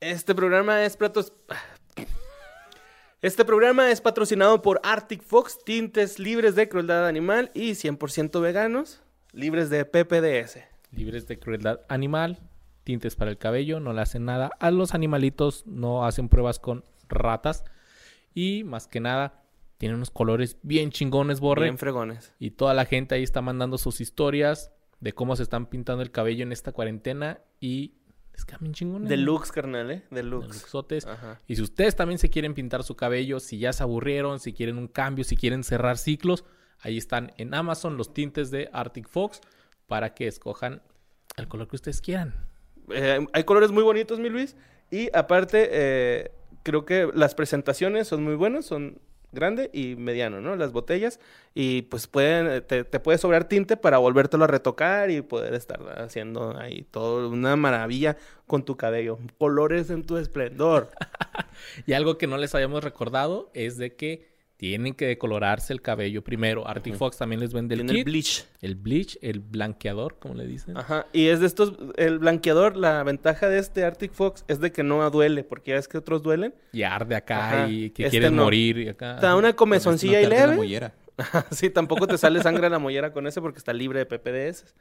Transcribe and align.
Este 0.00 0.34
programa 0.34 0.84
es 0.84 0.94
platos. 0.98 1.32
Este 3.22 3.46
programa 3.46 3.90
es 3.90 4.02
patrocinado 4.02 4.60
por 4.60 4.78
Arctic 4.82 5.22
Fox, 5.22 5.58
tintes 5.64 6.18
libres 6.18 6.54
de 6.54 6.68
crueldad 6.68 7.08
animal 7.08 7.50
y 7.54 7.70
100% 7.70 8.42
veganos, 8.42 9.02
libres 9.32 9.70
de 9.70 9.86
PPDS. 9.86 10.58
Libres 10.92 11.26
de 11.26 11.38
crueldad 11.38 11.80
animal, 11.88 12.40
tintes 12.84 13.16
para 13.16 13.30
el 13.30 13.38
cabello, 13.38 13.80
no 13.80 13.94
le 13.94 14.02
hacen 14.02 14.26
nada 14.26 14.50
a 14.60 14.70
los 14.70 14.92
animalitos, 14.92 15.66
no 15.66 16.04
hacen 16.04 16.28
pruebas 16.28 16.58
con 16.58 16.84
ratas 17.08 17.64
y 18.34 18.64
más 18.64 18.88
que 18.88 19.00
nada 19.00 19.44
tienen 19.78 19.96
unos 19.96 20.10
colores 20.10 20.58
bien 20.62 20.90
chingones, 20.90 21.40
borre. 21.40 21.64
Bien 21.64 21.78
fregones. 21.78 22.34
Y 22.38 22.50
toda 22.50 22.74
la 22.74 22.84
gente 22.84 23.14
ahí 23.14 23.22
está 23.22 23.40
mandando 23.40 23.78
sus 23.78 24.02
historias 24.02 24.72
de 25.00 25.14
cómo 25.14 25.36
se 25.36 25.42
están 25.42 25.66
pintando 25.66 26.02
el 26.02 26.10
cabello 26.10 26.42
en 26.42 26.52
esta 26.52 26.72
cuarentena 26.72 27.40
y 27.60 27.94
es 28.36 28.44
que 28.44 28.56
chingones. 28.72 29.08
Deluxe, 29.08 29.50
carnal, 29.50 29.90
¿eh? 29.90 30.04
Deluxe. 30.10 30.48
Deluxotes. 30.48 31.06
Y 31.46 31.56
si 31.56 31.62
ustedes 31.62 31.96
también 31.96 32.18
se 32.18 32.28
quieren 32.28 32.54
pintar 32.54 32.82
su 32.84 32.94
cabello, 32.94 33.40
si 33.40 33.58
ya 33.58 33.72
se 33.72 33.82
aburrieron, 33.82 34.40
si 34.40 34.52
quieren 34.52 34.76
un 34.78 34.88
cambio, 34.88 35.24
si 35.24 35.36
quieren 35.36 35.64
cerrar 35.64 35.96
ciclos, 35.96 36.44
ahí 36.80 36.98
están 36.98 37.32
en 37.38 37.54
Amazon 37.54 37.96
los 37.96 38.12
tintes 38.12 38.50
de 38.50 38.68
Arctic 38.72 39.08
Fox 39.08 39.40
para 39.86 40.14
que 40.14 40.26
escojan 40.26 40.82
el 41.36 41.48
color 41.48 41.68
que 41.68 41.76
ustedes 41.76 42.00
quieran. 42.00 42.34
Eh, 42.90 43.26
hay 43.32 43.44
colores 43.44 43.70
muy 43.70 43.82
bonitos, 43.82 44.18
mi 44.18 44.28
Luis. 44.28 44.56
Y 44.90 45.08
aparte, 45.16 45.68
eh, 45.72 46.32
creo 46.62 46.84
que 46.84 47.10
las 47.14 47.34
presentaciones 47.34 48.06
son 48.08 48.22
muy 48.22 48.34
buenas, 48.34 48.66
son 48.66 49.00
grande 49.36 49.70
y 49.72 49.94
mediano, 49.94 50.40
¿no? 50.40 50.56
Las 50.56 50.72
botellas. 50.72 51.20
Y 51.54 51.82
pues 51.82 52.08
pueden, 52.08 52.48
eh, 52.48 52.60
te, 52.60 52.82
te 52.82 52.98
puede 52.98 53.18
sobrar 53.18 53.44
tinte 53.44 53.76
para 53.76 53.98
volvértelo 53.98 54.44
a 54.44 54.48
retocar 54.48 55.10
y 55.10 55.22
poder 55.22 55.54
estar 55.54 55.80
haciendo 56.00 56.58
ahí 56.58 56.82
todo 56.90 57.28
una 57.28 57.54
maravilla 57.54 58.16
con 58.46 58.64
tu 58.64 58.76
cabello. 58.76 59.18
Colores 59.38 59.90
en 59.90 60.04
tu 60.04 60.16
esplendor. 60.16 60.90
y 61.86 61.92
algo 61.92 62.18
que 62.18 62.26
no 62.26 62.36
les 62.36 62.54
habíamos 62.54 62.82
recordado 62.82 63.50
es 63.54 63.78
de 63.78 63.94
que 63.94 64.35
tienen 64.56 64.94
que 64.94 65.06
decolorarse 65.06 65.72
el 65.72 65.82
cabello 65.82 66.24
primero. 66.24 66.66
Arctic 66.66 66.94
Fox 66.94 67.18
también 67.18 67.40
les 67.40 67.52
vende 67.52 67.74
el 67.74 67.82
kit. 67.82 67.90
el 67.90 68.04
bleach. 68.04 68.46
El 68.62 68.74
bleach, 68.74 69.18
el 69.20 69.40
blanqueador, 69.40 70.18
como 70.18 70.34
le 70.34 70.46
dicen. 70.46 70.76
Ajá. 70.76 71.06
Y 71.12 71.26
es 71.26 71.40
de 71.40 71.46
estos, 71.46 71.74
el 71.96 72.18
blanqueador, 72.18 72.76
la 72.76 73.02
ventaja 73.02 73.48
de 73.48 73.58
este 73.58 73.84
Arctic 73.84 74.12
Fox 74.12 74.44
es 74.48 74.60
de 74.60 74.72
que 74.72 74.82
no 74.82 75.08
duele, 75.10 75.44
porque 75.44 75.72
ya 75.72 75.76
ves 75.76 75.88
que 75.88 75.98
otros 75.98 76.22
duelen. 76.22 76.54
Y 76.72 76.82
arde 76.84 77.16
acá 77.16 77.68
y 77.68 77.90
que 77.90 78.04
este 78.04 78.18
quieres 78.18 78.32
morir 78.32 78.78
y 78.78 78.88
acá. 78.88 79.16
Está 79.16 79.36
una 79.36 79.54
comezoncilla 79.54 80.20
y 80.22 80.26
leve. 80.26 80.92
sí, 81.50 81.70
tampoco 81.70 82.06
te 82.06 82.18
sale 82.18 82.42
sangre 82.42 82.66
a 82.66 82.70
la 82.70 82.78
mollera 82.78 83.12
con 83.12 83.26
ese 83.26 83.40
porque 83.40 83.58
está 83.58 83.72
libre 83.72 84.04
de 84.04 84.06
PPDS. 84.06 84.74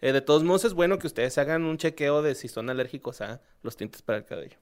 Eh, 0.00 0.12
de 0.12 0.20
todos 0.20 0.42
modos 0.42 0.64
es 0.64 0.74
bueno 0.74 0.98
que 0.98 1.06
ustedes 1.06 1.38
hagan 1.38 1.64
un 1.64 1.78
chequeo 1.78 2.22
de 2.22 2.34
si 2.34 2.48
son 2.48 2.68
alérgicos 2.70 3.20
a 3.20 3.40
los 3.62 3.76
tintes 3.76 4.02
para 4.02 4.18
el 4.18 4.24
cabello. 4.24 4.56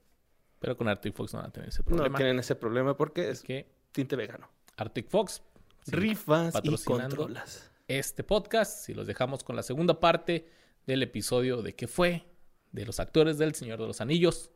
Pero 0.58 0.76
con 0.76 0.88
Arctic 0.88 1.14
Fox 1.14 1.32
no 1.32 1.40
van 1.40 1.48
a 1.48 1.52
tener 1.52 1.70
ese 1.70 1.82
problema. 1.82 2.08
No 2.08 2.16
tienen 2.16 2.38
ese 2.38 2.54
problema 2.54 2.96
porque 2.96 3.30
es 3.30 3.42
que 3.42 3.66
tinte 3.92 4.16
vegano. 4.16 4.48
Arctic 4.80 5.08
Fox. 5.08 5.42
Rifas 5.88 6.54
y 6.62 6.84
controlas. 6.84 7.70
Este 7.86 8.24
podcast, 8.24 8.86
si 8.86 8.94
los 8.94 9.06
dejamos 9.06 9.44
con 9.44 9.54
la 9.54 9.62
segunda 9.62 10.00
parte 10.00 10.48
del 10.86 11.02
episodio 11.02 11.60
de 11.60 11.74
qué 11.74 11.86
fue, 11.86 12.24
de 12.72 12.86
los 12.86 12.98
actores 12.98 13.36
del 13.36 13.54
Señor 13.54 13.78
de 13.78 13.86
los 13.86 14.00
Anillos. 14.00 14.50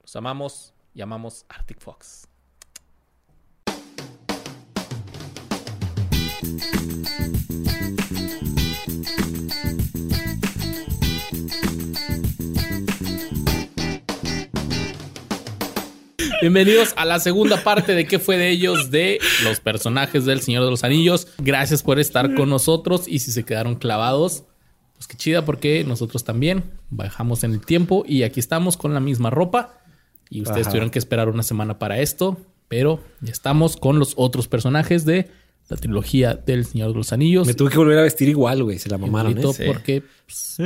Los 0.00 0.16
amamos 0.16 0.72
y 0.94 1.02
amamos 1.02 1.44
Arctic 1.50 1.80
Fox. 1.80 2.26
Bienvenidos 16.46 16.94
a 16.96 17.04
la 17.04 17.18
segunda 17.18 17.64
parte 17.64 17.96
de 17.96 18.06
qué 18.06 18.20
fue 18.20 18.36
de 18.36 18.50
ellos, 18.50 18.92
de 18.92 19.18
los 19.42 19.58
personajes 19.58 20.26
del 20.26 20.42
Señor 20.42 20.62
de 20.62 20.70
los 20.70 20.84
Anillos. 20.84 21.26
Gracias 21.38 21.82
por 21.82 21.98
estar 21.98 22.36
con 22.36 22.48
nosotros 22.48 23.08
y 23.08 23.18
si 23.18 23.32
se 23.32 23.44
quedaron 23.44 23.74
clavados, 23.74 24.44
pues 24.94 25.08
qué 25.08 25.16
chida 25.16 25.44
porque 25.44 25.82
nosotros 25.82 26.22
también 26.22 26.62
bajamos 26.88 27.42
en 27.42 27.50
el 27.50 27.66
tiempo 27.66 28.04
y 28.06 28.22
aquí 28.22 28.38
estamos 28.38 28.76
con 28.76 28.94
la 28.94 29.00
misma 29.00 29.28
ropa 29.28 29.80
y 30.30 30.40
ustedes 30.40 30.68
tuvieron 30.68 30.90
que 30.90 31.00
esperar 31.00 31.28
una 31.28 31.42
semana 31.42 31.80
para 31.80 31.98
esto, 31.98 32.40
pero 32.68 33.00
ya 33.22 33.32
estamos 33.32 33.76
con 33.76 33.98
los 33.98 34.12
otros 34.14 34.46
personajes 34.46 35.04
de 35.04 35.28
la 35.68 35.76
trilogía 35.76 36.34
del 36.34 36.64
Señor 36.64 36.92
de 36.92 36.98
los 36.98 37.12
Anillos. 37.12 37.48
Me 37.48 37.54
tuve 37.54 37.70
que 37.70 37.78
volver 37.78 37.98
a 37.98 38.02
vestir 38.02 38.28
igual, 38.28 38.62
güey, 38.62 38.78
se 38.78 38.88
la 38.88 38.98
mamaron. 38.98 39.36
¿eh? 39.36 39.66
Porque... 39.66 40.04
Pues, 40.26 40.58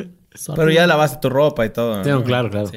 pero 0.54 0.70
ya 0.70 0.86
lavaste 0.86 1.20
tu 1.22 1.30
ropa 1.30 1.64
y 1.64 1.70
todo. 1.70 2.02
claro, 2.22 2.50
claro. 2.50 2.70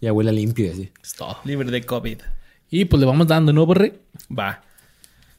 Ya 0.00 0.12
huele 0.12 0.32
limpio 0.32 0.66
y 0.66 0.70
así. 0.70 0.92
Es 1.00 1.14
todo. 1.14 1.36
Libre 1.44 1.70
de 1.70 1.82
COVID. 1.82 2.18
Y 2.70 2.84
pues 2.84 3.00
le 3.00 3.06
vamos 3.06 3.26
dando, 3.26 3.52
¿no, 3.52 3.66
Borre? 3.66 4.00
Va. 4.36 4.62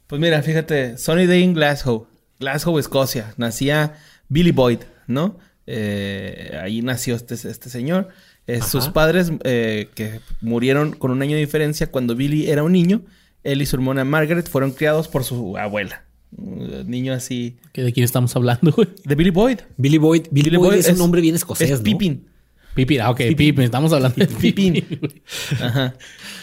Pues 0.07 0.19
mira, 0.19 0.41
fíjate, 0.41 0.97
Sonny 0.97 1.27
Day 1.27 1.43
en 1.43 1.53
Glasgow, 1.53 2.07
Glasgow, 2.39 2.79
Escocia. 2.79 3.33
Nacía 3.37 3.97
Billy 4.27 4.51
Boyd, 4.51 4.79
¿no? 5.07 5.37
Eh, 5.67 6.57
ahí 6.61 6.81
nació 6.81 7.15
este, 7.15 7.35
este 7.35 7.69
señor. 7.69 8.09
Eh, 8.47 8.61
sus 8.63 8.89
padres, 8.89 9.31
eh, 9.43 9.89
que 9.93 10.21
murieron 10.41 10.93
con 10.93 11.11
un 11.11 11.21
año 11.21 11.35
de 11.35 11.41
diferencia 11.41 11.91
cuando 11.91 12.15
Billy 12.15 12.49
era 12.49 12.63
un 12.63 12.71
niño, 12.71 13.03
él 13.43 13.61
y 13.61 13.67
su 13.67 13.75
hermana 13.75 14.03
Margaret 14.03 14.49
fueron 14.49 14.71
criados 14.71 15.07
por 15.07 15.23
su 15.23 15.55
abuela. 15.57 16.05
Un 16.35 16.89
niño 16.89 17.13
así. 17.13 17.57
¿De 17.75 17.93
quién 17.93 18.03
estamos 18.03 18.35
hablando, 18.35 18.71
güey? 18.71 18.87
De 19.03 19.13
Billy 19.13 19.29
Boyd. 19.29 19.59
Billy 19.77 19.99
Boyd. 19.99 20.27
Billy, 20.31 20.57
Boyd, 20.57 20.79
es, 20.79 20.89
un 20.89 20.97
nombre 20.97 21.21
bien 21.21 21.35
escocés. 21.35 21.69
Es 21.69 21.81
Pippin. 21.81 22.28
Pippin, 22.73 23.01
ah, 23.01 23.09
ok, 23.09 23.17
Pippin. 23.35 23.61
Estamos 23.61 23.91
hablando 23.91 24.15
de 24.17 24.27
Pippin. 24.27 24.99
Ajá. 25.61 25.95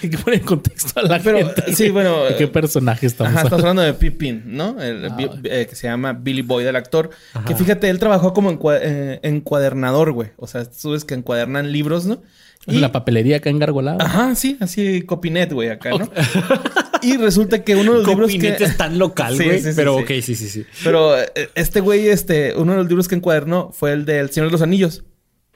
Hay 0.03 0.10
que 0.10 0.19
poner 0.19 0.41
en 0.41 0.47
contexto 0.47 1.00
a 1.00 1.03
la 1.04 1.20
gente. 1.20 1.72
Sí, 1.72 1.91
bueno. 1.91 2.25
¿De 2.25 2.37
qué 2.37 2.48
personaje 2.48 3.06
estamos 3.06 3.32
Ajá, 3.32 3.42
estamos 3.44 3.62
hablando 3.62 3.82
de 3.82 3.94
Pippin, 3.94 4.42
¿no? 4.44 4.81
El, 4.82 5.06
ah, 5.06 5.16
eh, 5.44 5.66
que 5.69 5.76
se 5.76 5.87
llama 5.87 6.12
Billy 6.12 6.42
Boyd, 6.42 6.66
el 6.66 6.76
actor. 6.76 7.10
Que 7.47 7.54
fíjate, 7.54 7.88
él 7.88 7.98
trabajó 7.98 8.32
como 8.32 8.59
eh, 8.72 9.20
encuadernador, 9.22 10.12
güey. 10.12 10.31
O 10.37 10.47
sea, 10.47 10.64
tú 10.64 10.91
ves 10.91 11.04
que 11.04 11.14
encuadernan 11.14 11.72
libros, 11.72 12.06
¿no? 12.06 12.22
Y... 12.66 12.78
La 12.81 12.91
papelería 12.91 13.37
acá 13.37 13.48
en 13.48 13.60
Gargolado. 13.60 14.00
Ajá, 14.00 14.34
sí, 14.34 14.56
así 14.60 15.03
Copinet, 15.03 15.53
güey, 15.53 15.69
acá, 15.70 15.91
¿no? 15.91 16.10
y 17.03 17.16
resulta 17.16 17.62
que 17.62 17.76
uno 17.76 17.93
de 17.93 17.98
los 17.98 18.08
libros 18.08 18.32
que... 18.32 18.64
es 18.64 18.76
tan 18.76 18.98
local, 18.98 19.37
güey. 19.37 19.60
Sí, 19.60 19.70
sí, 19.70 19.76
pero 19.76 19.97
ok, 19.97 20.08
sí, 20.20 20.34
sí, 20.34 20.48
sí. 20.48 20.66
Pero 20.82 21.16
eh, 21.16 21.28
este 21.54 21.81
güey, 21.81 22.08
este, 22.08 22.54
uno 22.56 22.72
de 22.72 22.78
los 22.78 22.88
libros 22.88 23.06
que 23.06 23.14
encuadernó 23.14 23.70
fue 23.72 23.93
el 23.93 24.04
de 24.04 24.19
El 24.19 24.31
Señor 24.31 24.48
de 24.48 24.53
los 24.53 24.62
Anillos. 24.62 25.04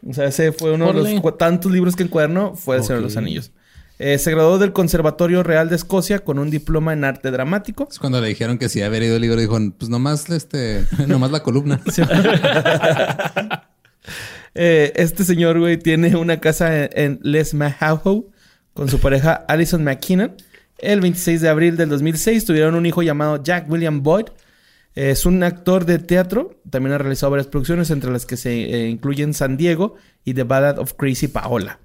O 0.09 0.15
sea, 0.15 0.27
ese 0.27 0.53
fue 0.53 0.73
uno 0.73 0.93
de 0.93 1.03
los 1.03 1.39
tantos 1.39 1.71
libros 1.71 1.97
que 1.97 2.05
encuadernó, 2.05 2.55
fue 2.55 2.77
El 2.77 2.83
Señor 2.85 2.99
de 2.99 3.05
los 3.05 3.17
Anillos. 3.17 3.53
Eh, 3.99 4.17
se 4.17 4.31
graduó 4.31 4.59
del 4.59 4.73
Conservatorio 4.73 5.43
Real 5.43 5.69
de 5.69 5.77
Escocia 5.77 6.21
con 6.21 6.39
un 6.39 6.49
diploma 6.51 6.95
en 6.95 7.05
arte 7.05 7.31
dramático. 7.31 7.87
Es 7.91 7.99
cuando 7.99 8.19
le 8.19 8.29
dijeron 8.29 8.57
que 8.57 8.71
si 8.71 8.81
había 8.81 9.01
leído 9.01 9.17
el 9.17 9.23
libro, 9.23 9.39
dijo, 9.39 9.59
pues 9.77 9.91
nomás, 9.91 10.31
este, 10.31 10.87
nomás 11.07 11.31
la 11.31 11.43
columna. 11.43 11.81
Eh, 14.55 14.93
este 14.97 15.25
señor, 15.25 15.61
güey, 15.61 15.79
tiene 15.79 16.17
una 16.17 16.41
casa 16.41 16.85
en, 16.85 17.21
Les 17.23 17.55
Mahow 17.55 18.33
con 18.75 18.89
su 18.89 18.99
pareja 18.99 19.45
Alison 19.47 19.85
McKinnon. 19.85 20.35
El 20.79 21.01
26 21.01 21.41
de 21.43 21.49
abril 21.49 21.77
del 21.77 21.89
2006 21.89 22.47
tuvieron 22.47 22.75
un 22.75 22.85
hijo 22.85 23.03
llamado 23.03 23.41
Jack 23.43 23.71
William 23.71 24.03
Boyd. 24.03 24.27
Es 24.95 25.27
un 25.27 25.43
actor 25.43 25.85
de 25.85 25.99
teatro. 25.99 26.61
También 26.69 26.95
ha 26.95 26.99
realizado 26.99 27.31
varias 27.31 27.47
producciones, 27.47 27.91
entre 27.91 28.11
las 28.11 28.27
que 28.27 28.37
se 28.37 28.53
eh, 28.53 28.89
incluyen 28.89 29.35
San 29.35 29.57
Diego 29.57 29.95
y 30.25 30.35
The 30.35 30.45
Ballad 30.45 30.79
of 30.79 30.95
Crazy 30.95 31.29
Paola. 31.29 31.79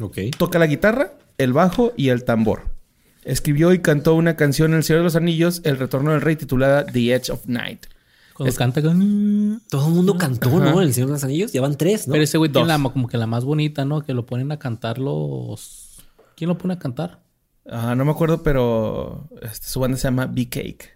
Okay. 0.00 0.30
Toca 0.30 0.58
la 0.58 0.66
guitarra, 0.66 1.12
el 1.38 1.52
bajo 1.52 1.92
y 1.96 2.08
el 2.08 2.24
tambor. 2.24 2.74
Escribió 3.22 3.72
y 3.72 3.78
cantó 3.78 4.14
una 4.14 4.36
canción 4.36 4.72
en 4.72 4.78
El 4.78 4.84
Señor 4.84 5.00
de 5.00 5.04
los 5.04 5.16
Anillos, 5.16 5.62
El 5.64 5.78
Retorno 5.78 6.10
del 6.10 6.20
Rey, 6.20 6.36
titulada 6.36 6.84
The 6.84 7.14
Edge 7.14 7.30
of 7.30 7.46
Night. 7.46 7.86
Cuando 8.34 8.54
canta 8.56 8.82
con... 8.82 9.62
Todo 9.70 9.86
el 9.86 9.94
mundo 9.94 10.18
cantó, 10.18 10.50
¿no? 10.58 10.80
El 10.80 10.92
Señor 10.92 11.08
de 11.08 11.12
los 11.14 11.24
Anillos. 11.24 11.52
Ya 11.52 11.60
van 11.60 11.76
tres, 11.76 12.08
¿no? 12.08 12.12
Pero 12.12 12.24
ese 12.24 12.36
güey 12.36 12.50
tiene 12.50 12.66
la, 12.66 12.82
como 12.82 13.06
que 13.06 13.16
la 13.16 13.28
más 13.28 13.44
bonita, 13.44 13.84
¿no? 13.84 14.02
Que 14.02 14.12
lo 14.12 14.26
ponen 14.26 14.50
a 14.50 14.58
cantar 14.58 14.98
los... 14.98 16.02
¿Quién 16.34 16.48
lo 16.48 16.58
pone 16.58 16.74
a 16.74 16.78
cantar? 16.80 17.22
Ah, 17.66 17.94
no 17.94 18.04
me 18.04 18.10
acuerdo, 18.10 18.42
pero 18.42 19.28
este, 19.40 19.68
su 19.68 19.78
banda 19.78 19.96
se 19.96 20.08
llama 20.08 20.26
Big 20.26 20.50
Cake. 20.50 20.93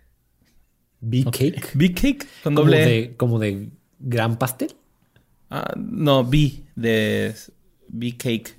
¿Big 1.01 1.25
Cake? 1.31 1.71
Big 1.75 1.95
Cake 1.95 2.27
con 2.43 2.55
doble 2.55 2.79
de, 2.85 3.15
¿Como 3.17 3.39
de 3.39 3.69
gran 3.99 4.39
pastel? 4.39 4.75
Ah, 5.51 5.73
no, 5.77 6.25
B 6.25 6.53
de 6.77 7.35
Big 7.89 8.19
Cake. 8.19 8.57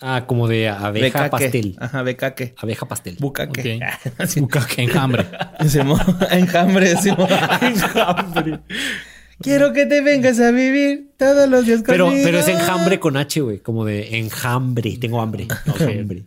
Ah, 0.00 0.24
como 0.26 0.46
de 0.46 0.68
abeja 0.68 1.22
Becaque. 1.22 1.30
pastel. 1.30 1.76
Ajá, 1.78 2.02
becaque. 2.02 2.54
Abeja 2.58 2.86
pastel. 2.86 3.16
Bucaque. 3.18 3.76
Ok. 3.76 4.12
Así, 4.18 4.40
Enjambre. 4.76 5.24
Enjambre, 6.30 6.96
Simón. 6.96 7.28
Quiero 9.40 9.72
que 9.72 9.86
te 9.86 10.02
vengas 10.02 10.38
a 10.40 10.50
vivir 10.50 11.12
todos 11.16 11.48
los 11.48 11.64
días 11.66 11.82
Pero, 11.86 12.06
conmigo. 12.06 12.24
pero 12.24 12.38
es 12.38 12.48
enjambre 12.48 13.00
con 13.00 13.16
H, 13.16 13.40
güey. 13.40 13.58
Como 13.58 13.84
de 13.84 14.18
enjambre. 14.18 14.96
Tengo 14.98 15.20
hambre. 15.20 15.46
Enjambre. 15.66 16.24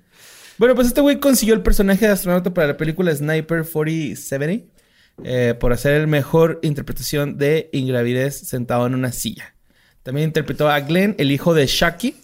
Bueno, 0.57 0.75
pues 0.75 0.88
este 0.88 1.01
güey 1.01 1.19
consiguió 1.19 1.53
el 1.56 1.61
personaje 1.61 2.06
de 2.06 2.11
astronauta 2.11 2.53
para 2.53 2.67
la 2.67 2.77
película 2.77 3.15
Sniper 3.15 3.63
4070 3.63 4.78
eh, 5.24 5.56
por 5.60 5.74
hacer 5.74 5.94
el 5.94 6.07
mejor 6.07 6.60
interpretación 6.63 7.38
de 7.38 7.69
ingravidez 7.74 8.36
sentado 8.36 8.86
en 8.88 8.95
una 8.95 9.12
silla. 9.12 9.56
También 10.04 10.27
interpretó 10.27 10.69
a 10.69 10.80
Glenn, 10.80 11.16
el 11.18 11.31
hijo 11.31 11.54
de 11.54 11.68
Shaki, 11.68 12.16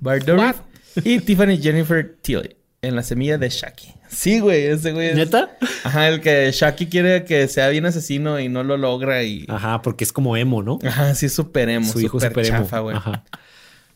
Bart 0.00 0.24
Dourif, 0.24 0.56
y 1.04 1.20
Tiffany 1.20 1.58
Jennifer 1.58 2.16
Tilly 2.20 2.56
en 2.82 2.96
La 2.96 3.02
semilla 3.02 3.38
de 3.38 3.48
Shaki. 3.48 3.94
Sí, 4.08 4.40
güey, 4.40 4.64
ese 4.64 4.92
güey 4.92 5.08
es... 5.08 5.16
¿Neta? 5.16 5.56
Ajá, 5.84 6.08
el 6.08 6.20
que 6.20 6.50
Shaki 6.52 6.86
quiere 6.86 7.24
que 7.24 7.46
sea 7.46 7.68
bien 7.68 7.86
asesino 7.86 8.40
y 8.40 8.48
no 8.48 8.64
lo 8.64 8.76
logra 8.76 9.22
y... 9.22 9.44
Ajá, 9.48 9.82
porque 9.82 10.04
es 10.04 10.12
como 10.12 10.36
emo, 10.36 10.62
¿no? 10.62 10.78
Ajá, 10.84 11.14
sí, 11.14 11.28
super 11.28 11.68
emo, 11.68 11.92
Su 11.92 12.00
hijo 12.00 12.18
super 12.18 12.44
super 12.44 12.46
emo. 12.46 12.64
chafa, 12.64 12.78
güey. 12.80 12.96
Ajá. 12.96 13.24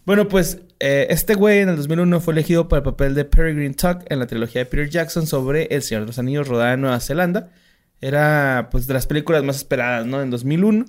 Bueno, 0.04 0.28
pues 0.28 0.58
eh, 0.80 1.06
este 1.08 1.34
güey 1.34 1.60
en 1.60 1.70
el 1.70 1.76
2001 1.76 2.20
fue 2.20 2.34
elegido 2.34 2.68
para 2.68 2.78
el 2.78 2.84
papel 2.84 3.14
de 3.14 3.24
Peregrine 3.24 3.74
Tuck 3.74 4.02
en 4.08 4.18
la 4.18 4.26
trilogía 4.26 4.60
de 4.60 4.66
Peter 4.66 4.88
Jackson 4.88 5.26
sobre 5.26 5.64
El 5.74 5.82
Señor 5.82 6.02
de 6.02 6.08
los 6.08 6.18
Anillos 6.18 6.46
rodada 6.46 6.74
en 6.74 6.82
Nueva 6.82 7.00
Zelanda. 7.00 7.50
Era 8.04 8.68
pues 8.70 8.86
de 8.86 8.92
las 8.92 9.06
películas 9.06 9.42
más 9.44 9.56
esperadas, 9.56 10.04
¿no? 10.04 10.20
En 10.20 10.28
2001. 10.28 10.84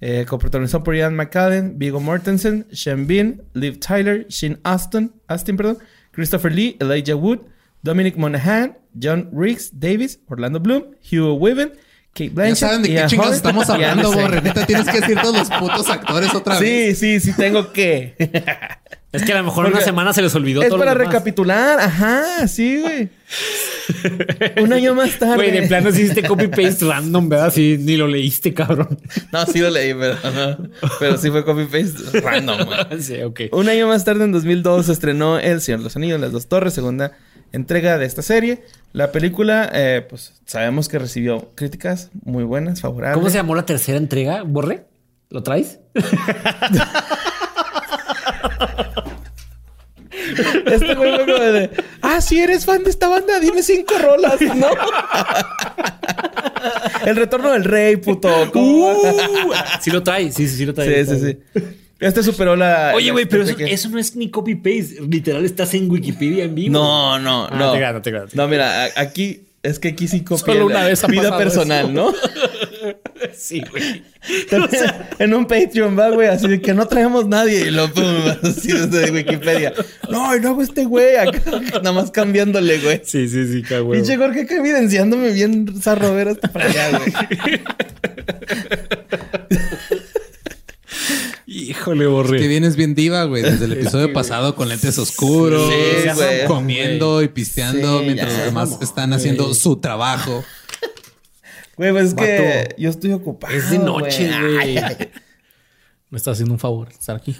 Eh, 0.00 0.24
coprotagonizado 0.28 0.84
por 0.84 0.94
Ian 0.94 1.16
McCallan, 1.16 1.80
Viggo 1.80 1.98
Mortensen, 1.98 2.68
Sean 2.70 3.08
Bean, 3.08 3.42
Liv 3.54 3.80
Tyler, 3.80 4.24
Shane 4.28 4.58
Aston, 4.62 5.12
Astin, 5.26 5.56
perdón, 5.56 5.78
Christopher 6.12 6.52
Lee, 6.52 6.76
Elijah 6.78 7.16
Wood, 7.16 7.40
Dominic 7.82 8.16
Monaghan, 8.16 8.78
John 9.02 9.30
Riggs 9.32 9.80
Davis, 9.80 10.20
Orlando 10.28 10.60
Bloom, 10.60 10.94
Hugh 11.10 11.36
Weaven, 11.40 11.72
Kate 12.12 12.28
Ya 12.28 12.34
Blanchett. 12.34 12.56
saben 12.58 12.82
de 12.82 12.88
qué 12.94 13.06
chingados 13.06 13.34
estamos 13.34 13.68
hablando. 13.68 14.12
Borre. 14.14 14.40
Neta, 14.40 14.64
tienes 14.64 14.88
que 14.88 15.00
decir 15.00 15.18
todos 15.20 15.36
los 15.36 15.50
putos 15.58 15.90
actores 15.90 16.32
otra 16.34 16.60
vez. 16.60 16.96
Sí, 17.00 17.18
sí, 17.18 17.32
sí 17.32 17.36
tengo 17.36 17.72
que. 17.72 18.14
Es 19.14 19.22
que 19.22 19.32
a 19.32 19.38
lo 19.38 19.44
mejor 19.44 19.64
en 19.64 19.68
una 19.68 19.76
Porque 19.76 19.84
semana 19.84 20.12
se 20.12 20.22
les 20.22 20.34
olvidó 20.34 20.60
es 20.60 20.68
todo 20.68 20.78
para 20.78 20.92
lo 20.92 20.98
demás. 20.98 21.14
recapitular, 21.14 21.78
ajá, 21.78 22.48
sí, 22.48 22.80
güey. 22.80 23.08
Un 24.62 24.72
año 24.72 24.94
más 24.94 25.16
tarde. 25.18 25.36
Güey, 25.36 25.50
de 25.52 25.68
plano 25.68 25.90
hiciste 25.90 26.24
copy-paste 26.24 26.84
random, 26.84 27.28
¿verdad? 27.28 27.52
Sí, 27.52 27.76
ni 27.78 27.96
lo 27.96 28.08
leíste, 28.08 28.52
cabrón. 28.52 28.98
No, 29.32 29.46
sí 29.46 29.60
lo 29.60 29.70
leí, 29.70 29.94
pero, 29.94 30.14
ajá. 30.14 30.58
pero 30.98 31.16
sí 31.16 31.30
fue 31.30 31.44
copy 31.44 31.66
paste 31.66 32.20
random, 32.20 32.66
güey. 32.66 32.78
sí, 33.02 33.22
ok. 33.22 33.40
Un 33.52 33.68
año 33.68 33.86
más 33.86 34.04
tarde, 34.04 34.24
en 34.24 34.32
2002, 34.32 34.86
se 34.86 34.92
estrenó 34.92 35.38
El 35.38 35.60
Señor 35.60 35.78
de 35.80 35.84
los 35.84 35.96
Anillos, 35.96 36.20
Las 36.20 36.32
Dos 36.32 36.48
Torres, 36.48 36.74
segunda 36.74 37.12
entrega 37.52 37.98
de 37.98 38.06
esta 38.06 38.22
serie. 38.22 38.64
La 38.92 39.12
película, 39.12 39.70
eh, 39.72 40.04
pues 40.08 40.32
sabemos 40.44 40.88
que 40.88 40.98
recibió 40.98 41.52
críticas 41.54 42.10
muy 42.24 42.42
buenas, 42.42 42.80
favorables. 42.80 43.16
¿Cómo 43.16 43.30
se 43.30 43.36
llamó 43.36 43.54
la 43.54 43.64
tercera 43.64 43.96
entrega, 43.96 44.42
Borre? 44.42 44.86
¿Lo 45.30 45.44
traes? 45.44 45.78
Este 50.66 50.94
güey 50.94 51.14
fue 51.16 51.26
como 51.26 51.38
de, 51.44 51.70
ah, 52.02 52.20
si 52.20 52.40
eres 52.40 52.64
fan 52.64 52.82
de 52.84 52.90
esta 52.90 53.08
banda, 53.08 53.38
dime 53.40 53.62
cinco 53.62 53.94
rolas, 53.98 54.40
¿no? 54.54 54.68
El 57.06 57.16
retorno 57.16 57.52
del 57.52 57.64
rey, 57.64 57.96
puto. 57.96 58.28
Uh, 58.54 59.52
sí 59.80 59.90
lo 59.90 60.02
trae, 60.02 60.30
sí, 60.32 60.48
sí, 60.48 60.56
sí 60.56 60.66
lo 60.66 60.72
trae. 60.74 61.04
sí, 61.04 61.16
sí, 61.18 61.26
sí. 61.54 61.62
Este 62.00 62.22
superó 62.22 62.56
la. 62.56 62.92
Oye, 62.94 63.10
güey, 63.12 63.26
pero 63.26 63.44
eso, 63.44 63.88
no 63.88 63.98
es 63.98 64.16
ni 64.16 64.30
copy-paste. 64.30 65.00
Literal, 65.08 65.44
estás 65.44 65.72
en 65.74 65.90
Wikipedia 65.90 66.44
en 66.44 66.54
vivo. 66.54 66.72
No, 66.72 67.18
no, 67.18 67.46
Ah, 67.50 67.56
no. 67.56 67.72
te 67.72 67.78
gano, 67.80 68.02
te 68.02 68.10
gano. 68.10 68.26
No, 68.32 68.48
mira, 68.48 68.88
aquí 68.96 69.42
es 69.62 69.78
que 69.78 69.88
aquí 69.88 70.08
sí 70.08 70.22
copié 70.22 70.54
Solo 70.54 70.66
una 70.66 70.84
vez 70.84 71.02
ha 71.04 71.06
vida 71.06 71.36
personal, 71.38 71.84
eso. 71.86 71.92
¿no? 71.92 72.12
Sí, 73.36 73.62
güey. 73.70 74.02
En 75.18 75.34
un 75.34 75.46
Patreon 75.46 75.98
va, 75.98 76.08
güey, 76.10 76.28
así 76.28 76.48
de 76.48 76.60
que 76.60 76.72
no 76.72 76.86
traemos 76.88 77.26
nadie 77.26 77.66
y 77.68 77.70
lo 77.70 77.92
pum, 77.92 78.04
así 78.42 78.72
desde 78.72 79.10
Wikipedia. 79.10 79.74
No, 80.08 80.34
y 80.34 80.40
luego 80.40 80.62
este 80.62 80.84
güey 80.84 81.16
acá, 81.16 81.42
nada 81.74 81.92
más 81.92 82.10
cambiándole, 82.10 82.78
güey. 82.78 83.02
Sí, 83.04 83.28
sí, 83.28 83.46
sí, 83.52 83.62
cabrón. 83.62 83.92
Pinche 83.92 84.16
Jorge 84.16 84.42
acá 84.42 84.56
evidenciándome 84.56 85.30
bien 85.32 85.80
zarro 85.80 86.14
ver 86.14 86.28
hasta 86.28 86.50
para 86.50 86.66
allá, 86.66 86.98
güey. 86.98 87.12
Híjole, 91.46 92.06
Borre. 92.06 92.38
Que 92.38 92.48
vienes 92.48 92.76
bien 92.76 92.94
diva, 92.94 93.24
güey. 93.24 93.42
Desde 93.42 93.66
el 93.66 93.72
episodio 93.72 94.12
pasado 94.12 94.56
con 94.56 94.68
lentes 94.68 94.98
oscuros. 94.98 95.70
Sí, 95.70 96.08
güey. 96.14 96.46
Comiendo 96.46 97.22
y 97.22 97.28
pisteando 97.28 98.00
Sí, 98.00 98.04
mientras 98.06 98.32
los 98.32 98.44
demás 98.46 98.78
están 98.80 99.12
haciendo 99.12 99.52
su 99.54 99.76
trabajo. 99.76 100.44
Güey, 101.76 101.92
pues 101.92 102.04
es 102.06 102.14
que 102.14 102.74
yo 102.78 102.90
estoy 102.90 103.12
ocupado. 103.12 103.54
Es 103.54 103.70
de 103.70 103.78
noche, 103.78 104.28
güey. 104.28 104.78
Me 106.10 106.18
está 106.18 106.30
haciendo 106.30 106.54
un 106.54 106.60
favor 106.60 106.88
estar 106.90 107.16
aquí. 107.16 107.36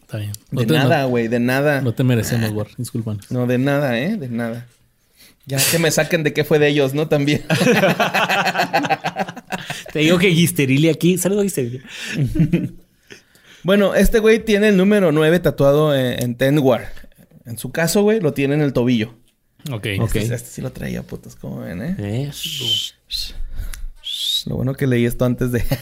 Está 0.00 0.16
bien. 0.16 0.32
No 0.50 0.60
De 0.60 0.66
te, 0.66 0.72
nada, 0.72 1.04
güey, 1.04 1.28
de 1.28 1.38
nada. 1.38 1.82
No, 1.82 1.94
te 1.94 2.02
merecemos, 2.02 2.52
Bor. 2.52 2.68
Disculpan. 2.76 3.20
No, 3.28 3.46
de 3.46 3.58
nada, 3.58 3.98
¿eh? 3.98 4.16
De 4.16 4.28
nada. 4.28 4.66
Ya 5.46 5.58
que 5.70 5.78
me 5.78 5.90
saquen 5.90 6.22
de 6.22 6.32
qué 6.32 6.44
fue 6.44 6.58
de 6.58 6.68
ellos, 6.68 6.94
¿no? 6.94 7.08
También. 7.08 7.42
Te 9.92 9.98
digo 10.00 10.18
que 10.18 10.32
Gisterile 10.32 10.90
aquí. 10.90 11.18
Saludos, 11.18 11.44
Gisterile. 11.44 11.82
bueno, 13.62 13.94
este 13.94 14.20
güey 14.20 14.44
tiene 14.44 14.68
el 14.68 14.76
número 14.76 15.12
9 15.12 15.40
tatuado 15.40 15.94
en, 15.94 16.22
en 16.22 16.34
Tenwar. 16.36 16.92
En 17.44 17.58
su 17.58 17.72
caso, 17.72 18.02
güey, 18.02 18.20
lo 18.20 18.32
tiene 18.32 18.54
en 18.54 18.62
el 18.62 18.72
tobillo. 18.72 19.14
Ok. 19.70 19.86
Ok. 20.00 20.16
Este, 20.16 20.34
este 20.34 20.48
sí 20.50 20.62
lo 20.62 20.72
traía, 20.72 21.02
putos, 21.02 21.36
como 21.36 21.60
ven, 21.60 21.82
¿eh? 21.82 21.96
Eh, 21.98 22.30
Lo 24.46 24.56
bueno 24.56 24.74
que 24.74 24.86
leí 24.86 25.04
esto 25.04 25.24
antes 25.24 25.52
de... 25.52 25.64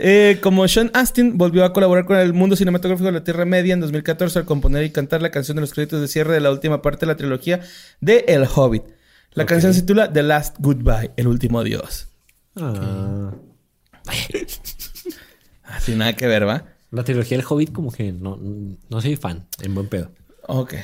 Eh, 0.00 0.38
como 0.40 0.68
Sean 0.68 0.92
Astin 0.94 1.36
volvió 1.36 1.64
a 1.64 1.72
colaborar 1.72 2.04
con 2.06 2.16
el 2.18 2.32
mundo 2.32 2.54
cinematográfico 2.54 3.06
de 3.06 3.12
la 3.12 3.24
Tierra 3.24 3.44
Media 3.44 3.74
en 3.74 3.80
2014 3.80 4.38
al 4.38 4.44
componer 4.44 4.84
y 4.84 4.90
cantar 4.90 5.20
la 5.22 5.32
canción 5.32 5.56
de 5.56 5.62
los 5.62 5.74
créditos 5.74 6.00
de 6.00 6.06
cierre 6.06 6.34
de 6.34 6.40
la 6.40 6.52
última 6.52 6.82
parte 6.82 7.00
de 7.00 7.06
la 7.08 7.16
trilogía 7.16 7.62
de 8.00 8.24
El 8.28 8.44
Hobbit. 8.44 8.84
La 9.32 9.44
canción 9.44 9.74
se 9.74 9.80
titula 9.80 10.12
The 10.12 10.22
Last 10.22 10.56
Goodbye, 10.60 11.10
el 11.16 11.26
último 11.26 11.58
adiós. 11.58 12.08
ah. 12.60 13.32
Así 15.64 15.96
nada 15.96 16.14
que 16.14 16.28
ver, 16.28 16.46
¿va? 16.46 16.66
La 16.92 17.02
trilogía 17.02 17.36
del 17.36 17.46
Hobbit, 17.48 17.72
como 17.72 17.90
que 17.90 18.12
no, 18.12 18.38
no 18.88 19.00
soy 19.00 19.16
fan, 19.16 19.48
en 19.60 19.74
buen 19.74 19.88
pedo. 19.88 20.12
Ok. 20.46 20.74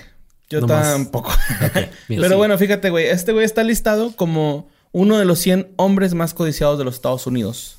Yo 0.51 0.61
No 0.61 0.67
tampoco. 0.67 1.33
mira, 1.61 1.91
Pero 2.23 2.29
sí. 2.29 2.35
bueno, 2.35 2.59
fíjate, 2.59 2.91
güey. 2.91 3.07
Este 3.07 3.33
güey 3.33 3.45
está 3.45 3.63
listado 3.63 4.15
como 4.15 4.69
uno 4.93 5.19
de 5.19 5.25
los 5.25 5.39
100 5.41 5.73
hombres 5.77 6.15
más 6.15 6.35
codiciados 6.35 6.79
de 6.79 6.85
los 6.85 6.95
Estados 6.97 7.27
Unidos. 7.27 7.79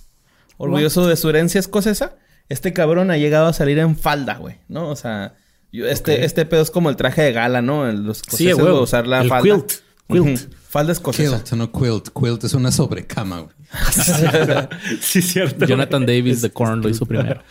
Orgulloso 0.58 1.06
de 1.08 1.16
su 1.16 1.30
herencia 1.30 1.60
escocesa, 1.60 2.16
este 2.50 2.74
cabrón 2.74 3.12
ha 3.12 3.18
llegado 3.18 3.48
a 3.48 3.54
salir 3.54 3.78
en 3.80 3.96
falda, 3.98 4.36
güey. 4.36 4.56
¿No? 4.68 4.90
O 4.90 4.96
sea, 4.96 5.36
yo- 5.72 5.86
este, 5.88 6.26
este 6.26 6.46
pedo 6.46 6.62
es 6.62 6.72
como 6.72 6.90
el 6.90 6.96
traje 6.96 7.22
de 7.22 7.34
gala, 7.34 7.62
¿no? 7.62 7.88
El- 7.88 8.04
Los 8.04 8.18
Sí, 8.18 8.24
escoceses, 8.50 8.56
güey. 8.56 8.72
güey, 8.72 8.84
usar 8.84 9.08
la 9.08 9.22
El 9.22 9.30
falda. 9.30 9.44
quilt. 9.44 9.72
Quilt. 10.08 10.54
Falda 10.70 10.92
escocesa. 10.92 11.38
Quilt, 11.44 11.54
no 11.54 11.72
quilt. 11.72 12.10
Quilt 12.14 12.44
es 12.44 12.54
una 12.54 12.72
sobrecama, 12.72 13.40
güey. 13.42 13.56
sí, 15.02 15.22
cierto. 15.22 15.66
Jonathan 15.66 16.06
Davis 16.06 16.42
de 16.42 16.50
Korn 16.52 16.82
lo 16.82 16.90
hizo 16.90 17.06
primero. 17.06 17.42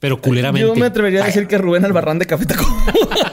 Pero 0.00 0.20
culeramente. 0.20 0.66
Yo 0.66 0.74
me 0.74 0.86
atrevería 0.86 1.22
a 1.22 1.26
decir 1.26 1.46
que 1.46 1.58
Rubén 1.58 1.84
Albarrán 1.84 2.18
de 2.18 2.26
Café 2.26 2.46
Tacuba. 2.46 2.84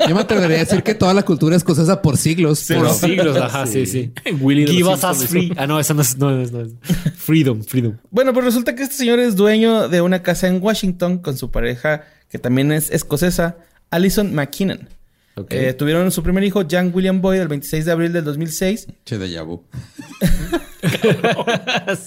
Yo 0.07 0.15
me 0.15 0.21
atrevería 0.21 0.57
a 0.57 0.59
decir 0.61 0.81
que 0.81 0.95
toda 0.95 1.13
la 1.13 1.23
cultura 1.23 1.55
escocesa 1.55 2.01
por 2.01 2.17
siglos. 2.17 2.65
Por 2.67 2.89
siglos, 2.91 3.37
ajá, 3.37 3.67
sí, 3.67 3.85
sí. 3.85 4.11
Willy 4.39 4.65
Give 4.67 4.89
us 4.89 5.03
us 5.03 5.25
free. 5.27 5.53
Ah, 5.57 5.67
no, 5.67 5.79
eso 5.79 5.93
no 5.93 6.01
es, 6.01 6.17
no 6.17 6.41
es, 6.41 6.51
no 6.51 6.61
es. 6.61 6.71
Freedom, 7.15 7.63
freedom. 7.63 7.97
Bueno, 8.09 8.33
pues 8.33 8.45
resulta 8.45 8.75
que 8.75 8.83
este 8.83 8.95
señor 8.95 9.19
es 9.19 9.35
dueño 9.35 9.89
de 9.89 10.01
una 10.01 10.23
casa 10.23 10.47
en 10.47 10.61
Washington 10.61 11.19
con 11.19 11.37
su 11.37 11.51
pareja, 11.51 12.03
que 12.29 12.39
también 12.39 12.71
es 12.71 12.89
escocesa, 12.89 13.57
Alison 13.91 14.33
McKinnon. 14.33 14.89
Ok. 15.37 15.51
Eh, 15.51 15.73
tuvieron 15.73 16.11
su 16.11 16.23
primer 16.23 16.43
hijo, 16.43 16.63
Jan 16.69 16.91
William 16.93 17.21
Boyd, 17.21 17.41
el 17.41 17.47
26 17.47 17.85
de 17.85 17.91
abril 17.91 18.13
del 18.13 18.23
2006. 18.23 18.87
Che 19.03 19.17
de 19.17 19.29
Yabu. 19.29 19.63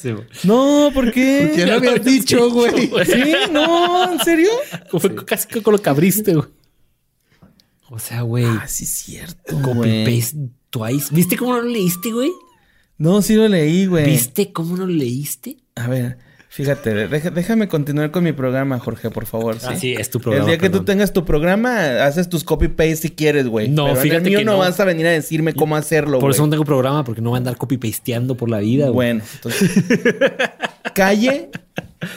Sí. 0.01 0.15
No, 0.45 0.91
¿por 0.95 1.13
qué? 1.13 1.53
¿Qué 1.55 1.67
lo 1.67 1.75
habías 1.75 2.05
dicho, 2.05 2.51
güey? 2.51 2.91
Sí, 3.07 3.35
no, 3.51 4.13
¿en 4.13 4.21
serio? 4.21 4.51
Fue 4.99 5.15
casi 5.25 5.49
que 5.49 5.63
con 5.63 5.73
lo 5.73 5.83
que 5.83 5.91
abriste, 5.91 6.35
güey. 6.35 6.47
O 7.91 7.99
sea, 7.99 8.23
güey. 8.23 8.45
Ah, 8.45 8.67
sí, 8.69 8.85
es 8.85 8.91
cierto. 8.91 9.61
Copy 9.63 10.05
paste 10.05 10.37
twice. 10.71 11.09
¿Viste 11.13 11.37
cómo 11.37 11.55
no 11.55 11.63
lo 11.63 11.69
leíste, 11.69 12.13
güey? 12.13 12.31
No, 12.99 13.23
sí 13.23 13.35
lo 13.35 13.49
leí, 13.49 13.87
güey. 13.87 14.05
¿Viste 14.05 14.53
cómo 14.53 14.77
no 14.77 14.87
lo 14.87 14.93
leíste? 14.93 15.57
A 15.75 15.89
ver, 15.89 16.19
Fíjate, 16.51 17.09
deja- 17.09 17.31
déjame 17.31 17.69
continuar 17.69 18.11
con 18.11 18.25
mi 18.25 18.33
programa, 18.33 18.79
Jorge, 18.79 19.11
por 19.11 19.27
favor. 19.27 19.57
Ah, 19.65 19.77
sí, 19.77 19.93
es 19.93 20.09
tu 20.11 20.19
programa, 20.19 20.45
El 20.47 20.51
día 20.51 20.59
que 20.59 20.71
tú 20.71 20.83
tengas 20.85 21.13
tu 21.13 21.25
programa, 21.25 22.05
haces 22.05 22.29
tus 22.29 22.43
copy-paste 22.43 22.97
si 22.97 23.11
quieres, 23.11 23.47
güey. 23.47 23.69
No, 23.69 23.85
Pero 23.85 23.97
en 23.97 24.03
fíjate 24.03 24.17
el 24.25 24.29
mío 24.31 24.39
que 24.41 24.45
no, 24.47 24.53
no. 24.53 24.59
vas 24.59 24.81
a 24.81 24.85
venir 24.85 25.07
a 25.07 25.11
decirme 25.11 25.53
cómo 25.53 25.77
hacerlo, 25.77 26.19
Por 26.19 26.31
eso 26.31 26.43
no 26.45 26.51
tengo 26.51 26.65
programa, 26.65 27.05
porque 27.05 27.21
no 27.21 27.31
voy 27.31 27.37
a 27.37 27.39
andar 27.39 27.57
copy-pasteando 27.57 28.35
por 28.35 28.49
la 28.51 28.59
vida, 28.59 28.87
güey. 28.87 28.95
Bueno, 28.95 29.23
entonces... 29.35 29.71
calle 30.95 31.51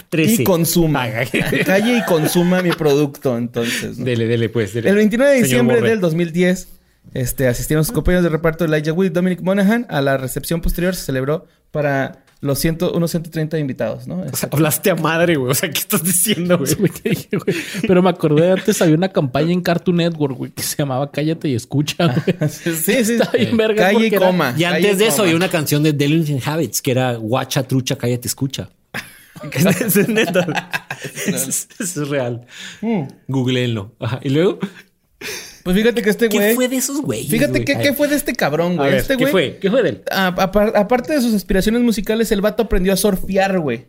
13. 0.09 0.41
y 0.41 0.43
consuma. 0.43 1.01
Paga. 1.01 1.25
calle 1.65 1.97
y 1.97 2.05
consuma 2.05 2.61
mi 2.61 2.71
producto, 2.71 3.38
entonces. 3.38 3.97
¿no? 3.97 4.05
Dele, 4.05 4.27
dele, 4.27 4.50
pues. 4.50 4.73
dele. 4.73 4.89
El 4.89 4.95
29 4.95 5.31
de 5.31 5.35
Señor 5.38 5.47
diciembre 5.50 5.75
Borre. 5.77 5.89
del 5.89 6.00
2010, 6.01 6.67
este, 7.13 7.47
asistieron 7.47 7.83
sus 7.83 7.93
compañeros 7.93 8.23
de 8.23 8.29
reparto 8.29 8.63
Elijah 8.65 8.93
Wood 8.93 9.05
y 9.05 9.09
Dominic 9.09 9.41
Monaghan. 9.41 9.85
A 9.89 10.01
la 10.01 10.17
recepción 10.17 10.61
posterior 10.61 10.95
se 10.95 11.03
celebró 11.05 11.47
para 11.71 12.20
los 12.41 12.57
100, 12.60 12.79
unos 12.93 13.12
130 13.12 13.60
invitados, 13.60 14.07
¿no? 14.07 14.21
O 14.21 14.36
sea, 14.36 14.50
hablaste 14.51 14.89
a 14.89 14.95
madre, 14.95 15.36
güey. 15.36 15.51
O 15.51 15.53
sea, 15.53 15.69
¿qué 15.69 15.77
estás 15.79 16.03
diciendo, 16.03 16.57
güey? 16.79 16.91
Pero 17.88 18.01
me 18.01 18.10
acordé 18.10 18.51
antes 18.51 18.81
había 18.81 18.95
una 18.95 19.10
campaña 19.10 19.51
en 19.53 19.62
Cartoon 19.62 19.98
Network, 19.98 20.36
güey, 20.38 20.51
que 20.51 20.63
se 20.63 20.75
llamaba 20.75 21.12
Cállate 21.12 21.50
y 21.50 21.55
escucha, 21.55 22.07
güey. 22.39 22.50
sí, 22.50 22.74
sí. 22.75 23.13
Está 23.13 23.29
bien 23.38 23.55
verga 23.55 23.91
Calle 23.91 24.07
y 24.07 24.13
era- 24.15 24.25
coma. 24.27 24.55
Y 24.57 24.63
antes 24.63 24.98
de 24.98 25.05
eso 25.05 25.17
coma. 25.17 25.24
había 25.25 25.36
una 25.38 25.50
canción 25.50 25.83
de 25.83 25.93
Delinquent 25.93 26.48
Habits 26.48 26.81
que 26.81 26.91
era 26.91 27.13
Guacha, 27.15 27.63
trucha, 27.63 27.95
cállate, 27.95 28.27
escucha. 28.27 28.69
es, 29.53 29.95
es 29.98 30.10
neta. 30.10 30.88
es, 31.27 31.67
es 31.79 31.95
real. 32.10 32.45
Googleenlo. 33.27 33.95
Ajá. 34.00 34.19
Y 34.24 34.29
luego, 34.29 34.60
Pues 35.63 35.75
fíjate 35.77 36.01
que 36.01 36.09
este 36.09 36.27
¿qué 36.29 36.37
güey... 36.37 36.55
fue 36.55 36.67
de 36.67 36.75
esos 36.77 37.01
güeyes? 37.01 37.27
Fíjate 37.29 37.51
güey? 37.51 37.65
que, 37.65 37.77
qué 37.77 37.93
fue 37.93 38.07
de 38.07 38.15
este 38.15 38.33
cabrón, 38.33 38.73
a 38.73 38.75
güey. 38.75 38.89
ver, 38.91 38.99
Este 38.99 39.15
¿Qué 39.17 39.23
güey... 39.25 39.31
fue? 39.31 39.57
¿Qué 39.61 39.69
fue 39.69 39.83
de 39.83 39.89
él? 39.89 40.03
a- 40.11 40.27
aparte 40.27 41.13
de 41.13 41.21
sus 41.21 41.33
aspiraciones 41.33 41.81
musicales, 41.81 42.31
el 42.31 42.41
vato 42.41 42.63
aprendió 42.63 42.93
a 42.93 42.97
surfear, 42.97 43.59
güey. 43.59 43.85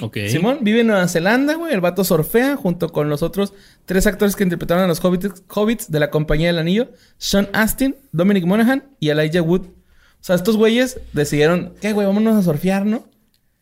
Ok. 0.00 0.16
Simón 0.28 0.58
vive 0.62 0.80
en 0.80 0.86
Nueva 0.88 1.06
Zelanda, 1.08 1.54
güey. 1.54 1.72
El 1.74 1.80
vato 1.80 2.04
surfea 2.04 2.56
junto 2.56 2.88
con 2.90 3.08
los 3.08 3.22
otros 3.22 3.52
tres 3.84 4.06
actores 4.06 4.36
que 4.36 4.44
interpretaron 4.44 4.84
a 4.84 4.86
los 4.86 5.04
hobbits, 5.04 5.42
hobbits 5.48 5.90
de 5.90 6.00
la 6.00 6.10
Compañía 6.10 6.46
del 6.48 6.58
Anillo: 6.58 6.90
Sean 7.18 7.48
Astin, 7.52 7.96
Dominic 8.12 8.44
Monaghan 8.46 8.84
y 9.00 9.10
Elijah 9.10 9.42
Wood. 9.42 9.62
O 9.62 10.22
sea, 10.22 10.36
estos 10.36 10.56
güeyes 10.56 11.00
decidieron, 11.12 11.72
¿qué, 11.80 11.92
güey? 11.92 12.06
Vámonos 12.06 12.36
a 12.36 12.42
surfear, 12.42 12.84
¿no? 12.86 13.04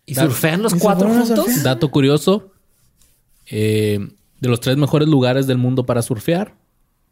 ¿Y 0.06 0.14
surfean 0.14 0.62
los 0.62 0.72
¿Y 0.72 0.76
se 0.78 0.82
cuatro 0.82 1.08
juntos? 1.08 1.62
Dato 1.62 1.90
curioso. 1.90 2.52
eh, 3.46 3.98
de 4.40 4.48
los 4.48 4.60
tres 4.60 4.76
mejores 4.76 5.08
lugares 5.08 5.46
del 5.46 5.58
mundo 5.58 5.84
para 5.84 6.00
surfear. 6.02 6.54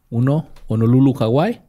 Uno, 0.09 0.49
Honolulu, 0.67 1.13
Hawái. 1.13 1.61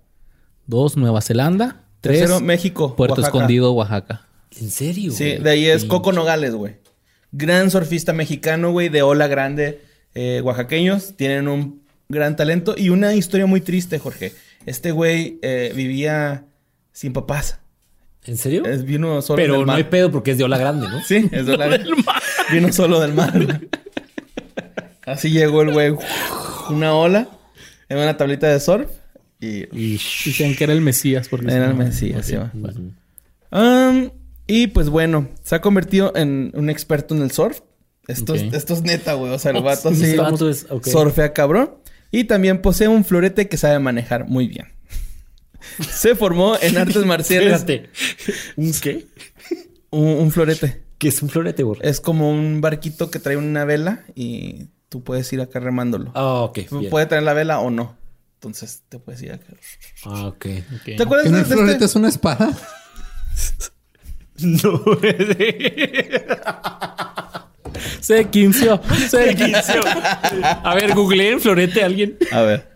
Dos, 0.66 0.96
Nueva 0.96 1.20
Zelanda. 1.20 1.84
Tres, 2.00 2.20
Tercero, 2.20 2.40
México. 2.40 2.94
Puerto 2.94 3.14
Oaxaca. 3.14 3.36
Escondido, 3.36 3.72
Oaxaca. 3.72 4.26
¿En 4.60 4.70
serio? 4.70 5.12
Sí, 5.12 5.24
güey? 5.24 5.42
de 5.42 5.50
ahí 5.50 5.66
es 5.66 5.84
Coco 5.84 6.12
Nogales, 6.12 6.54
güey. 6.54 6.76
Gran 7.32 7.70
surfista 7.70 8.12
mexicano, 8.12 8.70
güey, 8.70 8.88
de 8.88 9.02
ola 9.02 9.26
grande, 9.26 9.82
eh, 10.14 10.40
oaxaqueños. 10.42 11.14
Tienen 11.16 11.48
un 11.48 11.82
gran 12.08 12.36
talento 12.36 12.74
y 12.76 12.90
una 12.90 13.14
historia 13.14 13.46
muy 13.46 13.60
triste, 13.60 13.98
Jorge. 13.98 14.32
Este 14.66 14.92
güey 14.92 15.38
eh, 15.42 15.72
vivía 15.74 16.44
sin 16.92 17.12
papás. 17.12 17.58
¿En 18.24 18.36
serio? 18.36 18.64
Es, 18.66 18.84
vino 18.84 19.22
solo 19.22 19.36
Pero 19.36 19.54
del 19.54 19.62
no 19.62 19.66
mar. 19.68 19.76
hay 19.76 19.84
pedo 19.84 20.10
porque 20.10 20.32
es 20.32 20.38
de 20.38 20.44
ola 20.44 20.58
grande, 20.58 20.88
¿no? 20.88 21.02
Sí, 21.02 21.28
es 21.32 21.46
de 21.46 21.54
ola 21.54 21.78
Vino 22.52 22.72
solo 22.72 23.00
del 23.00 23.14
mar. 23.14 23.32
Así 25.06 25.30
llegó 25.30 25.62
el 25.62 25.72
güey. 25.72 25.94
Una 26.68 26.94
ola 26.94 27.28
en 27.88 27.98
una 27.98 28.16
tablita 28.16 28.48
de 28.48 28.60
surf 28.60 28.90
y 29.40 29.66
Dicen 29.96 30.56
que 30.56 30.64
era 30.64 30.72
el 30.72 30.80
Mesías. 30.80 31.28
Porque 31.28 31.46
Era 31.52 31.66
el 31.66 31.74
Mesías, 31.74 32.26
sí, 32.26 32.36
bueno. 32.54 32.92
Um, 33.50 34.10
y 34.46 34.66
pues 34.68 34.88
bueno, 34.88 35.28
se 35.44 35.54
ha 35.54 35.60
convertido 35.60 36.12
en 36.16 36.50
un 36.54 36.70
experto 36.70 37.14
en 37.14 37.22
el 37.22 37.30
surf. 37.30 37.60
Esto, 38.06 38.34
es, 38.34 38.42
Ok. 38.44 38.54
esto 38.54 38.74
es 38.74 38.82
neta, 38.82 39.14
güey. 39.14 39.32
O 39.32 39.38
sea, 39.38 39.52
el 39.52 39.62
vato 39.62 39.94
sí 39.94 40.04
Este 40.04 40.16
vato 40.16 40.48
es- 40.50 40.66
surfea 40.84 41.32
cabrón. 41.32 41.74
Y 42.10 42.24
también 42.24 42.62
posee 42.62 42.88
un 42.88 43.04
florete 43.04 43.48
que 43.48 43.56
sabe 43.58 43.78
manejar 43.78 44.26
muy 44.26 44.48
bien. 44.48 44.66
se 45.90 46.14
formó 46.14 46.56
en 46.60 46.76
artes 46.78 47.04
marciales. 47.04 47.52
Espérate. 47.60 47.90
¿Un 48.56 48.72
qué? 48.80 49.06
Un, 49.90 50.06
un 50.08 50.30
florete. 50.30 50.82
¿Qué 50.98 51.08
es 51.08 51.22
un 51.22 51.28
florete, 51.28 51.62
güey? 51.62 51.78
Es 51.82 52.00
como 52.00 52.30
un 52.30 52.60
barquito 52.60 53.10
que 53.10 53.18
trae 53.20 53.36
una 53.36 53.64
vela 53.64 54.04
y 54.14 54.66
tú 54.88 55.02
puedes 55.02 55.32
ir 55.32 55.40
acá 55.40 55.60
remándolo. 55.60 56.10
Ah, 56.14 56.42
ok. 56.42 56.58
bien. 56.70 56.90
Puede 56.90 57.06
traer 57.06 57.24
la 57.24 57.32
vela 57.32 57.60
o 57.60 57.70
no. 57.70 57.96
Entonces 58.34 58.82
te 58.88 58.98
puedes 58.98 59.20
ir 59.22 59.32
acá. 59.32 59.46
Ah, 60.04 60.26
ok. 60.26 60.46
Ok. 60.76 60.84
¿Te 60.96 61.02
acuerdas 61.02 61.24
¿Que 61.26 61.32
no 61.32 61.38
de, 61.38 61.44
florete 61.44 61.72
este? 61.72 61.84
es 61.86 61.96
una 61.96 62.08
espada? 62.08 62.50
No. 64.40 64.80
Se 68.00 68.24
quinció. 68.26 68.80
Se 69.08 69.34
quinció. 69.34 69.80
A 70.62 70.74
ver, 70.76 70.94
googleen 70.94 71.40
florete 71.40 71.82
a 71.82 71.86
alguien. 71.86 72.16
A 72.30 72.42
ver. 72.42 72.67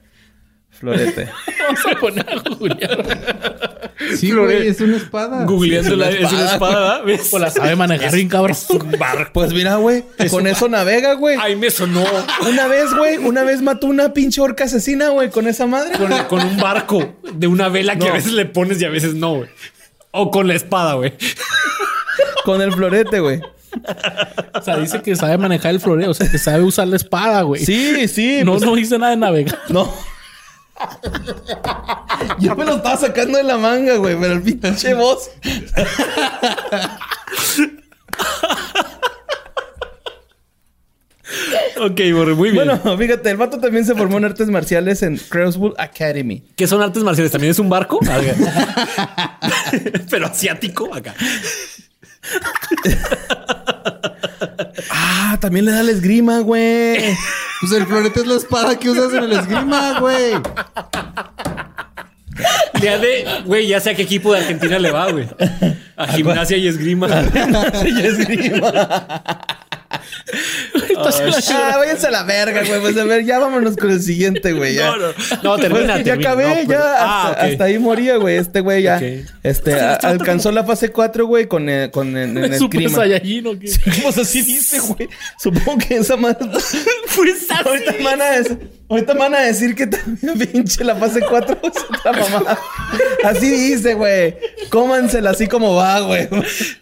Florete. 0.82 1.28
Vamos 1.60 1.80
a 1.86 2.00
poner 2.00 2.26
a 2.28 2.40
googlear. 2.40 3.92
Sí, 4.16 4.32
güey, 4.32 4.66
es 4.66 4.80
una 4.80 4.96
espada. 4.96 5.44
Googleando 5.44 5.94
la, 5.94 6.10
es 6.10 6.18
una 6.18 6.26
es 6.26 6.32
una 6.32 6.44
espada, 6.46 7.02
¿ves? 7.02 7.32
O 7.32 7.38
la 7.38 7.50
sabe 7.52 7.76
manejar 7.76 8.12
bien, 8.12 8.28
cabrón. 8.28 8.56
Pues 9.32 9.52
mira, 9.52 9.76
güey. 9.76 10.02
Con 10.28 10.48
eso 10.48 10.68
navega, 10.68 11.14
güey. 11.14 11.38
Ay, 11.40 11.54
me 11.54 11.70
sonó 11.70 12.04
Una 12.48 12.66
vez, 12.66 12.92
güey, 12.94 13.18
una 13.18 13.44
vez 13.44 13.62
mató 13.62 13.86
una 13.86 14.12
pinche 14.12 14.40
orca 14.40 14.64
asesina, 14.64 15.10
güey, 15.10 15.30
con 15.30 15.46
esa 15.46 15.66
madre. 15.66 15.96
con, 15.96 16.10
con 16.24 16.44
un 16.44 16.56
barco 16.56 17.14
de 17.32 17.46
una 17.46 17.68
vela 17.68 17.96
que 17.96 18.08
a 18.08 18.12
veces 18.12 18.32
le 18.32 18.46
pones 18.46 18.82
y 18.82 18.84
a 18.84 18.90
veces 18.90 19.14
no, 19.14 19.36
güey. 19.36 19.50
O 20.10 20.32
con 20.32 20.48
la 20.48 20.54
espada, 20.54 20.94
güey. 20.94 21.12
Con 22.44 22.60
el 22.60 22.72
florete, 22.72 23.20
güey. 23.20 23.40
O 24.52 24.62
sea, 24.62 24.78
dice 24.78 25.00
que 25.00 25.14
sabe 25.14 25.38
manejar 25.38 25.70
el 25.70 25.80
floreo. 25.80 26.10
O 26.10 26.14
sea, 26.14 26.28
que 26.28 26.38
sabe 26.38 26.64
usar 26.64 26.88
la 26.88 26.96
espada, 26.96 27.42
güey. 27.42 27.64
Sí, 27.64 28.08
sí. 28.08 28.40
No, 28.44 28.54
pues, 28.54 28.64
no 28.64 28.76
hice 28.76 28.98
nada 28.98 29.12
de 29.12 29.18
navegar. 29.18 29.60
no. 29.68 29.94
Yo 32.38 32.54
me 32.56 32.64
lo 32.64 32.76
estaba 32.76 32.96
sacando 32.96 33.38
de 33.38 33.44
la 33.44 33.56
manga, 33.58 33.96
güey, 33.96 34.16
pero 34.18 34.34
el 34.34 34.42
pinche 34.42 34.94
voz. 34.94 35.30
Ok, 41.80 42.00
muy 42.36 42.50
bien. 42.50 42.66
Bueno, 42.66 42.98
fíjate, 42.98 43.30
el 43.30 43.36
vato 43.36 43.58
también 43.58 43.84
se 43.84 43.94
formó 43.94 44.18
en 44.18 44.26
artes 44.26 44.48
marciales 44.48 45.02
en 45.02 45.16
Crowswood 45.16 45.74
Academy. 45.78 46.44
¿Qué 46.54 46.68
son 46.68 46.80
artes 46.80 47.02
marciales? 47.02 47.32
¿También 47.32 47.50
es 47.50 47.58
un 47.58 47.68
barco? 47.68 47.98
Acá. 48.02 49.40
Pero 50.10 50.26
asiático, 50.26 50.94
acá. 50.94 51.14
Ah, 54.90 55.36
también 55.40 55.64
le 55.64 55.72
da 55.72 55.82
la 55.82 55.90
esgrima, 55.90 56.40
güey. 56.40 57.16
Pues 57.60 57.72
el 57.72 57.86
florete 57.86 58.20
es 58.20 58.26
la 58.26 58.36
espada 58.36 58.78
que 58.78 58.90
usas 58.90 59.12
en 59.12 59.24
el 59.24 59.32
esgrima, 59.32 60.00
güey. 60.00 60.32
Ya 62.80 62.98
de, 62.98 63.42
güey, 63.44 63.68
ya 63.68 63.80
sé 63.80 63.90
a 63.90 63.94
qué 63.94 64.02
equipo 64.02 64.32
de 64.32 64.40
Argentina 64.40 64.78
le 64.78 64.90
va, 64.90 65.10
güey. 65.10 65.28
A 65.96 66.08
gimnasia 66.08 66.56
y 66.56 66.68
esgrima. 66.68 67.08
y 67.84 68.00
esgrima. 68.06 68.72
ah, 71.06 71.76
váyanse 71.78 72.06
a 72.06 72.10
la 72.10 72.22
verga, 72.24 72.62
güey. 72.66 72.80
Pues 72.80 72.96
a 72.96 73.04
ver, 73.04 73.24
ya 73.24 73.38
vámonos 73.38 73.76
con 73.76 73.90
el 73.90 74.02
siguiente, 74.02 74.52
güey. 74.52 74.74
ya. 74.74 74.86
No, 74.90 74.96
no. 74.96 75.06
No, 75.42 75.56
termina, 75.58 75.94
Pues 75.94 75.98
que 75.98 76.04
ya 76.04 76.12
termina. 76.18 76.30
acabé, 76.30 76.64
No, 76.64 76.70
ya 76.70 76.78
hasta, 76.78 76.96
Ah, 76.98 77.30
ok. 77.32 77.38
hasta 77.52 77.64
ahí 77.64 77.78
moría, 77.78 78.16
güey. 78.16 78.36
Este 78.36 78.60
güey 78.60 78.82
ya 78.82 79.00
este, 79.42 79.74
a- 79.80 79.94
alcanzó 79.94 80.52
la 80.52 80.64
fase 80.64 80.90
4, 80.90 81.26
güey, 81.26 81.46
con, 81.46 81.68
eh, 81.68 81.90
con 81.90 82.16
en, 82.16 82.36
en 82.38 82.58
Super 82.58 82.80
esgrima. 82.82 83.02
Saiyajin 83.02 83.46
o 83.46 83.58
qué. 83.58 83.70
Pues 84.02 84.18
así 84.18 84.42
dice, 84.42 84.80
güey. 84.80 85.08
Supongo 85.40 85.78
que 85.78 85.96
esa 85.96 86.16
madre. 86.16 86.46
Pues 87.14 87.46
así. 87.50 87.68
Ahorita 87.68 87.94
van 88.02 88.22
a 88.22 88.30
decir, 88.30 88.58
ahorita 88.88 89.14
van 89.14 89.34
a 89.34 89.40
decir 89.40 89.74
que 89.74 89.86
también 89.86 90.38
pinche 90.50 90.82
la 90.84 90.96
fase 90.96 91.20
4 91.20 91.58
es 91.62 91.72
otra 91.98 92.12
mamá. 92.12 92.58
Así 93.24 93.50
dice, 93.50 93.94
güey. 93.94 94.34
Cómansela 94.70 95.30
así 95.30 95.46
como 95.46 95.74
va, 95.74 96.00
güey. 96.00 96.28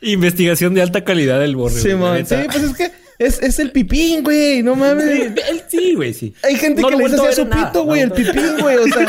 Investigación 0.02 0.74
de 0.74 0.82
alta 0.82 1.04
calidad 1.04 1.40
del 1.40 1.56
borre. 1.56 1.74
la 1.74 1.80
Sí, 1.80 1.88
neta. 2.34 2.46
pues 2.52 2.64
es 2.64 2.74
que 2.76 2.90
es, 3.20 3.40
es 3.42 3.58
el 3.58 3.70
pipín, 3.70 4.24
güey. 4.24 4.62
No 4.62 4.74
mames. 4.74 5.04
Sí, 5.04 5.34
él 5.50 5.62
sí, 5.68 5.94
güey, 5.94 6.14
sí. 6.14 6.34
Hay 6.42 6.56
gente 6.56 6.80
No 6.80 6.88
que 6.88 6.96
le 6.96 7.04
dice 7.04 7.16
así 7.16 7.26
a 7.26 7.32
su 7.32 7.44
nada. 7.44 7.66
pito, 7.70 7.84
güey, 7.84 8.00
el 8.00 8.10
pipín, 8.12 8.58
güey. 8.60 8.76
O 8.78 8.84
sea, 8.86 9.08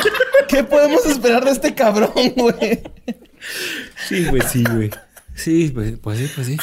¿qué 0.49 0.63
podemos 0.63 1.05
esperar 1.05 1.45
de 1.45 1.51
este 1.51 1.73
cabrón, 1.73 2.11
güey? 2.35 2.81
Sí, 4.07 4.25
güey, 4.25 4.41
sí, 4.51 4.63
güey. 4.69 4.89
Sí, 5.33 5.71
pues, 5.73 5.93
pues 6.01 6.19
sí, 6.19 6.31
pues 6.35 6.47
sí. 6.47 6.57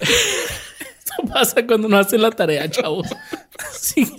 Eso 0.00 1.32
pasa 1.32 1.66
cuando 1.66 1.88
no 1.88 1.98
hacen 1.98 2.20
la 2.22 2.30
tarea, 2.30 2.68
chavos. 2.70 3.06
Sí. 3.78 4.12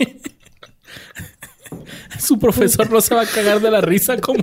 Su 2.18 2.38
profesor 2.38 2.90
no 2.90 3.00
se 3.00 3.14
va 3.14 3.22
a 3.22 3.26
cagar 3.26 3.60
de 3.60 3.70
la 3.70 3.80
risa 3.80 4.16
como. 4.18 4.42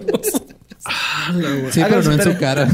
Sí, 1.72 1.82
pero 1.82 2.04
no 2.04 2.12
en 2.14 2.24
su 2.24 2.38
cara. 2.38 2.68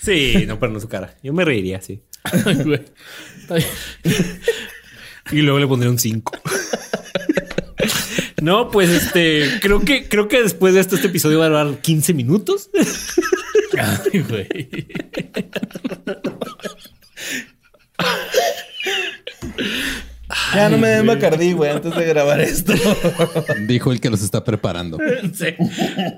Sí, 0.00 0.44
no, 0.46 0.58
pero 0.58 0.72
no 0.72 0.80
su 0.80 0.88
cara. 0.88 1.14
Yo 1.22 1.32
me 1.32 1.44
reiría, 1.44 1.80
sí. 1.80 2.02
Y 5.32 5.42
luego 5.42 5.58
le 5.58 5.66
pondría 5.66 5.90
un 5.90 5.98
5. 5.98 6.32
No, 8.42 8.70
pues 8.70 8.88
este, 8.88 9.60
creo 9.60 9.80
que, 9.80 10.08
creo 10.08 10.28
que 10.28 10.42
después 10.42 10.74
de 10.74 10.80
esto, 10.80 10.94
este 10.96 11.08
episodio 11.08 11.38
va 11.38 11.46
a 11.46 11.48
durar 11.48 11.78
15 11.80 12.14
minutos. 12.14 12.70
Ya 20.54 20.68
no 20.68 20.78
me 20.78 20.88
den 20.88 21.06
Bacardí, 21.06 21.52
güey, 21.52 21.70
antes 21.70 21.94
de 21.94 22.04
grabar 22.06 22.40
esto. 22.40 22.72
Dijo 23.68 23.92
el 23.92 24.00
que 24.00 24.10
los 24.10 24.22
está 24.22 24.42
preparando. 24.42 24.98
Sí, 25.34 25.54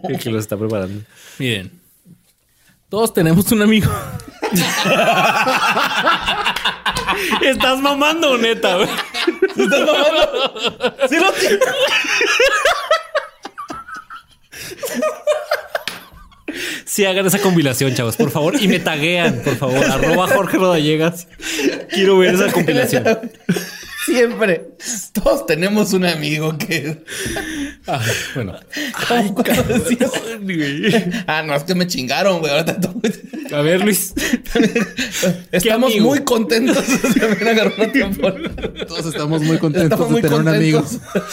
el 0.09 0.19
que 0.19 0.31
los 0.31 0.41
está 0.43 0.57
preparando. 0.57 1.03
Miren. 1.39 1.82
Todos 2.93 3.13
tenemos 3.15 3.51
un 3.51 3.63
amigo. 3.63 3.91
Estás 7.43 7.81
mamando, 7.81 8.37
neta, 8.37 8.77
güey. 8.77 8.91
¿Estás 9.57 9.81
mamando? 9.81 10.55
Sí 11.09 11.17
lo. 11.17 11.33
Sí, 16.85 17.07
hagan 17.07 17.25
esa 17.25 17.39
compilación, 17.39 17.95
chavos, 17.95 18.17
por 18.17 18.31
favor. 18.31 18.61
Y 18.61 18.69
me 18.69 18.79
taguean, 18.79 19.41
por 19.43 19.57
favor. 19.57 19.83
Arroba 19.87 20.29
Jorge 20.29 20.59
Rodallegas. 20.59 21.29
Quiero 21.89 22.19
ver 22.19 22.35
esa 22.35 22.53
compilación. 22.53 23.05
Siempre. 24.05 24.69
Todos 25.13 25.47
tenemos 25.47 25.93
un 25.93 26.05
amigo 26.05 26.57
que. 26.59 27.05
Ah, 27.87 28.01
bueno. 28.35 28.59
¿Cómo 29.09 29.35
cómo 29.35 29.63
decías? 29.63 30.11
Ah, 31.27 31.43
no, 31.43 31.55
es 31.55 31.63
que 31.65 31.75
me 31.75 31.87
chingaron, 31.87 32.41
güey. 32.41 32.53
Ahorita 32.53 32.81
todo- 32.81 33.01
A 33.57 33.63
ver, 33.63 33.83
Luis. 33.85 34.13
Estamos 35.53 35.95
muy 36.01 36.21
contentos 36.25 36.85
de 37.15 37.25
haber 37.25 37.49
agarrado 37.49 37.91
tiempo. 37.93 38.33
Todos 38.89 39.07
estamos 39.07 39.43
muy 39.43 39.59
contentos 39.59 39.93
Estamos 39.93 40.09
de 40.09 40.13
muy 40.13 40.23
tener 40.23 40.41
un 40.41 40.49
amigo. 40.49 40.81
contentos. 40.83 41.11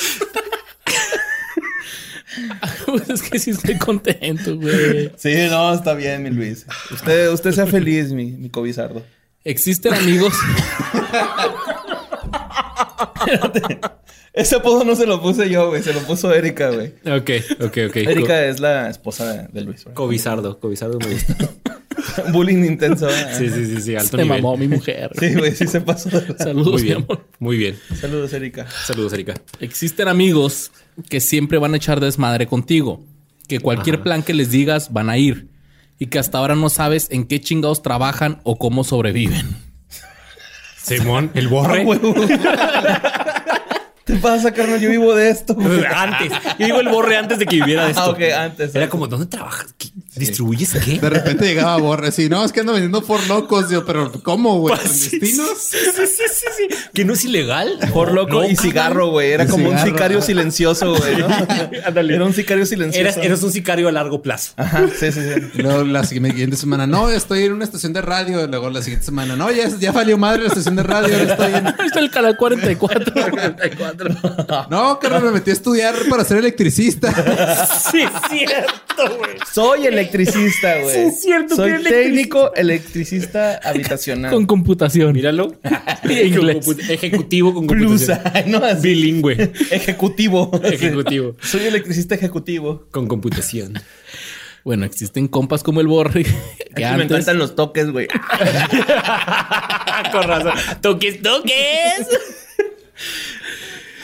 Pues 2.86 3.10
es 3.10 3.22
que 3.24 3.38
sí 3.40 3.52
estoy 3.52 3.78
contento, 3.78 4.56
güey. 4.56 5.12
Sí, 5.18 5.34
no, 5.50 5.74
está 5.74 5.94
bien, 5.94 6.24
mi 6.24 6.30
Luis. 6.30 6.66
Usted, 6.92 7.30
usted 7.32 7.52
sea 7.52 7.68
feliz, 7.68 8.12
mi, 8.12 8.32
mi 8.32 8.50
cobizardo. 8.50 9.04
Existen 9.44 9.94
amigos. 9.94 10.34
Ese 14.34 14.56
apodo 14.56 14.84
no 14.84 14.96
se 14.96 15.06
lo 15.08 15.22
puse 15.22 15.50
yo, 15.50 15.70
güey. 15.70 15.82
Se 15.82 15.94
lo 15.94 16.00
puso 16.02 16.34
Erika, 16.34 16.70
güey. 16.70 16.94
Ok, 17.06 17.30
ok, 17.62 17.78
ok. 17.90 17.96
Erika 17.98 18.46
es 18.46 18.60
la 18.60 18.90
esposa 18.90 19.48
de, 19.52 19.62
Luis. 19.62 19.84
güey. 19.84 19.96
Cobizardo. 19.96 20.60
Cobizardo 20.60 21.00
me 21.00 21.08
gusta. 21.14 21.36
Bullying 22.32 22.64
intenso. 22.64 23.10
¿eh? 23.10 23.14
Sí, 23.38 23.50
sí, 23.50 23.66
sí, 23.66 23.82
sí. 23.82 23.96
Alto 23.96 24.18
Se 24.18 24.24
nivel. 24.24 24.42
mamó 24.42 24.56
mi 24.56 24.68
mujer. 24.68 25.10
Sí, 25.20 25.34
güey, 25.34 25.56
sí 25.56 25.68
se 25.68 25.82
pasó. 25.82 26.10
de 26.10 26.20
verdad. 26.20 26.38
Saludos, 26.46 26.74
Muy 26.74 26.82
mi 26.84 26.88
bien. 26.90 27.04
amor. 27.04 27.26
Muy 27.40 27.58
bien. 27.58 27.80
Saludos, 28.00 28.32
Erika. 28.34 28.68
Saludos, 28.86 29.14
Erika. 29.14 29.34
Existen 29.60 30.08
amigos 30.08 30.72
que 31.10 31.20
siempre 31.20 31.58
van 31.58 31.74
a 31.74 31.78
echar 31.78 32.00
desmadre 32.00 32.46
contigo. 32.48 33.04
Que 33.48 33.60
cualquier 33.60 34.04
plan 34.04 34.22
que 34.22 34.34
les 34.36 34.52
digas 34.52 34.94
van 34.94 35.10
a 35.10 35.18
ir. 35.18 35.48
Y 35.98 36.06
que 36.06 36.20
hasta 36.20 36.38
ahora 36.38 36.56
no 36.56 36.70
sabes 36.70 37.08
en 37.10 37.26
qué 37.26 37.42
chingados 37.42 37.82
trabajan 37.82 38.40
o 38.44 38.58
cómo 38.58 38.84
sobreviven. 38.84 39.58
Simón, 40.82 41.32
el 41.34 41.48
borre. 41.50 41.82
Ah, 41.82 41.86
huevo. 41.86 42.14
¿Te 44.06 44.16
pasa, 44.18 44.52
carnal? 44.52 44.80
Yo 44.80 44.90
vivo 44.90 45.14
de 45.14 45.30
esto. 45.30 45.56
antes. 45.96 46.32
Yo 46.58 46.66
digo 46.66 46.80
el 46.80 46.90
borre 46.90 47.16
antes 47.18 47.38
de 47.38 47.46
que 47.46 47.58
viviera 47.58 47.86
de 47.86 47.92
esto. 47.92 48.02
Ah, 48.04 48.10
ok, 48.10 48.22
antes. 48.38 48.74
Era 48.74 48.90
como, 48.90 49.08
¿dónde 49.08 49.28
trabajas? 49.28 49.74
¿Qué- 49.78 49.90
¿Distribuyes 50.16 50.74
qué? 50.84 51.00
De 51.00 51.10
repente 51.10 51.46
llegaba 51.46 51.78
Borre 51.78 52.08
así, 52.08 52.30
no, 52.30 52.44
es 52.44 52.52
que 52.52 52.62
ando 52.62 52.74
vendiendo 52.74 53.02
por 53.04 53.26
locos, 53.28 53.70
yo, 53.70 53.86
pero 53.86 54.12
¿cómo, 54.24 54.60
güey? 54.60 54.76
Sí, 54.78 55.20
¿Clandestinos? 55.20 55.58
Sí, 55.58 55.78
sí, 55.96 56.08
sí, 56.08 56.24
sí, 56.34 56.46
sí. 56.58 56.76
Que 56.94 57.06
no 57.06 57.14
es 57.14 57.24
ilegal. 57.26 57.78
Por 57.94 58.12
loco 58.14 58.42
No, 58.42 58.50
y 58.50 58.56
cigarro, 58.56 59.10
güey. 59.12 59.32
Era 59.32 59.48
como 59.48 59.70
un 59.70 59.78
sicario 59.80 60.22
silencioso, 60.22 60.96
güey, 60.96 61.18
¿no? 61.18 61.28
Era 62.10 62.26
un 62.26 62.34
sicario 62.34 62.66
silencioso. 62.66 63.02
Eras, 63.02 63.18
eras 63.18 63.44
un 63.44 63.52
sicario 63.52 63.88
a 63.88 63.92
largo 63.92 64.22
plazo. 64.22 64.54
Ajá, 64.58 64.88
sí, 64.88 65.12
sí, 65.12 65.22
sí. 65.22 65.62
Luego 65.62 65.84
la 65.84 66.04
siguiente 66.04 66.56
semana, 66.58 66.88
no, 66.88 67.10
estoy 67.10 67.44
en 67.44 67.54
una 67.54 67.64
estación 67.64 67.94
de 67.94 68.02
radio. 68.02 68.48
Luego 68.48 68.70
la 68.70 68.82
siguiente 68.82 69.06
semana, 69.06 69.36
no, 69.36 69.52
ya, 69.52 69.70
ya 69.80 69.92
valió 69.92 70.18
madre 70.18 70.42
la 70.44 70.48
estación 70.50 70.76
de 70.76 70.84
radio. 70.84 71.16
estoy 71.16 71.54
en... 71.54 71.68
Está 71.90 72.00
el 72.00 72.12
canal 72.12 72.36
44. 72.38 73.14
No, 74.70 75.00
carnal, 75.00 75.24
me 75.24 75.32
metí 75.32 75.50
a 75.50 75.54
estudiar 75.54 75.96
para 76.10 76.24
ser 76.24 76.38
electricista. 76.38 77.12
Sí, 77.92 78.02
es 78.02 78.12
cierto, 78.30 79.18
güey. 79.18 79.38
Soy 79.52 79.88
electricista, 80.00 80.80
güey. 80.82 80.96
Sí, 80.96 81.02
es 81.02 81.22
cierto, 81.22 81.56
Soy 81.56 81.84
que 81.84 81.90
técnico 81.90 82.54
electricista 82.56 83.60
habitacional. 83.64 84.32
Con 84.32 84.46
computación. 84.46 85.14
Míralo. 85.14 85.56
Ejecutivo 86.04 87.54
con 87.54 87.68
computación. 87.68 88.20
ay, 88.34 88.44
no, 88.48 88.58
así. 88.60 88.88
Bilingüe. 88.88 89.52
Ejecutivo. 89.72 90.52
Ejecutivo. 90.64 91.36
Soy 91.42 91.66
electricista 91.66 92.16
ejecutivo. 92.16 92.88
Con 92.92 93.08
computación. 93.08 93.74
Bueno, 94.64 94.86
existen 94.86 95.28
compas 95.28 95.64
como 95.64 95.82
el 95.82 95.88
Borre. 95.88 96.24
Que 96.24 96.32
Aquí 96.72 96.82
me 96.82 96.88
antes, 96.88 97.12
encantan 97.12 97.38
los 97.38 97.56
toques, 97.56 97.92
güey. 97.92 98.08
Con 100.12 100.24
razón. 100.24 100.54
Toques, 100.82 101.22
toques. 101.22 102.08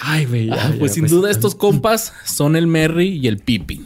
Ay, 0.01 0.25
güey. 0.25 0.49
Ah, 0.51 0.69
ya, 0.71 0.79
pues 0.79 0.93
sin 0.93 1.07
duda 1.07 1.29
estos 1.31 1.55
compas 1.55 2.13
son 2.23 2.55
el 2.55 2.67
Merry 2.67 3.19
y 3.21 3.27
el 3.27 3.39
Pippin. 3.39 3.84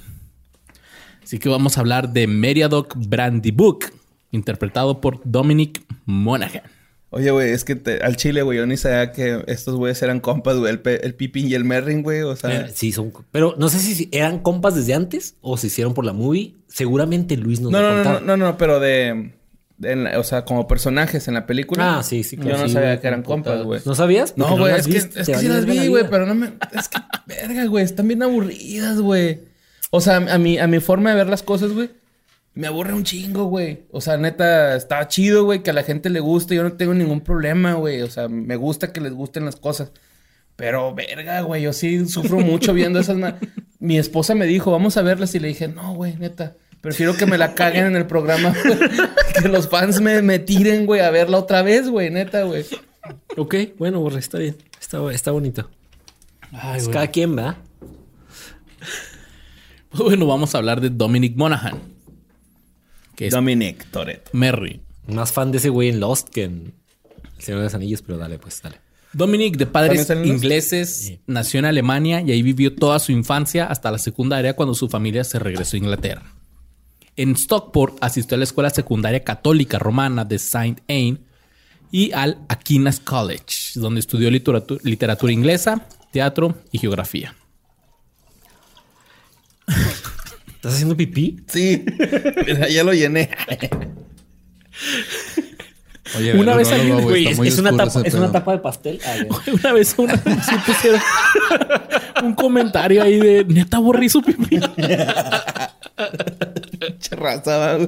Así 1.29 1.37
que 1.37 1.47
vamos 1.47 1.77
a 1.77 1.81
hablar 1.81 2.11
de 2.11 2.25
Meriadoc 2.25 2.95
Brandybook, 2.97 3.85
interpretado 4.31 4.99
por 4.99 5.21
Dominic 5.25 5.83
Monaghan. 6.05 6.63
Oye, 7.11 7.29
güey, 7.29 7.51
es 7.51 7.63
que 7.63 7.75
te- 7.75 8.01
al 8.01 8.15
chile, 8.15 8.41
güey, 8.41 8.57
yo 8.57 8.65
ni 8.65 8.77
sabía 8.77 9.11
que 9.11 9.43
estos 9.45 9.75
güeyes 9.75 10.01
eran 10.01 10.21
compas, 10.21 10.57
güey. 10.57 10.73
El, 10.73 10.81
el 11.03 11.13
Pippin 11.13 11.47
y 11.47 11.53
el 11.53 11.65
Merrin, 11.65 12.01
güey. 12.01 12.23
O 12.23 12.35
sea, 12.35 12.61
Eh, 12.65 12.71
Sí, 12.73 12.91
son. 12.91 13.13
Pero 13.31 13.53
no 13.59 13.69
sé 13.69 13.77
si 13.77 14.09
eran 14.11 14.39
compas 14.39 14.73
desde 14.73 14.95
antes 14.95 15.35
o 15.41 15.55
se 15.57 15.67
hicieron 15.67 15.93
por 15.93 16.03
la 16.03 16.13
movie. 16.13 16.55
Seguramente 16.67 17.37
Luis 17.37 17.59
nos 17.61 17.71
no, 17.71 17.79
no, 17.79 18.03
no, 18.03 18.13
no, 18.13 18.19
no, 18.21 18.35
no, 18.37 18.57
pero 18.57 18.79
de, 18.79 19.33
de 19.77 19.91
en 19.91 20.05
la- 20.05 20.17
o 20.19 20.23
sea, 20.23 20.45
como 20.45 20.67
personajes 20.67 21.27
en 21.27 21.35
la 21.35 21.45
película. 21.45 21.99
Ah, 21.99 22.01
sí, 22.01 22.23
sí, 22.23 22.37
Yo 22.37 22.41
claro. 22.41 22.57
no 22.61 22.67
Sí, 22.69 22.73
sabía 22.73 22.89
güey, 22.89 23.01
que 23.01 23.07
eran 23.07 23.21
compas, 23.21 23.61
güey. 23.61 23.81
¿No 23.85 23.93
sabías? 23.93 24.33
No, 24.35 24.57
güey, 24.57 24.73
es 24.73 24.87
que, 24.87 24.97
es 24.97 25.05
que 25.27 25.35
sí 25.35 25.47
las 25.47 25.63
vi, 25.65 25.89
güey, 25.89 26.05
pero 26.09 26.25
no 26.25 26.33
me... 26.33 26.53
Es 26.75 26.89
que, 26.89 26.97
verga, 27.27 27.65
güey, 27.65 27.85
están 27.85 28.07
bien 28.07 28.23
aburridas, 28.23 28.99
güey. 28.99 29.47
O 29.91 30.01
sea, 30.01 30.17
a 30.17 30.37
mi, 30.37 30.57
a 30.59 30.67
mi 30.67 30.79
forma 30.79 31.09
de 31.11 31.15
ver 31.17 31.27
las 31.27 31.43
cosas, 31.43 31.71
güey, 31.71 31.89
me 32.53 32.67
aburre 32.67 32.93
un 32.93 33.03
chingo, 33.03 33.45
güey. 33.45 33.85
O 33.91 34.01
sea, 34.01 34.17
neta, 34.17 34.75
está 34.75 35.07
chido, 35.07 35.45
güey, 35.45 35.63
que 35.63 35.69
a 35.69 35.73
la 35.73 35.83
gente 35.83 36.09
le 36.09 36.19
guste. 36.19 36.55
Yo 36.55 36.63
no 36.63 36.73
tengo 36.73 36.93
ningún 36.93 37.21
problema, 37.21 37.73
güey. 37.73 38.01
O 38.01 38.09
sea, 38.09 38.27
me 38.27 38.55
gusta 38.55 38.91
que 38.91 39.01
les 39.01 39.13
gusten 39.13 39.45
las 39.45 39.55
cosas. 39.55 39.91
Pero, 40.55 40.93
verga, 40.93 41.41
güey, 41.41 41.61
yo 41.61 41.73
sí 41.73 42.05
sufro 42.07 42.39
mucho 42.39 42.73
viendo 42.73 42.99
esas... 42.99 43.17
Mi 43.79 43.97
esposa 43.97 44.35
me 44.35 44.45
dijo, 44.45 44.71
vamos 44.71 44.97
a 44.97 45.01
verlas. 45.03 45.33
Y 45.35 45.39
le 45.39 45.47
dije, 45.47 45.69
no, 45.69 45.93
güey, 45.93 46.17
neta. 46.17 46.55
Prefiero 46.81 47.15
que 47.15 47.25
me 47.25 47.37
la 47.37 47.55
caguen 47.55 47.85
en 47.85 47.95
el 47.95 48.05
programa, 48.07 48.53
güey. 48.65 48.77
Que 49.41 49.47
los 49.47 49.69
fans 49.69 50.01
me, 50.01 50.21
me 50.21 50.39
tiren, 50.39 50.85
güey, 50.85 50.99
a 51.01 51.11
verla 51.11 51.37
otra 51.37 51.61
vez, 51.61 51.87
güey, 51.87 52.09
neta, 52.09 52.43
güey. 52.43 52.65
Ok, 53.37 53.55
bueno, 53.77 54.01
borre, 54.01 54.19
está 54.19 54.37
bien. 54.37 54.57
Está, 54.81 54.99
está 55.13 55.31
bonito. 55.31 55.69
Ay, 56.51 56.77
Es 56.77 56.85
güey. 56.85 56.93
cada 56.93 57.07
quien, 57.07 57.35
¿verdad? 57.35 57.55
Bueno, 59.91 60.27
vamos 60.27 60.53
a 60.53 60.59
hablar 60.59 60.81
de 60.81 60.89
Dominic 60.89 61.35
Monaghan, 61.35 61.79
que 63.15 63.27
es 63.27 63.33
Dominic 63.33 63.85
Toretto. 63.89 64.29
Merry. 64.33 64.81
Más 65.07 65.31
fan 65.31 65.51
de 65.51 65.57
ese 65.57 65.69
güey 65.69 65.89
en 65.89 65.99
Lost 65.99 66.29
que 66.29 66.43
en 66.43 66.73
El 67.37 67.43
Señor 67.43 67.61
de 67.61 67.65
los 67.65 67.73
Anillos, 67.73 68.01
pero 68.03 68.17
dale, 68.17 68.37
pues, 68.37 68.61
dale. 68.61 68.77
Dominic, 69.11 69.57
de 69.57 69.65
¿También 69.65 70.05
padres 70.05 70.27
ingleses, 70.27 71.13
nació 71.25 71.59
en 71.59 71.65
Alemania 71.65 72.21
y 72.21 72.31
ahí 72.31 72.43
vivió 72.43 72.75
toda 72.75 72.99
su 72.99 73.11
infancia 73.11 73.65
hasta 73.65 73.89
la 73.89 73.97
secundaria 73.97 74.55
cuando 74.55 74.75
su 74.75 74.87
familia 74.87 75.23
se 75.23 75.39
regresó 75.39 75.77
a 75.77 75.79
Inglaterra. 75.79 76.23
En 77.15 77.35
Stockport 77.35 77.97
asistió 78.01 78.35
a 78.35 78.37
la 78.37 78.43
escuela 78.43 78.69
secundaria 78.69 79.23
católica 79.23 79.79
romana 79.79 80.25
de 80.25 80.37
Saint 80.37 80.79
Anne 80.87 81.17
y 81.91 82.11
al 82.11 82.37
Aquinas 82.47 82.99
College, 82.99 83.71
donde 83.75 83.99
estudió 83.99 84.29
literatura, 84.29 84.79
literatura 84.83 85.33
inglesa, 85.33 85.87
teatro 86.11 86.55
y 86.71 86.77
geografía. 86.77 87.35
¿Estás 90.55 90.73
haciendo 90.73 90.97
pipí? 90.97 91.37
Sí, 91.47 91.85
Mira, 92.45 92.67
ya 92.67 92.83
lo 92.83 92.93
llené. 92.93 93.29
Oye, 96.17 96.33
Una 96.33 96.55
vez 96.55 96.71
alguien, 96.71 97.01
Güey, 97.01 97.27
es, 97.27 97.59
una 97.59 97.75
tapa, 97.75 98.01
es 98.03 98.13
una 98.15 98.31
tapa 98.31 98.53
de 98.53 98.59
pastel. 98.59 98.99
Ah. 99.05 99.17
Una 99.51 99.73
vez 99.73 99.93
una 99.97 100.17
sí 100.17 100.55
pusieron 100.65 100.99
un 102.23 102.33
comentario 102.33 103.03
ahí 103.03 103.19
de 103.19 103.45
neta 103.45 103.77
aburrí 103.77 104.09
su 104.09 104.21
pipí. 104.23 104.59
Charraza, 106.99 107.77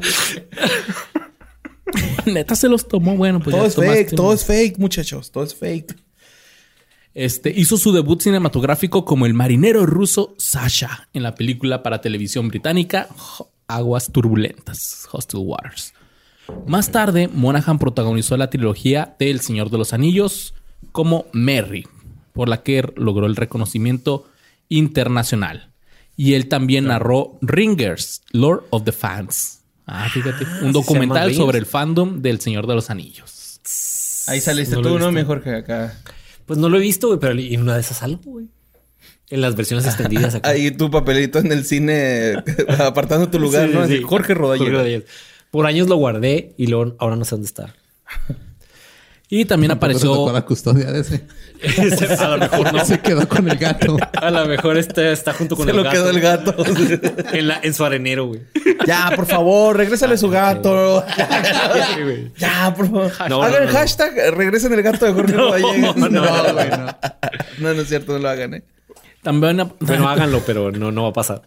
neta 2.26 2.56
se 2.56 2.67
los 2.70 2.88
tomó. 2.88 3.15
Bueno, 3.15 3.39
pues 3.39 3.56
todo 3.56 3.63
ya 3.63 3.67
es 3.70 3.76
tomaste 3.76 3.98
fake, 4.04 4.12
un- 4.12 4.15
todo 4.17 4.34
es 4.34 4.46
fake, 4.46 4.78
muchachos, 4.78 5.32
todo 5.32 5.44
es 5.44 5.56
fake. 5.56 5.96
Este, 7.13 7.52
hizo 7.56 7.78
su 7.78 7.91
debut 7.91 8.21
cinematográfico 8.21 9.04
como 9.04 9.26
el 9.26 9.34
marinero 9.34 9.86
ruso 9.86 10.34
Sasha 10.38 11.10
en 11.13 11.24
la 11.24 11.36
película 11.36 11.84
para 11.84 12.00
televisión 12.00 12.47
británica 12.47 13.10
Aguas 13.67 14.12
Turbulentas, 14.12 15.08
Hostile 15.12 15.43
Waters. 15.43 15.93
Más 16.67 16.91
tarde, 16.91 17.28
Monaghan 17.28 17.80
protagonizó 17.80 18.38
la 18.38 18.50
trilogía 18.50 19.15
de 19.19 19.32
El 19.32 19.41
Señor 19.41 19.69
de 19.69 19.78
los 19.78 19.93
Anillos 19.93 20.54
como 20.91 21.26
Merry, 21.34 21.88
por 22.34 22.50
la 22.50 22.63
que 22.63 22.84
logró 22.95 23.26
el 23.26 23.36
reconocimiento 23.36 24.28
internacional. 24.69 25.71
Y 26.17 26.34
él 26.34 26.47
también 26.47 26.86
narró 26.86 27.38
Ringers, 27.41 28.21
Lord 28.32 28.65
of 28.69 28.84
the 28.84 28.91
Fans. 28.91 29.62
Ah, 29.86 30.08
fíjate, 30.10 30.45
un 30.62 30.71
documental 30.71 31.34
sobre 31.34 31.58
el 31.58 31.65
fandom 31.65 32.21
del 32.21 32.39
Señor 32.39 32.67
de 32.67 32.76
los 32.76 32.89
Anillos. 32.89 33.60
Ahí 34.28 34.39
saliste 34.39 34.76
No 34.76 34.82
tú, 34.82 35.00
¿no, 35.00 35.12
mi 35.12 35.24
Jorge? 35.24 35.56
Acá. 35.56 35.97
Pues 36.52 36.60
no 36.60 36.68
lo 36.68 36.76
he 36.76 36.82
visto, 36.82 37.08
güey, 37.08 37.18
pero 37.18 37.32
en 37.40 37.62
una 37.62 37.76
de 37.76 37.80
esas 37.80 38.04
algo, 38.04 38.20
güey. 38.26 38.48
En 39.30 39.40
las 39.40 39.56
versiones 39.56 39.86
extendidas 39.86 40.36
acá. 40.36 40.50
Ahí 40.50 40.70
tu 40.72 40.92
papelito 40.92 41.40
en 41.40 41.50
el 41.50 41.64
cine 41.64 42.34
apartando 42.78 43.30
tu 43.30 43.40
lugar, 43.40 43.70
Sí, 43.70 43.74
¿no? 43.74 43.88
sí. 43.88 44.02
Jorge 44.02 44.34
Rodallega. 44.34 45.06
Por 45.50 45.66
años 45.66 45.88
lo 45.88 45.96
guardé 45.96 46.54
y 46.58 46.68
luego 46.68 46.98
ahora 47.00 47.16
no 47.16 47.24
sé 47.24 47.36
dónde 47.36 47.46
está. 47.46 47.74
Y 49.30 49.46
también 49.46 49.72
apareció. 49.72 50.30
la 50.34 50.44
custodia 50.44 50.92
de 50.92 51.00
ese. 51.00 51.26
a 52.19 52.28
lo 52.30 52.38
mejor 52.38 52.74
no. 52.74 52.86
Se 52.86 53.00
quedó 53.00 53.28
con 53.28 53.50
el 53.50 53.58
gato. 53.58 53.97
A 54.13 54.32
lo 54.32 54.45
mejor 54.45 54.78
este 54.78 55.12
está 55.12 55.34
junto 55.34 55.56
con 55.56 55.65
Se 55.65 55.71
el 55.71 55.78
lo 55.78 55.84
gato. 55.84 55.95
quedó 55.95 56.10
el 56.10 56.19
gato. 56.21 56.56
En, 57.34 57.47
la- 57.47 57.60
en 57.63 57.74
su 57.74 57.86
arenero, 57.86 58.26
güey. 58.28 58.41
ya, 58.86 59.12
por 59.15 59.26
favor, 59.26 59.78
regrésale 59.78 60.17
su 60.17 60.30
gato. 60.30 61.04
Sí, 61.15 62.32
ya, 62.38 62.74
por 62.76 62.86
favor. 62.88 63.12
No, 63.30 63.43
hagan 63.43 63.65
no, 63.65 63.71
no, 63.71 63.78
hashtag, 63.78 64.13
regresen 64.36 64.74
el 64.74 64.82
gato 64.82 65.06
de 65.06 65.13
Jorge 65.13 65.34
Rodallega. 65.34 65.93
no, 65.95 66.10
No, 66.10 66.54
güey, 66.54 66.69
no. 66.69 66.86
No, 67.60 67.74
no 67.74 67.82
es 67.82 67.88
cierto, 67.88 68.13
no 68.13 68.19
lo 68.19 68.30
hagan, 68.30 68.56
¿eh? 68.56 68.63
También, 69.21 69.62
Bueno, 69.80 70.10
háganlo, 70.10 70.41
pero 70.45 70.71
no, 70.71 70.91
no 70.91 71.04
va 71.04 71.10
a 71.10 71.13
pasar. 71.13 71.43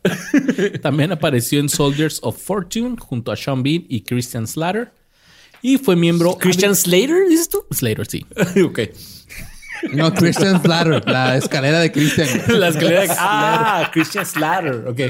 también 0.81 1.11
apareció 1.13 1.59
en 1.61 1.69
Soldiers 1.69 2.21
of 2.23 2.39
Fortune 2.41 2.97
junto 3.01 3.33
a 3.33 3.37
Sean 3.37 3.63
Bean 3.65 3.85
y 3.89 4.03
Christian 4.03 4.47
Slater. 4.47 4.93
Y 5.61 5.79
fue 5.79 5.97
miembro. 5.97 6.37
Christian 6.39 6.77
Slater, 6.77 7.27
dices 7.29 7.49
tú? 7.49 7.65
Slater, 7.73 8.07
sí. 8.07 8.25
ok. 8.65 8.79
No, 9.93 10.13
Christian 10.15 10.61
Slater, 10.63 11.03
la 11.09 11.37
escalera 11.37 11.81
de 11.81 11.93
Christian. 11.93 12.29
La 12.49 12.69
escalera. 12.69 13.03
de- 13.03 13.09
Ah, 13.19 13.91
Christian 13.93 14.25
Slater. 14.27 14.85
Ok. 14.89 15.01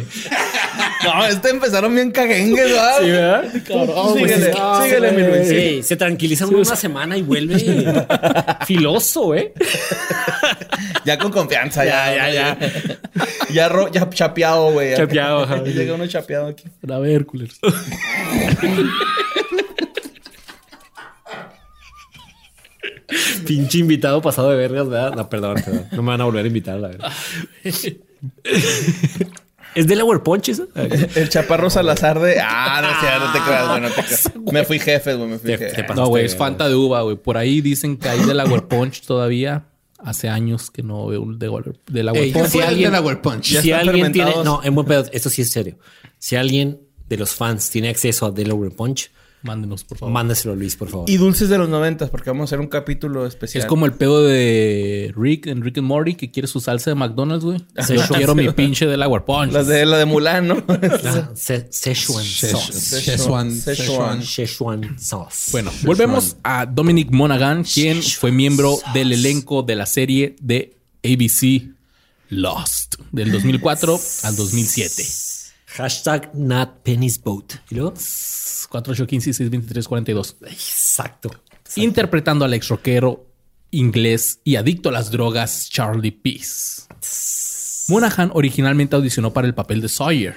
No, 1.04 1.24
este 1.26 1.50
empezaron 1.50 1.94
bien 1.94 2.10
caguengues, 2.10 2.70
¿verdad? 2.70 2.98
Sí, 3.00 3.10
¿verdad? 3.10 3.44
síguele, 4.14 4.52
síguele, 4.82 5.12
mi 5.12 5.22
Luis. 5.22 5.48
Sí, 5.48 5.82
se 5.82 5.96
tranquiliza 5.96 6.46
uno 6.46 6.58
una 6.58 6.76
semana 6.76 7.16
y 7.16 7.22
vuelve 7.22 7.56
filoso, 8.66 9.34
¿eh? 9.34 9.52
Ya 11.04 11.18
con 11.18 11.30
confianza, 11.30 11.84
ya, 11.84 12.14
Ya, 12.14 12.30
ya, 12.30 12.56
ya. 12.58 12.68
Ya, 13.50 13.68
ro- 13.68 13.90
ya 13.92 14.08
chapeado, 14.08 14.72
güey. 14.72 14.96
Chapeado, 14.96 15.42
ajá. 15.42 15.62
Llega 15.62 15.94
uno 15.94 16.06
chapeado 16.06 16.46
aquí. 16.48 16.64
A 16.90 16.98
ver, 16.98 17.26
Pinche 23.46 23.78
invitado 23.78 24.20
pasado 24.22 24.50
de 24.50 24.56
vergas, 24.56 24.88
¿verdad? 24.88 25.14
No, 25.14 25.28
perdón, 25.28 25.56
perdón. 25.64 25.86
No 25.92 26.02
me 26.02 26.08
van 26.10 26.20
a 26.20 26.24
volver 26.24 26.44
a 26.44 26.48
invitar, 26.48 26.78
la 26.80 26.88
verdad. 26.88 27.12
¿Es 29.74 29.88
Delaware 29.88 30.22
Punch 30.22 30.50
eso? 30.50 30.68
El 30.74 31.28
chaparro 31.28 31.68
Salazar 31.68 32.20
de. 32.20 32.38
Ah, 32.40 32.80
no 32.80 33.00
sé, 33.00 33.18
no 33.18 33.32
te 33.32 33.40
creas, 33.40 33.68
güey, 33.68 33.80
no 33.80 33.88
te 33.88 34.02
creas. 34.02 34.30
Me 34.52 34.64
fui 34.64 34.78
jefe, 34.78 35.14
güey, 35.14 35.28
me 35.30 35.38
fui 35.38 35.50
Te- 35.50 35.58
jefe. 35.58 35.82
te 35.82 35.94
No, 35.94 36.06
güey, 36.06 36.26
es. 36.26 36.36
Fanta 36.36 36.68
de 36.68 36.76
uva, 36.76 37.02
güey. 37.02 37.16
Por 37.16 37.36
ahí 37.36 37.60
dicen 37.60 37.96
que 37.96 38.08
hay 38.08 38.20
Delaware 38.24 38.62
Punch 38.62 39.02
todavía. 39.02 39.66
Hace 39.98 40.28
años 40.28 40.70
que 40.70 40.82
no 40.82 41.06
veo 41.06 41.22
un 41.22 41.38
Delaware, 41.38 41.72
Delaware 41.90 42.24
Ey, 42.24 42.32
Punch. 42.32 42.44
si 42.44 42.50
¿Cuál 42.50 42.50
fue 42.50 42.60
el 42.60 42.68
alguien- 42.68 42.90
Delaware 42.92 43.22
Punch? 43.22 43.44
Si 43.62 43.72
alguien 43.72 44.12
tiene. 44.12 44.32
No, 44.44 44.60
en 44.62 44.74
buen 44.74 44.86
pedo, 44.86 45.06
esto 45.12 45.30
sí 45.30 45.42
es 45.42 45.50
serio. 45.50 45.78
Si 46.18 46.36
alguien 46.36 46.78
de 47.08 47.16
los 47.16 47.34
fans 47.34 47.70
tiene 47.70 47.88
acceso 47.88 48.26
a 48.26 48.30
Delaware 48.30 48.70
Punch, 48.70 49.10
Mándenos, 49.44 49.84
por 49.84 49.98
favor. 49.98 50.12
mándaselo 50.12 50.54
a 50.54 50.56
Luis, 50.56 50.74
por 50.74 50.88
favor. 50.88 51.08
Y 51.08 51.18
dulces 51.18 51.48
de 51.50 51.58
los 51.58 51.68
noventas, 51.68 52.10
porque 52.10 52.30
vamos 52.30 52.44
a 52.44 52.46
hacer 52.46 52.60
un 52.60 52.66
capítulo 52.66 53.26
especial. 53.26 53.62
Es 53.62 53.68
como 53.68 53.86
el 53.86 53.92
pedo 53.92 54.22
de 54.22 55.12
Rick 55.16 55.46
en 55.46 55.62
Rick 55.62 55.78
and 55.78 55.86
Morty 55.86 56.14
que 56.14 56.30
quiere 56.30 56.48
su 56.48 56.60
salsa 56.60 56.90
de 56.90 56.94
McDonald's, 56.94 57.44
güey. 57.44 57.58
Yo 57.88 58.02
quiero 58.08 58.34
mi 58.34 58.50
pinche 58.52 58.86
Delaware 58.86 59.24
Punch. 59.24 59.52
Las 59.52 59.66
de 59.66 59.84
la 59.84 59.98
de 59.98 60.06
Mulan, 60.06 60.48
¿no? 60.48 60.56
Szechuan 61.34 62.24
sauce. 62.24 62.72
Szechuan 64.22 64.98
sauce. 64.98 65.50
Bueno, 65.52 65.70
volvemos 65.82 66.36
a 66.42 66.66
Dominic 66.66 67.10
Monaghan, 67.10 67.64
quien 67.64 68.02
fue 68.02 68.32
miembro 68.32 68.78
del 68.94 69.12
elenco 69.12 69.62
de 69.62 69.76
la 69.76 69.86
serie 69.86 70.36
de 70.40 70.78
ABC 71.04 71.70
Lost, 72.30 72.96
del 73.12 73.30
2004 73.30 74.00
al 74.22 74.36
2007. 74.36 75.33
Hashtag 75.74 76.30
not 76.34 76.82
penny's 76.84 77.20
boat. 77.20 77.54
¿Y 77.68 77.74
luego? 77.74 77.90
4815 77.90 79.32
623 79.32 79.88
42. 79.88 80.36
Exacto. 80.42 81.30
Interpretando 81.76 82.44
al 82.44 82.54
ex 82.54 82.68
rockero 82.68 83.26
inglés 83.72 84.40
y 84.44 84.54
adicto 84.54 84.90
a 84.90 84.92
las 84.92 85.10
drogas 85.10 85.68
Charlie 85.68 86.12
Peace. 86.12 86.82
Monaghan 87.88 88.30
originalmente 88.34 88.94
audicionó 88.94 89.32
para 89.32 89.48
el 89.48 89.54
papel 89.54 89.80
de 89.80 89.88
Sawyer. 89.88 90.36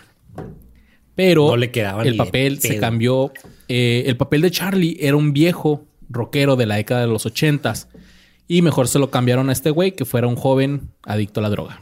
Pero 1.14 1.50
No 1.50 1.58
le 1.58 1.70
quedaba 1.70 2.04
el 2.04 2.18
papel 2.18 2.60
se 2.60 2.80
cambió. 2.80 3.32
Eh, 3.68 4.06
el 4.08 4.18
papel 4.18 4.42
de 4.42 4.50
Charlie 4.50 4.98
era 5.00 5.18
un 5.18 5.34
viejo 5.34 5.86
rockero 6.10 6.56
de 6.56 6.66
la 6.66 6.76
década 6.78 7.02
de 7.02 7.08
los 7.08 7.28
ochentas. 7.28 7.90
Y 8.48 8.64
mejor 8.64 8.88
se 8.88 8.98
lo 8.98 9.12
cambiaron 9.12 9.50
a 9.50 9.54
este 9.54 9.70
güey 9.70 9.92
que 9.92 10.06
fuera 10.06 10.26
un 10.26 10.36
joven 10.36 10.90
adicto 11.04 11.42
a 11.42 11.44
la 11.44 11.50
droga. 11.50 11.82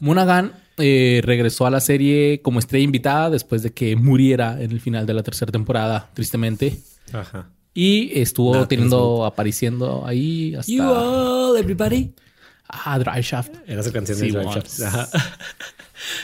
Monaghan 0.00 0.52
eh, 0.80 1.20
regresó 1.24 1.66
a 1.66 1.70
la 1.70 1.80
serie 1.80 2.40
como 2.42 2.58
estrella 2.58 2.84
invitada 2.84 3.30
después 3.30 3.62
de 3.62 3.72
que 3.72 3.96
muriera 3.96 4.60
en 4.60 4.70
el 4.70 4.80
final 4.80 5.06
de 5.06 5.14
la 5.14 5.22
tercera 5.22 5.50
temporada, 5.52 6.10
tristemente. 6.14 6.78
Ajá. 7.12 7.48
Y 7.74 8.18
estuvo 8.20 8.66
teniendo, 8.66 9.24
apareciendo 9.24 10.04
ahí 10.06 10.54
hasta... 10.56 10.72
You 10.72 10.82
all, 10.82 11.56
everybody. 11.56 12.12
Ah, 12.68 12.98
Dry 12.98 13.22
Shaft. 13.22 13.52
Era 13.66 13.82
su 13.82 13.92
canción 13.92 14.18
Sí, 14.18 14.26
de 14.26 14.32
Drive 14.32 14.44
mon. 14.44 14.54
Shaft. 14.54 14.80
Ajá. 14.82 15.08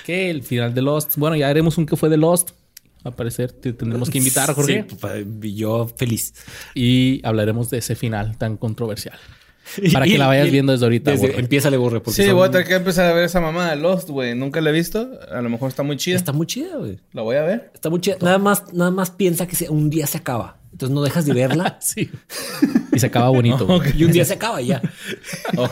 Que 0.07 0.31
el 0.31 0.43
final 0.43 0.73
de 0.75 0.81
Lost. 0.81 1.17
Bueno, 1.17 1.37
ya 1.37 1.49
haremos 1.49 1.77
un 1.77 1.85
que 1.85 1.97
fue 1.97 2.09
de 2.09 2.17
Lost. 2.17 2.51
Al 3.05 3.15
parecer 3.15 3.53
te 3.53 3.73
tendremos 3.75 4.09
que 4.09 4.19
invitar, 4.19 4.53
Jorge. 4.55 4.87
Sí, 4.89 4.97
pa- 4.97 5.13
yo 5.43 5.87
feliz. 5.97 6.33
Y 6.75 7.21
hablaremos 7.25 7.69
de 7.71 7.79
ese 7.79 7.95
final 7.95 8.37
tan 8.39 8.57
controversial. 8.57 9.19
Para 9.93 10.07
que 10.07 10.17
la 10.19 10.27
vayas 10.27 10.51
viendo 10.51 10.73
desde 10.73 10.85
ahorita, 10.87 11.11
Desde, 11.11 11.27
borre. 11.29 11.41
empieza 11.41 11.71
borre. 11.77 12.01
porque 12.01 12.23
Sí, 12.23 12.27
son- 12.29 12.37
voy 12.37 12.49
a 12.49 12.51
tener 12.51 12.67
que 12.67 12.75
empezar 12.75 13.07
a 13.11 13.13
ver 13.15 13.25
esa 13.25 13.41
mamá 13.41 13.71
de 13.71 13.77
Lost, 13.77 14.09
güey. 14.09 14.35
Nunca 14.35 14.61
la 14.61 14.71
he 14.71 14.73
visto. 14.73 15.11
A 15.31 15.41
lo 15.41 15.49
mejor 15.51 15.69
está 15.69 15.83
muy 15.83 15.97
chida. 15.97 16.17
Está 16.17 16.33
muy 16.33 16.47
chida, 16.47 16.77
güey. 16.77 16.99
La 17.13 17.23
voy 17.23 17.37
a 17.37 17.43
ver. 17.43 17.71
Está 17.75 17.91
muy 17.91 18.01
chida. 18.01 18.17
Nada 18.21 18.39
más, 18.39 18.73
nada 18.73 18.91
más 18.91 19.11
piensa 19.11 19.47
que 19.47 19.69
un 19.69 19.91
día 19.91 20.07
se 20.07 20.19
acaba. 20.19 20.59
Entonces 20.73 20.95
no 20.95 21.03
dejas 21.03 21.25
de 21.27 21.33
verla. 21.35 21.79
Sí. 21.83 22.11
Y 22.93 22.99
se 22.99 23.07
acaba 23.07 23.29
bonito. 23.31 23.67
y 23.97 24.05
un 24.05 24.13
día 24.13 24.25
se 24.25 24.35
acaba 24.35 24.61
y 24.63 24.67
ya. 24.69 24.83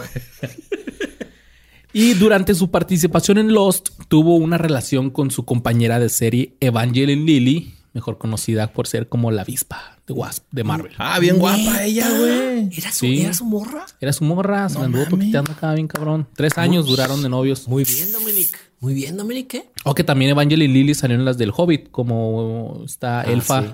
Y 1.93 2.15
durante 2.15 2.55
su 2.57 2.73
participación 2.73 3.39
en 3.39 3.53
Lost, 3.53 3.91
tuvo 4.09 4.35
una 4.35 4.59
relación 4.59 5.11
con 5.11 5.31
su 5.31 5.45
compañera 5.45 6.01
de 6.01 6.09
serie 6.09 6.57
Evangeline 6.59 7.25
Lilly, 7.25 7.75
mejor 7.93 8.19
conocida 8.19 8.73
por 8.73 8.89
ser 8.89 9.09
como 9.09 9.31
la 9.31 9.43
avispa 9.43 9.94
de 10.07 10.13
Wasp 10.13 10.45
de 10.51 10.65
Marvel. 10.65 10.93
Ah, 10.99 11.19
bien 11.19 11.39
guapa 11.39 11.83
ella, 11.85 12.09
güey. 12.11 12.69
¿Era 12.77 12.93
su, 12.93 12.99
Sí. 13.07 13.21
¿Era 13.23 13.33
su 13.33 13.45
morra? 13.47 13.87
Era 14.01 14.13
su 14.13 14.25
morra, 14.25 14.69
se 14.69 14.79
la 14.79 14.85
anduvo 14.87 15.07
toqueteando 15.07 15.53
acá 15.53 15.73
bien 15.75 15.89
cabrón. 15.89 16.27
Tres 16.37 16.59
años 16.59 16.87
duraron 16.87 17.23
de 17.23 17.29
novios. 17.29 17.67
Muy 17.69 17.85
bien, 17.85 18.13
Dominic. 18.13 18.59
Muy 18.81 18.93
bien, 18.95 19.17
Dominic. 19.17 19.55
¿eh? 19.55 19.71
O 19.85 19.95
que 19.95 20.05
también 20.05 20.31
Evangeline 20.33 20.73
Lilly 20.73 20.95
salió 20.95 21.17
en 21.17 21.25
las 21.25 21.39
del 21.39 21.53
Hobbit, 21.57 21.91
como 21.91 22.83
está 22.85 23.23
Elfa, 23.23 23.63
sí. 23.63 23.69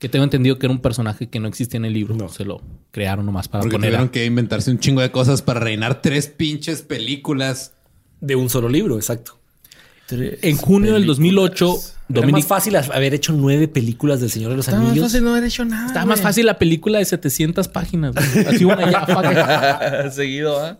que 0.00 0.08
tengo 0.08 0.24
entendido 0.24 0.58
que 0.58 0.66
era 0.66 0.72
un 0.72 0.80
personaje 0.80 1.28
que 1.28 1.38
no 1.38 1.46
existía 1.46 1.78
en 1.78 1.84
el 1.84 1.92
libro. 1.92 2.28
Se 2.30 2.44
lo 2.44 2.60
crearon 2.90 3.24
nomás 3.26 3.46
para 3.46 3.62
Porque 3.62 3.76
poner. 3.76 3.90
tuvieron 3.90 4.08
a- 4.08 4.10
que 4.10 4.24
inventarse 4.24 4.72
un 4.72 4.80
chingo 4.80 5.02
de 5.02 5.12
cosas 5.12 5.40
para 5.42 5.60
reinar 5.60 6.02
tres 6.02 6.26
pinches 6.26 6.82
películas. 6.82 7.74
De 8.20 8.34
un 8.36 8.50
solo 8.50 8.68
libro, 8.68 8.96
exacto. 8.96 9.38
En 10.10 10.56
junio 10.56 10.92
del 10.94 11.06
2008, 11.06 11.74
Era 12.10 12.20
más 12.20 12.30
Dominic 12.30 12.46
fácil 12.46 12.76
haber 12.76 13.14
hecho 13.14 13.32
nueve 13.32 13.68
películas 13.68 14.20
del 14.20 14.30
Señor 14.30 14.50
de 14.50 14.56
los 14.56 14.66
Está 14.66 14.78
más 14.78 14.88
Anillos. 14.90 15.06
fácil 15.06 15.24
no 15.24 15.30
haber 15.30 15.44
hecho 15.44 15.64
nada. 15.64 15.86
Estaba 15.86 16.06
más 16.06 16.20
fácil 16.20 16.46
la 16.46 16.58
película 16.58 16.98
de 16.98 17.04
700 17.04 17.68
páginas. 17.68 18.14
güey. 18.14 18.46
Así 18.46 18.64
una 18.64 18.90
ya. 18.90 20.10
Seguido, 20.10 20.58
¿ah? 20.60 20.78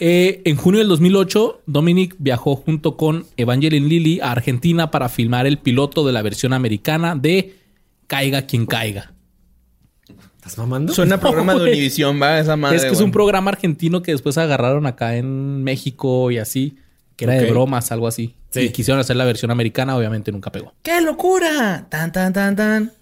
Eh, 0.00 0.42
en 0.44 0.56
junio 0.56 0.80
del 0.80 0.88
2008, 0.88 1.62
Dominic 1.66 2.16
viajó 2.18 2.56
junto 2.56 2.96
con 2.96 3.26
Evangeline 3.36 3.88
Lilly 3.88 4.20
a 4.20 4.32
Argentina 4.32 4.90
para 4.90 5.08
filmar 5.08 5.46
el 5.46 5.58
piloto 5.58 6.04
de 6.04 6.12
la 6.12 6.22
versión 6.22 6.52
americana 6.52 7.14
de 7.14 7.56
Caiga 8.06 8.42
quien 8.42 8.66
caiga. 8.66 9.12
¿Estás 10.36 10.58
mamando? 10.58 10.92
Suena 10.92 11.18
programa 11.18 11.54
de. 11.54 11.62
Univisión, 11.62 12.20
va, 12.20 12.38
esa 12.38 12.56
madre. 12.56 12.76
es 12.76 12.84
que 12.84 12.90
es 12.90 13.00
un 13.00 13.12
programa 13.12 13.50
argentino 13.50 14.02
que 14.02 14.12
después 14.12 14.36
agarraron 14.36 14.84
acá 14.86 15.16
en 15.16 15.62
México 15.62 16.30
y 16.30 16.36
así, 16.38 16.76
que 17.16 17.24
era 17.24 17.34
de 17.34 17.50
bromas, 17.50 17.90
algo 17.92 18.06
así. 18.06 18.34
Sí. 18.50 18.60
Y 18.60 18.68
quisieron 18.70 19.00
hacer 19.00 19.16
la 19.16 19.24
versión 19.24 19.50
americana, 19.50 19.96
obviamente 19.96 20.30
nunca 20.32 20.50
pegó. 20.52 20.72
¡Qué 20.82 21.00
locura! 21.00 21.86
Tan, 21.88 22.12
tan, 22.12 22.32
tan, 22.32 22.54
tan. 22.56 22.92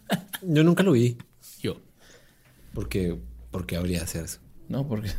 Yo 0.42 0.64
nunca 0.64 0.82
lo 0.82 0.92
vi. 0.92 1.16
Yo. 1.60 1.76
Porque, 2.74 3.16
porque 3.50 3.76
habría 3.76 3.98
de 3.98 4.04
hacer 4.04 4.24
eso. 4.24 4.38
No, 4.68 4.86
porque 4.86 5.10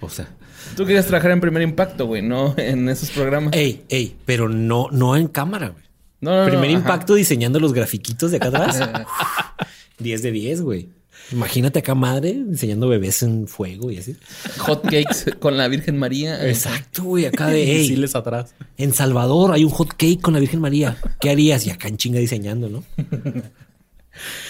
O 0.00 0.08
sea, 0.08 0.28
tú 0.76 0.86
querías 0.86 1.06
trabajar 1.06 1.32
en 1.32 1.40
primer 1.40 1.62
impacto, 1.62 2.06
güey, 2.06 2.22
no 2.22 2.54
en 2.56 2.88
esos 2.88 3.10
programas. 3.10 3.52
ey, 3.54 3.84
ey, 3.90 4.16
pero 4.24 4.48
no, 4.48 4.88
no 4.90 5.16
en 5.16 5.28
cámara, 5.28 5.68
güey. 5.68 5.84
No, 6.20 6.30
no, 6.30 6.44
no, 6.44 6.48
Primer 6.48 6.70
ajá. 6.70 6.78
impacto 6.78 7.14
diseñando 7.14 7.58
los 7.60 7.72
grafiquitos 7.74 8.30
de 8.30 8.36
acá 8.38 8.48
atrás. 8.48 8.80
10 9.98 10.22
de 10.22 10.30
10, 10.30 10.62
güey. 10.62 10.88
Imagínate 11.32 11.78
acá 11.78 11.94
madre 11.94 12.36
diseñando 12.46 12.88
bebés 12.88 13.22
en 13.22 13.48
fuego 13.48 13.90
y 13.90 13.98
así. 13.98 14.16
Hot 14.58 14.82
cakes 14.82 15.32
con 15.38 15.56
la 15.56 15.66
Virgen 15.68 15.98
María. 15.98 16.46
Exacto, 16.48 17.04
güey. 17.04 17.26
Acá 17.26 17.48
de, 17.48 17.62
ey, 17.72 17.78
Misiles 17.78 18.14
atrás. 18.14 18.54
en 18.76 18.92
Salvador 18.92 19.52
hay 19.52 19.64
un 19.64 19.70
hot 19.70 19.94
cake 19.96 20.20
con 20.20 20.34
la 20.34 20.40
Virgen 20.40 20.60
María. 20.60 20.96
¿Qué 21.20 21.30
harías? 21.30 21.66
Y 21.66 21.70
acá 21.70 21.88
en 21.88 21.96
chinga 21.96 22.18
diseñando, 22.20 22.68
¿no? 22.68 22.84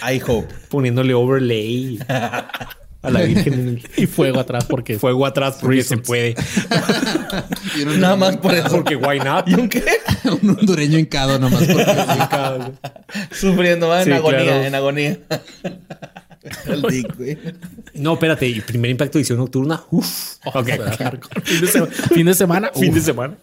I 0.07 0.21
hope. 0.27 0.53
Poniéndole 0.69 1.13
overlay. 1.13 1.99
a 2.07 3.09
la 3.09 3.21
Virgen 3.21 3.53
en 3.53 3.67
el 3.69 3.87
Y 3.97 4.07
fuego 4.07 4.39
atrás 4.39 4.65
porque 4.65 4.99
fuego 4.99 5.25
atrás 5.25 5.57
porque 5.61 5.83
se 5.83 5.97
puede. 5.97 6.35
Y 7.77 7.83
un, 7.83 7.99
Nada 7.99 8.15
más 8.15 8.37
por 8.37 8.53
eso. 8.53 8.69
Porque 8.69 8.95
why 8.95 9.19
not? 9.19 9.47
¿Y 9.47 9.55
un 9.55 9.69
qué? 9.69 9.83
un 10.25 10.57
hondureño 10.59 10.99
hincado 10.99 11.39
nomás. 11.39 11.63
Porque. 11.63 11.85
Sufriendo, 13.31 13.87
va 13.87 14.03
en 14.03 14.13
agonía, 14.13 14.43
claro. 14.43 14.63
en 14.63 14.75
agonía. 14.75 15.19
El 16.65 16.81
dick, 16.89 17.17
güey. 17.17 17.37
No, 17.95 18.13
espérate. 18.13 18.47
Y 18.47 18.61
primer 18.61 18.91
impacto 18.91 19.17
edición 19.17 19.37
nocturna. 19.39 19.83
Uf. 19.91 20.35
Ok. 20.45 20.67
fin 21.43 21.61
de, 21.61 21.87
fin 22.13 22.25
de 22.25 22.33
semana. 22.33 22.71
Fin 22.73 22.93
de 22.93 23.01
semana. 23.01 23.37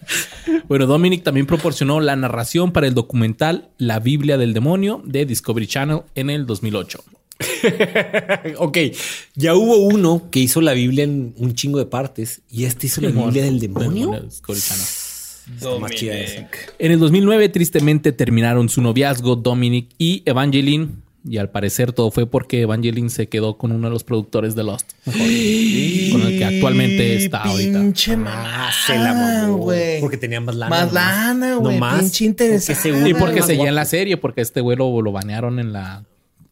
Bueno, 0.68 0.86
Dominic 0.86 1.22
también 1.22 1.46
proporcionó 1.46 2.00
la 2.00 2.16
narración 2.16 2.72
para 2.72 2.86
el 2.86 2.94
documental 2.94 3.70
La 3.78 4.00
Biblia 4.00 4.38
del 4.38 4.52
Demonio 4.52 5.02
de 5.04 5.26
Discovery 5.26 5.66
Channel 5.66 6.02
en 6.14 6.30
el 6.30 6.46
2008. 6.46 7.02
ok. 8.58 8.78
Ya 9.34 9.54
hubo 9.54 9.76
uno 9.76 10.28
que 10.30 10.40
hizo 10.40 10.60
la 10.60 10.72
Biblia 10.72 11.04
en 11.04 11.34
un 11.36 11.54
chingo 11.54 11.78
de 11.78 11.86
partes. 11.86 12.42
Y 12.50 12.64
este 12.64 12.86
hizo 12.86 13.00
la 13.00 13.10
Biblia 13.10 13.44
del 13.44 13.60
demonio. 13.60 14.20
Discovery 14.20 14.60
Channel. 14.60 14.86
En 16.78 16.92
el 16.92 16.98
2009, 16.98 17.48
tristemente, 17.48 18.12
terminaron 18.12 18.68
su 18.68 18.82
noviazgo 18.82 19.36
Dominic 19.36 19.88
y 19.98 20.22
Evangeline. 20.26 21.02
Y 21.22 21.36
al 21.36 21.50
parecer 21.50 21.92
todo 21.92 22.10
fue 22.10 22.26
porque 22.26 22.62
Evangeline 22.62 23.10
se 23.10 23.28
quedó 23.28 23.58
con 23.58 23.72
uno 23.72 23.88
de 23.88 23.92
los 23.92 24.04
productores 24.04 24.54
de 24.54 24.62
Lost. 24.64 24.92
Mejor. 25.04 25.20
con 25.20 26.22
el 26.22 26.38
que 26.38 26.44
actualmente 26.46 27.16
está 27.16 27.42
ahorita. 27.42 27.78
Pinche 27.78 28.12
Ah, 28.14 28.16
mamá, 28.16 28.70
se 28.86 28.98
la 28.98 29.12
mamó. 29.14 29.56
güey. 29.58 30.00
Porque 30.00 30.16
tenía 30.16 30.40
más 30.40 30.54
lana. 30.54 30.70
Más 30.70 30.92
lana, 30.92 31.54
güey. 31.56 31.74
Nomás. 31.74 32.00
Pinche 32.00 32.24
interesante. 32.24 32.90
Porque 32.92 33.10
Y 33.10 33.14
porque 33.14 33.36
más 33.40 33.46
seguía 33.46 33.68
en 33.68 33.74
la 33.74 33.84
serie, 33.84 34.16
porque 34.16 34.40
este 34.40 34.60
güey 34.62 34.78
lo, 34.78 35.02
lo 35.02 35.12
banearon 35.12 35.58
en 35.58 35.72
la 35.74 36.04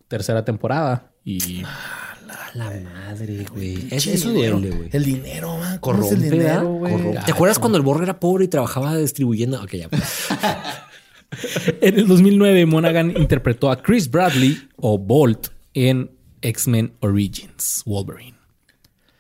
tercera 0.06 0.44
temporada. 0.44 1.12
Y 1.24 1.62
A 1.64 2.50
la 2.54 2.70
madre, 2.70 3.46
güey. 3.50 3.74
Es- 3.74 3.80
Pinche 4.04 4.12
Eso 4.14 4.32
dinero. 4.32 4.58
duele, 4.60 4.76
güey. 4.76 4.90
El 4.92 5.04
dinero, 5.04 5.56
man. 5.58 5.78
¿Cómo 5.80 5.96
es 5.96 6.02
Corrompe, 6.08 6.26
el 6.26 6.30
dinero, 6.30 6.68
güey? 6.74 6.94
¿Te 7.24 7.32
acuerdas 7.32 7.58
cuando 7.58 7.78
el 7.78 7.84
Borg 7.84 8.02
era 8.02 8.20
pobre 8.20 8.44
y 8.44 8.48
trabajaba 8.48 8.96
distribuyendo? 8.98 9.62
Ok, 9.62 9.72
ya. 9.76 9.88
pues. 9.88 10.02
en 11.80 11.98
el 11.98 12.06
2009, 12.08 12.66
Monaghan 12.66 13.14
interpretó 13.16 13.70
a 13.70 13.82
Chris 13.82 14.10
Bradley 14.10 14.68
o 14.76 14.98
Bolt 14.98 15.48
en 15.74 16.10
X-Men 16.42 16.92
Origins 17.00 17.82
Wolverine. 17.86 18.36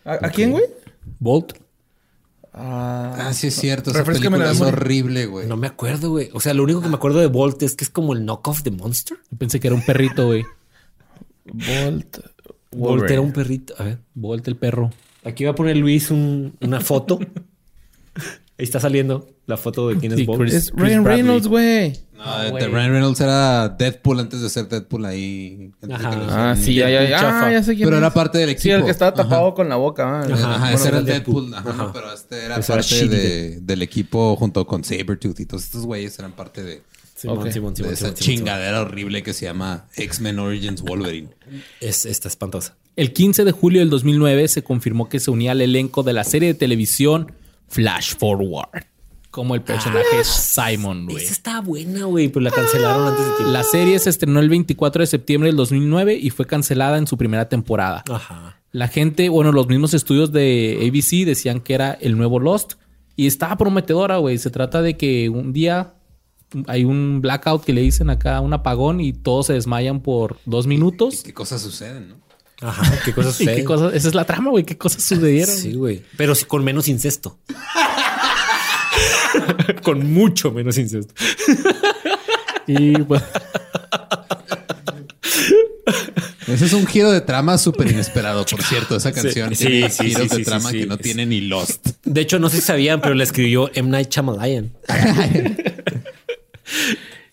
¿A, 0.04 0.14
a 0.26 0.30
quién, 0.30 0.52
güey? 0.52 0.64
Bolt. 1.18 1.52
Ah, 2.52 3.30
sí 3.34 3.48
es 3.48 3.54
cierto. 3.54 3.90
Esa 3.90 4.00
Refrescame 4.00 4.38
la 4.38 4.46
película 4.46 4.68
es 4.68 4.72
horrible, 4.74 5.26
güey. 5.26 5.46
No 5.46 5.56
me 5.56 5.66
acuerdo, 5.68 6.10
güey. 6.10 6.30
O 6.32 6.40
sea, 6.40 6.54
lo 6.54 6.64
único 6.64 6.80
que 6.80 6.88
me 6.88 6.96
acuerdo 6.96 7.20
de 7.20 7.26
Bolt 7.28 7.62
es 7.62 7.76
que 7.76 7.84
es 7.84 7.90
como 7.90 8.14
el 8.14 8.24
knockoff 8.24 8.62
de 8.62 8.70
Monster. 8.72 9.16
Pensé 9.36 9.60
que 9.60 9.68
era 9.68 9.76
un 9.76 9.84
perrito, 9.84 10.26
güey. 10.26 10.44
Bolt. 11.44 12.18
Bolt 12.72 13.10
era 13.10 13.20
un 13.20 13.32
perrito. 13.32 13.74
A 13.78 13.84
ver. 13.84 13.98
Bolt 14.14 14.48
el 14.48 14.56
perro. 14.56 14.90
Aquí 15.24 15.44
va 15.44 15.50
a 15.50 15.54
poner 15.54 15.76
Luis 15.76 16.10
un- 16.10 16.54
una 16.60 16.80
foto. 16.80 17.18
Ahí 18.58 18.64
está 18.64 18.80
saliendo 18.80 19.28
la 19.46 19.56
foto 19.56 19.88
de 19.88 19.96
quién 19.98 20.12
es. 20.12 20.26
Chris- 20.26 20.52
Es 20.52 20.70
Ryan. 20.74 21.04
Reynolds, 21.04 21.46
güey. 21.46 21.92
No, 22.16 22.56
de 22.56 22.66
Ryan 22.66 22.90
Reynolds 22.90 23.20
era 23.20 23.68
Deadpool 23.68 24.18
antes 24.18 24.40
de 24.42 24.48
ser 24.50 24.66
Deadpool 24.68 25.04
ahí. 25.04 25.70
Ajá. 25.88 26.50
Ah, 26.50 26.56
sí, 26.56 26.74
ya, 26.74 26.90
ya, 26.90 27.08
ya. 27.08 27.20
chafa. 27.20 27.46
Ah, 27.46 27.52
ya 27.52 27.62
sé 27.62 27.76
quién 27.76 27.86
Pero 27.86 27.98
es. 27.98 28.02
era 28.02 28.12
parte 28.12 28.38
del 28.38 28.48
equipo. 28.50 28.62
Sí, 28.64 28.70
el 28.70 28.84
que 28.84 28.90
estaba 28.90 29.14
tapado 29.14 29.54
con 29.54 29.68
la 29.68 29.76
boca. 29.76 30.22
ah. 30.22 30.26
Ajá, 30.32 30.54
Ajá, 30.56 30.72
ese 30.72 30.88
era 30.88 30.98
el 30.98 31.04
Deadpool. 31.04 31.50
Deadpool. 31.52 31.70
Ajá, 31.72 31.92
pero 31.92 32.12
este 32.12 32.44
era 32.44 32.56
Ese 32.56 32.72
parte 32.72 33.06
de- 33.08 33.60
del 33.60 33.82
equipo 33.82 34.34
junto 34.34 34.66
con 34.66 34.82
Sabretooth 34.82 35.38
y 35.38 35.46
todos 35.46 35.62
estos 35.62 35.86
güeyes 35.86 36.18
eran 36.18 36.32
parte 36.32 36.64
de, 36.64 36.82
Simón, 37.14 37.38
Ok. 37.38 37.50
Simón, 37.52 37.74
de 37.74 37.76
Simón, 37.76 37.92
esa 37.92 37.98
Simón, 38.06 38.16
Simón, 38.16 38.36
chingadera 38.38 38.80
horrible 38.82 39.22
que 39.22 39.32
se 39.32 39.44
llama 39.44 39.86
X-Men 39.96 40.40
Origins 40.40 40.82
Wolverine. 40.82 41.28
Es 41.80 42.06
esta 42.06 42.26
espantosa. 42.26 42.74
El 42.96 43.12
15 43.12 43.44
de 43.44 43.52
julio 43.52 43.78
del 43.80 43.90
2009 43.90 44.48
se 44.48 44.64
confirmó 44.64 45.08
que 45.08 45.20
se 45.20 45.30
unía 45.30 45.52
al 45.52 45.60
elenco 45.60 46.02
de 46.02 46.12
la 46.12 46.24
serie 46.24 46.48
de 46.48 46.54
televisión 46.54 47.30
Flash 47.68 48.16
Forward. 48.16 48.84
Como 49.30 49.54
el 49.54 49.62
personaje 49.62 50.24
Simon, 50.24 51.06
güey. 51.06 51.22
Esa 51.22 51.32
estaba 51.32 51.60
buena, 51.60 52.04
güey, 52.04 52.28
pero 52.28 52.40
la 52.40 52.50
cancelaron 52.50 53.08
antes 53.08 53.24
de 53.24 53.32
tiempo. 53.32 53.52
La 53.52 53.62
serie 53.62 53.98
se 53.98 54.10
estrenó 54.10 54.40
el 54.40 54.48
24 54.48 55.02
de 55.02 55.06
septiembre 55.06 55.48
del 55.50 55.56
2009 55.56 56.14
y 56.14 56.30
fue 56.30 56.46
cancelada 56.46 56.96
en 56.96 57.06
su 57.06 57.18
primera 57.18 57.48
temporada. 57.48 58.02
Ajá. 58.10 58.58
La 58.72 58.88
gente, 58.88 59.28
bueno, 59.28 59.52
los 59.52 59.68
mismos 59.68 59.94
estudios 59.94 60.32
de 60.32 60.78
ABC 60.88 61.26
decían 61.26 61.60
que 61.60 61.74
era 61.74 61.92
el 61.92 62.16
nuevo 62.16 62.40
Lost 62.40 62.74
y 63.16 63.26
estaba 63.26 63.56
prometedora, 63.56 64.16
güey. 64.16 64.38
Se 64.38 64.50
trata 64.50 64.82
de 64.82 64.96
que 64.96 65.28
un 65.28 65.52
día 65.52 65.94
hay 66.66 66.84
un 66.84 67.20
blackout 67.20 67.64
que 67.64 67.72
le 67.72 67.82
dicen 67.82 68.10
acá, 68.10 68.40
un 68.40 68.52
apagón 68.52 69.00
y 69.00 69.12
todos 69.12 69.46
se 69.46 69.52
desmayan 69.52 70.00
por 70.00 70.38
dos 70.46 70.66
minutos. 70.66 71.22
¿Qué 71.22 71.34
cosas 71.34 71.60
suceden, 71.60 72.08
no? 72.08 72.27
Ajá. 72.60 73.00
¿Qué 73.04 73.12
cosas 73.12 73.40
¿Y 73.40 73.46
qué 73.46 73.64
cosas? 73.64 73.94
Esa 73.94 74.08
es 74.08 74.14
la 74.14 74.24
trama, 74.24 74.50
güey. 74.50 74.64
¿Qué 74.64 74.76
cosas 74.76 75.02
sucedieron? 75.02 75.56
Sí, 75.56 75.74
güey. 75.74 76.02
Pero 76.16 76.34
sí 76.34 76.44
con 76.44 76.64
menos 76.64 76.88
incesto. 76.88 77.38
con 79.82 80.12
mucho 80.12 80.52
menos 80.52 80.78
incesto. 80.78 81.14
Y 82.66 82.98
pues, 82.98 83.22
Ese 86.46 86.64
es 86.64 86.72
un 86.72 86.86
giro 86.86 87.10
de 87.10 87.20
trama 87.20 87.58
súper 87.58 87.90
inesperado, 87.90 88.44
por 88.44 88.62
cierto. 88.68 88.96
Esa 88.96 89.12
canción 89.12 89.54
Sí, 89.54 89.66
tiene 89.66 89.90
sí, 89.90 90.04
giros 90.04 90.22
sí, 90.22 90.28
de 90.28 90.36
sí, 90.36 90.44
trama 90.44 90.70
sí, 90.70 90.80
que 90.80 90.86
no 90.86 90.98
tiene 90.98 91.26
ni 91.26 91.42
Lost. 91.42 91.88
De 92.04 92.20
hecho, 92.20 92.38
no 92.38 92.50
sé 92.50 92.56
si 92.56 92.62
sabían, 92.62 93.00
pero 93.00 93.14
la 93.14 93.24
escribió 93.24 93.70
M. 93.74 93.88
Night 93.90 94.10
Shyamalan. 94.10 94.72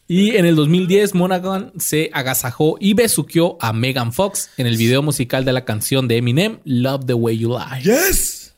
Y 0.07 0.35
en 0.35 0.45
el 0.45 0.55
2010, 0.55 1.15
Monaghan 1.15 1.71
se 1.77 2.09
agasajó 2.13 2.77
y 2.79 2.93
besuqueó 2.93 3.57
a 3.59 3.73
Megan 3.73 4.13
Fox 4.13 4.49
en 4.57 4.67
el 4.67 4.77
video 4.77 5.01
musical 5.01 5.45
de 5.45 5.53
la 5.53 5.65
canción 5.65 6.07
de 6.07 6.17
Eminem, 6.17 6.59
Love 6.63 7.05
the 7.05 7.13
Way 7.13 7.37
You 7.39 7.57
Lie. 7.57 7.83
Yes. 7.83 8.53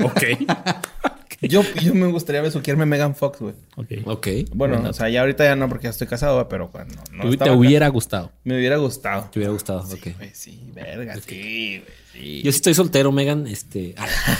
Ok. 0.00 0.22
Yo, 1.42 1.62
yo 1.82 1.94
me 1.94 2.06
gustaría 2.08 2.42
besuquearme 2.42 2.82
a 2.82 2.86
Megan 2.86 3.14
Fox, 3.16 3.38
güey. 3.40 3.54
Ok. 3.76 3.86
Ok. 4.04 4.28
Bueno, 4.52 4.82
o 4.88 4.92
sea, 4.92 5.08
ya 5.08 5.20
ahorita 5.22 5.44
ya 5.44 5.56
no 5.56 5.68
porque 5.70 5.84
ya 5.84 5.90
estoy 5.90 6.06
casado, 6.06 6.34
güey, 6.34 6.46
pero 6.50 6.70
cuando 6.70 6.94
no 7.12 7.22
Te- 7.22 7.28
estaba 7.30 7.44
te 7.46 7.50
acá, 7.50 7.52
hubiera 7.58 7.88
gustado. 7.88 8.30
Me 8.44 8.56
hubiera 8.56 8.76
gustado. 8.76 9.28
Te 9.32 9.38
hubiera 9.38 9.52
gustado. 9.52 9.80
Ok. 9.80 10.08
Güey, 10.18 10.30
sí, 10.34 10.60
verga, 10.74 11.14
sí, 11.14 11.78
güey, 11.78 11.82
sí. 12.12 12.42
Yo 12.42 12.52
sí 12.52 12.56
estoy 12.56 12.74
soltero, 12.74 13.10
Megan. 13.10 13.46
Este. 13.46 13.94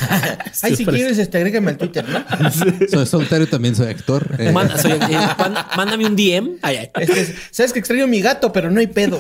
Ay, 0.63 0.77
si 0.77 0.85
quieres, 0.85 1.17
este, 1.17 1.39
agrégame 1.39 1.71
al 1.71 1.79
Twitter, 1.79 2.05
¿no? 2.07 2.23
Soy 2.91 3.07
soltero 3.07 3.45
y 3.45 3.47
también 3.47 3.75
soy 3.75 3.87
actor. 3.89 4.27
Eh, 4.39 4.53
soy- 4.77 4.93
eh, 4.93 5.19
man- 5.39 5.67
mándame 5.77 6.05
un 6.07 6.17
DM. 6.17 6.59
Ay, 6.61 6.77
ay. 6.77 6.91
Es 7.01 7.11
que, 7.11 7.35
sabes 7.51 7.73
que 7.73 7.79
extraño 7.79 8.05
a 8.05 8.09
mi 8.09 8.21
gato, 8.21 8.53
pero 8.53 8.71
no 8.71 8.79
hay 8.81 8.89
pedo. 8.89 9.19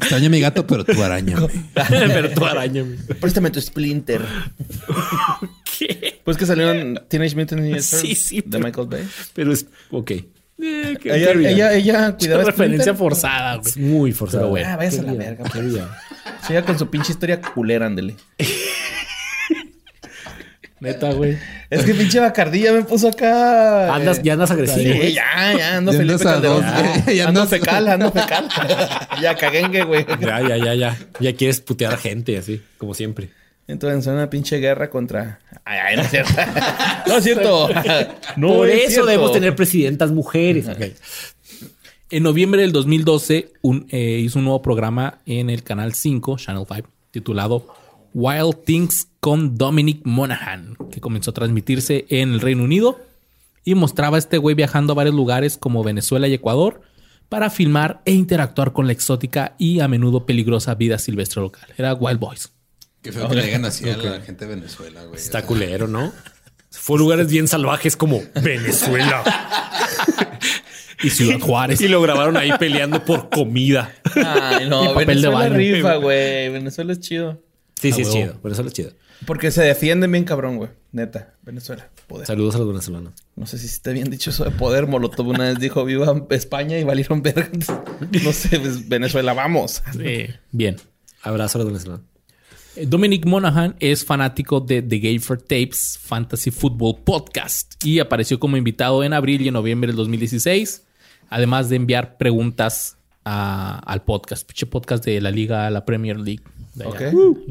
extraño 0.00 0.26
a 0.26 0.30
mi 0.30 0.40
gato, 0.40 0.66
pero 0.66 0.84
tú 0.84 1.02
arañame. 1.02 1.46
Pero 1.74 2.30
tu 2.30 2.44
araña. 2.46 2.82
güey. 2.84 2.96
Préstame 3.20 3.50
tu 3.50 3.60
Splinter. 3.60 4.22
Pues 6.24 6.36
que 6.36 6.46
salieron 6.46 7.00
Teenage 7.08 7.34
Mutant 7.36 7.62
Ninja 7.62 7.80
Sí, 7.80 7.96
Turtles 7.96 8.18
sí, 8.22 8.36
de 8.36 8.42
pero- 8.50 8.64
Michael 8.64 8.86
Bay. 8.88 9.08
Pero 9.34 9.52
es. 9.52 9.66
Ok. 9.90 10.10
Eh, 10.12 10.98
Ella, 11.04 11.30
ella, 11.32 11.72
ella 11.74 12.16
cuidaba 12.18 12.42
a 12.42 12.46
referencia 12.46 12.82
Splinter. 12.92 12.96
forzada, 12.96 13.56
güey. 13.56 13.68
Es 13.70 13.76
muy 13.78 14.12
forzado. 14.12 14.42
Pero 14.42 14.50
bueno. 14.50 14.68
Ah, 14.70 14.76
váyase 14.76 15.00
a 15.00 15.02
la 15.04 15.12
verga. 15.14 15.44
pues. 15.50 15.64
Sí, 16.46 16.52
ella 16.52 16.62
con 16.64 16.78
su 16.78 16.90
pinche 16.90 17.12
historia 17.12 17.40
culera, 17.40 17.86
ándele. 17.86 18.14
Neta, 20.80 21.12
güey. 21.12 21.36
Es 21.68 21.84
que 21.84 21.92
pinche 21.92 22.20
Bacardilla 22.20 22.72
me 22.72 22.82
puso 22.84 23.08
acá. 23.08 23.94
Andas, 23.94 24.18
eh, 24.18 24.22
ya 24.24 24.32
andas 24.32 24.50
agresivo. 24.50 24.80
Sí, 24.92 24.96
güey. 24.98 25.12
ya, 25.12 25.54
ya 25.56 25.76
ando 25.76 25.92
Ya 25.92 25.98
Felipe 25.98 26.24
Calderón. 26.24 26.62
dos, 26.62 26.64
Ya, 26.72 27.02
güey. 27.04 27.16
Ya 27.16 27.28
ando 27.28 27.40
andas- 27.42 27.50
fecal, 27.50 27.88
ando 27.88 28.12
fecal. 28.12 28.48
ya 29.22 29.34
caguengue, 29.36 29.82
güey. 29.84 30.06
Ya, 30.20 30.40
ya, 30.40 30.56
ya, 30.56 30.74
ya. 30.74 30.98
Ya 31.20 31.34
quieres 31.36 31.60
putear 31.60 31.92
a 31.92 31.96
gente 31.98 32.38
así, 32.38 32.62
como 32.78 32.94
siempre. 32.94 33.28
Entonces, 33.66 34.06
una 34.06 34.30
pinche 34.30 34.56
guerra 34.58 34.88
contra. 34.88 35.38
Ay, 35.64 35.78
ay, 35.84 35.96
no 35.96 36.02
es 36.02 36.10
cierto. 36.10 36.32
no 37.06 37.16
es 37.16 37.24
cierto. 37.24 37.68
No 38.36 38.48
Por 38.48 38.68
es 38.68 38.78
eso 38.82 38.88
cierto. 38.90 39.06
debemos 39.06 39.32
tener 39.32 39.54
presidentas 39.56 40.10
mujeres. 40.12 40.68
Ok. 40.68 40.80
En 42.10 42.22
noviembre 42.24 42.62
del 42.62 42.72
2012 42.72 43.52
un- 43.62 43.86
eh, 43.90 44.20
hizo 44.24 44.38
un 44.38 44.44
nuevo 44.46 44.62
programa 44.62 45.18
en 45.26 45.48
el 45.50 45.62
canal 45.62 45.94
5, 45.94 46.36
Channel 46.38 46.64
5, 46.68 46.88
titulado 47.12 47.66
Wild 48.14 48.64
Things 48.64 49.06
con 49.20 49.56
Dominic 49.56 50.00
Monaghan, 50.04 50.76
que 50.90 51.00
comenzó 51.00 51.30
a 51.30 51.34
transmitirse 51.34 52.06
en 52.08 52.32
el 52.32 52.40
Reino 52.40 52.64
Unido 52.64 52.98
y 53.64 53.74
mostraba 53.76 54.16
a 54.16 54.18
este 54.18 54.38
güey 54.38 54.56
viajando 54.56 54.92
a 54.92 54.96
varios 54.96 55.14
lugares 55.14 55.56
como 55.56 55.84
Venezuela 55.84 56.26
y 56.26 56.34
Ecuador 56.34 56.80
para 57.28 57.48
filmar 57.50 58.00
e 58.06 58.12
interactuar 58.12 58.72
con 58.72 58.86
la 58.86 58.92
exótica 58.92 59.54
y 59.58 59.78
a 59.78 59.86
menudo 59.86 60.26
peligrosa 60.26 60.74
vida 60.74 60.98
silvestre 60.98 61.40
local. 61.42 61.68
Era 61.78 61.94
Wild 61.94 62.18
Boys. 62.18 62.52
Qué 63.02 63.12
feo 63.12 63.28
que 63.28 63.34
le 63.36 63.44
digan 63.46 63.64
así 63.64 63.88
a 63.88 63.96
la 63.96 64.20
gente 64.26 64.46
de 64.46 64.54
Venezuela, 64.54 65.04
güey. 65.04 65.18
Está 65.18 65.42
culero, 65.42 65.86
¿no? 65.88 66.12
Fue 66.70 66.96
a 66.96 66.98
lugares 67.00 67.28
bien 67.28 67.48
salvajes 67.48 67.96
como 67.96 68.22
Venezuela. 68.42 69.24
Y 71.02 71.10
Ciudad 71.10 71.40
Juárez. 71.40 71.80
y 71.80 71.88
lo 71.88 72.00
grabaron 72.02 72.36
ahí 72.36 72.50
peleando 72.58 73.04
por 73.04 73.30
comida. 73.30 73.92
Ay, 74.14 74.68
no. 74.68 74.84
Y 74.84 74.88
papel 74.88 75.06
de 75.22 75.28
Venezuela 75.28 75.38
baño. 75.48 75.56
rifa, 75.56 75.94
güey. 75.96 76.48
Venezuela 76.50 76.92
es 76.92 77.00
chido. 77.00 77.42
Sí, 77.80 77.92
sí, 77.92 78.00
Ah, 78.00 78.02
es 78.02 78.08
huevo. 78.08 78.20
chido. 78.26 78.40
Venezuela 78.42 78.68
es 78.68 78.74
chido. 78.74 78.92
Porque 79.26 79.50
se 79.50 79.62
defienden 79.62 80.12
bien 80.12 80.24
cabrón, 80.24 80.56
güey. 80.58 80.70
Neta. 80.92 81.34
Venezuela. 81.42 81.88
Poder. 82.06 82.26
Saludos 82.26 82.54
a 82.54 82.58
los 82.58 82.68
venezolanos. 82.68 83.12
No 83.36 83.46
sé 83.46 83.58
si 83.58 83.66
está 83.66 83.90
bien 83.92 84.10
dicho 84.10 84.30
eso 84.30 84.44
de 84.44 84.50
poder. 84.50 84.86
Molotov 84.86 85.28
una 85.28 85.44
vez 85.44 85.58
dijo 85.58 85.84
viva 85.84 86.14
España 86.30 86.78
y 86.78 86.84
valieron 86.84 87.22
vergas. 87.22 87.66
No 88.22 88.32
sé, 88.32 88.58
pues 88.60 88.88
Venezuela, 88.88 89.32
vamos. 89.32 89.82
Bien. 90.52 90.76
Abrazo 91.22 91.58
a 91.58 91.62
los 91.62 91.72
venezolanos. 91.72 92.06
Dominic 92.86 93.26
Monaghan 93.26 93.76
es 93.80 94.04
fanático 94.04 94.60
de 94.60 94.82
The 94.82 94.98
Gayfer 94.98 95.38
Tapes 95.40 95.98
Fantasy 96.02 96.50
Football 96.50 97.02
Podcast 97.04 97.84
y 97.84 97.98
apareció 98.00 98.38
como 98.38 98.56
invitado 98.56 99.02
en 99.04 99.12
abril 99.12 99.42
y 99.42 99.48
en 99.48 99.54
noviembre 99.54 99.88
del 99.88 99.96
2016, 99.96 100.86
además 101.28 101.68
de 101.68 101.76
enviar 101.76 102.16
preguntas 102.16 102.96
a- 103.24 103.78
al 103.80 104.02
podcast, 104.02 104.50
podcast 104.70 105.04
de 105.04 105.20
la 105.20 105.30
liga, 105.30 105.68
la 105.70 105.84
Premier 105.84 106.18
League. 106.18 106.42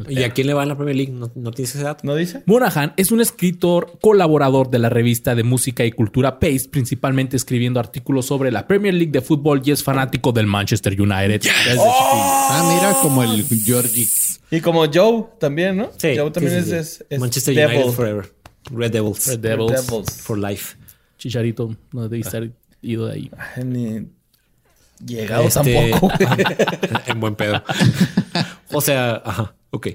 ¿Y 0.07 0.23
a 0.23 0.29
quién 0.31 0.47
le 0.47 0.53
va 0.53 0.63
en 0.63 0.69
la 0.69 0.75
Premier 0.77 0.95
League? 0.95 1.11
¿No, 1.11 1.29
no 1.35 1.51
tienes 1.51 1.75
ese 1.75 1.83
dato? 1.83 2.01
¿No 2.05 2.15
dice? 2.15 2.41
Monaghan 2.45 2.93
es 2.95 3.11
un 3.11 3.19
escritor 3.21 3.97
colaborador 4.01 4.69
de 4.69 4.79
la 4.79 4.89
revista 4.89 5.35
de 5.35 5.43
música 5.43 5.83
y 5.85 5.91
cultura 5.91 6.39
Pace, 6.39 6.67
principalmente 6.71 7.35
escribiendo 7.35 7.79
artículos 7.79 8.25
sobre 8.27 8.49
la 8.51 8.65
Premier 8.65 8.93
League 8.93 9.11
de 9.11 9.21
fútbol 9.21 9.61
y 9.65 9.71
es 9.71 9.83
fanático 9.83 10.31
del 10.31 10.47
Manchester 10.47 10.93
United. 10.99 11.41
desde 11.41 11.77
Ah, 11.81 12.73
mira, 12.75 12.93
como 13.01 13.21
el 13.23 13.43
Georgie. 13.45 14.07
Y 14.51 14.61
como 14.61 14.85
Joe 14.91 15.25
también, 15.39 15.77
¿no? 15.77 15.89
Sí. 15.97 16.13
Joe 16.17 16.31
también 16.31 16.53
sí, 16.53 16.59
es, 16.59 16.65
sí, 16.65 16.71
sí. 16.71 16.77
es- 16.77 17.05
es 17.09 17.19
Manchester 17.19 17.55
Devil. 17.55 17.75
United 17.77 17.91
Forever. 17.93 18.33
Red 18.71 18.91
Devils. 18.91 19.27
Red 19.27 19.39
Devils. 19.39 19.85
Devils. 19.87 20.11
For 20.21 20.37
life. 20.39 20.75
Chicharito, 21.17 21.75
no 21.91 22.07
debí 22.07 22.21
estar 22.21 22.49
ido 22.81 23.07
de 23.07 23.13
ahí. 23.13 23.31
Ay, 23.55 23.63
ni 23.65 24.07
llegado 25.05 25.43
Este- 25.43 25.91
tampoco. 25.91 26.09
en 27.07 27.19
buen 27.19 27.35
pedo. 27.35 27.61
o 28.71 28.81
sea, 28.81 29.21
ajá. 29.25 29.55
Ok. 29.71 29.87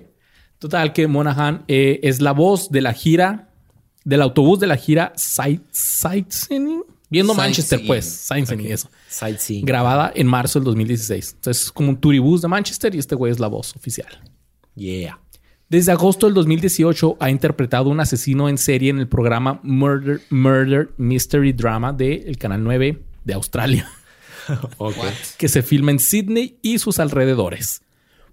Total, 0.58 0.92
que 0.92 1.06
Monaghan 1.08 1.64
eh, 1.68 2.00
es 2.02 2.20
la 2.20 2.32
voz 2.32 2.70
de 2.70 2.80
la 2.80 2.92
gira, 2.92 3.50
del 4.04 4.22
autobús 4.22 4.60
de 4.60 4.66
la 4.66 4.76
gira 4.76 5.12
Sight- 5.16 5.62
Sightseeing. 5.72 6.82
Viendo 7.10 7.34
Manchester, 7.34 7.78
Sightseeing. 7.78 7.86
pues. 7.86 8.04
Sightseeing, 8.06 8.72
eso. 8.72 8.88
Sightseeing. 9.08 9.64
Grabada 9.66 10.10
en 10.14 10.26
marzo 10.26 10.58
del 10.58 10.64
2016. 10.64 11.34
Entonces 11.36 11.64
es 11.64 11.72
como 11.72 11.90
un 11.90 11.96
turibús 12.00 12.42
de 12.42 12.48
Manchester 12.48 12.94
y 12.94 12.98
este 12.98 13.14
güey 13.14 13.30
es 13.32 13.38
la 13.40 13.46
voz 13.48 13.76
oficial. 13.76 14.08
Yeah. 14.74 15.20
Desde 15.68 15.92
agosto 15.92 16.26
del 16.26 16.34
2018 16.34 17.16
ha 17.20 17.30
interpretado 17.30 17.88
un 17.90 18.00
asesino 18.00 18.48
en 18.48 18.58
serie 18.58 18.90
en 18.90 18.98
el 18.98 19.08
programa 19.08 19.60
Murder, 19.62 20.20
Murder 20.30 20.90
Mystery 20.96 21.52
Drama 21.52 21.92
del 21.92 22.36
Canal 22.38 22.62
9 22.64 23.02
de 23.24 23.34
Australia, 23.34 23.88
Ok. 24.78 24.96
que 25.38 25.48
se 25.48 25.62
filma 25.62 25.90
en 25.90 25.98
Sydney 26.00 26.58
y 26.62 26.78
sus 26.78 26.98
alrededores. 26.98 27.82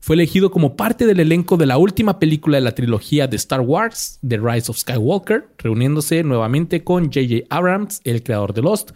Fue 0.04 0.16
elegido 0.16 0.50
como 0.50 0.76
parte 0.76 1.06
del 1.06 1.20
elenco 1.20 1.58
de 1.58 1.68
la 1.68 1.78
última 1.78 2.18
película 2.18 2.58
de 2.58 2.62
la 2.62 2.74
trilogía 2.74 3.28
de 3.28 3.36
Star 3.38 3.62
Wars, 3.62 4.18
The 4.28 4.38
Rise 4.38 4.72
of 4.72 4.78
Skywalker, 4.80 5.48
reuniéndose 5.60 6.24
nuevamente 6.24 6.84
con 6.84 7.06
J.J. 7.06 7.46
Abrams, 7.50 8.02
el 8.04 8.24
creador 8.24 8.54
de 8.54 8.64
Lost, 8.64 8.92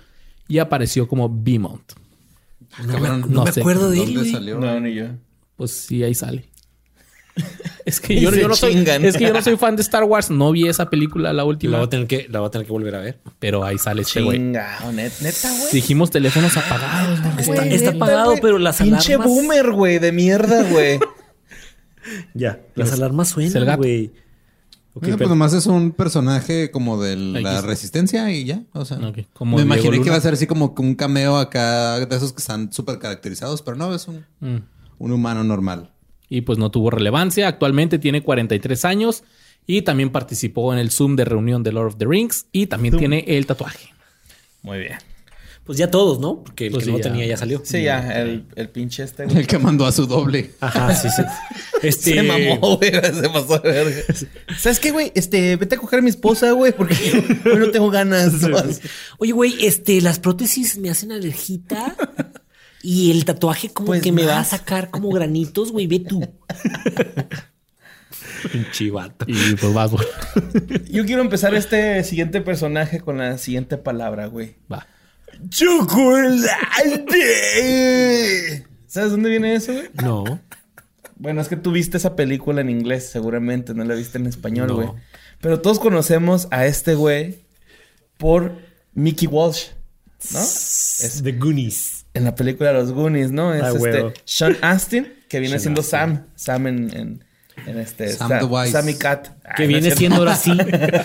y 0.47 0.57
apareció 0.57 1.07
como 1.07 1.29
Beaumont. 1.29 1.93
Cabrón, 2.75 3.25
no 3.29 3.45
me 3.45 3.51
sé. 3.51 3.61
acuerdo 3.61 3.89
de 3.91 3.99
él, 3.99 4.05
¿Dónde 4.05 4.19
güey. 4.21 4.31
salió? 4.31 4.59
no, 4.59 4.79
ni 4.79 4.95
yo. 4.95 5.05
Pues 5.55 5.71
sí, 5.71 6.03
ahí 6.03 6.15
sale. 6.15 6.45
es 7.85 7.99
que 7.99 8.19
yo, 8.19 8.31
no 8.31 8.55
soy, 8.55 8.73
chingan. 8.73 9.03
es 9.05 9.17
que 9.17 9.25
yo 9.25 9.33
no 9.33 9.41
soy 9.41 9.57
fan 9.57 9.75
de 9.75 9.81
Star 9.81 10.03
Wars, 10.05 10.29
no 10.29 10.51
vi 10.51 10.67
esa 10.67 10.89
película, 10.89 11.33
la 11.33 11.43
última. 11.43 11.73
la 11.73 11.77
voy 11.79 11.87
a 11.87 11.89
tener 11.89 12.07
que, 12.07 12.27
la 12.29 12.39
voy 12.39 12.47
a 12.47 12.51
tener 12.51 12.65
que 12.65 12.71
volver 12.71 12.95
a 12.95 12.99
ver. 13.01 13.19
Pero 13.39 13.63
ahí 13.65 13.77
sale 13.77 14.01
este 14.03 14.21
güey. 14.21 14.39
Neta, 14.39 14.77
güey. 14.89 15.71
Dijimos 15.73 16.11
teléfonos 16.11 16.55
apagados. 16.57 17.19
Está, 17.19 17.43
Güey, 17.45 17.73
está 17.73 17.91
neta, 17.91 18.05
apagado, 18.05 18.29
güey. 18.31 18.41
pero 18.41 18.57
las 18.57 18.77
Pinche 18.77 19.15
alarmas. 19.15 19.27
boomer, 19.35 19.71
güey, 19.71 19.99
de 19.99 20.11
mierda, 20.11 20.63
güey. 20.69 20.99
Ya. 22.33 22.61
Las 22.75 22.91
alarmas 22.93 23.29
suenan, 23.29 23.77
güey. 23.77 24.11
Ok, 24.93 25.03
Oiga, 25.03 25.17
pero- 25.17 25.17
pues 25.17 25.29
nomás 25.29 25.53
es 25.53 25.65
un 25.65 25.91
personaje 25.91 26.71
como 26.71 27.01
de 27.01 27.15
la 27.17 27.61
resistencia 27.61 28.31
y 28.31 28.45
ya. 28.45 28.61
O 28.73 28.85
sea, 28.85 28.97
como 29.33 29.57
me 29.57 29.63
Diego 29.63 29.75
imaginé 29.75 30.01
que 30.01 30.07
iba 30.09 30.15
a 30.15 30.21
ser 30.21 30.33
así 30.35 30.47
como 30.47 30.73
que 30.75 30.81
un 30.81 30.95
cameo 30.95 31.37
acá 31.37 31.99
de 31.99 32.15
esos 32.15 32.31
que 32.31 32.39
están 32.39 32.71
súper 32.71 32.99
caracterizados, 32.99 33.61
pero 33.61 33.75
no, 33.75 33.93
es 33.93 34.07
un, 34.07 34.23
Mm. 34.39 34.57
un 34.99 35.11
humano 35.11 35.43
normal. 35.43 35.91
Y 36.29 36.41
pues 36.41 36.57
no 36.57 36.71
tuvo 36.71 36.89
relevancia. 36.89 37.47
Actualmente 37.47 37.99
tiene 37.99 38.21
43 38.21 38.85
años 38.85 39.23
y 39.67 39.81
también 39.83 40.11
participó 40.11 40.73
en 40.73 40.79
el 40.79 40.91
Zoom 40.91 41.15
de 41.15 41.25
reunión 41.25 41.63
de 41.63 41.71
Lord 41.71 41.87
of 41.87 41.97
the 41.97 42.05
Rings 42.05 42.47
y 42.51 42.67
también 42.67 42.97
tiene 42.97 43.23
el 43.27 43.45
tatuaje. 43.45 43.93
Muy 44.61 44.79
bien. 44.79 44.97
Pues 45.65 45.79
ya 45.79 45.89
todos, 45.89 46.19
¿no? 46.19 46.43
Porque 46.43 46.67
el 46.67 46.73
Pues 46.73 46.83
que 46.83 46.85
sí, 46.85 46.91
no 46.91 46.97
ya. 46.99 47.03
tenía 47.03 47.25
ya 47.25 47.37
salió. 47.37 47.59
Sí, 47.63 47.81
ya, 47.81 48.21
el, 48.21 48.45
el 48.55 48.69
pinche 48.69 49.01
este, 49.01 49.25
güey. 49.25 49.37
El 49.39 49.47
que 49.47 49.57
mandó 49.57 49.87
a 49.87 49.91
su 49.91 50.05
doble. 50.05 50.51
Ajá, 50.59 50.93
sí, 50.93 51.07
sí. 51.09 51.23
Este... 51.81 52.13
Se 52.13 52.23
mamó, 52.23 52.77
güey. 52.77 52.91
Se 52.91 53.29
pasó 53.29 53.57
de 53.59 53.71
verga. 53.71 54.01
¿Sabes 54.59 54.79
qué, 54.79 54.91
güey? 54.91 55.11
Este, 55.15 55.55
vete 55.55 55.75
a 55.75 55.77
coger 55.79 55.99
a 55.99 56.01
mi 56.03 56.09
esposa, 56.09 56.51
güey, 56.51 56.71
porque 56.71 56.95
yo 57.43 57.55
no 57.57 57.71
tengo 57.71 57.89
ganas. 57.89 58.33
Oye, 59.17 59.31
güey, 59.31 59.55
este, 59.65 60.01
las 60.01 60.19
prótesis 60.19 60.77
me 60.77 60.91
hacen 60.91 61.11
alergita. 61.11 61.95
Y 62.87 63.09
el 63.09 63.25
tatuaje 63.25 63.69
como 63.73 63.87
Pues 63.87 64.03
que 64.03 64.11
me 64.11 64.25
va 64.25 64.37
a 64.39 64.43
sacar 64.43 64.91
como 64.91 65.09
granitos, 65.09 65.71
güey, 65.71 65.87
ve 65.87 66.01
tú. 66.01 66.21
Chivato. 68.71 69.25
Y 69.27 69.55
pues 69.55 69.73
vas, 69.73 69.89
güey. 69.91 70.05
Yo 70.91 71.03
quiero 71.05 71.21
empezar 71.23 71.55
este 71.55 72.03
siguiente 72.03 72.41
personaje 72.41 72.99
con 73.01 73.17
la 73.17 73.39
siguiente 73.39 73.77
palabra, 73.77 74.27
güey. 74.27 74.57
Va. 74.71 74.85
¡Chocolate! 77.25 78.67
¿Sabes 78.87 79.11
dónde 79.11 79.29
viene 79.29 79.55
eso, 79.55 79.73
güey? 79.73 79.89
No. 80.03 80.23
Bueno, 81.17 81.41
es 81.41 81.47
que 81.47 81.55
tú 81.55 81.71
viste 81.71 81.97
esa 81.97 82.15
película 82.15 82.61
en 82.61 82.69
inglés, 82.69 83.09
seguramente, 83.09 83.73
no 83.73 83.83
la 83.83 83.95
viste 83.95 84.17
en 84.17 84.25
español, 84.27 84.67
No. 84.67 84.75
güey. 84.75 84.89
Pero 85.41 85.61
todos 85.61 85.79
conocemos 85.79 86.47
a 86.51 86.65
este 86.65 86.95
güey 86.95 87.39
por 88.17 88.57
Mickey 88.93 89.27
Walsh, 89.27 89.67
¿no? 90.31 90.39
Es 90.39 91.21
The 91.23 91.31
Goonies. 91.33 91.94
En 92.15 92.23
la 92.23 92.33
película 92.35 92.73
Los 92.73 92.91
Goonies, 92.91 93.31
¿no? 93.31 93.53
Es 93.53 93.63
Ah, 93.63 93.71
este. 93.75 94.13
Sean 94.25 94.57
Astin, 94.61 95.13
que 95.29 95.39
viene 95.39 95.59
Sean 95.59 95.75
siendo 95.75 95.81
Astin. 95.81 95.99
Sam. 95.99 96.25
Sam 96.35 96.67
en, 96.67 96.97
en, 96.97 97.23
en 97.67 97.79
este. 97.79 98.09
Sam 98.09 98.31
the. 98.39 98.71
Sammy 98.71 98.95
Cat. 98.95 99.27
Ay, 99.43 99.53
Que 99.57 99.63
no 99.63 99.67
viene 99.69 99.91
siendo 99.91 100.17
ahora 100.17 100.35
sí. 100.35 100.57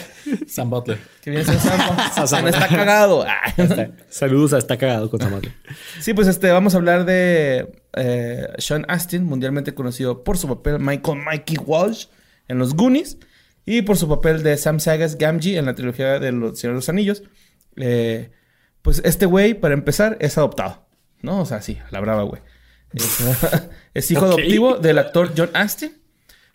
Sam 0.49 0.71
Butler. 0.71 0.99
Que 1.23 1.31
viene 1.31 1.45
siendo 1.45 1.63
Sam. 1.63 2.27
Sam 2.27 2.49
está 2.49 2.69
cagado. 2.69 3.27
Saludos 4.09 4.53
a 4.55 4.59
Está 4.59 4.77
Cagado 4.79 5.11
con 5.11 5.21
Samantha. 5.21 5.51
Sí, 6.01 6.15
pues 6.15 6.29
este, 6.29 6.51
vamos 6.51 6.75
a 6.75 6.79
hablar 6.79 7.05
de 7.05 7.73
eh, 7.95 8.49
Sean 8.59 8.85
Astin, 8.89 9.25
mundialmente 9.25 9.75
conocido 9.75 10.25
por 10.25 10.39
su 10.39 10.49
papel 10.49 10.79
Michael 10.79 11.19
Mikey 11.25 11.59
Walsh 11.65 12.07
en 12.49 12.59
Los 12.59 12.75
Goonies 12.75 13.19
y 13.67 13.83
por 13.83 13.97
su 13.97 14.09
papel 14.09 14.43
de 14.43 14.57
Sam 14.57 14.81
Sagas 14.81 15.17
Gamgee 15.19 15.57
en 15.59 15.67
la 15.67 15.75
trilogía 15.75 16.19
de 16.19 16.33
Los 16.33 16.59
Señores 16.59 16.75
de 16.75 16.79
los 16.81 16.89
Anillos. 16.89 17.23
Eh, 17.77 18.31
pues 18.83 19.03
este 19.05 19.27
güey, 19.27 19.55
para 19.55 19.75
empezar, 19.75 20.17
es 20.21 20.39
adoptado, 20.39 20.87
¿no? 21.23 21.41
O 21.41 21.47
sea, 21.47 21.63
sí, 21.63 21.79
a 21.87 21.91
la 21.91 22.01
brava, 22.01 22.23
güey. 22.23 22.43
Es, 22.93 23.19
es 23.95 24.11
hijo 24.11 24.25
adoptivo 24.25 24.77
del 24.77 24.99
actor 24.99 25.33
John 25.37 25.51
Astin. 25.55 25.93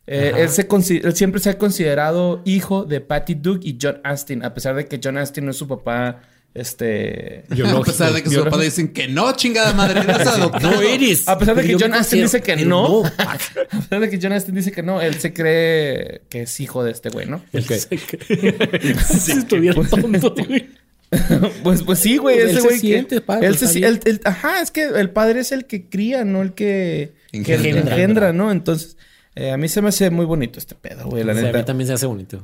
Eh, 0.08 0.34
él, 0.38 0.50
se 0.50 0.68
consi- 0.68 1.04
él 1.04 1.16
siempre 1.16 1.42
se 1.42 1.50
ha 1.50 1.58
considerado 1.58 2.42
hijo 2.46 2.84
de 2.86 3.02
Patty 3.02 3.36
Duke 3.36 3.68
y 3.68 3.78
John 3.82 4.02
Astin, 4.04 4.44
a 4.46 4.54
pesar 4.54 4.76
de 4.76 4.86
que 4.86 5.00
John 5.04 5.18
Astin 5.18 5.46
no 5.46 5.52
es 5.52 5.58
su 5.58 5.68
papá, 5.68 6.22
este... 6.54 7.44
a 7.50 7.82
pesar 7.82 8.14
de 8.14 8.24
que 8.24 8.30
su 8.30 8.44
papá 8.44 8.62
dicen 8.62 8.94
que 8.94 9.08
no, 9.08 9.36
chingada 9.36 9.74
madre, 9.74 10.02
eres 10.02 10.28
adoptado. 10.28 10.72
No 10.72 10.82
eres. 10.82 11.28
A 11.28 11.38
pesar 11.40 11.56
de 11.56 11.64
que 11.64 11.76
John 11.80 11.94
Astin 11.94 12.22
dice 12.22 12.42
que 12.42 12.56
no. 12.56 13.04
A 13.06 13.38
pesar 13.82 14.00
de 14.00 14.10
que 14.10 14.20
John 14.22 14.32
Astin 14.32 14.56
dice 14.56 14.72
que 14.72 14.84
no, 14.84 15.02
él 15.02 15.16
se 15.16 15.34
cree 15.34 16.22
que 16.30 16.44
es 16.44 16.60
hijo 16.60 16.84
de 16.84 16.92
este 16.92 17.10
güey, 17.10 17.26
¿no? 17.26 17.44
si 17.52 19.32
estuviera 19.32 19.76
tonto, 19.84 20.34
güey. 20.48 20.70
pues, 21.64 21.84
pues 21.84 22.00
sí, 22.00 22.18
güey. 22.18 22.36
Pues 22.38 22.50
él 22.50 22.52
ese 22.52 22.62
se 22.62 22.68
güey 22.68 22.80
que- 22.82 22.88
siente, 22.88 23.22
padre, 23.22 23.48
él 23.48 23.54
está 23.54 23.68
se- 23.68 23.80
bien. 23.80 23.92
él- 23.94 24.00
él- 24.06 24.22
ajá, 24.26 24.62
es 24.62 24.72
que 24.72 24.84
el 24.84 25.10
padre 25.12 25.40
es 25.42 25.52
el 25.52 25.66
que 25.66 25.88
cría, 25.90 26.24
no 26.26 26.42
el 26.42 26.54
que 26.54 27.14
que 27.32 27.38
Engendra. 27.56 27.82
engendra, 27.96 28.34
¿no? 28.34 28.52
Entonces, 28.52 28.98
eh, 29.36 29.52
a 29.52 29.58
mí 29.58 29.68
se 29.68 29.82
me 29.82 29.90
hace 29.90 30.10
muy 30.10 30.26
bonito 30.26 30.58
este 30.60 30.76
pedo, 30.76 31.06
güey, 31.10 31.24
la 31.24 31.34
Sí, 31.34 31.40
a 31.40 31.44
neta. 31.44 31.58
mí 31.60 31.64
también 31.66 31.88
se 31.88 31.94
hace 31.94 32.06
bonito. 32.06 32.44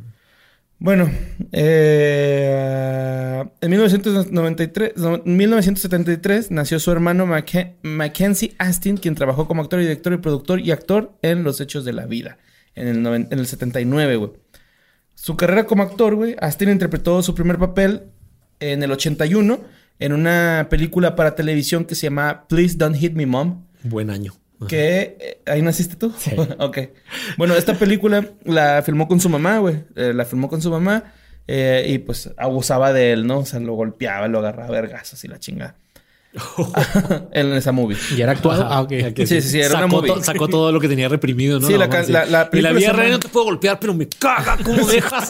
Bueno, 0.80 1.10
eh, 2.52 3.44
en 3.62 3.70
1993, 3.72 4.94
no, 4.98 5.22
1973 5.26 6.52
nació 6.52 6.80
su 6.80 6.92
hermano 6.92 7.26
Macke- 7.26 7.76
Mackenzie 7.84 8.54
Astin, 8.58 8.98
quien 8.98 9.16
trabajó 9.16 9.48
como 9.48 9.62
actor, 9.62 9.80
director 9.80 10.14
y 10.14 10.18
productor 10.18 10.60
y 10.60 10.72
actor 10.72 11.14
en 11.22 11.44
Los 11.44 11.62
Hechos 11.62 11.86
de 11.86 11.94
la 11.94 12.06
Vida, 12.06 12.38
en 12.76 12.88
el, 12.88 13.02
noven- 13.04 13.28
en 13.32 13.40
el 13.40 13.48
79, 13.48 14.16
güey. 14.18 14.32
Su 15.16 15.38
carrera 15.38 15.66
como 15.66 15.84
actor, 15.84 16.16
güey, 16.16 16.36
Astin 16.40 16.70
interpretó 16.70 17.22
su 17.22 17.36
primer 17.36 17.58
papel 17.60 18.04
en 18.62 18.82
el 18.84 18.92
81 18.92 19.60
en 20.00 20.14
una 20.14 20.68
película 20.70 21.16
para 21.16 21.36
televisión 21.36 21.86
que 21.86 21.96
se 21.96 22.04
llama 22.04 22.46
Please 22.48 22.76
Don't 22.78 22.96
Hit 22.96 23.14
Me 23.14 23.26
Mom. 23.26 23.66
Buen 23.84 24.10
año. 24.10 24.34
Que 24.68 25.18
eh, 25.20 25.42
ahí 25.46 25.62
naciste 25.62 25.96
tú. 25.96 26.14
ok. 26.60 26.78
Bueno, 27.38 27.56
esta 27.56 27.74
película 27.74 28.30
la 28.46 28.82
filmó 28.84 29.08
con 29.08 29.20
su 29.20 29.30
mamá, 29.30 29.58
güey. 29.58 29.84
Eh, 29.96 30.14
la 30.14 30.26
filmó 30.26 30.50
con 30.50 30.62
su 30.62 30.70
mamá 30.70 31.14
eh, 31.48 31.86
y 31.88 31.98
pues 32.00 32.32
abusaba 32.38 32.94
de 32.94 33.12
él, 33.12 33.28
¿no? 33.28 33.40
O 33.40 33.46
sea, 33.46 33.60
lo 33.60 33.74
golpeaba, 33.74 34.28
lo 34.28 34.40
agarraba 34.40 34.70
a 34.70 34.82
vergazos 34.82 35.24
y 35.24 35.28
la 35.28 35.40
chingada. 35.40 35.76
En 37.34 37.54
esa 37.54 37.72
movie. 37.74 37.98
¿Y 38.16 38.22
era 38.22 38.32
actuado? 38.32 38.66
Ah, 38.70 38.82
ok. 38.82 38.90
Que 39.14 39.28
Sí, 39.28 39.42
sí, 39.42 39.50
sí, 39.50 39.60
era 39.60 39.70
una 39.70 39.80
sacó, 39.84 39.88
movie. 39.98 40.14
to- 40.14 40.24
sacó 40.24 40.48
todo 40.48 40.72
lo 40.72 40.80
que 40.80 40.88
tenía 40.88 41.10
reprimido, 41.10 41.60
¿no? 41.60 41.68
Sí, 41.68 41.74
la 41.78 41.88
la- 41.88 42.26
la 42.26 42.50
y 42.54 42.62
la 42.62 42.72
vida 42.72 42.94
real 42.94 43.12
no 43.12 43.20
te 43.20 43.28
puedo 43.28 43.46
golpear, 43.46 43.80
pero 43.80 43.94
me 43.94 44.08
caga 44.08 44.58
cómo 44.64 44.86
dejas. 44.88 45.30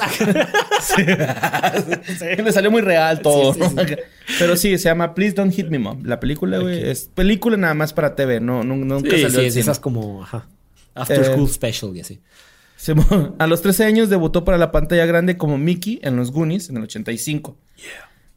Le 0.97 2.51
salió 2.53 2.69
muy 2.71 2.81
real 2.81 3.21
todo. 3.21 3.53
Sí, 3.53 3.61
sí, 3.61 3.69
sí. 3.87 3.95
Pero 4.39 4.55
sí, 4.55 4.77
se 4.77 4.85
llama 4.85 5.13
Please 5.13 5.33
Don't 5.35 5.53
Hit 5.53 5.67
Me 5.69 5.79
Mom. 5.79 6.03
La 6.05 6.19
película, 6.19 6.59
güey, 6.59 6.89
es 6.89 7.09
película 7.13 7.57
nada 7.57 7.73
más 7.73 7.91
para 7.91 8.15
TV. 8.15 8.39
No, 8.39 8.63
no- 8.63 8.75
nunca 8.77 9.09
sí, 9.15 9.23
salió 9.23 9.39
sí, 9.41 9.45
es 9.47 9.55
esas 9.57 9.79
como 9.79 10.23
ajá, 10.23 10.47
After 10.95 11.19
Eh, 11.19 11.25
School 11.25 11.49
Special 11.49 11.97
y 11.97 12.01
así. 12.01 12.19
A 13.39 13.47
los 13.47 13.61
13 13.61 13.83
años 13.85 14.09
debutó 14.09 14.43
para 14.45 14.57
la 14.57 14.71
pantalla 14.71 15.05
grande 15.05 15.37
como 15.37 15.57
Mickey 15.57 15.99
en 16.03 16.15
los 16.15 16.31
Goonies 16.31 16.69
en 16.69 16.77
el 16.77 16.83
85. 16.83 17.57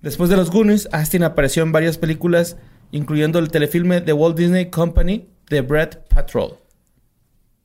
Después 0.04 0.30
de 0.30 0.36
los 0.36 0.50
Goonies, 0.50 0.88
Astin 0.92 1.22
apareció 1.24 1.62
en 1.62 1.72
varias 1.72 1.98
películas, 1.98 2.56
incluyendo 2.92 3.38
el 3.38 3.50
telefilme 3.50 4.00
The 4.02 4.12
Walt 4.12 4.36
Disney 4.36 4.70
Company 4.70 5.28
de 5.50 5.62
Brad 5.62 5.98
Patrol. 6.08 6.58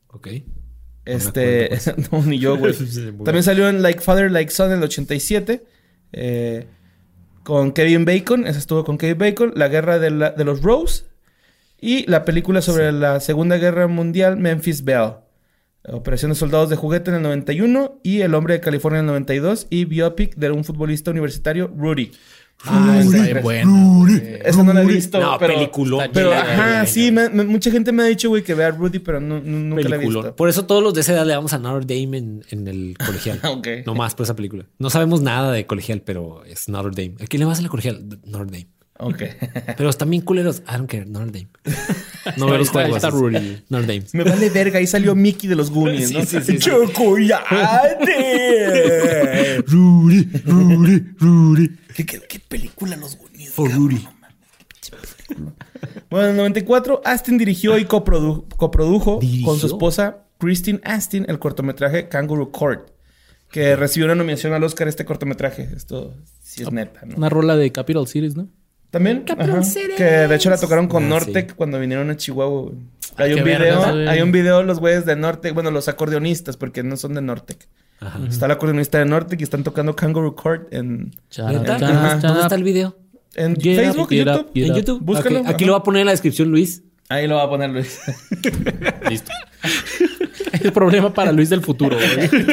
Ok. 0.08 0.28
Este, 1.04 1.70
no, 2.12 2.22
ni 2.22 2.38
yo, 2.38 2.56
güey. 2.56 2.74
También 3.24 3.42
salió 3.42 3.68
en 3.68 3.82
Like 3.82 4.00
Father, 4.00 4.30
Like 4.30 4.50
Son 4.50 4.70
en 4.72 4.78
el 4.78 4.84
87. 4.84 5.64
eh, 6.12 6.66
con 7.42 7.72
Kevin 7.72 8.04
Bacon. 8.04 8.46
Esa 8.46 8.58
estuvo 8.58 8.84
con 8.84 8.98
Kevin 8.98 9.18
Bacon. 9.18 9.52
La 9.56 9.68
guerra 9.68 9.98
de, 9.98 10.10
la- 10.10 10.30
de 10.30 10.44
los 10.44 10.62
Rose. 10.62 11.04
Y 11.80 12.06
la 12.10 12.24
película 12.24 12.60
sobre 12.62 12.92
la 12.92 13.20
Segunda 13.20 13.56
Guerra 13.56 13.86
Mundial, 13.86 14.36
Memphis 14.36 14.84
Belle. 14.84 15.14
Operación 15.88 16.30
de 16.30 16.34
Soldados 16.34 16.68
de 16.70 16.76
Juguete 16.76 17.10
en 17.10 17.16
el 17.16 17.22
91. 17.22 18.00
Y 18.02 18.20
El 18.20 18.34
Hombre 18.34 18.54
de 18.54 18.60
California 18.60 18.98
en 19.00 19.06
el 19.06 19.12
92. 19.12 19.66
Y 19.70 19.84
Biopic 19.86 20.34
de 20.36 20.50
un 20.50 20.64
futbolista 20.64 21.10
universitario, 21.10 21.68
Rudy. 21.74 22.12
Ah, 22.64 22.98
está 23.00 23.16
Rudy. 23.16 23.32
bien 23.32 23.42
bueno. 23.42 24.06
Esa 24.44 24.62
no 24.62 24.74
la 24.74 24.82
he 24.82 24.86
visto. 24.86 25.18
No, 25.18 25.38
pero, 25.38 25.54
peliculón. 25.54 26.10
Pero, 26.12 26.30
Está 26.34 26.80
ajá, 26.80 26.86
sí. 26.86 27.10
me- 27.10 27.30
me- 27.30 27.44
mucha 27.44 27.70
gente 27.70 27.90
me 27.90 28.02
ha 28.02 28.06
dicho, 28.06 28.28
güey, 28.28 28.42
que 28.42 28.52
vea 28.52 28.70
Rudy, 28.70 28.98
pero 28.98 29.18
no, 29.18 29.40
no- 29.40 29.58
nunca 29.74 29.88
la 29.88 29.96
he 29.96 29.98
visto. 29.98 30.36
Por 30.36 30.50
eso 30.50 30.66
todos 30.66 30.82
los 30.82 30.92
de 30.92 31.00
esa 31.00 31.14
edad 31.14 31.24
le 31.26 31.32
damos 31.32 31.54
a 31.54 31.58
Notre 31.58 31.86
Dame 31.86 32.18
en, 32.18 32.44
en 32.50 32.68
el 32.68 32.96
colegial. 33.04 33.40
Ok. 33.44 33.66
No 33.86 33.94
más 33.94 34.14
por 34.14 34.24
esa 34.24 34.36
película. 34.36 34.66
No 34.78 34.90
sabemos 34.90 35.22
nada 35.22 35.50
de 35.52 35.64
colegial, 35.66 36.02
pero 36.04 36.44
es 36.44 36.68
Notre 36.68 37.02
Dame. 37.02 37.16
¿A 37.24 37.26
quién 37.26 37.40
le 37.40 37.46
vas 37.46 37.60
a 37.60 37.62
la 37.62 37.70
colegial? 37.70 38.06
Notre 38.26 38.44
Dame. 38.52 38.68
Ok. 39.02 39.22
Pero 39.76 39.88
están 39.90 40.10
bien 40.10 40.22
culeros. 40.22 40.62
I 40.68 40.72
don't 40.76 40.90
care. 40.90 41.04
Notre 41.06 41.30
Dame. 41.32 41.48
No 42.36 42.46
veo 42.46 42.58
los 42.58 42.66
está- 42.66 42.80
juegos. 42.80 42.96
está 42.96 43.08
es 43.08 43.14
Rudy. 43.14 43.62
Notre 43.70 43.86
Dame. 43.86 44.04
Me 44.12 44.24
vale 44.24 44.50
verga, 44.50 44.78
ahí 44.78 44.86
salió 44.86 45.14
Mickey 45.14 45.48
de 45.48 45.56
los 45.56 45.70
Goonies. 45.70 46.08
Sí, 46.08 46.16
sí, 46.26 46.40
sí, 46.42 46.52
sí. 46.52 46.58
¡Chocolate! 48.10 49.62
Rudy, 49.66 50.24
Rudy, 50.44 51.04
Rudy. 51.18 51.68
¿Qué, 51.94 52.04
qué, 52.06 52.20
qué 52.28 52.38
película 52.40 52.96
los 52.96 53.16
Goonies? 53.16 53.50
For 53.52 53.68
cabrón? 53.70 53.88
Rudy. 53.90 54.08
Bueno, 56.10 56.26
en 56.26 56.30
el 56.32 56.36
94, 56.36 57.02
Astin 57.04 57.38
dirigió 57.38 57.78
y 57.78 57.84
coprodu- 57.84 58.44
coprodujo 58.56 59.18
¿Dirigió? 59.20 59.46
con 59.46 59.58
su 59.58 59.66
esposa 59.66 60.18
Christine 60.38 60.80
Astin 60.84 61.24
el 61.28 61.38
cortometraje 61.38 62.08
Kangaroo 62.08 62.50
Court, 62.50 62.90
que 63.50 63.76
recibió 63.76 64.06
una 64.06 64.14
nominación 64.14 64.52
al 64.52 64.62
Oscar 64.64 64.88
este 64.88 65.04
cortometraje. 65.04 65.68
Esto 65.74 66.14
sí 66.42 66.62
es 66.62 66.72
neta, 66.72 67.00
¿no? 67.06 67.16
Una 67.16 67.28
rola 67.28 67.56
de 67.56 67.70
Capital 67.72 68.06
Cities, 68.08 68.36
¿no? 68.36 68.48
También, 68.90 69.24
ajá, 69.38 69.60
que 69.96 70.04
de 70.04 70.34
hecho 70.34 70.50
la 70.50 70.56
tocaron 70.58 70.88
con 70.88 71.04
Ah, 71.04 71.08
Nortec 71.08 71.50
sí. 71.50 71.54
cuando 71.56 71.78
vinieron 71.78 72.10
a 72.10 72.16
Chihuahua. 72.16 72.62
güey. 72.62 72.74
Hay 73.16 73.32
Ah, 73.32 73.36
un 73.36 73.44
video, 73.44 73.84
hay 74.08 74.22
un 74.22 74.32
video 74.32 74.62
los 74.62 74.80
güeyes 74.80 75.04
de 75.06 75.14
Nortec, 75.16 75.54
bueno, 75.54 75.70
los 75.70 75.88
acordeonistas, 75.88 76.56
porque 76.56 76.82
no 76.82 76.96
son 76.96 77.14
de 77.14 77.22
Nortec. 77.22 77.68
Ajá. 78.00 78.18
Está 78.28 78.46
el 78.46 78.52
acordeonista 78.52 78.98
de 78.98 79.04
Nortec 79.04 79.40
y 79.40 79.44
están 79.44 79.62
tocando 79.62 79.94
Kangaroo 79.94 80.34
Court 80.34 80.72
en. 80.72 81.12
¿Dónde 81.36 82.40
está 82.42 82.54
el 82.54 82.64
video? 82.64 82.96
en 83.36 83.54
Get 83.54 83.78
up, 83.78 83.84
Facebook 83.84 84.06
up, 84.06 84.10
YouTube. 84.10 84.50
get 84.54 84.64
En 84.64 84.70
up. 84.72 84.76
YouTube. 84.78 85.00
Búscalo, 85.02 85.42
Aquí 85.46 85.64
lo 85.64 85.72
va 85.72 85.78
a 85.78 85.82
poner 85.84 86.00
en 86.00 86.06
la 86.06 86.12
descripción, 86.12 86.50
Luis. 86.50 86.82
Ahí 87.08 87.26
lo 87.28 87.36
va 87.36 87.44
a 87.44 87.48
poner 87.48 87.70
Luis. 87.70 88.00
Listo. 89.08 89.30
El 90.62 90.72
problema 90.72 91.12
para 91.14 91.30
Luis 91.32 91.48
del 91.50 91.60
futuro, 91.60 91.96
güey. 91.96 92.28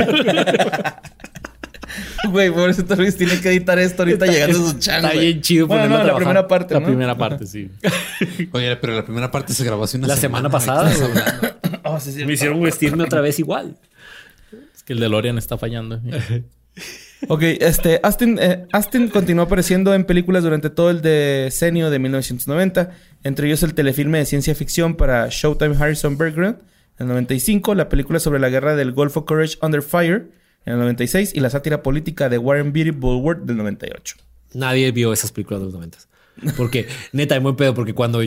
Güey, 2.31 2.51
pobrecito 2.51 2.95
Luis 2.95 3.15
tiene 3.15 3.39
que 3.39 3.49
editar 3.49 3.79
esto 3.79 4.03
ahorita 4.03 4.25
llegando 4.25 4.59
a 4.59 4.71
su 4.71 4.79
channel. 4.79 5.05
Está 5.05 5.19
bien 5.19 5.41
chido 5.41 5.67
Bueno, 5.67 5.87
no, 5.87 5.97
a 5.97 6.03
la 6.03 6.15
primera 6.15 6.47
parte, 6.47 6.73
La 6.73 6.79
¿no? 6.79 6.87
primera 6.87 7.17
parte, 7.17 7.45
sí. 7.45 7.69
Oye, 8.51 8.75
pero 8.77 8.95
la 8.95 9.05
primera 9.05 9.31
parte 9.31 9.53
se 9.53 9.63
grabó 9.63 9.83
hace 9.83 9.97
una 9.97 10.07
La 10.07 10.17
semana 10.17 10.49
pasada. 10.49 10.91
Oh, 11.89 12.01
sí, 12.01 12.11
sí. 12.11 12.25
Me 12.25 12.33
hicieron 12.33 12.61
vestirme 12.61 13.03
otra 13.05 13.21
vez 13.21 13.39
igual. 13.39 13.77
Es 14.75 14.83
que 14.83 14.91
el 14.91 14.99
DeLorean 14.99 15.37
está 15.37 15.57
fallando. 15.57 16.01
Ok, 17.29 17.41
este, 17.43 18.01
Astin, 18.03 18.37
eh, 18.41 18.65
Astin 18.73 19.07
continuó 19.07 19.45
apareciendo 19.45 19.93
en 19.93 20.03
películas 20.03 20.43
durante 20.43 20.69
todo 20.69 20.89
el 20.89 21.01
decenio 21.01 21.89
de 21.89 21.99
1990, 21.99 22.91
entre 23.23 23.47
ellos 23.47 23.63
el 23.63 23.73
telefilme 23.73 24.17
de 24.17 24.25
ciencia 24.25 24.53
ficción 24.53 24.95
para 24.95 25.27
Showtime 25.29 25.77
Harrison 25.77 26.17
Bergeron 26.17 26.61
en 26.99 27.03
el 27.05 27.07
95, 27.07 27.73
la 27.73 27.89
película 27.89 28.19
sobre 28.19 28.39
la 28.39 28.49
guerra 28.49 28.75
del 28.75 28.91
Golfo 28.91 29.25
Courage 29.25 29.57
Under 29.61 29.81
Fire 29.81 30.29
en 30.67 30.73
el 30.73 30.79
96 30.79 31.31
y 31.33 31.39
la 31.39 31.49
sátira 31.49 31.81
política 31.81 32.27
de 32.27 32.37
Warren 32.37 32.73
Beatty 32.73 32.91
Bulworth 32.91 33.43
del 33.43 33.55
98. 33.55 34.17
Nadie 34.53 34.91
vio 34.91 35.13
esas 35.13 35.31
películas 35.31 35.61
de 35.61 35.65
los 35.67 35.73
noventas. 35.73 36.09
Porque, 36.57 36.87
neta, 37.13 37.37
es 37.37 37.41
muy 37.41 37.53
pedo, 37.53 37.73
porque 37.73 37.93
cuando 37.93 38.19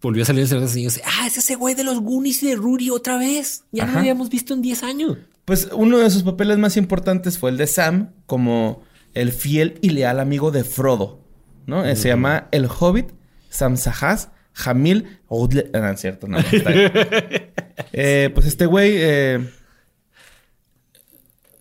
volvió 0.00 0.22
a 0.22 0.26
salir 0.26 0.42
el 0.42 0.48
Señor 0.48 0.60
de 0.60 0.66
los 0.66 0.72
Anillos, 0.74 1.00
ah, 1.04 1.26
es 1.26 1.38
ese 1.38 1.56
güey 1.56 1.74
de 1.74 1.82
los 1.82 1.98
Goonies 2.00 2.40
y 2.44 2.50
de 2.50 2.54
Rudy 2.54 2.90
otra 2.90 3.18
vez. 3.18 3.64
Ya 3.72 3.84
no 3.84 3.94
lo 3.94 3.98
habíamos 3.98 4.30
visto 4.30 4.54
en 4.54 4.62
10 4.62 4.82
años. 4.84 5.18
Pues 5.44 5.70
uno 5.72 5.98
de 5.98 6.08
sus 6.10 6.22
papeles 6.22 6.56
más 6.58 6.76
importantes 6.76 7.36
fue 7.36 7.50
el 7.50 7.56
de 7.56 7.66
Sam 7.66 8.10
como 8.26 8.82
el 9.14 9.32
fiel 9.32 9.78
y 9.82 9.90
leal 9.90 10.20
amigo 10.20 10.52
de 10.52 10.62
Frodo, 10.62 11.24
¿no? 11.66 11.84
Eh, 11.84 11.96
Se 11.96 12.08
llama 12.08 12.46
El 12.52 12.66
Hobbit, 12.66 13.08
Sam 13.48 13.76
Sahas, 13.76 14.28
Jamil 14.52 15.18
Oudle... 15.26 15.68
Ah, 15.74 15.80
no, 15.80 15.90
es 15.90 16.00
cierto, 16.00 16.28
no. 16.28 16.38
está 16.38 16.70
bien. 16.70 16.92
Eh, 17.92 18.30
pues 18.34 18.46
este 18.46 18.66
güey... 18.66 18.92
eh, 18.94 19.48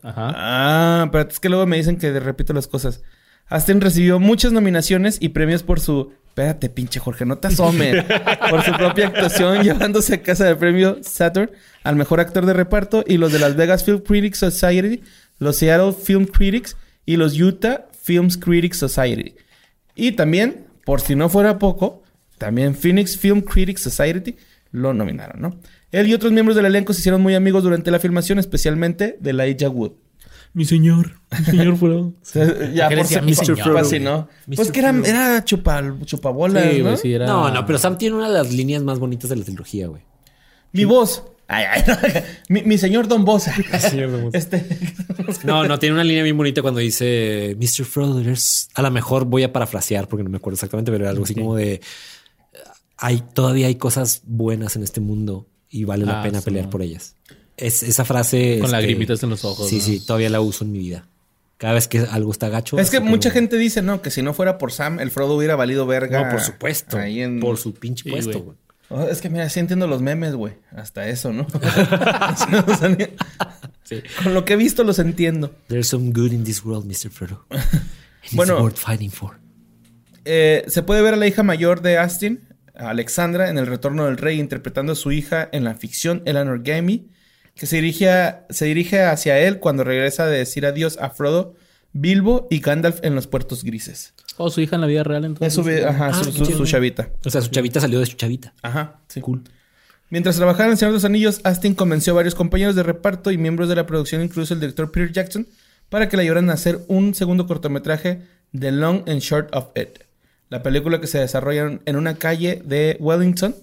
Ajá. 0.07 0.31
Ah, 0.35 1.09
pero 1.11 1.27
es 1.29 1.39
que 1.39 1.49
luego 1.49 1.65
me 1.65 1.75
dicen 1.75 1.97
que 1.97 2.17
repito 2.19 2.53
las 2.53 2.67
cosas. 2.67 3.01
Astin 3.49 3.81
recibió 3.81 4.19
muchas 4.19 4.53
nominaciones 4.53 5.17
y 5.19 5.29
premios 5.29 5.63
por 5.63 5.81
su... 5.81 6.13
Espérate, 6.27 6.69
pinche 6.69 6.99
Jorge, 6.99 7.25
no 7.25 7.39
te 7.39 7.47
asomes. 7.47 8.05
por 8.49 8.63
su 8.63 8.71
propia 8.73 9.07
actuación, 9.07 9.63
llevándose 9.63 10.15
a 10.15 10.21
casa 10.21 10.45
del 10.45 10.57
premio 10.57 10.99
Saturn 11.01 11.51
al 11.83 11.97
mejor 11.97 12.21
actor 12.21 12.45
de 12.45 12.53
reparto 12.53 13.03
y 13.05 13.17
los 13.17 13.33
de 13.33 13.39
Las 13.39 13.57
Vegas 13.57 13.83
Film 13.83 13.99
Critics 13.99 14.37
Society, 14.39 15.03
los 15.39 15.57
Seattle 15.57 15.91
Film 15.91 16.25
Critics 16.25 16.77
y 17.05 17.17
los 17.17 17.37
Utah 17.39 17.87
Films 18.01 18.37
Critics 18.37 18.77
Society. 18.77 19.35
Y 19.95 20.13
también, 20.13 20.67
por 20.85 21.01
si 21.01 21.15
no 21.15 21.27
fuera 21.27 21.59
poco, 21.59 22.03
también 22.37 22.75
Phoenix 22.75 23.17
Film 23.17 23.41
Critics 23.41 23.81
Society 23.81 24.37
lo 24.71 24.93
nominaron, 24.93 25.41
¿no? 25.41 25.59
Él 25.91 26.07
y 26.07 26.13
otros 26.13 26.31
miembros 26.31 26.55
del 26.55 26.65
elenco 26.65 26.93
se 26.93 26.99
hicieron 26.99 27.21
muy 27.21 27.35
amigos 27.35 27.63
durante 27.63 27.91
la 27.91 27.99
filmación, 27.99 28.39
especialmente 28.39 29.17
de 29.19 29.29
Elijah 29.29 29.69
Wood. 29.69 29.93
Mi 30.53 30.65
señor. 30.65 31.19
Mi 31.39 31.45
señor 31.57 31.77
Frodo. 31.77 32.13
Ya 32.73 32.89
¿Qué 32.89 32.95
por 32.95 33.05
decía 33.05 33.19
ser 33.19 33.23
Mr. 33.23 33.29
Mr. 33.29 33.63
Frodo? 33.63 33.83
Frodo, 33.85 33.99
¿no? 33.99 34.29
Mr. 34.47 34.55
Pues 34.55 34.71
que 34.71 34.79
era, 34.79 34.89
era 35.05 35.45
chupa, 35.45 35.83
chupabolas, 36.03 36.63
Sí, 36.71 36.77
¿no? 36.79 36.83
güey, 36.85 36.97
sí, 36.97 37.13
era... 37.13 37.27
No, 37.27 37.51
no, 37.51 37.65
pero 37.65 37.77
Sam 37.77 37.97
tiene 37.97 38.15
una 38.15 38.27
de 38.27 38.33
las 38.33 38.51
líneas 38.51 38.81
más 38.83 38.99
bonitas 38.99 39.29
de 39.29 39.35
la 39.35 39.43
trilogía, 39.43 39.87
güey. 39.87 40.01
Mi 40.71 40.85
voz. 40.85 41.23
Ay, 41.47 41.63
ay, 41.71 41.83
mi, 42.49 42.63
mi 42.63 42.77
señor 42.77 43.07
Don 43.07 43.23
Bosa. 43.23 43.53
señor 43.79 44.11
Don 44.11 44.23
Bosa. 44.23 44.37
Este... 44.37 44.65
No, 45.43 45.65
no, 45.65 45.79
tiene 45.79 45.93
una 45.93 46.03
línea 46.03 46.23
bien 46.23 46.35
bonita 46.35 46.61
cuando 46.61 46.79
dice 46.79 47.55
Mr. 47.59 47.85
Frodo, 47.85 48.21
there's-" 48.21 48.69
a 48.73 48.81
lo 48.81 48.91
mejor 48.91 49.25
voy 49.25 49.43
a 49.43 49.53
parafrasear 49.53 50.07
porque 50.07 50.23
no 50.23 50.29
me 50.29 50.37
acuerdo 50.37 50.55
exactamente, 50.55 50.91
pero 50.91 51.03
era 51.05 51.11
algo 51.11 51.23
así 51.23 51.35
como 51.35 51.55
de 51.55 51.81
hay 52.97 53.21
todavía 53.33 53.67
hay 53.67 53.75
cosas 53.75 54.23
buenas 54.25 54.75
en 54.75 54.83
este 54.83 54.99
mundo 55.01 55.47
y 55.79 55.83
vale 55.85 56.05
la 56.05 56.19
Ah, 56.19 56.23
pena 56.23 56.39
sí. 56.39 56.45
pelear 56.45 56.69
por 56.69 56.81
ellas. 56.81 57.15
Es 57.57 57.81
esa 57.83 58.05
frase 58.05 58.57
Con 58.59 58.65
este, 58.65 58.71
lagrimitas 58.77 59.21
en 59.23 59.29
los 59.31 59.43
ojos, 59.45 59.67
Sí, 59.69 59.77
¿no? 59.77 59.81
sí, 59.83 59.99
todavía 60.05 60.29
la 60.29 60.41
uso 60.41 60.63
en 60.63 60.71
mi 60.71 60.79
vida. 60.79 61.07
Cada 61.57 61.73
vez 61.73 61.87
que 61.87 61.99
algo 61.99 62.31
está 62.31 62.49
gacho. 62.49 62.77
Es 62.77 62.91
que 62.91 62.99
como- 62.99 63.09
mucha 63.09 63.31
gente 63.31 63.57
dice, 63.57 63.81
¿no? 63.81 64.01
Que 64.03 64.11
si 64.11 64.21
no 64.21 64.33
fuera 64.35 64.57
por 64.59 64.71
Sam, 64.71 64.99
el 64.99 65.09
Frodo 65.09 65.35
hubiera 65.35 65.55
valido 65.55 65.87
verga. 65.87 66.23
No, 66.25 66.29
por 66.31 66.41
supuesto. 66.41 66.97
Ahí 66.99 67.21
en... 67.21 67.39
Por 67.39 67.57
su 67.57 67.73
pinche 67.73 68.03
Sí, 68.03 68.11
puesto, 68.11 68.39
güey. 68.41 68.57
Oh, 68.89 69.03
es 69.07 69.19
que 69.21 69.29
mira, 69.29 69.49
sí 69.49 69.59
entiendo 69.59 69.85
los 69.87 70.01
memes, 70.01 70.33
güey. 70.35 70.53
Hasta 70.71 71.09
eso, 71.09 71.33
¿no? 71.33 71.45
Con 74.23 74.33
lo 74.33 74.45
que 74.45 74.53
he 74.53 74.55
visto 74.57 74.83
los 74.83 74.99
entiendo. 74.99 75.55
There's 75.67 75.87
some 75.87 76.11
good 76.11 76.31
in 76.31 76.43
this 76.43 76.63
world, 76.63 76.85
Mr. 76.85 77.09
Frodo. 77.09 77.45
And 77.49 77.61
it's 78.23 78.35
Bueno. 78.35 78.61
worth 78.61 78.77
fighting 78.77 79.09
for. 79.11 79.39
Eh, 80.25 80.65
se 80.67 80.83
puede 80.83 81.01
ver 81.01 81.13
a 81.13 81.17
la 81.17 81.25
hija 81.27 81.41
mayor 81.43 81.81
de 81.81 81.97
Astin, 81.97 82.46
Alexandra, 82.77 83.49
en 83.49 83.57
El 83.57 83.67
Retorno 83.67 84.05
del 84.05 84.17
Rey, 84.17 84.39
interpretando 84.39 84.93
a 84.93 84.95
su 84.95 85.11
hija 85.11 85.49
en 85.51 85.63
la 85.63 85.75
ficción 85.75 86.21
Eleanor 86.25 86.61
Gamey, 86.63 87.09
que 87.55 87.65
se 87.65 87.77
dirige, 87.77 88.09
a- 88.09 88.45
se 88.49 88.65
dirige 88.65 89.01
hacia 89.01 89.39
él 89.39 89.59
cuando 89.59 89.83
regresa 89.83 90.25
de 90.27 90.37
decir 90.37 90.65
adiós 90.65 90.97
a 91.01 91.09
Frodo, 91.09 91.55
Bilbo 91.93 92.47
y 92.51 92.59
Gandalf 92.59 92.99
en 93.03 93.15
los 93.15 93.25
puertos 93.27 93.63
grises. 93.63 94.13
Oh, 94.37 94.51
su 94.51 94.61
hija 94.61 94.75
en 94.75 94.81
la 94.81 94.87
vida 94.87 95.03
real, 95.03 95.23
Es 95.23 95.29
entonces. 95.29 95.53
su, 95.53 95.63
vi- 95.63 95.81
ajá, 95.81 96.09
Ah, 96.09 96.13
su, 96.23 96.31
su- 96.31 96.45
su 96.45 96.65
chavita. 96.65 97.09
O 97.25 97.29
sea, 97.31 97.41
su 97.41 97.49
chavita 97.49 97.79
salió 97.81 97.99
de 97.99 98.05
su 98.05 98.15
chavita. 98.15 98.53
Ajá, 98.61 98.99
sí. 99.07 99.21
Cool. 99.21 99.43
Mientras 100.09 100.35
trabajaba 100.37 100.65
en 100.65 100.71
El 100.71 100.77
Señor 100.77 100.91
de 100.91 100.97
los 100.97 101.05
Anillos, 101.05 101.41
Astin 101.43 101.73
convenció 101.73 102.13
a 102.13 102.17
varios 102.17 102.35
compañeros 102.35 102.75
de 102.75 102.83
reparto 102.83 103.31
y 103.31 103.37
miembros 103.37 103.67
de 103.67 103.75
la 103.75 103.85
producción, 103.87 104.21
incluso 104.21 104.53
el 104.53 104.59
director 104.59 104.91
Peter 104.91 105.11
Jackson, 105.11 105.47
para 105.89 106.07
que 106.07 106.15
le 106.17 106.23
ayudaran 106.23 106.49
a 106.49 106.53
hacer 106.53 106.79
un 106.87 107.13
segundo 107.15 107.47
cortometraje, 107.47 108.21
The 108.57 108.71
Long 108.71 109.03
and 109.09 109.19
Short 109.19 109.53
of 109.55 109.69
It. 109.75 109.99
La 110.49 110.63
película 110.63 111.01
que 111.01 111.07
se 111.07 111.19
desarrolla 111.19 111.77
en- 111.85 111.95
una 111.95 112.15
calle 112.15 112.61
de 112.63 112.97
Wellington 112.99 113.55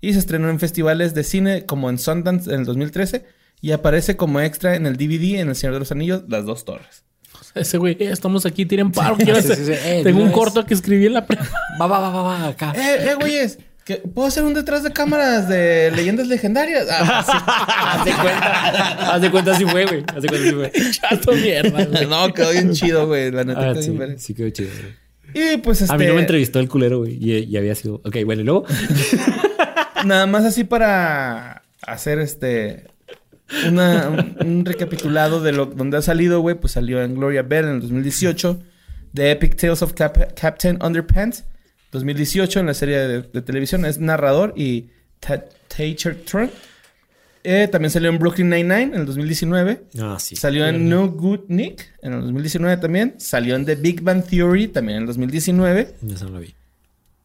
y 0.00 0.12
se 0.12 0.18
estrenó 0.18 0.50
en 0.50 0.58
festivales 0.58 1.14
de 1.14 1.22
cine 1.24 1.64
como 1.66 1.88
en 1.90 1.98
Sundance 1.98 2.52
en 2.52 2.60
el 2.60 2.66
2013 2.66 3.24
y 3.60 3.70
aparece 3.72 4.16
como 4.16 4.40
extra 4.40 4.74
en 4.74 4.86
el 4.86 4.96
DVD 4.96 5.38
en 5.40 5.48
El 5.50 5.54
Señor 5.56 5.74
de 5.74 5.78
los 5.80 5.92
Anillos, 5.92 6.24
Las 6.28 6.44
Dos 6.44 6.64
Torres. 6.64 7.04
Ese 7.54 7.78
güey, 7.78 7.92
eh, 8.00 8.10
estamos 8.10 8.44
aquí, 8.46 8.66
tiren 8.66 8.90
paro. 8.90 9.16
quiero 9.16 9.40
Sí, 9.40 9.52
hacer- 9.52 9.56
sí, 9.56 9.64
sí. 9.66 9.72
Eh, 9.84 10.00
Tengo 10.02 10.20
un 10.22 10.28
es- 10.28 10.34
corto 10.34 10.66
que 10.66 10.74
escribí 10.74 11.06
en 11.06 11.14
la 11.14 11.26
pre. 11.26 11.38
Va, 11.80 11.86
va, 11.86 11.98
va, 12.00 12.10
va, 12.10 12.22
va, 12.22 12.48
acá. 12.48 12.72
¡Eh, 12.76 13.10
eh, 13.10 13.14
güeyes! 13.14 13.58
¿que 13.84 13.96
¿Puedo 13.96 14.28
hacer 14.28 14.44
un 14.44 14.54
detrás 14.54 14.84
de 14.84 14.92
cámaras 14.92 15.48
de 15.48 15.90
leyendas 15.96 16.28
legendarias? 16.28 16.86
Ah, 16.88 17.24
sí. 17.26 17.38
Haz 17.44 18.04
de 18.04 18.12
cuenta. 18.12 19.12
Haz 19.14 19.22
de 19.22 19.30
cuenta 19.32 19.54
si 19.56 19.64
fue, 19.66 19.86
güey. 19.86 20.04
Haz 20.14 20.22
de 20.22 20.28
cuenta 20.28 20.48
si 20.48 20.54
fue. 20.54 20.72
Chato 20.92 21.32
mierda, 21.32 21.84
güey. 21.86 22.06
no, 22.06 22.32
quedó 22.32 22.50
bien 22.52 22.72
chido, 22.72 23.06
güey. 23.08 23.30
La 23.32 23.42
neta 23.44 23.70
Ah, 23.70 23.74
sí, 23.74 23.92
sí 24.18 24.34
quedó 24.34 24.50
chido. 24.50 24.70
güey. 24.80 25.01
Y 25.34 25.56
pues 25.58 25.82
este... 25.82 25.94
A 25.94 25.98
mí 25.98 26.06
no 26.06 26.14
me 26.14 26.20
entrevistó 26.20 26.58
el 26.60 26.68
culero, 26.68 26.98
güey. 27.00 27.16
Y, 27.20 27.38
y 27.44 27.56
había 27.56 27.74
sido. 27.74 27.96
Ok, 28.04 28.16
bueno, 28.24 28.42
y 28.42 28.44
luego. 28.44 28.64
Nada 30.04 30.26
más 30.26 30.44
así 30.44 30.64
para 30.64 31.62
hacer 31.82 32.18
este 32.18 32.84
una- 33.68 34.08
un, 34.08 34.36
un 34.46 34.64
recapitulado 34.64 35.40
de 35.40 35.52
lo 35.52 35.66
donde 35.66 35.96
ha 35.98 36.02
salido, 36.02 36.40
güey, 36.40 36.56
pues 36.58 36.72
salió 36.72 37.02
en 37.02 37.14
Gloria 37.14 37.42
Bell 37.42 37.66
en 37.66 37.70
el 37.74 37.80
2018, 37.82 38.60
The 39.14 39.30
Epic 39.30 39.56
Tales 39.56 39.82
of 39.82 39.92
Cap- 39.92 40.32
Captain 40.34 40.78
Underpants, 40.82 41.44
2018 41.92 42.60
en 42.60 42.66
la 42.66 42.74
serie 42.74 42.98
de, 42.98 43.22
de 43.22 43.42
televisión, 43.42 43.84
es 43.84 43.98
narrador 43.98 44.54
y 44.56 44.88
Teacher 45.68 46.16
Trump. 46.24 46.50
Eh, 47.44 47.68
también 47.70 47.90
salió 47.90 48.08
en 48.08 48.18
Brooklyn 48.18 48.48
Nine-Nine 48.50 48.82
en 48.82 48.94
el 48.94 49.06
2019. 49.06 49.82
Ah, 50.00 50.16
sí. 50.20 50.36
Salió 50.36 50.66
en 50.66 50.88
No 50.88 51.08
Good 51.08 51.40
Nick 51.48 51.92
en 52.02 52.12
el 52.12 52.20
2019 52.22 52.76
también. 52.76 53.14
Salió 53.18 53.56
en 53.56 53.64
The 53.66 53.74
Big 53.74 54.00
Bang 54.02 54.24
Theory 54.24 54.68
también 54.68 54.96
en 54.98 55.02
el 55.02 55.06
2019. 55.08 55.94
Esa 56.12 56.24
no 56.26 56.30
la 56.32 56.38
vi. 56.40 56.54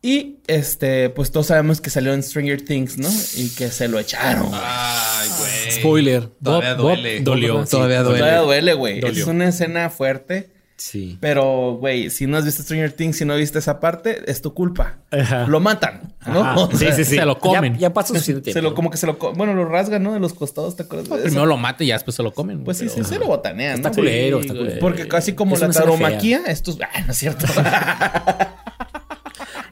Y 0.01 0.37
este, 0.47 1.09
pues 1.09 1.31
todos 1.31 1.47
sabemos 1.47 1.81
que 1.81 1.89
salió 1.89 2.13
en 2.13 2.23
Stranger 2.23 2.61
Things, 2.61 2.97
¿no? 2.97 3.09
Y 3.35 3.49
que 3.49 3.69
se 3.69 3.87
lo 3.87 3.99
echaron. 3.99 4.49
Ay, 4.53 5.27
güey. 5.39 5.71
Spoiler. 5.71 6.27
Todavía 6.41 6.73
Bob- 6.75 6.81
Bob 6.81 6.95
duele. 6.95 7.19
dolió. 7.21 7.53
Bob- 7.59 7.69
Todavía 7.69 8.03
duele. 8.03 8.19
Todavía 8.19 8.39
duele, 8.41 8.73
güey. 8.73 8.99
Es 9.05 9.25
una 9.25 9.49
escena 9.49 9.89
fuerte. 9.89 10.49
Sí. 10.77 11.17
Pero, 11.19 11.77
güey, 11.79 12.11
si 12.11 12.27
no 12.27 12.37
has 12.37 12.45
visto 12.45 12.61
Stranger 12.61 12.91
Things, 12.91 13.17
si 13.17 13.25
no 13.25 13.35
viste 13.35 13.57
esa 13.57 13.79
parte, 13.79 14.21
es 14.29 14.43
tu 14.43 14.53
culpa. 14.53 14.97
Ajá. 15.09 15.47
Lo 15.47 15.59
matan, 15.59 16.13
¿no? 16.27 16.41
Ajá. 16.41 16.55
O 16.59 16.71
sea, 16.71 16.91
sí, 16.93 17.03
sí, 17.03 17.11
sí. 17.11 17.15
se 17.17 17.25
lo 17.25 17.39
comen. 17.39 17.73
Ya, 17.73 17.79
ya 17.79 17.93
pasó 17.93 18.13
suficiente 18.13 18.43
tiempo. 18.43 18.57
Se 18.59 18.61
lo, 18.61 18.75
como 18.75 18.91
que 18.91 18.97
se 18.97 19.07
lo... 19.07 19.17
Bueno, 19.17 19.55
lo 19.55 19.65
rasgan, 19.65 20.03
¿no? 20.03 20.13
De 20.13 20.19
los 20.19 20.33
costados, 20.35 20.75
¿te 20.75 20.83
acuerdas 20.83 21.09
de 21.09 21.15
eso? 21.15 21.23
Primero 21.23 21.47
lo 21.47 21.57
mata 21.57 21.83
y 21.83 21.87
ya 21.87 21.95
después 21.95 22.13
se 22.15 22.21
lo 22.21 22.31
comen. 22.31 22.63
Pues 22.63 22.77
sí, 22.77 22.85
pero- 22.93 23.03
sí, 23.03 23.09
se 23.13 23.19
lo 23.19 23.25
botanean, 23.25 23.73
Está 23.75 23.89
¿no? 23.89 23.95
culero, 23.95 24.37
Sí, 24.37 24.47
está 24.47 24.53
culero. 24.59 24.79
Porque 24.79 25.07
casi 25.07 25.33
como 25.33 25.55
Es 25.55 25.61
la 25.61 25.69
tauromaquia, 25.71 26.43
estos... 26.45 26.77
Ah, 26.79 27.01
no 27.05 27.11
es 27.11 27.17
cierto. 27.17 27.47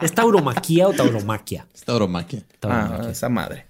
¿Es 0.01 0.13
tauromaquia 0.13 0.87
o 0.87 0.93
tauromaquia? 0.93 1.65
Esta 1.73 1.95
oromaquia. 1.95 2.41
ah, 2.43 2.55
Tauromaquia. 2.59 3.11
esa 3.11 3.29
madre. 3.29 3.65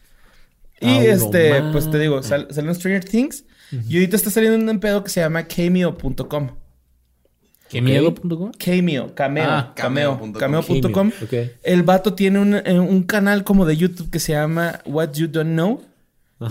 Y 0.81 0.97
este, 1.05 1.61
pues 1.71 1.89
te 1.89 1.99
digo, 1.99 2.21
sal- 2.23 2.47
salió 2.51 2.73
Stranger 2.73 3.03
Things. 3.05 3.45
Y 3.89 3.95
ahorita 3.95 4.15
está 4.15 4.29
saliendo 4.29 4.71
un 4.71 4.79
pedo 4.79 5.03
que 5.03 5.09
se 5.09 5.21
llama 5.21 5.47
cameo.com. 5.47 6.49
¿Qué 7.75 7.81
miedo.com? 7.81 8.51
Cameo, 8.57 9.13
cameo, 9.13 9.43
Ah, 9.49 9.73
cameo, 9.75 10.17
cameo.com. 10.19 10.39
cameo.com. 10.39 11.11
Ok. 11.23 11.33
El 11.63 11.83
vato 11.83 12.13
tiene 12.13 12.39
un, 12.39 12.55
eh, 12.55 12.79
un 12.79 13.03
canal 13.03 13.43
como 13.43 13.65
de 13.65 13.75
YouTube 13.77 14.09
que 14.09 14.19
se 14.19 14.31
llama 14.31 14.79
What 14.85 15.13
You 15.13 15.27
Don't 15.27 15.51
Know. 15.51 15.81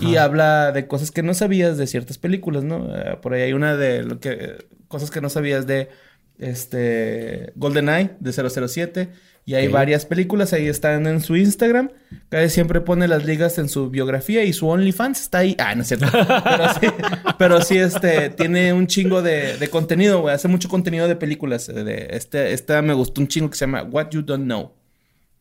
Y 0.01 0.15
habla 0.17 0.71
de 0.71 0.87
cosas 0.87 1.11
que 1.11 1.21
no 1.23 1.33
sabías 1.33 1.77
de 1.77 1.87
ciertas 1.87 2.17
películas, 2.17 2.63
¿no? 2.63 2.87
Eh, 2.95 3.17
por 3.21 3.33
ahí 3.33 3.43
hay 3.43 3.53
una 3.53 3.75
de 3.77 4.03
lo 4.03 4.19
que 4.19 4.29
eh, 4.31 4.57
cosas 4.87 5.09
que 5.11 5.21
no 5.21 5.29
sabías 5.29 5.67
de 5.67 5.89
este 6.37 7.53
GoldenEye 7.55 8.11
de 8.19 8.31
007 8.33 9.09
y 9.45 9.53
hay 9.53 9.67
varias 9.67 10.05
películas 10.05 10.53
ahí 10.53 10.67
están 10.67 11.05
en 11.05 11.21
su 11.21 11.35
Instagram. 11.35 11.91
Cada 12.29 12.49
siempre 12.49 12.81
pone 12.81 13.07
las 13.07 13.25
ligas 13.25 13.57
en 13.59 13.69
su 13.69 13.89
biografía 13.91 14.43
y 14.43 14.53
su 14.53 14.67
OnlyFans 14.67 15.21
está 15.21 15.37
ahí. 15.39 15.55
Ah, 15.59 15.75
no 15.75 15.83
es 15.83 15.87
cierto. 15.89 16.07
Pero 16.11 16.73
sí, 16.73 16.87
pero 17.37 17.61
sí 17.61 17.77
este 17.77 18.29
tiene 18.31 18.73
un 18.73 18.87
chingo 18.87 19.21
de, 19.21 19.57
de 19.57 19.67
contenido, 19.69 20.21
güey. 20.21 20.33
Hace 20.33 20.47
mucho 20.47 20.67
contenido 20.67 21.07
de 21.07 21.15
películas. 21.15 21.69
eh, 21.69 21.73
De 21.83 22.07
este, 22.11 22.53
esta 22.53 22.81
me 22.81 22.93
gustó 22.95 23.21
un 23.21 23.27
chingo 23.27 23.49
que 23.49 23.55
se 23.57 23.65
llama 23.65 23.83
What 23.83 24.09
You 24.11 24.23
Don't 24.23 24.45
Know. 24.45 24.71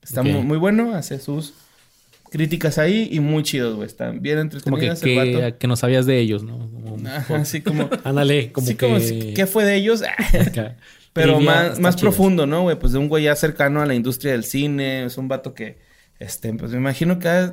Está 0.03 0.23
muy, 0.23 0.43
muy 0.43 0.59
bueno, 0.59 0.95
hace 0.95 1.19
sus 1.19 1.55
críticas 2.31 2.77
ahí 2.79 3.09
y 3.11 3.21
muy 3.21 3.43
chidos, 3.43 3.75
güey. 3.77 3.87
Están 3.87 4.21
bien 4.21 4.51
Como 4.63 4.77
que, 4.77 4.87
entretenidas 4.89 5.03
el 5.03 5.17
vato. 5.41 5.53
que, 5.55 5.59
que 5.61 5.67
no 5.67 5.77
sabías 5.77 6.05
de 6.05 6.19
ellos, 6.19 6.43
¿no? 6.43 6.59
Como- 6.59 7.09
Ajá, 7.09 7.37
así 7.37 7.63
como... 7.63 7.89
Ándale, 8.05 8.53
como 8.53 8.67
sí, 8.67 8.75
que... 8.75 8.87
como 8.87 8.99
¿Qué 9.35 9.47
fue 9.47 9.65
de 9.65 9.77
ellos? 9.77 10.03
Pero 11.15 11.37
Trivia, 11.37 11.51
más, 11.51 11.81
más 11.81 11.97
chido. 11.97 12.11
profundo, 12.11 12.47
¿no, 12.47 12.63
güey? 12.63 12.79
Pues 12.79 12.93
de 12.93 12.99
un 12.99 13.09
güey 13.09 13.25
ya 13.25 13.37
cercano 13.37 13.81
a 13.81 13.87
la 13.87 13.95
industria 13.95 14.33
del 14.33 14.45
cine. 14.45 15.07
Es 15.07 15.17
un 15.17 15.29
vato 15.29 15.55
que, 15.55 15.79
este, 16.19 16.53
pues 16.53 16.73
me 16.73 16.77
imagino 16.79 17.19
que 17.19 17.53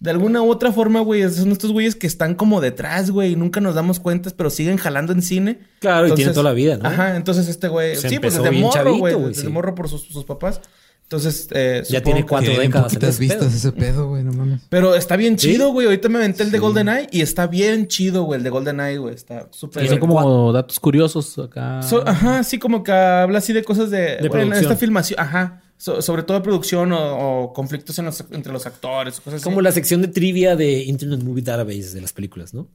de 0.00 0.10
alguna 0.10 0.40
u 0.42 0.50
otra 0.50 0.72
forma, 0.72 1.00
güey, 1.00 1.28
son 1.28 1.52
estos 1.52 1.72
güeyes 1.72 1.94
que 1.94 2.06
están 2.06 2.34
como 2.34 2.62
detrás, 2.62 3.10
güey, 3.10 3.32
y 3.32 3.36
nunca 3.36 3.60
nos 3.60 3.74
damos 3.74 4.00
cuentas, 4.00 4.32
pero 4.32 4.48
siguen 4.48 4.78
jalando 4.78 5.12
en 5.12 5.20
cine. 5.20 5.58
Claro, 5.80 6.08
y 6.08 6.14
tiene 6.14 6.32
toda 6.32 6.44
la 6.44 6.52
vida, 6.52 6.78
¿no? 6.78 6.88
Ajá, 6.88 7.16
entonces 7.16 7.48
este 7.48 7.68
güey, 7.68 7.96
Se 7.96 8.08
sí, 8.08 8.18
pues 8.18 8.34
desde 8.34 8.50
morro, 8.50 8.96
güey, 8.96 9.14
desde 9.28 9.42
sí. 9.42 9.48
morro 9.48 9.74
por 9.74 9.90
sus, 9.90 10.04
sus 10.04 10.24
papás. 10.24 10.62
Entonces, 11.10 11.48
eh, 11.50 11.82
Ya 11.90 12.00
tiene 12.04 12.20
que- 12.20 12.28
cuatro 12.28 12.56
décadas. 12.56 12.84
poquitas 12.92 13.18
vistas 13.18 13.52
ese 13.52 13.72
pedo, 13.72 14.06
güey, 14.10 14.22
no 14.22 14.32
mames. 14.32 14.60
Pero 14.68 14.94
está 14.94 15.16
bien 15.16 15.36
¿Sí? 15.36 15.48
chido, 15.54 15.72
güey. 15.72 15.86
Ahorita 15.88 16.08
me 16.08 16.18
aventé 16.18 16.44
el 16.44 16.52
de 16.52 16.60
GoldenEye 16.60 17.08
y 17.10 17.20
está 17.20 17.48
bien 17.48 17.88
chido, 17.88 18.22
güey. 18.22 18.38
El 18.38 18.44
de 18.44 18.50
GoldenEye, 18.50 18.98
güey. 18.98 19.16
Está 19.16 19.48
súper... 19.50 19.84
Y 19.84 19.88
son 19.88 19.98
como 19.98 20.52
datos 20.52 20.78
curiosos 20.78 21.36
acá. 21.36 21.82
So- 21.82 22.06
ajá, 22.06 22.38
así 22.38 22.60
como 22.60 22.84
que 22.84 22.92
habla 22.92 23.38
así 23.38 23.52
de 23.52 23.64
cosas 23.64 23.90
de... 23.90 24.18
bueno, 24.20 24.30
producción. 24.30 24.62
esta 24.62 24.76
filmación, 24.76 25.18
ajá. 25.18 25.62
So- 25.78 26.00
sobre 26.00 26.22
todo 26.22 26.36
de 26.38 26.44
producción 26.44 26.92
o, 26.92 27.40
o 27.46 27.52
conflictos 27.52 27.98
en 27.98 28.04
los- 28.04 28.24
entre 28.30 28.52
los 28.52 28.64
actores, 28.66 29.18
o 29.18 29.22
cosas 29.22 29.42
Como 29.42 29.56
así. 29.56 29.64
la 29.64 29.72
sección 29.72 30.02
de 30.02 30.08
trivia 30.08 30.54
de 30.54 30.84
Internet 30.84 31.24
Movie 31.24 31.42
Database 31.42 31.92
de 31.92 32.02
las 32.02 32.12
películas, 32.12 32.54
¿no? 32.54 32.68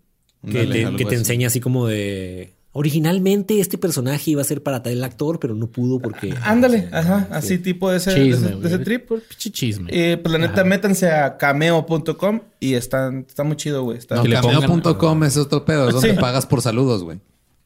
Que, 0.45 0.65
te, 0.65 0.93
que 1.05 1.15
enseña 1.15 1.47
así 1.47 1.61
como 1.61 1.87
de... 1.87 2.53
Originalmente 2.77 3.61
este 3.61 3.77
personaje 3.77 4.31
iba 4.31 4.41
a 4.41 4.43
ser 4.43 4.61
para 4.61 4.83
tal 4.83 5.01
actor, 5.01 5.39
pero 5.39 5.55
no 5.55 5.67
pudo 5.67 5.99
porque... 5.99 6.33
Ándale, 6.43 6.89
ajá. 6.91 7.25
Así 7.31 7.57
tipo 7.57 7.89
de 7.89 7.95
ese, 7.97 8.11
de 8.11 8.15
Chisme, 8.17 8.47
ese, 8.49 8.55
de 8.59 8.67
ese 8.67 8.75
güey. 8.75 8.83
trip. 8.83 9.11
Chisme. 9.37 9.89
Y 9.95 10.17
pues 10.17 10.29
la 10.33 10.39
neta, 10.39 10.63
métanse 10.65 11.09
a 11.09 11.37
cameo.com 11.37 12.41
y 12.59 12.73
están, 12.73 13.25
está 13.27 13.45
muy 13.45 13.55
chido, 13.55 13.83
güey. 13.83 13.97
Está- 13.97 14.15
No, 14.21 14.23
cameo.com 14.23 15.23
es 15.23 15.37
otro 15.37 15.63
pedo. 15.63 15.87
Es 15.87 15.93
donde 15.93 16.11
Sí. 16.11 16.17
pagas 16.19 16.45
por 16.45 16.61
saludos, 16.61 17.03
güey. 17.05 17.19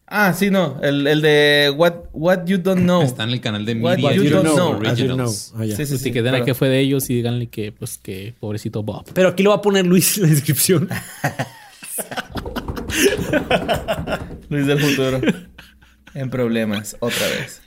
Ah, 0.05 0.33
sí, 0.33 0.51
no. 0.51 0.79
El, 0.83 1.05
el 1.07 1.21
de 1.21 1.73
what, 1.75 1.93
what 2.13 2.45
You 2.45 2.59
Don't 2.59 2.81
Know. 2.81 3.01
Está 3.01 3.23
en 3.23 3.29
el 3.31 3.41
canal 3.41 3.65
de 3.65 3.73
What 3.75 3.95
Media 3.97 4.13
you 4.13 4.23
Media 4.23 4.35
don't 4.41 4.53
know. 4.55 4.69
Originals. 4.77 5.53
Ah, 5.57 5.65
ya. 5.65 5.75
Sí, 5.75 5.85
sí, 5.85 5.89
Pues 5.89 5.89
sí. 5.89 5.97
sí, 6.05 6.11
que 6.11 6.21
den 6.21 6.29
a 6.33 6.37
pero- 6.37 6.45
qué 6.45 6.53
fue 6.53 6.69
de 6.69 6.79
ellos 6.81 7.09
y 7.09 7.15
díganle 7.15 7.47
que, 7.47 7.71
pues, 7.71 7.97
que 7.97 8.35
pobrecito 8.39 8.83
Bob. 8.83 9.05
Pero 9.13 9.29
aquí 9.29 9.41
lo 9.41 9.49
va 9.49 9.55
a 9.55 9.61
poner 9.63 9.85
Luis 9.87 10.17
en 10.17 10.23
la 10.23 10.29
descripción. 10.29 10.87
Luis 14.49 14.65
del 14.67 14.79
futuro. 14.79 15.21
en 16.13 16.29
problemas, 16.29 16.95
otra 16.99 17.27
vez. 17.27 17.61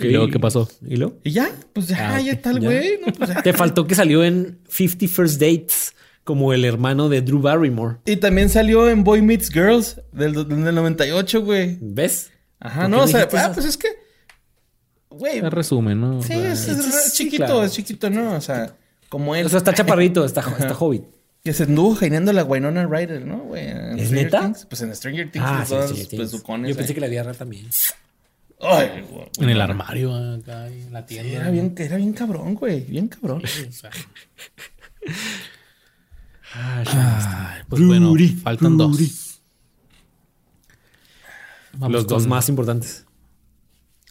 ¿Y 0.00 0.08
luego 0.08 0.28
qué 0.28 0.38
pasó? 0.38 0.68
¿Y 0.86 0.96
luego? 0.96 1.18
Y 1.24 1.30
ya, 1.32 1.50
pues 1.72 1.88
ya, 1.88 2.14
Ah, 2.16 2.20
ya 2.20 2.32
ok, 2.32 2.36
está 2.38 2.50
el 2.50 2.60
ya. 2.60 2.68
güey. 2.68 2.98
No, 3.06 3.12
pues. 3.12 3.42
Te 3.42 3.52
faltó 3.52 3.86
que 3.86 3.94
salió 3.94 4.24
en 4.24 4.58
50 4.68 5.06
First 5.08 5.40
Dates 5.40 5.94
como 6.24 6.52
el 6.52 6.64
hermano 6.64 7.08
de 7.08 7.22
Drew 7.22 7.40
Barrymore. 7.40 7.96
Y 8.04 8.16
también 8.16 8.48
salió 8.50 8.88
en 8.88 9.04
Boy 9.04 9.22
Meets 9.22 9.50
Girls 9.50 10.00
del, 10.12 10.34
del 10.48 10.74
98, 10.74 11.42
güey. 11.42 11.78
¿Ves? 11.80 12.30
Ajá, 12.58 12.82
¿Por 12.82 12.90
no, 12.90 13.02
o 13.04 13.06
sea, 13.06 13.28
ah, 13.32 13.52
pues 13.54 13.64
es 13.66 13.76
que. 13.76 13.88
Güey. 15.08 15.38
El 15.38 15.50
resumen, 15.50 16.00
¿no? 16.00 16.22
Sí, 16.22 16.34
O 16.34 16.40
sea, 16.40 16.52
es, 16.52 16.68
es 16.68 16.76
re- 16.84 16.92
sí, 16.92 17.12
chiquito, 17.24 17.46
claro. 17.46 17.64
es 17.64 17.72
chiquito, 17.72 18.10
¿no? 18.10 18.34
O 18.34 18.40
sea, 18.40 18.76
como 19.08 19.34
él. 19.34 19.46
O 19.46 19.48
sea, 19.48 19.58
está 19.58 19.72
chaparrito, 19.72 20.24
está, 20.24 20.40
está 20.58 20.74
hobbit. 20.78 21.04
Que 21.44 21.52
se 21.54 21.62
anduvo 21.64 21.94
jaineando 21.94 22.32
la 22.32 22.44
Winona 22.44 22.86
Ryder, 22.86 23.24
¿no, 23.26 23.38
güey? 23.38 23.66
En 23.68 23.98
¿Es 23.98 24.06
Stranger 24.08 24.24
neta? 24.24 24.40
Things. 24.42 24.66
Pues 24.66 24.82
en 24.82 24.94
Stranger 24.94 25.30
Things, 25.32 25.44
Ah, 25.48 25.64
sí, 25.66 26.06
sí. 26.10 26.16
besucones 26.16 26.70
Yo 26.70 26.76
pensé 26.76 26.94
que 26.94 27.00
la 27.00 27.06
real 27.08 27.36
también. 27.36 27.68
Ay, 28.60 29.02
güey. 29.10 29.26
En 29.38 29.48
el 29.48 29.60
armario, 29.60 30.14
acá, 30.14 30.66
en 30.68 30.92
la 30.92 31.06
tienda. 31.06 31.30
Era 31.32 31.50
bien, 31.50 31.74
era 31.78 31.96
bien 31.96 32.12
cabrón, 32.12 32.54
güey. 32.54 32.80
Bien 32.82 33.08
cabrón. 33.08 33.42
O 33.68 33.72
sea. 33.72 33.90
Ay, 36.52 37.62
pues 37.68 37.82
bueno, 37.82 38.14
faltan 38.42 38.76
dos. 38.76 39.40
Vamos 41.72 41.92
Los 41.92 42.06
dos 42.06 42.26
más 42.26 42.48
importantes. 42.48 43.06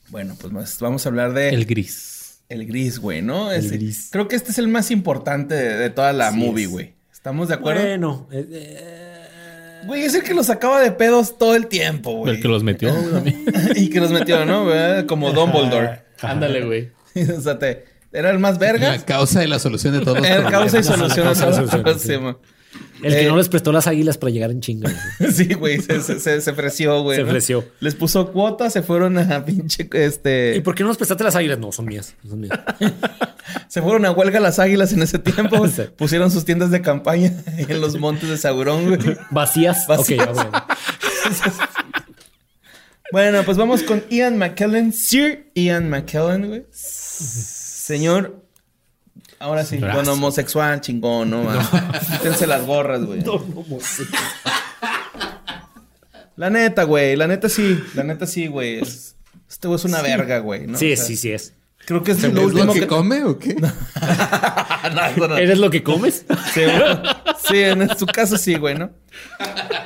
Bueno, 0.09 0.35
pues 0.39 0.51
más- 0.53 0.79
vamos 0.79 1.05
a 1.05 1.09
hablar 1.09 1.33
de 1.33 1.49
El 1.49 1.65
gris. 1.65 2.39
el 2.49 2.65
gris, 2.65 2.97
güey, 2.97 3.21
¿no? 3.21 3.51
Ese- 3.51 3.77
gris. 3.77 4.07
Creo 4.11 4.27
que 4.27 4.35
este 4.35 4.51
es 4.51 4.57
el 4.57 4.67
más 4.69 4.89
importante 4.89 5.53
de, 5.53 5.77
de 5.77 5.89
toda 5.89 6.13
la 6.13 6.31
movie, 6.31 6.63
es. 6.65 6.69
güey. 6.71 6.93
¿Estamos 7.19 7.49
de 7.49 7.55
acuerdo? 7.55 7.81
Bueno, 7.81 8.27
eh, 8.31 8.47
eh, 8.49 9.81
Güey, 9.85 10.03
es 10.03 10.15
el 10.15 10.23
que 10.23 10.33
los 10.33 10.45
sacaba 10.45 10.79
de 10.79 10.91
pedos 10.93 11.37
todo 11.37 11.53
el 11.53 11.67
tiempo, 11.67 12.13
güey. 12.13 12.35
El 12.35 12.41
que 12.41 12.47
los 12.47 12.63
metió, 12.63 12.93
güey, 12.93 13.35
y 13.75 13.89
que 13.89 13.99
los 13.99 14.09
metió, 14.11 14.45
¿no? 14.45 14.65
Como 15.05 15.31
Dumbledore. 15.33 16.03
Ándale, 16.21 16.63
güey. 16.65 16.91
o 17.37 17.41
sea, 17.41 17.59
te- 17.59 17.83
era 18.13 18.29
el 18.29 18.39
más 18.39 18.57
verga. 18.57 18.91
La 18.91 19.05
causa 19.05 19.43
y 19.43 19.47
la 19.47 19.59
solución 19.59 19.99
de 19.99 19.99
todos 19.99 20.19
los 20.19 20.27
Era 20.27 20.49
causa 20.49 20.79
y 20.79 20.83
solución. 20.83 21.25
Causa 21.25 22.13
y 22.13 22.19
El 23.01 23.13
que 23.13 23.21
Eh, 23.25 23.27
no 23.27 23.37
les 23.37 23.49
prestó 23.49 23.71
las 23.71 23.87
águilas 23.87 24.17
para 24.17 24.31
llegar 24.31 24.51
en 24.51 24.61
chinga. 24.61 24.89
Sí, 25.33 25.53
güey, 25.53 25.79
se, 25.81 26.01
se, 26.01 26.51
ofreció, 26.51 27.01
güey. 27.01 27.17
Se 27.17 27.23
¿no? 27.23 27.29
ofreció. 27.29 27.65
Les 27.79 27.95
puso 27.95 28.31
cuota, 28.31 28.69
se 28.69 28.83
fueron 28.83 29.17
a 29.17 29.45
pinche, 29.45 29.89
este... 29.93 30.55
¿Y 30.55 30.61
por 30.61 30.75
qué 30.75 30.83
no 30.83 30.89
nos 30.89 30.97
prestaste 30.97 31.23
las 31.23 31.35
águilas? 31.35 31.59
No, 31.59 31.71
son 31.71 31.85
mías. 31.85 32.15
Son 32.27 32.39
mías. 32.39 32.59
Se 33.67 33.81
fueron 33.81 34.05
a 34.05 34.11
huelga 34.11 34.39
las 34.39 34.59
águilas 34.59 34.93
en 34.93 35.01
ese 35.01 35.19
tiempo. 35.19 35.67
Sí. 35.69 35.83
Pusieron 35.95 36.31
sus 36.31 36.45
tiendas 36.45 36.71
de 36.71 36.81
campaña 36.81 37.31
en 37.57 37.81
los 37.81 37.97
montes 37.99 38.29
de 38.29 38.37
Saurón, 38.37 38.87
güey. 38.87 39.17
Vacías. 39.31 39.85
Vacías. 39.87 40.27
Ok, 40.27 40.37
ah, 40.37 40.67
bueno. 41.53 41.61
Bueno, 43.11 43.43
pues 43.43 43.57
vamos 43.57 43.83
con 43.83 44.03
Ian 44.09 44.37
McKellen. 44.37 44.93
Sir 44.93 45.51
Ian 45.55 45.89
McKellen, 45.89 46.47
güey. 46.47 46.65
Señor. 46.71 48.45
Ahora 49.39 49.63
sí, 49.63 49.77
don 49.77 50.07
homosexual, 50.07 50.81
chingón, 50.81 51.29
¿no? 51.29 51.43
man? 51.43 51.59
Quítense 52.11 52.45
las 52.45 52.65
gorras, 52.65 53.03
güey. 53.05 53.23
La 56.35 56.49
neta, 56.49 56.83
güey. 56.83 57.15
La 57.15 57.27
neta 57.27 57.49
sí. 57.49 57.81
La 57.95 58.03
neta 58.03 58.25
sí, 58.25 58.47
güey. 58.47 58.79
Es- 58.81 59.15
Este 59.49 59.67
güey 59.67 59.77
es 59.77 59.85
una 59.85 60.01
verga, 60.01 60.39
güey. 60.39 60.67
¿no? 60.67 60.77
Sí, 60.77 60.93
O 60.93 60.95
sea, 60.95 61.05
sí, 61.05 61.15
sí 61.17 61.31
es. 61.31 61.53
Creo 61.85 62.03
que 62.03 62.11
es 62.11 62.23
¿Es 62.23 62.33
lo 62.33 62.43
último 62.43 62.65
lo 62.65 62.73
que 62.73 62.81
que... 62.81 62.87
come 62.87 63.23
o 63.23 63.39
qué? 63.39 63.55
No, 64.93 65.17
no, 65.17 65.27
no. 65.27 65.37
¿Eres 65.37 65.57
lo 65.59 65.69
que 65.69 65.83
comes? 65.83 66.25
Sí. 66.53 66.61
Sí, 67.47 67.61
en 67.61 67.97
su 67.97 68.05
caso 68.05 68.37
sí, 68.37 68.55
güey, 68.55 68.75
¿no? 68.75 68.91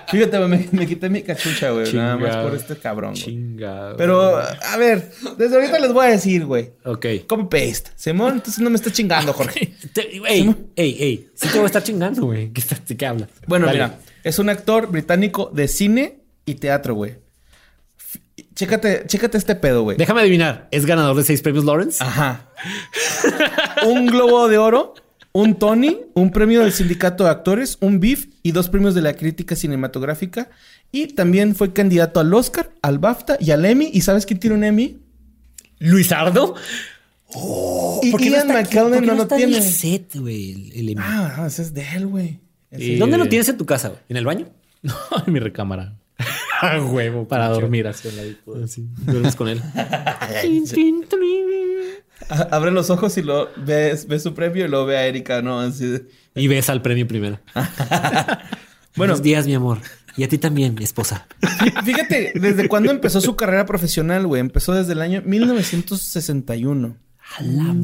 Fíjate, 0.10 0.38
me, 0.40 0.68
me 0.72 0.86
quité 0.88 1.10
mi 1.10 1.22
cachucha, 1.22 1.72
güey. 1.72 1.92
Nada 1.94 2.18
más 2.18 2.30
Chingado. 2.30 2.50
por 2.50 2.58
este 2.58 2.76
cabrón, 2.76 3.12
güey. 3.12 3.24
Chinga. 3.24 3.96
Pero, 3.98 4.38
a 4.38 4.78
ver, 4.78 5.12
desde 5.38 5.56
ahorita 5.56 5.80
les 5.80 5.94
voy 5.94 6.06
a 6.06 6.10
decir, 6.10 6.46
güey. 6.46 6.72
Ok. 6.84 7.06
Copy 7.28 7.44
paste. 7.44 7.92
Simón, 7.96 8.34
entonces 8.36 8.62
no 8.62 8.70
me 8.70 8.76
está 8.76 8.92
chingando, 8.92 9.34
Jorge. 9.34 9.74
Ey, 10.28 10.56
ey, 10.76 10.98
ey. 11.00 11.28
Sí 11.34 11.48
te 11.48 11.54
voy 11.56 11.64
a 11.64 11.68
estar 11.68 11.84
chingando, 11.84 12.26
güey. 12.26 12.52
¿Qué, 12.52 12.62
qué 12.98 13.06
hablas? 13.06 13.30
Bueno, 13.48 13.68
mira, 13.72 14.00
es 14.24 14.40
un 14.40 14.50
actor 14.50 14.88
británico 14.88 15.50
de 15.54 15.68
cine 15.68 16.20
y 16.46 16.56
teatro, 16.56 16.96
güey. 16.96 17.16
Chécate, 18.56 19.04
chécate 19.08 19.38
este 19.38 19.56
pedo, 19.56 19.84
güey. 19.84 19.98
Déjame 19.98 20.22
adivinar. 20.22 20.68
¿Es 20.72 20.86
ganador 20.86 21.16
de 21.16 21.24
seis 21.24 21.42
premios 21.42 21.66
Lawrence? 21.66 22.04
Ajá. 22.04 22.50
un 23.88 24.06
globo 24.06 24.48
de 24.48 24.58
oro, 24.58 24.94
un 25.32 25.56
Tony, 25.56 25.98
un 26.14 26.32
premio 26.32 26.62
del 26.62 26.72
sindicato 26.72 27.24
de 27.24 27.32
actores, 27.32 27.78
un 27.82 28.00
BIF 28.00 28.28
y 28.44 28.52
dos 28.52 28.70
premios 28.70 28.94
de 28.96 29.02
la 29.02 29.14
crítica 29.14 29.56
cinematográfica. 29.56 30.50
Y 30.92 31.08
también 31.08 31.56
fue 31.56 31.74
candidato 31.74 32.20
al 32.20 32.32
Oscar, 32.34 32.72
al 32.84 33.00
BAFTA 33.00 33.38
y 33.40 33.50
al 33.52 33.66
Emmy. 33.66 33.90
¿Y 33.92 34.02
sabes 34.02 34.26
quién 34.28 34.40
tiene 34.40 34.56
un 34.56 34.64
Emmy? 34.64 35.00
¿Luisardo? 35.80 36.56
y 38.04 38.12
¿Por 38.12 38.20
qué 38.22 38.30
Ian 38.30 38.48
qué 38.70 38.76
no 38.80 38.90
lo 39.16 39.24
está 39.24 39.36
en 39.40 39.50
tiene. 39.50 39.58
el 39.58 39.64
set, 39.64 40.16
güey? 40.16 40.52
El, 40.52 40.72
el 40.74 40.90
Emmy? 40.90 41.02
Ah, 41.04 41.46
ese 41.48 41.64
es 41.64 41.74
de 41.74 41.84
él, 41.96 42.06
güey. 42.06 42.40
Y- 42.72 42.98
¿Dónde 42.98 43.18
lo 43.18 43.28
tienes 43.28 43.50
en 43.50 43.58
tu 43.58 43.66
casa, 43.66 43.90
güey? 43.90 44.00
¿En 44.10 44.18
el 44.18 44.26
baño? 44.26 44.46
No, 44.84 44.94
en 45.26 45.32
mi 45.34 45.40
recámara. 45.40 45.96
Ah, 46.62 46.80
huevo. 46.82 47.28
Para 47.28 47.50
dormir 47.50 47.88
así 47.88 48.08
en 48.08 48.16
la 48.16 48.64
Así. 48.64 48.88
Duermes 49.06 49.36
con 49.36 49.50
él. 49.50 49.62
A- 52.30 52.48
Abre 52.56 52.72
los 52.72 52.90
ojos 52.90 53.18
y 53.18 53.22
lo 53.22 53.50
ves, 53.58 54.08
ves 54.08 54.24
su 54.24 54.34
premio 54.34 54.66
y 54.66 54.70
luego 54.70 54.86
ve 54.86 54.98
a 54.98 55.06
Erika, 55.08 55.42
¿no? 55.42 55.60
Así 55.60 55.86
de- 55.88 56.06
Y 56.36 56.48
ves 56.48 56.70
al 56.70 56.82
premio 56.82 57.08
primero. 57.08 57.40
Bueno, 58.96 59.14
Buenos 59.14 59.24
días, 59.24 59.48
mi 59.48 59.56
amor. 59.56 59.80
Y 60.16 60.24
a 60.24 60.30
ti 60.30 60.38
también, 60.38 60.78
esposa. 60.80 61.26
fíjate, 61.84 62.32
¿desde 62.36 62.68
cuándo 62.68 62.92
empezó 62.92 63.20
su 63.22 63.36
carrera 63.36 63.66
profesional, 63.66 64.28
güey? 64.28 64.40
Empezó 64.40 64.72
desde 64.76 64.94
el 64.94 65.02
año 65.02 65.24
1961. 65.26 66.96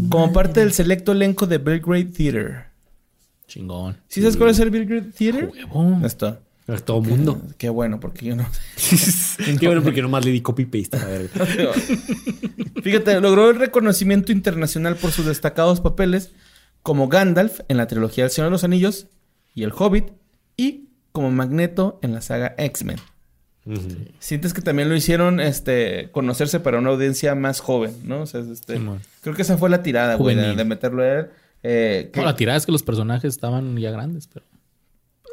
Como 0.09 0.31
parte 0.31 0.59
del 0.59 0.71
selecto 0.71 1.13
elenco 1.13 1.47
de 1.47 1.57
Belgrade 1.57 2.05
Theater. 2.05 2.65
Chingón. 3.47 3.97
¿Sí 4.07 4.21
sabes 4.21 4.37
cuál 4.37 4.51
es 4.51 4.59
el 4.59 4.69
Belgrade 4.69 5.11
Theater? 5.11 5.49
Huevo. 5.51 6.05
Esto. 6.05 6.39
A 6.71 6.77
todo 6.77 7.01
mundo. 7.01 7.41
Qué 7.57 7.69
bueno, 7.69 7.99
porque 7.99 8.25
yo 8.25 8.35
no 8.35 8.45
Qué 9.59 9.65
bueno, 9.67 9.81
porque 9.81 10.01
nomás 10.01 10.23
le 10.23 10.31
di 10.31 10.41
copy 10.41 10.65
paste 10.65 10.97
a 10.97 10.99
la 10.99 11.05
verga. 11.07 11.45
Fíjate, 12.83 13.19
logró 13.21 13.49
el 13.49 13.57
reconocimiento 13.57 14.31
internacional 14.31 14.95
por 14.95 15.11
sus 15.11 15.25
destacados 15.25 15.81
papeles 15.81 16.31
como 16.83 17.07
Gandalf 17.07 17.61
en 17.67 17.77
la 17.77 17.87
trilogía 17.87 18.23
del 18.25 18.31
Señor 18.31 18.47
de 18.47 18.51
los 18.51 18.63
Anillos 18.63 19.07
y 19.55 19.63
El 19.63 19.71
Hobbit 19.75 20.11
y 20.57 20.89
como 21.11 21.31
Magneto 21.31 21.99
en 22.01 22.13
la 22.13 22.21
saga 22.21 22.53
X-Men. 22.57 22.97
Sientes 24.19 24.53
que 24.53 24.61
también 24.61 24.89
lo 24.89 24.95
hicieron 24.95 25.39
este 25.39 26.09
conocerse 26.11 26.59
para 26.59 26.79
una 26.79 26.89
audiencia 26.89 27.35
más 27.35 27.59
joven, 27.59 27.93
¿no? 28.03 28.21
O 28.21 28.25
sea, 28.25 28.41
es, 28.41 28.47
este, 28.47 28.73
Simón. 28.73 28.99
creo 29.21 29.35
que 29.35 29.43
esa 29.43 29.57
fue 29.57 29.69
la 29.69 29.83
tirada, 29.83 30.15
güey, 30.15 30.35
de, 30.35 30.65
meterlo 30.65 31.03
a 31.03 31.19
él. 31.19 31.27
Eh, 31.61 32.09
que- 32.11 32.19
No, 32.19 32.25
la 32.25 32.35
tirada 32.35 32.57
es 32.57 32.65
que 32.65 32.71
los 32.71 32.83
personajes 32.83 33.31
estaban 33.31 33.77
ya 33.77 33.91
grandes, 33.91 34.27
pero. 34.27 34.45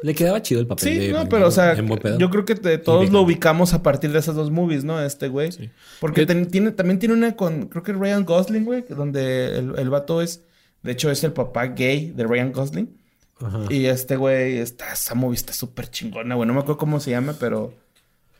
Le 0.03 0.13
quedaba 0.13 0.41
chido 0.43 0.61
el 0.61 0.67
papel 0.67 0.83
Sí, 0.93 0.97
de 0.99 1.11
no, 1.11 1.27
pero 1.27 1.47
o 1.47 1.51
sea, 1.51 1.73
yo 1.75 2.29
creo 2.29 2.45
que 2.45 2.53
te- 2.53 2.77
todos 2.77 3.09
lo 3.09 3.21
ubicamos 3.21 3.73
a 3.73 3.81
partir 3.81 4.11
de 4.11 4.19
esas 4.19 4.35
dos 4.35 4.51
movies, 4.51 4.83
¿no? 4.83 5.01
Este 5.01 5.27
güey. 5.27 5.51
Sí. 5.51 5.69
Porque 5.99 6.21
¿Qué- 6.21 6.27
ten- 6.27 6.51
tiene, 6.51 6.71
también 6.71 6.99
tiene 6.99 7.15
una 7.15 7.35
con, 7.35 7.65
creo 7.67 7.81
que 7.81 7.93
Ryan 7.93 8.23
Gosling, 8.23 8.63
güey, 8.65 8.85
donde 8.89 9.57
el, 9.57 9.73
el 9.79 9.89
vato 9.89 10.21
es, 10.21 10.43
de 10.83 10.91
hecho 10.91 11.09
es 11.09 11.23
el 11.23 11.33
papá 11.33 11.65
gay 11.67 12.11
de 12.11 12.25
Ryan 12.25 12.51
Gosling. 12.51 12.95
Ajá. 13.39 13.61
Y 13.69 13.85
este 13.85 14.17
güey, 14.17 14.57
está, 14.59 14.93
esa 14.93 15.15
movie 15.15 15.35
está 15.35 15.53
súper 15.53 15.89
chingona, 15.89 16.35
güey. 16.35 16.47
No 16.47 16.53
me 16.53 16.59
acuerdo 16.59 16.77
cómo 16.77 16.99
se 16.99 17.09
llama, 17.11 17.33
pero 17.39 17.73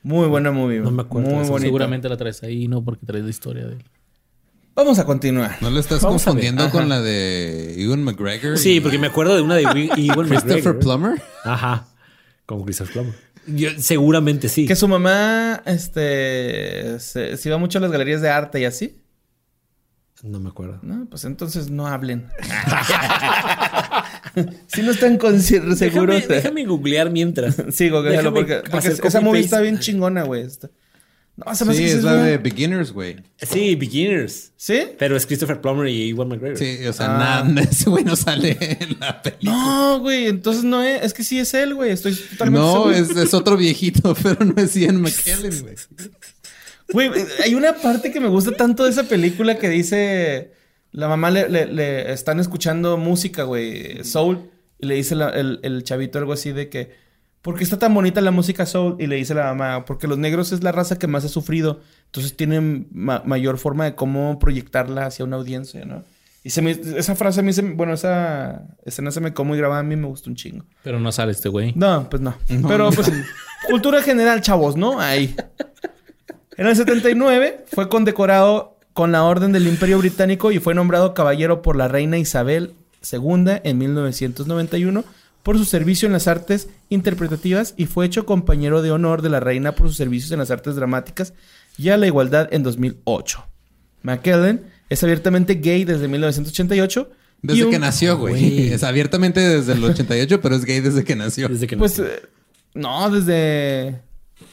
muy 0.04 0.28
buena 0.28 0.52
movie. 0.52 0.78
No 0.78 0.92
me 0.92 1.02
acuerdo 1.02 1.28
Muy. 1.30 1.60
Seguramente 1.60 2.08
la 2.08 2.16
traes 2.16 2.40
ahí, 2.44 2.68
no 2.68 2.84
porque 2.84 3.04
traes 3.04 3.24
la 3.24 3.30
historia 3.30 3.66
de 3.66 3.72
él. 3.74 3.84
Vamos 4.78 5.00
a 5.00 5.04
continuar. 5.04 5.56
¿No 5.60 5.70
lo 5.70 5.80
estás 5.80 6.02
Vamos 6.02 6.22
confundiendo 6.22 6.70
con 6.70 6.88
la 6.88 7.00
de 7.00 7.82
Ewan 7.82 8.04
McGregor? 8.04 8.56
Sí, 8.56 8.76
y 8.76 8.80
porque 8.80 8.96
me 8.96 9.08
acuerdo 9.08 9.34
de 9.34 9.42
una 9.42 9.56
de 9.56 9.62
Ewan 9.64 9.88
Christopher. 10.28 10.78
Plummer. 10.78 11.20
Ajá. 11.42 11.88
Como 12.46 12.64
Christopher 12.64 12.92
Plummer. 12.92 13.14
Yo- 13.48 13.70
seguramente 13.78 14.48
sí. 14.48 14.66
Que 14.66 14.76
su 14.76 14.86
mamá, 14.86 15.64
este, 15.66 17.00
se, 17.00 17.36
se 17.36 17.48
iba 17.48 17.58
mucho 17.58 17.78
a 17.78 17.80
las 17.80 17.90
galerías 17.90 18.22
de 18.22 18.30
arte 18.30 18.60
y 18.60 18.66
así. 18.66 19.02
No 20.22 20.38
me 20.38 20.50
acuerdo. 20.50 20.78
No, 20.82 21.08
pues 21.10 21.24
entonces 21.24 21.70
no 21.70 21.88
hablen. 21.88 22.28
si 24.68 24.82
no 24.82 24.92
están 24.92 25.18
seguros. 25.40 25.80
Déjame, 25.80 26.36
déjame 26.36 26.64
googlear 26.66 27.10
mientras. 27.10 27.56
Sí, 27.72 27.88
googlealo, 27.88 28.32
porque, 28.32 28.62
porque 28.70 28.88
esa 28.88 29.20
movie 29.20 29.40
está 29.40 29.60
bien 29.60 29.80
chingona, 29.80 30.22
güey. 30.22 30.46
No, 31.46 31.54
se 31.54 31.64
me 31.64 31.70
hace 31.70 31.82
Sí, 31.82 31.86
que 31.92 31.98
es 31.98 32.02
la 32.04 32.14
de 32.16 32.36
Beginners, 32.38 32.90
güey. 32.92 33.16
Sí, 33.40 33.76
Beginners. 33.76 34.50
¿Sí? 34.56 34.80
Pero 34.98 35.16
es 35.16 35.24
Christopher 35.24 35.60
Plummer 35.60 35.86
y 35.86 36.10
Ewan 36.10 36.28
McGregor. 36.28 36.58
Sí, 36.58 36.84
o 36.84 36.92
sea, 36.92 37.06
Ah. 37.14 37.44
nada, 37.48 37.62
ese 37.70 37.88
güey 37.88 38.02
no 38.02 38.16
sale 38.16 38.56
en 38.60 38.98
la 38.98 39.22
película. 39.22 39.52
No, 39.52 40.00
güey, 40.00 40.26
entonces 40.26 40.64
no 40.64 40.82
es. 40.82 41.00
Es 41.04 41.14
que 41.14 41.22
sí 41.22 41.38
es 41.38 41.54
él, 41.54 41.74
güey. 41.76 41.92
Estoy 41.92 42.14
totalmente 42.14 42.60
No, 42.66 42.72
seguro. 42.72 42.90
es, 42.92 43.10
es 43.16 43.34
otro 43.34 43.56
viejito, 43.56 44.16
pero 44.22 44.44
no 44.44 44.60
es 44.60 44.74
Ian 44.74 45.00
McKellen, 45.00 45.60
güey. 45.62 45.74
Güey, 46.92 47.10
hay 47.44 47.54
una 47.54 47.74
parte 47.74 48.10
que 48.10 48.18
me 48.20 48.28
gusta 48.28 48.52
tanto 48.52 48.84
de 48.84 48.90
esa 48.90 49.04
película 49.04 49.58
que 49.58 49.68
dice... 49.68 50.52
La 50.90 51.06
mamá 51.06 51.30
le, 51.30 51.50
le- 51.50 51.66
le 51.66 52.12
están 52.12 52.40
escuchando 52.40 52.96
música, 52.96 53.42
güey, 53.42 54.02
soul. 54.04 54.50
Y 54.80 54.86
le 54.86 54.94
dice 54.94 55.14
la- 55.14 55.28
el, 55.30 55.60
el 55.62 55.84
chavito 55.84 56.18
algo 56.18 56.32
así 56.32 56.50
de 56.52 56.68
que... 56.70 57.06
¿Por 57.48 57.56
qué 57.56 57.64
está 57.64 57.78
tan 57.78 57.94
bonita 57.94 58.20
la 58.20 58.30
música 58.30 58.66
soul? 58.66 58.96
Y 58.98 59.06
le 59.06 59.16
dice 59.16 59.32
la 59.32 59.44
mamá, 59.54 59.86
porque 59.86 60.06
los 60.06 60.18
negros 60.18 60.52
es 60.52 60.62
la 60.62 60.70
raza 60.70 60.98
que 60.98 61.06
más 61.06 61.24
ha 61.24 61.28
sufrido. 61.28 61.80
Entonces 62.04 62.36
tienen 62.36 62.88
ma- 62.92 63.22
mayor 63.24 63.56
forma 63.56 63.86
de 63.86 63.94
cómo 63.94 64.38
proyectarla 64.38 65.06
hacia 65.06 65.24
una 65.24 65.36
audiencia, 65.36 65.86
¿no? 65.86 66.04
Y 66.44 66.50
se 66.50 66.60
me- 66.60 66.72
esa 66.72 67.14
frase 67.14 67.40
a 67.40 67.42
mí 67.42 67.54
se 67.54 67.62
me- 67.62 67.72
Bueno, 67.74 67.94
esa 67.94 68.64
escena 68.84 69.10
se 69.12 69.20
me 69.22 69.32
quedó 69.32 69.44
muy 69.44 69.56
grabada. 69.56 69.80
A 69.80 69.82
mí 69.82 69.96
me 69.96 70.06
gustó 70.08 70.28
un 70.28 70.36
chingo. 70.36 70.66
Pero 70.82 71.00
no 71.00 71.10
sale 71.10 71.32
este 71.32 71.48
güey. 71.48 71.72
No, 71.74 72.06
pues 72.10 72.20
no. 72.20 72.34
No, 72.50 72.68
Pero 72.68 72.90
no. 72.90 72.92
pues 72.94 73.10
cultura 73.70 74.02
general, 74.02 74.42
chavos, 74.42 74.76
¿no? 74.76 75.00
Ahí. 75.00 75.34
En 76.58 76.66
el 76.66 76.76
79 76.76 77.64
fue 77.72 77.88
condecorado 77.88 78.76
con 78.92 79.10
la 79.10 79.24
Orden 79.24 79.52
del 79.52 79.66
Imperio 79.68 79.98
Británico 79.98 80.52
y 80.52 80.58
fue 80.58 80.74
nombrado 80.74 81.14
caballero 81.14 81.62
por 81.62 81.76
la 81.76 81.88
reina 81.88 82.18
Isabel 82.18 82.74
II 83.10 83.60
en 83.64 83.78
1991 83.78 85.04
por 85.48 85.56
su 85.56 85.64
servicio 85.64 86.04
en 86.04 86.12
las 86.12 86.28
artes 86.28 86.68
interpretativas 86.90 87.72
y 87.78 87.86
fue 87.86 88.04
hecho 88.04 88.26
compañero 88.26 88.82
de 88.82 88.90
honor 88.90 89.22
de 89.22 89.30
la 89.30 89.40
reina 89.40 89.72
por 89.72 89.88
sus 89.88 89.96
servicios 89.96 90.30
en 90.30 90.40
las 90.40 90.50
artes 90.50 90.76
dramáticas 90.76 91.32
y 91.78 91.88
a 91.88 91.96
la 91.96 92.06
igualdad 92.06 92.50
en 92.52 92.62
2008. 92.62 93.46
McKellen 94.02 94.66
es 94.90 95.02
abiertamente 95.02 95.54
gay 95.54 95.84
desde 95.86 96.06
1988. 96.06 97.10
y 97.42 97.46
Desde 97.46 97.64
un- 97.64 97.70
que 97.70 97.78
nació, 97.78 98.18
güey. 98.18 98.34
Güey. 98.34 98.72
Es 98.74 98.84
abiertamente 98.84 99.40
desde 99.40 99.72
el 99.72 99.82
88, 99.82 100.38
pero 100.42 100.54
es 100.54 100.66
gay 100.66 100.80
desde 100.80 101.02
que 101.02 101.16
nació. 101.16 101.48
Desde 101.48 101.66
que 101.66 101.78
Pues 101.78 101.98
nació. 101.98 102.12
eh, 102.12 102.22
no, 102.74 103.08
desde... 103.08 104.02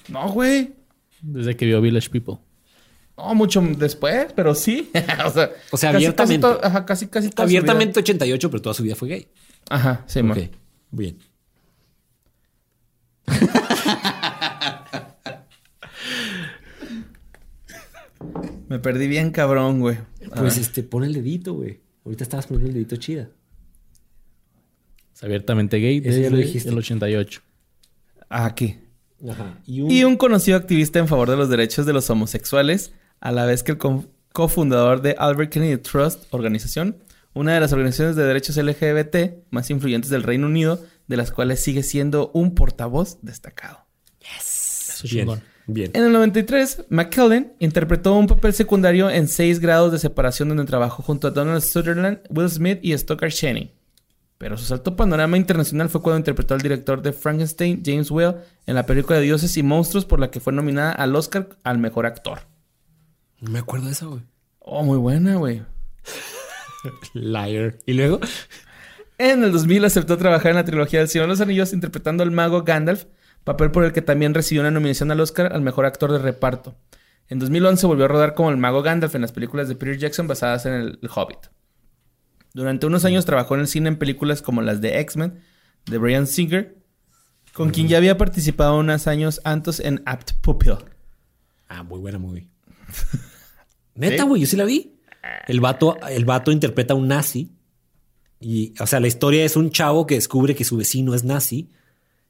No, 0.08 0.30
güey. 0.32 0.76
Desde 1.22 1.58
que 1.58 1.66
vio 1.66 1.82
Village 1.82 2.10
People. 2.10 2.36
No, 3.18 3.36
mucho 3.36 3.62
después, 3.78 4.28
pero 4.34 4.56
sí. 4.56 4.91
o 5.26 5.30
sea, 5.30 5.52
O 5.72 5.78
sea, 5.78 5.91
casi- 5.91 6.06
abiertamente. 6.06 6.48
Casi, 6.48 6.60
to- 6.62 6.66
ajá, 6.66 6.86
casi, 6.86 7.08
casi 7.08 7.30
toda 7.32 7.46
su 7.46 7.50
Abiertamente 7.50 8.00
88, 8.00 8.50
pero 8.50 8.62
toda 8.62 8.74
su 8.74 8.82
vida 8.84 8.96
fue 8.96 9.10
gay. 9.10 9.28
Ajá, 9.70 10.06
sí, 10.08 10.20
Ok, 10.20 10.26
mo. 10.26 10.36
Bien. 10.96 11.18
Me 18.70 18.80
perdí 18.80 19.08
bien 19.08 19.32
cabrón, 19.32 19.80
güey. 19.80 19.98
Pues 20.36 20.58
este, 20.58 20.84
pon 20.84 21.04
el 21.04 21.14
dedito, 21.14 21.54
güey. 21.54 21.80
Ahorita 22.04 22.24
estabas 22.24 22.48
poniendo 22.48 22.70
el 22.70 22.74
dedito 22.76 22.96
chida. 22.98 23.30
Es 25.14 25.24
abiertamente 25.24 25.78
gay 25.78 26.00
desde 26.00 26.24
ya 26.24 26.30
lo 26.30 26.38
dijiste. 26.38 26.70
el 26.70 26.78
88. 26.78 27.41
Aquí. 28.30 28.78
Ajá. 29.30 29.60
Y 29.66 29.82
un, 29.82 29.91
Y 29.91 30.04
un 30.04 30.18
conocido 30.18 30.58
activista 30.58 31.00
en 31.00 31.08
favor 31.08 31.30
de 31.30 31.38
los 31.38 31.50
derechos 31.50 31.86
de 31.86 31.93
los 31.93 32.10
homosexuales, 32.10 32.91
a 33.22 33.32
la 33.32 33.46
vez 33.46 33.64
que 33.64 33.72
el 33.74 33.78
co- 33.78 34.06
cofundador 34.34 35.02
de 35.02 35.16
Albert 35.18 35.52
Kennedy 35.54 35.78
Trust 35.78 36.26
Organización, 36.32 36.98
una 37.36 37.53
de 37.53 37.59
las 37.59 37.73
organizaciones 37.73 38.15
de 38.15 38.23
derechos 38.23 38.57
LGBT 38.57 39.45
más 39.51 39.69
influyentes 39.69 40.09
del 40.09 40.23
Reino 40.23 40.47
Unido, 40.47 40.83
de 41.07 41.17
las 41.17 41.31
cuales 41.31 41.61
sigue 41.61 41.83
siendo 41.83 42.31
un 42.33 42.55
portavoz 42.55 43.19
destacado. 43.21 43.86
Eso 44.21 45.05
es 45.05 45.11
bien, 45.11 45.25
chingón. 45.25 45.41
bien. 45.67 45.91
En 45.93 46.05
el 46.05 46.13
93, 46.13 46.86
McKellen 46.89 47.53
interpretó 47.59 48.15
un 48.15 48.27
papel 48.27 48.53
secundario 48.53 49.09
en 49.09 49.27
6 49.27 49.59
grados 49.59 49.91
de 49.91 49.99
separación 49.99 50.47
donde 50.47 50.63
trabajó 50.63 51.03
junto 51.03 51.27
a 51.27 51.31
Donald 51.31 51.61
Sutherland, 51.61 52.21
Will 52.29 52.49
Smith 52.49 52.79
y 52.81 52.97
Stoker 52.97 53.31
Channing. 53.31 53.69
Pero 54.38 54.57
su 54.57 54.65
salto 54.65 54.95
panorama 54.95 55.38
internacional 55.38 55.89
fue 55.89 56.01
cuando 56.01 56.19
interpretó 56.19 56.53
al 56.53 56.61
director 56.61 57.01
de 57.01 57.11
Frankenstein, 57.13 57.83
James 57.86 58.09
Whale, 58.11 58.38
en 58.65 58.75
la 58.75 58.86
película 58.86 59.17
de 59.17 59.25
Dioses 59.25 59.55
y 59.57 59.63
Monstruos 59.63 60.05
por 60.05 60.19
la 60.19 60.31
que 60.31 60.39
fue 60.39 60.53
nominada 60.53 60.93
al 60.93 61.15
Oscar 61.15 61.49
al 61.63 61.79
Mejor 61.79 62.05
Actor. 62.05 62.39
No 63.41 63.51
me 63.51 63.59
acuerdo 63.59 63.88
de 63.88 63.91
eso, 63.91 64.09
güey. 64.09 64.23
Oh, 64.59 64.83
muy 64.83 64.97
buena, 64.97 65.36
güey. 65.36 65.63
Liar. 67.13 67.77
Y 67.86 67.93
luego, 67.93 68.19
En 69.17 69.43
el 69.43 69.51
2000 69.51 69.86
aceptó 69.86 70.17
trabajar 70.17 70.51
en 70.51 70.57
la 70.57 70.65
trilogía 70.65 70.99
del 70.99 71.07
Señor 71.07 71.27
de 71.27 71.29
los 71.29 71.41
Anillos 71.41 71.71
interpretando 71.71 72.23
al 72.23 72.31
mago 72.31 72.63
Gandalf, 72.63 73.05
papel 73.45 73.71
por 73.71 73.86
el 73.86 73.93
que 73.93 74.01
también 74.01 74.33
recibió 74.33 74.61
una 74.61 74.71
nominación 74.71 75.09
al 75.09 75.21
Oscar 75.21 75.53
al 75.53 75.61
mejor 75.61 75.86
actor 75.86 76.11
de 76.11 76.19
reparto. 76.19 76.75
En 77.29 77.39
2011 77.39 77.88
volvió 77.88 78.05
a 78.05 78.07
rodar 78.09 78.33
como 78.33 78.49
el 78.49 78.57
mago 78.57 78.81
Gandalf 78.81 79.15
en 79.15 79.21
las 79.21 79.31
películas 79.31 79.69
de 79.69 79.75
Peter 79.75 79.97
Jackson 79.97 80.27
basadas 80.27 80.65
en 80.65 80.73
el, 80.73 80.99
Hobbit. 81.13 81.47
Durante 82.53 82.86
unos 82.88 83.05
años 83.05 83.25
trabajó 83.25 83.55
en 83.55 83.61
el 83.61 83.67
cine 83.67 83.88
en 83.88 83.97
películas 83.97 84.41
como 84.41 84.61
las 84.61 84.81
de 84.81 84.99
X-Men, 84.99 85.39
de 85.86 85.97
Brian 85.97 86.27
Singer, 86.27 86.77
con 87.53 87.69
quien 87.69 87.88
ya 87.88 87.97
había 87.97 88.17
participado 88.17 88.77
unos 88.77 89.07
años 89.07 89.39
antes 89.45 89.79
en 89.79 90.01
Apt 90.05 90.33
Pupil. 90.41 90.75
Ah, 91.69 91.83
muy 91.83 91.99
buena 91.99 92.19
movie. 92.19 92.49
Neta, 93.95 94.23
güey, 94.23 94.41
yo 94.41 94.47
sí 94.47 94.57
la 94.57 94.65
vi. 94.65 94.95
El 95.47 95.59
vato, 95.59 95.97
el 96.09 96.26
vato 96.26 96.51
interpreta 96.51 96.93
a 96.93 96.97
un 96.97 97.07
nazi. 97.07 97.51
Y, 98.39 98.73
o 98.80 98.86
sea, 98.88 98.99
la 98.99 99.07
historia 99.07 99.43
es 99.45 99.55
un 99.55 99.71
chavo 99.71 100.05
que 100.05 100.15
descubre 100.15 100.55
que 100.55 100.63
su 100.63 100.78
vecino 100.78 101.13
es 101.15 101.23
nazi. 101.23 101.69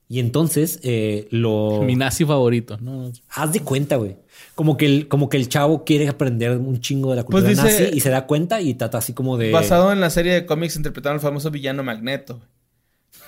Y 0.07 0.19
entonces 0.19 0.79
eh, 0.83 1.27
lo. 1.31 1.81
Mi 1.83 1.95
nazi 1.95 2.25
favorito. 2.25 2.77
No, 2.79 3.11
Haz 3.29 3.53
de 3.53 3.61
cuenta, 3.61 3.95
güey. 3.95 4.17
Como 4.53 4.77
que, 4.77 4.85
el, 4.85 5.07
como 5.07 5.29
que 5.29 5.37
el 5.37 5.49
chavo 5.49 5.83
quiere 5.83 6.07
aprender 6.07 6.57
un 6.57 6.79
chingo 6.79 7.09
de 7.09 7.15
la 7.17 7.25
Pues 7.25 7.43
cultura 7.43 7.63
dice- 7.67 7.83
nazi 7.85 7.97
y 7.97 8.01
se 8.01 8.09
da 8.11 8.27
cuenta 8.27 8.61
y 8.61 8.75
trata 8.75 8.99
así 8.99 9.13
como 9.13 9.35
de. 9.37 9.51
Basado 9.51 9.91
en 9.91 9.99
la 9.99 10.11
serie 10.11 10.33
de 10.33 10.45
cómics 10.45 10.75
interpretando 10.75 11.15
al 11.15 11.21
famoso 11.21 11.49
villano 11.49 11.81
Magneto. 11.83 12.39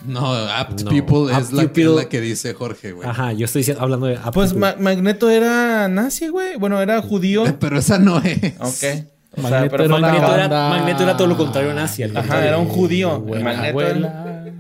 No, 0.06 0.32
Apt 0.32 0.82
No, 0.84 0.92
People 0.92 1.34
Apt 1.34 1.46
es 1.46 1.54
la, 1.54 1.64
que, 1.64 1.70
People- 1.70 1.96
la 1.96 2.10
que 2.10 2.22
dice 2.22 2.54
Jorge, 2.54 2.92
güey. 2.92 3.10
Ajá, 3.10 3.34
yo 3.34 3.46
estoy 3.46 3.66
hablando 3.80 4.06
de. 4.06 4.20
Pues 4.32 4.54
Ma- 4.54 4.76
Magneto 4.80 5.30
era 5.32 5.88
nazi, 5.88 6.28
güey. 6.28 6.58
Bueno, 6.58 6.80
era 6.80 7.02
judío. 7.02 7.44
Pero 7.60 7.80
esa 7.80 7.98
no 7.98 8.20
es. 8.22 8.38
Ok. 8.60 9.08
O 9.38 9.42
sea, 9.42 9.50
Magneto 9.52 9.78
pero 9.78 9.84
era 9.84 10.00
Magneto, 10.00 10.56
Magneto 10.56 11.16
todo 11.18 11.28
lo 11.28 11.38
contrario 11.38 11.72
a 11.72 11.74
nazi. 11.76 12.04
Ajá, 12.04 12.14
contrario. 12.14 12.48
era 12.48 12.58
un 12.58 12.68
judío. 12.68 13.20
Magneto 13.20 13.70
abuela. 13.70 14.08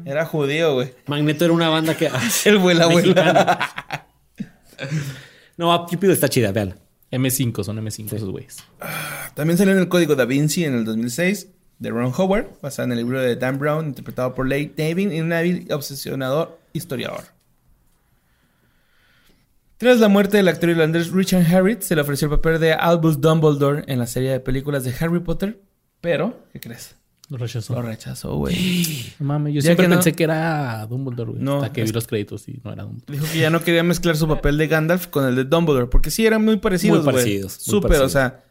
Era, 0.06 0.12
era 0.12 0.26
judío, 0.26 0.74
güey. 0.76 0.94
Magneto 1.08 1.46
era 1.46 1.54
una 1.54 1.70
banda 1.70 1.96
que. 1.96 2.10
El 2.46 2.58
vuela, 2.60 2.86
abuela. 2.86 3.60
No, 5.58 5.74
Up 5.74 5.90
Cupid 5.90 6.12
está 6.12 6.30
chida, 6.30 6.52
vean. 6.52 6.76
M5, 7.12 7.64
son 7.64 7.84
M5 7.84 8.14
esos 8.14 8.30
güeyes. 8.30 8.58
También 9.34 9.58
salió 9.58 9.74
en 9.74 9.80
el 9.80 9.88
Código 9.88 10.16
Da 10.16 10.26
Vinci 10.26 10.66
en 10.66 10.76
el 10.76 10.86
2006 10.86 11.48
de 11.80 11.90
Ron 11.90 12.14
Howard, 12.16 12.48
basada 12.62 12.86
en 12.86 12.92
el 12.92 13.00
libro 13.00 13.20
de 13.20 13.36
Dan 13.36 13.58
Brown, 13.58 13.88
interpretado 13.88 14.36
por 14.36 14.48
Leigh 14.48 14.74
Davin 14.78 15.12
y 15.12 15.22
un 15.22 15.34
hábil 15.34 15.68
obsesionador 15.72 16.60
historiador. 16.74 17.24
Tras 19.78 20.00
la 20.00 20.08
muerte 20.08 20.38
del 20.38 20.48
actor 20.48 20.70
irlandés 20.70 21.12
Richard 21.12 21.46
Harris, 21.54 21.86
se 21.86 21.96
le 21.96 22.02
ofreció 22.02 22.26
el 22.26 22.32
papel 22.32 22.60
de 22.60 22.74
Albus 22.74 23.22
Dumbledore 23.22 23.84
en 23.88 24.00
la 24.00 24.08
serie 24.08 24.32
de 24.32 24.40
películas 24.40 24.84
de 24.84 24.94
Harry 25.00 25.20
Potter, 25.20 25.62
pero, 26.02 26.36
¿qué 26.52 26.60
crees? 26.60 26.96
Lo 27.30 27.38
rechazó. 27.38 27.74
Lo 27.76 27.82
rechazó, 27.82 28.36
güey. 28.38 28.56
No 29.20 29.26
mames, 29.28 29.54
yo 29.54 29.60
Ya 29.60 29.66
siempre 29.66 29.86
que 29.86 29.90
no- 29.90 29.96
pensé 29.98 30.14
que 30.14 30.24
era 30.24 30.86
Dumbledore, 30.88 31.32
güey. 31.32 31.44
No, 31.44 31.58
hasta 31.58 31.74
que 31.74 31.82
es- 31.82 31.90
vi 31.92 31.94
los 31.94 32.08
créditos 32.08 32.48
y 32.48 32.60
no 32.64 32.72
era 32.74 32.84
Dumbledore. 32.84 33.14
Dijo 33.20 33.32
que 33.32 33.40
ya 33.40 33.50
no 33.50 33.62
quería 33.64 33.84
mezclar 33.84 34.16
su 34.18 34.28
papel 34.28 34.58
de 34.58 34.68
Gandalf 34.68 35.08
con 35.08 35.26
el 35.26 35.36
de 35.36 35.44
Dumbledore, 35.44 35.88
porque 35.88 36.10
sí 36.10 36.26
eran 36.26 36.44
muy 36.44 36.58
parecidos, 36.58 36.98
Muy 37.00 37.04
güey. 37.04 37.16
parecidos, 37.16 37.58
muy 37.58 37.64
Súper, 37.66 37.86
o 37.86 37.90
parecidos. 37.90 38.12
sea, 38.14 38.44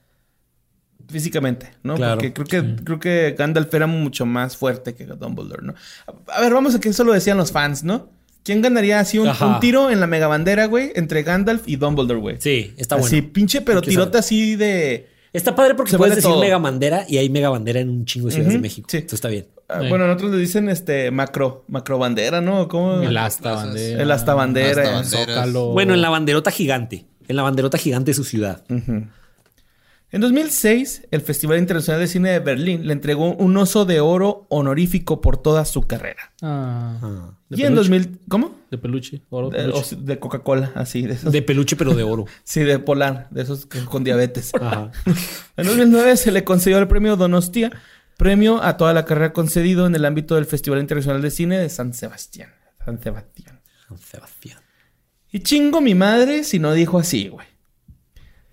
físicamente, 1.08 1.70
¿no? 1.82 1.94
Claro. 1.96 2.16
Porque 2.20 2.32
creo 2.32 2.46
que, 2.46 2.84
creo 2.84 3.00
que 3.00 3.34
Gandalf 3.38 3.72
era 3.74 3.86
mucho 3.86 4.26
más 4.26 4.56
fuerte 4.56 4.94
que 4.94 5.06
Dumbledore, 5.06 5.62
¿no? 5.64 5.74
A, 6.06 6.36
a 6.36 6.40
ver, 6.40 6.52
vamos 6.52 6.74
a 6.74 6.80
que 6.80 6.88
eso 6.90 7.02
lo 7.04 7.12
decían 7.12 7.36
los 7.36 7.52
fans, 7.52 7.82
¿no? 7.84 8.10
¿Quién 8.46 8.62
ganaría 8.62 9.00
así 9.00 9.18
un, 9.18 9.28
tiro 9.60 9.90
en 9.90 9.98
la 9.98 10.06
mega 10.06 10.28
bandera, 10.28 10.66
güey, 10.66 10.92
entre 10.94 11.24
Gandalf 11.24 11.66
y 11.66 11.74
Dumbledore, 11.76 12.20
güey? 12.20 12.36
Sí, 12.38 12.72
está 12.76 12.94
Así, 12.94 13.16
bueno. 13.16 13.32
pinche, 13.32 13.60
pero 13.60 13.78
Hay 13.78 13.82
que 13.82 13.90
tirote 13.90 14.10
saber. 14.12 14.20
así 14.20 14.54
de. 14.54 15.08
Está 15.32 15.56
padre 15.56 15.74
porque 15.74 15.90
Se 15.90 15.98
puedes 15.98 16.14
decir 16.14 16.30
todo. 16.30 16.40
mega 16.40 16.56
bandera 16.58 17.04
y 17.08 17.18
hay 17.18 17.28
mega 17.28 17.50
bandera 17.50 17.80
en 17.80 17.90
un 17.90 18.04
chingo 18.04 18.28
de 18.28 18.34
ciudades 18.34 18.54
de 18.54 18.60
México. 18.60 18.86
sí. 18.88 18.98
Eso 19.04 19.16
está 19.16 19.28
bien. 19.28 19.48
ah, 19.68 19.80
Sí. 19.82 19.88
Bueno, 19.88 20.04
en 20.04 20.12
otros 20.12 20.30
le 20.30 20.38
dicen 20.38 20.68
este 20.68 21.10
macro, 21.10 21.64
macro 21.66 21.98
bandera, 21.98 22.40
¿no? 22.40 22.68
¿Cómo? 22.68 23.02
El 23.02 23.16
asta 23.16 23.52
bandera. 23.52 24.00
El 24.02 24.10
asta 24.12 24.34
bandera. 24.34 25.02
Zócalo. 25.02 25.72
Bueno, 25.72 25.92
en 25.94 26.00
la 26.00 26.08
banderota 26.10 26.52
gigante. 26.52 27.04
En 27.26 27.34
la 27.34 27.42
banderota 27.42 27.76
gigante 27.76 28.12
de 28.12 28.14
su 28.14 28.22
ciudad. 28.22 28.62
Ujú. 28.70 29.06
En 30.12 30.20
2006, 30.20 31.08
el 31.10 31.20
Festival 31.20 31.58
Internacional 31.58 32.00
de 32.00 32.06
Cine 32.06 32.30
de 32.30 32.38
Berlín 32.38 32.86
le 32.86 32.92
entregó 32.92 33.34
un 33.34 33.56
oso 33.56 33.84
de 33.84 33.98
oro 34.00 34.46
honorífico 34.50 35.20
por 35.20 35.36
toda 35.36 35.64
su 35.64 35.82
carrera. 35.82 36.32
Ah, 36.42 36.98
Ah. 37.02 37.38
¿De 37.48 37.56
y 37.58 37.62
en 37.62 37.74
peluche? 37.74 37.90
2000, 37.90 38.20
¿cómo? 38.28 38.54
de 38.70 38.78
peluche. 38.78 39.22
Oro 39.30 39.50
De, 39.50 39.58
peluche. 39.58 39.78
os- 39.78 40.04
de 40.06 40.18
Coca-Cola, 40.18 40.72
así, 40.76 41.02
de 41.02 41.14
esos. 41.14 41.32
De 41.32 41.42
peluche, 41.42 41.74
pero 41.76 41.94
de 41.94 42.02
oro. 42.04 42.24
sí, 42.44 42.60
de 42.60 42.78
polar, 42.78 43.26
de 43.30 43.42
esos 43.42 43.66
con 43.66 44.04
diabetes. 44.04 44.52
Ajá. 44.60 44.90
En 45.56 45.66
2009 45.66 46.16
se 46.16 46.30
le 46.32 46.44
concedió 46.44 46.78
el 46.78 46.86
premio 46.88 47.16
Donostia, 47.16 47.70
premio 48.16 48.62
a 48.62 48.76
toda 48.76 48.92
la 48.94 49.04
carrera 49.04 49.32
concedido 49.32 49.86
en 49.86 49.94
el 49.94 50.04
ámbito 50.04 50.36
del 50.36 50.46
Festival 50.46 50.80
Internacional 50.80 51.20
de 51.20 51.30
Cine 51.30 51.58
de 51.58 51.68
San 51.68 51.92
Sebastián. 51.94 52.50
San 52.84 53.02
Sebastián. 53.02 53.60
San 53.88 53.98
Sebastián. 53.98 54.60
Y 55.32 55.40
chingo 55.40 55.80
mi 55.80 55.94
madre 55.96 56.44
si 56.44 56.58
no 56.60 56.72
dijo 56.72 56.98
así, 56.98 57.28
güey. 57.28 57.46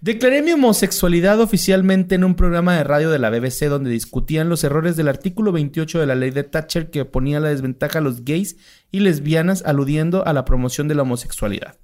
Declaré 0.04 0.42
mi 0.42 0.52
homosexualidad 0.52 1.40
oficialmente 1.40 2.16
en 2.16 2.26
un 2.26 2.36
programa 2.36 2.76
de 2.76 2.84
radio 2.84 3.10
de 3.10 3.20
la 3.20 3.30
BBC 3.30 3.70
donde 3.70 3.90
discutían 3.90 4.50
los 4.50 4.66
errores 4.66 4.98
del 4.98 5.08
artículo 5.08 5.54
28 5.54 5.98
de 5.98 6.06
la 6.06 6.16
ley 6.16 6.30
de 6.30 6.44
Thatcher 6.44 6.90
que 6.90 7.06
ponía 7.06 7.40
la 7.40 7.48
desventaja 7.48 8.00
a 8.00 8.02
los 8.02 8.26
gays 8.26 8.58
y 8.92 9.00
lesbianas 9.00 9.64
aludiendo 9.66 10.28
a 10.28 10.34
la 10.34 10.44
promoción 10.44 10.90
de 10.90 10.96
la 10.96 11.04
homosexualidad. 11.04 11.78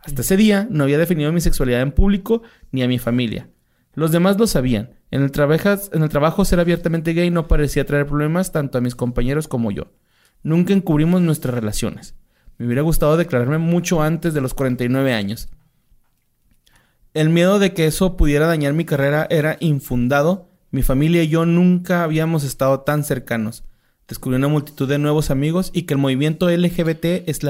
Hasta 0.00 0.22
ese 0.22 0.36
día 0.36 0.66
no 0.70 0.82
había 0.82 0.98
definido 0.98 1.30
mi 1.30 1.40
sexualidad 1.40 1.82
en 1.82 1.92
público 1.92 2.42
ni 2.72 2.82
a 2.82 2.88
mi 2.88 2.98
familia. 2.98 3.48
Los 3.94 4.10
demás 4.10 4.40
lo 4.40 4.48
sabían. 4.48 4.96
En 5.12 5.22
el, 5.22 5.30
en 5.30 6.02
el 6.02 6.08
trabajo 6.08 6.44
ser 6.44 6.58
abiertamente 6.58 7.12
gay 7.12 7.30
no 7.30 7.46
parecía 7.46 7.86
traer 7.86 8.06
problemas 8.06 8.50
tanto 8.50 8.78
a 8.78 8.80
mis 8.80 8.96
compañeros 8.96 9.46
como 9.46 9.70
yo. 9.70 9.92
Nunca 10.42 10.72
encubrimos 10.72 11.22
nuestras 11.22 11.54
relaciones. 11.54 12.16
Me 12.58 12.66
hubiera 12.66 12.82
gustado 12.82 13.16
declararme 13.16 13.58
mucho 13.58 14.02
antes 14.02 14.34
de 14.34 14.40
los 14.40 14.52
49 14.52 15.12
años. 15.12 15.48
El 17.14 17.28
miedo 17.28 17.58
de 17.58 17.74
que 17.74 17.86
eso 17.86 18.16
pudiera 18.16 18.46
dañar 18.46 18.72
mi 18.72 18.86
carrera 18.86 19.26
era 19.28 19.58
infundado. 19.60 20.48
Mi 20.70 20.82
familia 20.82 21.22
y 21.22 21.28
yo 21.28 21.44
nunca 21.44 22.04
habíamos 22.04 22.42
estado 22.42 22.80
tan 22.80 23.04
cercanos. 23.04 23.64
Descubrí 24.08 24.36
una 24.36 24.48
multitud 24.48 24.88
de 24.88 24.98
nuevos 24.98 25.30
amigos 25.30 25.70
y 25.74 25.82
que 25.82 25.92
el 25.92 26.00
movimiento 26.00 26.50
LGBT 26.50 27.28
es, 27.28 27.42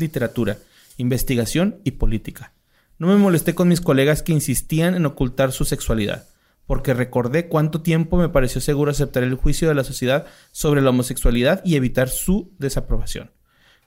literatura, 0.00 0.58
investigación 0.96 1.76
y 1.84 1.92
política. 1.92 2.52
No 2.98 3.06
me 3.06 3.14
molesté 3.16 3.54
con 3.54 3.68
mis 3.68 3.80
colegas 3.80 4.22
que 4.22 4.32
insistían 4.32 4.96
en 4.96 5.06
ocultar 5.06 5.52
su 5.52 5.64
sexualidad, 5.64 6.26
porque 6.66 6.92
recordé 6.92 7.46
cuánto 7.46 7.82
tiempo 7.82 8.16
me 8.16 8.28
pareció 8.28 8.60
seguro 8.60 8.90
aceptar 8.90 9.22
el 9.22 9.34
juicio 9.36 9.68
de 9.68 9.74
la 9.76 9.84
sociedad 9.84 10.26
sobre 10.50 10.82
la 10.82 10.90
homosexualidad 10.90 11.62
y 11.64 11.76
evitar 11.76 12.08
su 12.08 12.50
desaprobación. 12.58 13.30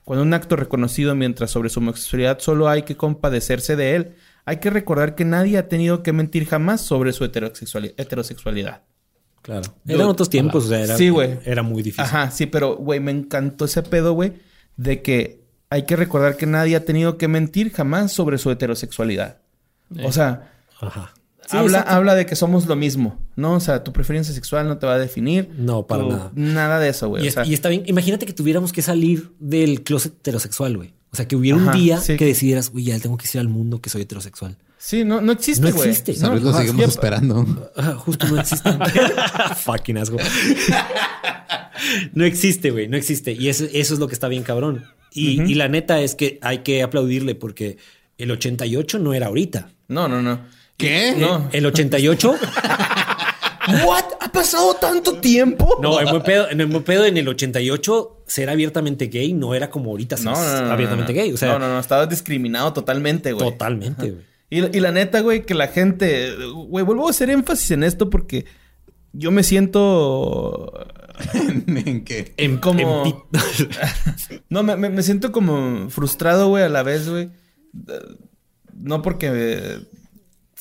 Cuando 0.04 0.22
un 0.22 0.32
acto 0.32 0.56
reconocido 0.56 1.14
mientras 1.14 1.50
sobre 1.50 1.68
su 1.68 1.80
homosexualidad 1.80 2.38
solo 2.38 2.68
hay 2.68 2.82
que 2.82 2.96
compadecerse 2.96 3.76
de 3.76 3.96
él, 3.96 4.14
hay 4.44 4.56
que 4.58 4.70
recordar 4.70 5.14
que 5.14 5.24
nadie 5.24 5.58
ha 5.58 5.68
tenido 5.68 6.02
que 6.02 6.12
mentir 6.12 6.46
jamás 6.46 6.80
sobre 6.80 7.12
su 7.12 7.24
heterosexuali- 7.24 7.94
heterosexualidad. 7.96 8.82
Claro. 9.42 9.74
Eran 9.86 10.06
otros 10.08 10.28
tiempos, 10.28 10.66
o 10.66 10.68
sea, 10.68 10.80
era, 10.80 10.96
Sí, 10.96 11.08
güey. 11.08 11.38
era 11.44 11.62
muy 11.62 11.82
difícil. 11.82 12.04
Ajá, 12.04 12.30
sí, 12.30 12.46
pero, 12.46 12.76
güey, 12.76 13.00
me 13.00 13.10
encantó 13.10 13.64
ese 13.64 13.82
pedo, 13.82 14.12
güey, 14.12 14.34
de 14.76 15.00
que 15.02 15.40
hay 15.70 15.84
que 15.86 15.96
recordar 15.96 16.36
que 16.36 16.46
nadie 16.46 16.76
ha 16.76 16.84
tenido 16.84 17.16
que 17.16 17.26
mentir 17.28 17.72
jamás 17.72 18.12
sobre 18.12 18.36
su 18.38 18.50
heterosexualidad. 18.50 19.38
O 20.04 20.12
sea, 20.12 20.52
Ajá. 20.80 21.14
Sí, 21.48 21.56
habla, 21.56 21.80
habla 21.80 22.14
de 22.14 22.26
que 22.26 22.36
somos 22.36 22.66
lo 22.66 22.76
mismo, 22.76 23.18
¿no? 23.34 23.54
O 23.54 23.60
sea, 23.60 23.82
tu 23.82 23.92
preferencia 23.92 24.32
sexual 24.32 24.68
no 24.68 24.78
te 24.78 24.86
va 24.86 24.94
a 24.94 24.98
definir. 24.98 25.50
No, 25.58 25.84
para 25.86 26.02
Tu- 26.04 26.08
nada. 26.10 26.30
Nada 26.34 26.78
de 26.78 26.88
eso, 26.90 27.08
güey. 27.08 27.24
Y, 27.24 27.26
O 27.26 27.28
es- 27.28 27.34
sea, 27.34 27.44
y 27.44 27.54
está 27.54 27.68
bien. 27.68 27.82
Imagínate 27.86 28.24
que 28.24 28.32
tuviéramos 28.32 28.72
que 28.72 28.82
salir 28.82 29.32
del 29.40 29.82
closet 29.82 30.12
heterosexual, 30.12 30.76
güey. 30.76 30.94
O 31.12 31.16
sea, 31.16 31.26
que 31.26 31.36
hubiera 31.36 31.58
un 31.58 31.72
día 31.72 32.00
sí. 32.00 32.16
que 32.16 32.24
decidieras, 32.24 32.70
uy, 32.72 32.84
ya 32.84 32.98
tengo 33.00 33.16
que 33.16 33.24
decir 33.24 33.40
al 33.40 33.48
mundo 33.48 33.80
que 33.80 33.90
soy 33.90 34.02
heterossexual. 34.02 34.56
Sí, 34.78 35.04
no, 35.04 35.20
no 35.20 35.32
existe, 35.32 35.62
No 35.62 35.68
existe. 35.68 36.14
Tal 36.14 36.34
vez 36.34 36.42
lo 36.42 36.54
seguimos 36.54 36.84
sí, 36.84 36.90
esperando. 36.90 37.44
Justo 37.98 38.26
no 38.28 38.40
existe. 38.40 38.70
Fucking 39.56 39.98
asco. 39.98 40.16
no 42.14 42.24
existe, 42.24 42.70
güey. 42.70 42.88
No 42.88 42.96
existe. 42.96 43.32
Y 43.32 43.48
eso, 43.48 43.64
eso 43.64 43.94
es 43.94 44.00
lo 44.00 44.08
que 44.08 44.14
está 44.14 44.28
bien 44.28 44.42
cabrón. 44.42 44.86
Y, 45.12 45.42
y 45.42 45.54
la 45.54 45.68
neta 45.68 46.00
es 46.00 46.14
que 46.14 46.38
hay 46.40 46.58
que 46.58 46.82
aplaudirle 46.82 47.34
porque 47.34 47.76
el 48.16 48.30
88 48.30 48.98
no 49.00 49.12
era 49.12 49.26
ahorita. 49.26 49.70
No, 49.88 50.08
no, 50.08 50.22
no. 50.22 50.40
¿Qué? 50.76 51.14
No. 51.16 51.48
El 51.52 51.66
88. 51.66 52.36
¿What? 53.84 54.04
¿Ha 54.30 54.32
pasado 54.32 54.74
tanto 54.74 55.14
tiempo? 55.14 55.78
No, 55.82 56.00
en 56.00 56.08
buen 56.08 56.22
pedo, 56.22 56.48
en 56.48 56.60
el 56.60 56.66
buen 56.68 56.84
pedo, 56.84 57.04
en 57.04 57.16
el 57.16 57.26
88, 57.26 58.22
ser 58.28 58.48
abiertamente 58.48 59.06
gay 59.08 59.32
no 59.32 59.54
era 59.56 59.70
como 59.70 59.90
ahorita 59.90 60.16
ser 60.16 60.26
No, 60.26 60.32
no, 60.34 60.62
no, 60.66 60.72
abiertamente 60.72 61.12
no, 61.12 61.18
no. 61.18 61.24
gay. 61.24 61.32
O 61.32 61.36
sea, 61.36 61.52
no, 61.54 61.58
no, 61.58 61.68
no. 61.68 61.80
Estabas 61.80 62.08
discriminado 62.08 62.72
totalmente, 62.72 63.32
güey. 63.32 63.50
totalmente, 63.50 64.12
güey. 64.12 64.22
Y, 64.48 64.76
y 64.76 64.80
la 64.80 64.92
neta, 64.92 65.20
güey, 65.20 65.44
que 65.44 65.54
la 65.54 65.66
gente... 65.66 66.32
Güey, 66.68 66.84
vuelvo 66.84 67.08
a 67.08 67.10
hacer 67.10 67.28
énfasis 67.28 67.72
en 67.72 67.82
esto 67.82 68.08
porque 68.08 68.44
yo 69.12 69.32
me 69.32 69.42
siento... 69.42 70.72
¿En 71.66 72.04
qué? 72.04 72.32
En, 72.36 72.58
Como- 72.58 73.04
en 73.04 73.14
No, 74.48 74.62
me, 74.62 75.02
siento 75.02 75.32
como 75.32 75.90
frustrado, 75.90 76.48
güey, 76.48 76.62
a 76.62 76.68
la 76.68 76.84
vez, 76.84 77.08
güey. 77.08 77.30
No 78.74 79.02
porque 79.02 79.30
eh, 79.32 79.78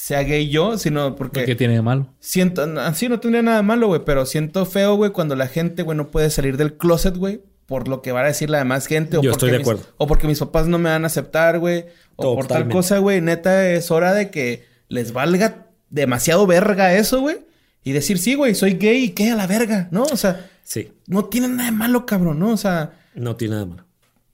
sea 0.01 0.23
gay 0.23 0.47
yo, 0.47 0.77
sino 0.77 1.17
porque... 1.17 1.43
¿Qué 1.43 1.55
tiene 1.55 1.73
de 1.73 1.81
malo? 1.81 2.07
Siento, 2.21 2.63
así 2.79 3.09
no 3.09 3.19
tendría 3.19 3.41
nada 3.41 3.57
de 3.57 3.63
malo, 3.63 3.87
güey, 3.87 4.01
pero 4.05 4.25
siento 4.25 4.65
feo, 4.65 4.95
güey, 4.95 5.11
cuando 5.11 5.35
la 5.35 5.47
gente, 5.47 5.83
güey, 5.83 5.97
no 5.97 6.07
puede 6.09 6.29
salir 6.29 6.55
del 6.55 6.77
closet, 6.77 7.17
güey, 7.17 7.41
por 7.65 7.89
lo 7.89 8.01
que 8.01 8.13
va 8.13 8.21
a 8.21 8.27
decir 8.27 8.49
la 8.49 8.59
demás 8.59 8.87
gente. 8.87 9.17
O 9.17 9.21
Yo 9.21 9.31
porque 9.31 9.47
estoy 9.47 9.51
de 9.51 9.57
mis- 9.57 9.67
acuerdo. 9.67 9.83
O 9.97 10.07
porque 10.07 10.27
mis 10.27 10.39
papás 10.39 10.67
no 10.67 10.77
me 10.79 10.89
van 10.89 11.03
a 11.03 11.07
aceptar, 11.07 11.59
güey. 11.59 11.85
O 12.15 12.35
por 12.35 12.47
tal 12.47 12.69
cosa, 12.69 12.99
güey. 12.99 13.19
Neta, 13.19 13.69
es 13.71 13.91
hora 13.91 14.13
de 14.13 14.31
que 14.31 14.63
les 14.87 15.11
valga 15.11 15.67
demasiado 15.89 16.47
verga 16.47 16.93
eso, 16.95 17.19
güey. 17.19 17.37
Y 17.83 17.91
decir, 17.91 18.17
sí, 18.19 18.35
güey, 18.35 18.55
soy 18.55 18.75
gay 18.75 19.03
y 19.03 19.09
qué 19.09 19.31
a 19.31 19.35
la 19.35 19.47
verga, 19.47 19.89
¿no? 19.91 20.03
O 20.03 20.15
sea, 20.17 20.49
Sí, 20.63 20.93
no 21.07 21.25
tiene 21.25 21.47
nada 21.49 21.65
de 21.65 21.75
malo, 21.75 22.05
cabrón, 22.05 22.39
¿no? 22.39 22.51
O 22.51 22.57
sea, 22.57 22.93
no 23.15 23.35
tiene 23.35 23.55
nada 23.55 23.65
de 23.65 23.71
malo. 23.71 23.85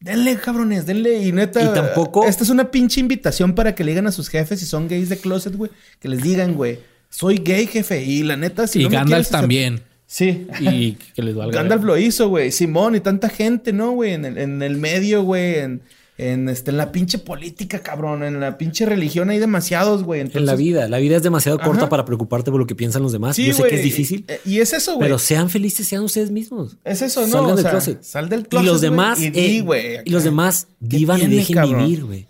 Denle, 0.06 0.38
cabrones, 0.38 0.86
denle. 0.86 1.18
Y 1.24 1.32
neta, 1.32 1.62
Y 1.62 1.74
tampoco- 1.74 2.26
Esta 2.26 2.43
es 2.43 2.49
una 2.49 2.72
pinche 2.72 3.01
invitación 3.01 3.53
para 3.56 3.76
que 3.76 3.84
le 3.84 3.91
digan 3.91 4.08
a 4.08 4.12
sus 4.12 4.30
jefes 4.30 4.60
si 4.60 4.66
son 4.66 4.88
gays 4.88 5.10
de 5.10 5.18
closet, 5.18 5.56
güey. 5.56 5.72
Que 5.99 6.08
les 6.08 6.22
digan, 6.22 6.53
güey, 6.53 6.80
soy 7.10 7.39
gay, 7.39 7.66
jefe. 7.68 8.03
Y 8.03 8.24
la 8.24 8.38
neta, 8.38 8.68
si 8.68 8.80
y 8.80 8.84
no 8.84 8.89
me 8.91 8.95
Gandalf 8.97 9.28
quieres 9.28 9.30
también. 9.30 9.82
Sí. 10.08 10.47
Y 10.62 10.93
que 11.16 11.22
les 11.24 11.36
valga. 11.36 11.58
Gandalf 11.60 11.84
lo 11.84 11.97
hizo, 11.97 12.30
güey. 12.30 12.51
Simón 12.51 12.95
y 12.95 12.99
tanta 12.99 13.28
gente, 13.28 13.74
¿no, 13.74 13.91
güey? 13.91 14.14
En 14.14 14.24
el, 14.26 14.38
en 14.38 14.62
el 14.62 14.78
medio, 14.78 15.24
güey. 15.24 15.56
En, 15.60 15.82
en, 16.18 16.47
este, 16.47 16.72
en 16.72 16.78
la 16.78 16.91
pinche 16.93 17.18
política, 17.18 17.80
cabrón. 17.80 18.24
En 18.24 18.39
la 18.39 18.57
pinche 18.57 18.86
religión 18.86 19.30
hay 19.30 19.39
demasiados, 19.39 20.03
güey. 20.03 20.22
En 20.22 20.45
la 20.45 20.55
vida, 20.55 20.88
la 20.88 20.97
vida 20.99 21.18
es 21.18 21.24
demasiado 21.24 21.59
corta 21.59 21.89
para 21.89 22.05
preocuparte 22.05 22.51
por 22.51 22.59
lo 22.59 22.66
que 22.68 22.76
piensan 22.76 23.03
los 23.03 23.11
demás. 23.11 23.36
Sí, 23.36 23.45
Yo 23.45 23.53
sé 23.53 23.63
güey. 23.63 23.72
que 23.72 23.78
es 23.78 23.84
difícil, 23.84 24.26
Y, 24.45 24.53
y 24.55 24.59
es 24.61 24.72
eso, 24.74 24.95
güey. 24.95 25.07
pero 25.07 25.20
sean 25.20 25.49
felices, 25.49 25.88
sean 25.88 26.03
ustedes 26.03 26.32
mismos. 26.32 26.78
Es 26.86 27.01
eso, 27.01 27.22
¿no? 27.22 27.28
Salgan 27.34 27.51
O 27.51 27.55
del 27.55 27.63
sea, 27.63 27.72
closet. 27.72 28.03
Sal 28.03 28.30
del 28.30 28.47
closet, 28.47 28.63
y 28.66 28.70
los 28.70 28.80
güey, 28.82 28.91
demás, 28.91 29.20
y 29.22 29.26
eh, 29.28 29.32
di, 29.32 29.59
güey, 29.61 29.97
y 30.05 30.09
los 30.09 30.24
demás 30.24 30.68
¿Qué 30.89 30.97
vivan 30.97 31.22
y 31.22 31.28
dejen 31.36 31.55
cabrón? 31.55 31.86
vivir, 31.86 32.05
güey. 32.05 32.28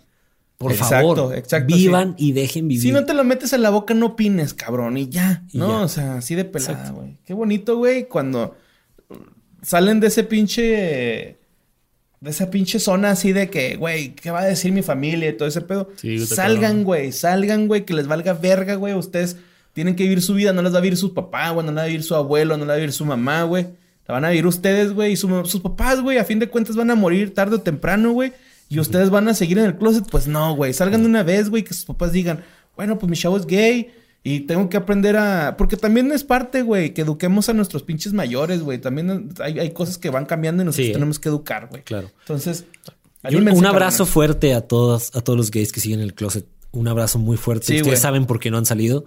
Por 0.58 0.72
Exacto, 0.72 1.14
favor, 1.16 1.36
exacto, 1.36 1.76
vivan 1.76 2.14
sí. 2.18 2.28
y 2.28 2.32
dejen 2.32 2.66
vivir. 2.66 2.82
Si 2.82 2.90
no 2.90 3.04
te 3.04 3.12
lo 3.12 3.24
metes 3.24 3.52
en 3.52 3.60
la 3.62 3.68
boca, 3.68 3.92
no 3.92 4.06
opines, 4.06 4.54
cabrón. 4.54 4.96
Y 4.96 5.08
ya, 5.10 5.44
Y 5.52 5.58
¿no? 5.58 5.68
ya. 5.68 5.84
O 5.84 5.88
sea, 5.88 6.14
así 6.16 6.34
de 6.34 6.46
pelada, 6.46 6.90
güey. 6.92 7.18
Qué 7.26 7.34
bonito, 7.34 7.76
güey, 7.76 8.08
cuando 8.08 8.56
salen 9.62 10.00
de 10.00 10.06
ese 10.08 10.24
pinche... 10.24 11.36
De 12.20 12.30
esa 12.30 12.50
pinche 12.50 12.78
zona 12.78 13.10
así 13.10 13.32
de 13.32 13.50
que, 13.50 13.76
güey, 13.76 14.14
¿qué 14.14 14.30
va 14.30 14.40
a 14.40 14.44
decir 14.46 14.72
mi 14.72 14.82
familia 14.82 15.28
y 15.28 15.36
todo 15.36 15.48
ese 15.48 15.60
pedo? 15.60 15.90
Sí, 15.96 16.18
salgan, 16.34 16.82
güey, 16.84 17.12
salgan, 17.12 17.68
güey, 17.68 17.84
que 17.84 17.92
les 17.94 18.06
valga 18.06 18.32
verga, 18.32 18.74
güey. 18.76 18.94
Ustedes 18.94 19.36
tienen 19.74 19.94
que 19.96 20.04
vivir 20.04 20.22
su 20.22 20.32
vida, 20.34 20.52
no 20.54 20.62
les 20.62 20.72
va 20.72 20.78
a 20.78 20.80
vivir 20.80 20.96
su 20.96 21.12
papá, 21.12 21.50
güey, 21.50 21.66
no 21.66 21.72
la 21.72 21.82
va 21.82 21.84
a 21.84 21.88
vivir 21.88 22.02
su 22.02 22.14
abuelo, 22.14 22.56
no 22.56 22.64
la 22.64 22.68
va 22.68 22.74
a 22.74 22.76
vivir 22.78 22.92
su 22.92 23.04
mamá, 23.04 23.42
güey. 23.42 23.66
La 24.08 24.14
van 24.14 24.24
a 24.24 24.30
vivir 24.30 24.46
ustedes, 24.46 24.92
güey, 24.92 25.12
y 25.12 25.16
su- 25.16 25.44
sus 25.44 25.60
papás, 25.60 26.00
güey, 26.00 26.16
a 26.18 26.24
fin 26.24 26.38
de 26.38 26.48
cuentas 26.48 26.74
van 26.76 26.90
a 26.90 26.94
morir 26.94 27.34
tarde 27.34 27.56
o 27.56 27.60
temprano, 27.60 28.12
güey. 28.12 28.32
Y 28.68 28.78
ustedes 28.80 29.10
van 29.10 29.28
a 29.28 29.34
seguir 29.34 29.58
en 29.58 29.66
el 29.66 29.76
closet, 29.76 30.04
pues 30.10 30.26
no, 30.26 30.54
güey. 30.56 30.72
Salgan 30.72 31.02
de 31.02 31.08
una 31.08 31.22
vez, 31.22 31.50
güey, 31.50 31.62
que 31.64 31.74
sus 31.74 31.84
papás 31.84 32.12
digan, 32.12 32.42
bueno, 32.76 32.98
pues 32.98 33.10
mi 33.10 33.16
chavo 33.16 33.36
es 33.36 33.46
gay 33.46 33.90
y 34.28 34.40
tengo 34.40 34.68
que 34.68 34.76
aprender 34.76 35.16
a... 35.16 35.56
Porque 35.56 35.76
también 35.76 36.10
es 36.10 36.24
parte, 36.24 36.62
güey, 36.62 36.92
que 36.92 37.02
eduquemos 37.02 37.48
a 37.48 37.52
nuestros 37.52 37.84
pinches 37.84 38.12
mayores, 38.12 38.60
güey. 38.62 38.78
También 38.78 39.32
hay, 39.40 39.60
hay 39.60 39.70
cosas 39.70 39.98
que 39.98 40.10
van 40.10 40.26
cambiando 40.26 40.62
y 40.62 40.66
nosotros 40.66 40.84
Sí, 40.86 40.90
¿eh? 40.90 40.94
tenemos 40.94 41.20
que 41.20 41.28
educar, 41.28 41.68
güey. 41.68 41.82
Claro. 41.82 42.10
Entonces... 42.20 42.64
Y 43.28 43.36
un, 43.36 43.66
abrazo 43.66 44.04
fuerte 44.04 44.52
a 44.54 44.62
todos, 44.62 45.14
a 45.14 45.20
todos 45.20 45.36
los 45.36 45.50
gays 45.52 45.72
que 45.72 45.78
siguen 45.80 46.00
en 46.00 46.04
el 46.06 46.14
closet. 46.14 46.46
Un 46.72 46.88
abrazo 46.88 47.18
muy 47.20 47.36
fuerte. 47.36 47.66
Sí, 47.66 47.76
Ustedes 47.80 48.00
saben 48.00 48.26
por 48.26 48.38
qué 48.40 48.50
no 48.50 48.58
han 48.58 48.66
salido. 48.66 49.04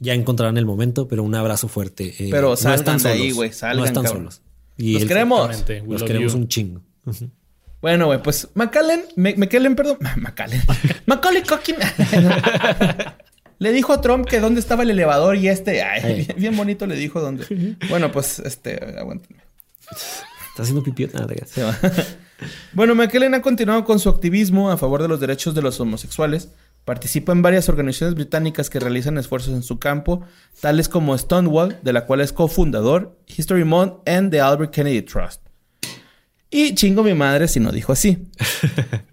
Ya 0.00 0.14
encontrarán 0.14 0.58
el 0.58 0.66
momento, 0.66 1.06
pero 1.08 1.22
un 1.22 1.34
abrazo 1.34 1.66
fuerte. 1.68 2.14
Eh, 2.18 2.28
Pero 2.30 2.50
no 2.50 2.56
salgan 2.56 2.78
están 2.80 2.98
de 3.02 3.08
ahí, 3.10 3.30
güey, 3.32 3.52
salgan, 3.52 3.78
No 3.78 3.84
están 3.84 4.04
cabrón. 4.04 4.22
solos. 4.22 4.42
Y 4.76 4.92
Los 4.94 5.02
el- 5.02 5.08
queremos. 5.08 5.64
Los 5.88 6.02
queremos 6.04 6.32
you. 6.32 6.38
un 6.38 6.48
chingo. 6.48 6.82
Bueno, 7.80 8.06
güey, 8.06 8.20
pues 8.22 8.48
McAllen, 8.54 9.02
Me- 9.16 9.34
McKellen, 9.36 9.74
perdón, 9.76 9.98
McAllen, 10.18 10.62
Macaulay 11.06 11.42
Culkin 11.44 11.76
le 13.58 13.72
dijo 13.72 13.92
a 13.92 14.00
Trump 14.00 14.26
que 14.26 14.40
dónde 14.40 14.60
estaba 14.60 14.82
el 14.82 14.90
elevador 14.90 15.36
y 15.36 15.48
este, 15.48 15.82
ay, 15.82 16.24
bien, 16.26 16.38
bien 16.38 16.56
bonito 16.56 16.86
le 16.86 16.96
dijo 16.96 17.20
dónde. 17.20 17.46
Bueno, 17.88 18.12
pues, 18.12 18.38
este, 18.38 18.78
aguántenme. 18.98 19.42
Está 19.90 20.62
haciendo. 20.62 20.84
Se 21.46 21.62
va. 21.62 21.78
bueno, 22.72 22.94
McKellen 22.94 23.34
ha 23.34 23.42
continuado 23.42 23.84
con 23.84 23.98
su 23.98 24.08
activismo 24.08 24.70
a 24.70 24.76
favor 24.76 25.02
de 25.02 25.08
los 25.08 25.20
derechos 25.20 25.54
de 25.54 25.62
los 25.62 25.78
homosexuales. 25.80 26.48
Participa 26.84 27.32
en 27.32 27.42
varias 27.42 27.68
organizaciones 27.68 28.14
británicas 28.14 28.70
que 28.70 28.80
realizan 28.80 29.18
esfuerzos 29.18 29.54
en 29.54 29.62
su 29.62 29.78
campo, 29.78 30.24
tales 30.60 30.88
como 30.88 31.16
Stonewall, 31.16 31.78
de 31.82 31.92
la 31.92 32.06
cual 32.06 32.20
es 32.20 32.32
cofundador, 32.32 33.18
History 33.26 33.64
Month 33.64 34.08
and 34.08 34.30
the 34.30 34.40
Albert 34.40 34.72
Kennedy 34.72 35.02
Trust. 35.02 35.42
Y 36.50 36.74
chingo 36.74 37.02
mi 37.02 37.14
madre 37.14 37.46
si 37.46 37.60
no 37.60 37.72
dijo 37.72 37.92
así. 37.92 38.26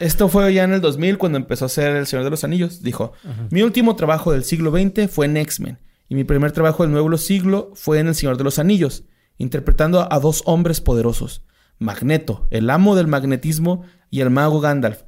Esto 0.00 0.28
fue 0.28 0.52
ya 0.52 0.64
en 0.64 0.72
el 0.72 0.80
2000 0.80 1.18
cuando 1.18 1.38
empezó 1.38 1.66
a 1.66 1.68
ser 1.68 1.94
El 1.94 2.06
Señor 2.06 2.24
de 2.24 2.30
los 2.30 2.42
Anillos. 2.42 2.82
Dijo, 2.82 3.12
mi 3.50 3.62
último 3.62 3.96
trabajo 3.96 4.32
del 4.32 4.44
siglo 4.44 4.72
XX 4.72 5.10
fue 5.10 5.26
en 5.26 5.36
X-Men 5.36 5.78
y 6.08 6.14
mi 6.14 6.24
primer 6.24 6.52
trabajo 6.52 6.82
del 6.82 6.90
nuevo 6.90 7.16
siglo 7.18 7.70
fue 7.74 8.00
en 8.00 8.08
El 8.08 8.14
Señor 8.14 8.38
de 8.38 8.44
los 8.44 8.58
Anillos, 8.58 9.04
interpretando 9.38 10.10
a 10.10 10.18
dos 10.18 10.42
hombres 10.46 10.80
poderosos, 10.80 11.44
Magneto, 11.78 12.48
el 12.50 12.68
amo 12.70 12.96
del 12.96 13.06
magnetismo, 13.06 13.84
y 14.10 14.20
el 14.20 14.30
mago 14.30 14.60
Gandalf. 14.60 15.02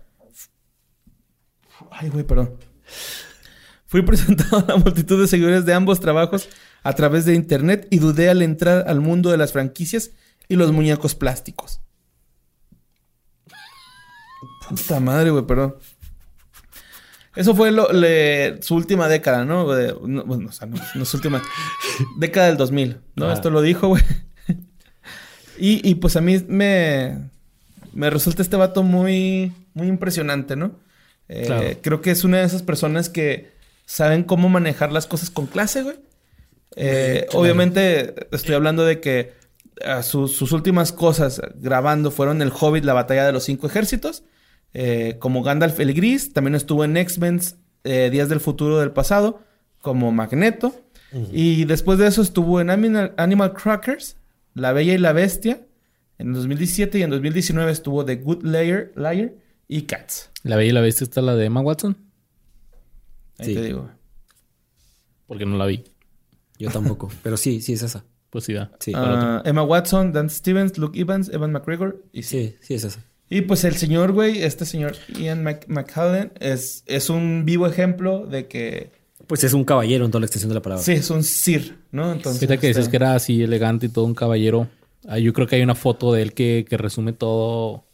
Ay, 1.90 2.08
güey, 2.08 2.24
perdón. 2.24 2.56
Fui 3.86 4.02
presentado 4.02 4.58
a 4.58 4.72
la 4.72 4.76
multitud 4.76 5.20
de 5.20 5.26
seguidores 5.26 5.66
de 5.66 5.74
ambos 5.74 6.00
trabajos 6.00 6.48
a 6.82 6.92
través 6.94 7.24
de 7.24 7.34
internet 7.34 7.88
y 7.90 7.98
dudé 7.98 8.30
al 8.30 8.42
entrar 8.42 8.84
al 8.88 9.00
mundo 9.00 9.30
de 9.30 9.36
las 9.36 9.52
franquicias 9.52 10.12
y 10.48 10.56
los 10.56 10.70
muñecos 10.72 11.14
plásticos. 11.14 11.80
Puta 14.68 15.00
madre, 15.00 15.30
güey, 15.30 15.44
perdón. 15.46 15.76
Eso 17.34 17.54
fue 17.54 17.70
lo- 17.72 17.90
le- 17.92 18.62
su 18.62 18.74
última 18.74 19.08
década, 19.08 19.44
¿no? 19.44 19.66
De- 19.72 19.94
no, 20.06 20.24
bueno, 20.24 20.50
o 20.50 20.52
sea, 20.52 20.66
no, 20.66 20.76
no 20.94 21.04
su 21.04 21.16
última. 21.16 21.42
década 22.18 22.46
del 22.48 22.56
2000, 22.58 22.98
¿no? 23.16 23.28
Ah. 23.28 23.32
Esto 23.32 23.50
lo 23.50 23.62
dijo, 23.62 23.88
güey. 23.88 24.02
y, 25.58 25.88
y, 25.88 25.94
pues 25.96 26.16
a 26.16 26.20
mí 26.20 26.44
me, 26.48 27.30
me 27.94 28.10
resulta 28.10 28.42
este 28.42 28.56
vato 28.56 28.82
muy, 28.82 29.52
muy 29.74 29.86
impresionante, 29.88 30.56
¿no? 30.56 30.72
Eh, 31.28 31.44
Claro. 31.46 31.66
Creo 31.80 32.00
que 32.02 32.10
es 32.10 32.24
una 32.24 32.38
de 32.38 32.44
esas 32.44 32.62
personas 32.62 33.08
que 33.08 33.52
saben 33.86 34.24
cómo 34.24 34.48
manejar 34.50 34.92
las 34.92 35.06
cosas 35.06 35.30
con 35.30 35.46
clase, 35.46 35.82
güey. 35.82 35.96
Eh, 36.76 37.26
Obviamente 37.32 38.14
estoy 38.34 38.54
hablando 38.54 38.84
de 38.84 39.00
que 39.00 39.32
ah, 39.84 40.02
sus 40.02 40.52
últimas 40.52 40.92
cosas 40.92 41.40
grabando 41.56 42.10
fueron 42.10 42.40
El 42.42 42.52
Hobbit, 42.58 42.84
la 42.84 42.92
batalla 42.94 43.24
de 43.26 43.32
los 43.32 43.44
cinco 43.44 43.66
ejércitos, 43.66 44.22
eh, 44.74 45.16
como 45.18 45.42
Gandalf 45.42 45.78
el 45.80 45.92
Gris, 45.94 46.32
también 46.32 46.54
estuvo 46.54 46.84
en 46.84 46.96
X-Men 46.96 47.40
eh, 47.84 48.08
Días 48.10 48.28
del 48.28 48.40
Futuro 48.40 48.78
del 48.78 48.90
Pasado, 48.92 49.40
como 49.80 50.12
Magneto, 50.12 50.74
y 51.30 51.66
después 51.66 51.98
de 51.98 52.06
eso 52.06 52.22
estuvo 52.22 52.60
en 52.60 52.70
Animal, 52.70 53.12
Animal 53.18 53.52
Crackers, 53.52 54.16
La 54.54 54.72
Bella 54.72 54.94
y 54.94 54.98
la 54.98 55.12
Bestia, 55.12 55.60
en 56.18 56.32
2017 56.32 56.98
y 56.98 57.02
en 57.02 57.10
2019 57.10 57.70
estuvo 57.70 58.04
The 58.04 58.16
Good 58.16 58.44
Liar, 58.44 58.92
Liar 58.96 59.32
y 59.68 59.82
Cats. 59.82 60.30
La 60.42 60.56
Bella 60.56 60.70
y 60.70 60.72
la 60.72 60.80
Bestia 60.80 61.04
está 61.04 61.20
la 61.20 61.34
de 61.36 61.44
Emma 61.46 61.60
Watson. 61.60 61.98
Ahí 63.38 63.46
Sí. 63.46 63.54
te 63.54 63.62
digo. 63.62 63.90
Porque 65.26 65.44
no 65.44 65.56
la 65.58 65.66
vi. 65.66 65.84
Yo 66.58 66.70
tampoco. 66.70 67.10
pero 67.22 67.36
sí, 67.36 67.60
sí 67.60 67.72
es 67.74 67.82
esa. 67.82 68.04
Pues 68.30 68.44
sí, 68.44 68.54
da. 68.54 68.70
Sí. 68.80 68.92
Ah, 68.94 69.42
Emma 69.44 69.62
Watson, 69.64 70.12
Dan 70.12 70.30
Stevens, 70.30 70.78
Luke 70.78 70.98
Evans, 70.98 71.28
Evan 71.28 71.52
McGregor 71.52 72.02
y 72.12 72.22
sí, 72.22 72.56
sí 72.60 72.74
es 72.74 72.84
esa. 72.84 73.04
Y 73.34 73.40
pues 73.42 73.64
el 73.64 73.76
señor, 73.76 74.12
güey, 74.12 74.42
este 74.42 74.66
señor 74.66 74.94
Ian 75.18 75.42
Mc- 75.44 76.30
es, 76.40 76.82
es 76.86 77.08
un 77.08 77.44
vivo 77.46 77.66
ejemplo 77.66 78.26
de 78.26 78.46
que 78.46 78.90
Pues 79.26 79.42
es 79.44 79.54
un 79.54 79.64
caballero 79.64 80.04
en 80.04 80.10
toda 80.10 80.20
la 80.20 80.26
extensión 80.26 80.50
de 80.50 80.56
la 80.56 80.62
palabra. 80.62 80.84
sí, 80.84 80.92
es 80.92 81.08
un 81.10 81.22
Sir, 81.24 81.78
¿no? 81.92 82.12
Entonces. 82.12 82.40
Fíjate 82.40 82.58
que 82.58 82.66
dices 82.68 82.82
este, 82.82 82.90
que 82.90 82.96
era 82.98 83.14
así 83.14 83.42
elegante 83.42 83.86
y 83.86 83.88
todo 83.88 84.04
un 84.04 84.14
caballero. 84.14 84.68
Ah, 85.08 85.18
yo 85.18 85.32
creo 85.32 85.46
que 85.46 85.56
hay 85.56 85.62
una 85.62 85.74
foto 85.74 86.12
de 86.12 86.22
él 86.22 86.32
que, 86.34 86.64
que 86.68 86.76
resume 86.76 87.12
todo 87.12 87.84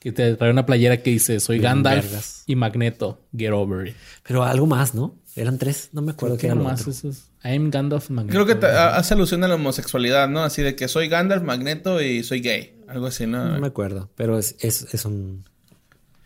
Que 0.00 0.10
te 0.10 0.34
trae 0.36 0.50
una 0.50 0.64
playera 0.66 0.96
que 1.02 1.10
dice 1.10 1.38
soy 1.38 1.58
Bien 1.58 1.74
Gandalf 1.74 2.04
vergas. 2.06 2.42
y 2.46 2.56
Magneto. 2.56 3.20
Get 3.36 3.52
over 3.52 3.86
it. 3.88 3.94
Pero 4.26 4.42
algo 4.42 4.66
más, 4.66 4.94
¿no? 4.94 5.14
Eran 5.36 5.58
tres. 5.58 5.90
No 5.92 6.02
me 6.02 6.12
acuerdo 6.12 6.36
qué 6.36 6.42
¿Qué 6.42 6.46
era 6.48 6.56
lo 6.56 6.64
más 6.64 6.86
otro. 6.86 7.10
I'm 7.44 7.70
Gandalf 7.70 8.10
Magneto. 8.10 8.44
Creo 8.44 8.58
que 8.60 8.66
hace 8.66 9.14
alusión 9.14 9.44
a 9.44 9.48
la 9.48 9.54
homosexualidad, 9.54 10.28
¿no? 10.28 10.42
Así 10.42 10.62
de 10.62 10.74
que 10.76 10.88
soy 10.88 11.08
Gandalf, 11.08 11.42
Magneto 11.42 12.00
y 12.02 12.22
soy 12.24 12.40
gay. 12.40 12.74
Algo 12.92 13.06
así, 13.06 13.26
¿no? 13.26 13.44
No 13.52 13.60
me 13.60 13.66
acuerdo. 13.66 14.10
Pero 14.16 14.38
es, 14.38 14.54
es, 14.60 14.92
es 14.94 15.04
un... 15.04 15.44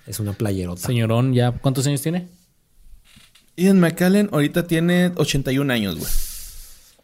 Es 0.06 0.20
una 0.20 0.32
playerota. 0.34 0.80
Señorón, 0.86 1.32
¿ya 1.34 1.52
cuántos 1.52 1.86
años 1.86 2.00
tiene? 2.02 2.28
Ian 3.56 3.80
McKellen 3.80 4.28
ahorita 4.32 4.66
tiene 4.66 5.12
81 5.16 5.72
años, 5.72 5.96
güey. 5.96 6.10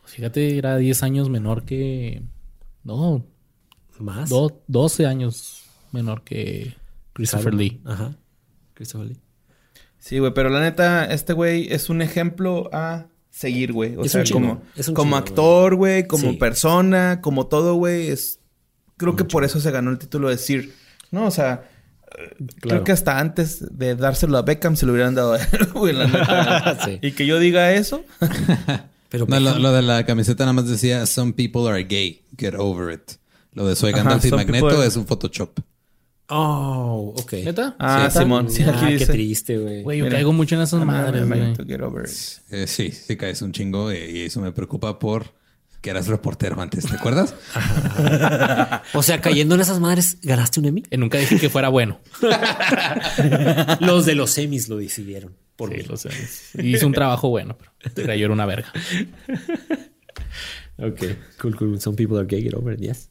Fíjate, 0.05 0.59
era 0.59 0.77
10 0.77 1.03
años 1.03 1.29
menor 1.31 1.65
que... 1.65 2.23
No, 2.85 3.25
¿Más? 3.99 4.29
do- 4.29 4.63
12 4.69 5.07
años 5.07 5.63
menor 5.93 6.23
que 6.23 6.75
Christopher 7.13 7.55
Lee. 7.55 7.81
Ajá. 7.85 8.17
Christopher 8.75 9.09
Lee. 9.09 9.21
Sí, 9.99 10.19
güey, 10.19 10.35
pero 10.35 10.49
la 10.51 10.61
neta, 10.61 11.05
este 11.07 11.33
güey 11.33 11.73
es 11.73 11.89
un 11.89 12.03
ejemplo 12.03 12.69
a 12.73 13.07
seguir, 13.31 13.73
güey. 13.73 13.97
O 13.97 14.05
Es 14.05 14.13
sea, 14.13 14.21
un 14.21 14.27
chingón, 14.27 14.43
como, 14.57 14.63
es 14.77 14.89
un 14.89 14.95
como 14.95 15.17
actor, 15.17 15.77
güey, 15.77 16.07
como 16.07 16.31
Sí. 16.33 16.37
persona, 16.37 17.21
como 17.23 17.47
todo, 17.47 17.75
güey. 17.77 18.09
Es... 18.09 18.39
Creo 19.03 19.17
que 19.17 19.25
por 19.25 19.45
eso 19.45 19.61
se 19.61 19.71
ganó 19.71 19.91
el 19.91 19.99
título 19.99 20.29
de 20.31 20.39
Sir. 20.39 20.73
No, 21.11 21.27
o 21.27 21.31
sea, 21.31 21.69
creo 22.61 22.85
que 22.85 22.93
hasta 22.93 23.19
antes 23.19 23.65
de 23.77 23.97
dárselo 23.97 24.39
a 24.39 24.43
Beckham 24.43 24.77
se 24.77 24.87
lo 24.87 24.93
hubieran 24.93 25.15
dado 25.15 25.33
a 25.35 25.39
él, 25.43 25.67
güey, 25.75 25.93
la 25.93 26.07
neta. 26.07 26.79
Sí. 26.85 26.99
Y 27.03 27.13
que 27.13 27.27
yo 27.27 27.39
diga 27.39 27.73
eso. 27.73 28.05
Pero 29.09 29.27
No, 29.27 29.39
lo, 29.41 29.59
lo 29.59 29.73
de 29.73 29.83
la 29.83 30.07
camiseta 30.07 30.45
nada 30.45 30.55
más 30.55 30.69
decía 30.69 31.05
Some 31.07 31.33
people 31.35 31.69
are 31.69 31.83
gay. 31.85 32.23
Get 32.39 32.55
over 32.57 32.95
it. 32.95 33.13
Lo 33.53 33.67
de 33.67 33.77
Soy 33.77 33.93
Ajá, 33.93 34.03
Gandalf 34.05 34.25
y 34.25 34.31
Magneto 34.31 34.83
es 34.83 34.97
un 34.97 35.07
Photoshop. 35.07 35.59
Oh, 36.29 37.15
ok. 37.19 37.33
¿Neta? 37.45 37.77
Ah, 37.79 38.09
¿Sí, 38.11 38.19
Simón. 38.21 38.51
Sí, 38.51 38.63
Ah, 38.67 38.89
qué 38.97 39.05
triste, 39.05 39.59
güey. 39.59 39.83
Güey, 39.83 39.99
yo 39.99 40.05
Mira. 40.05 40.17
caigo 40.17 40.33
mucho 40.33 40.55
en 40.55 40.63
esas 40.63 40.83
madres, 40.87 41.27
güey. 41.29 41.41
Magneto, 41.41 41.65
get 41.67 41.81
over 41.83 42.09
it. 42.09 42.17
Eh, 42.51 42.67
sí, 42.67 42.91
sí 42.91 43.17
caes 43.17 43.43
un 43.43 43.53
chingo 43.53 43.91
eh, 43.91 44.11
y 44.11 44.21
eso 44.23 44.41
me 44.41 44.51
preocupa 44.53 44.99
por 44.99 45.27
que 45.83 45.91
eras 45.91 46.07
reportero 46.07 46.59
antes, 46.63 46.87
¿te 46.87 46.95
acuerdas? 46.97 47.35
O 48.95 49.03
sea, 49.03 49.21
cayendo 49.21 49.55
en 49.57 49.61
esas 49.61 49.81
madres, 49.81 50.17
¿ganaste 50.23 50.61
un 50.61 50.67
Emmy? 50.67 50.83
Eh, 50.91 50.97
Nunca 50.97 51.19
dije 51.19 51.39
que 51.39 51.51
fuera 51.51 51.69
bueno. 51.69 52.01
Los 53.81 54.07
de 54.07 54.15
los 54.15 54.37
Emmys 54.39 54.69
lo 54.69 54.77
decidieron. 54.79 55.35
Por 55.57 55.71
Sí, 55.71 55.77
mí. 55.79 55.83
lo 55.83 55.97
sé. 55.97 56.09
Hizo 56.63 56.87
un 56.87 56.93
trabajo 56.95 57.29
bueno, 57.29 57.59
pero 57.95 58.15
yo 58.15 58.25
era 58.25 58.33
una 58.33 58.47
verga. 58.47 58.73
Ok. 60.79 61.01
Cool, 61.41 61.57
cool. 61.57 61.81
Some 61.81 61.97
people 61.97 62.17
are 62.19 62.27
gay. 62.27 62.43
Get 62.43 62.55
over 62.55 62.75
it. 62.75 62.81
Yes. 62.81 63.09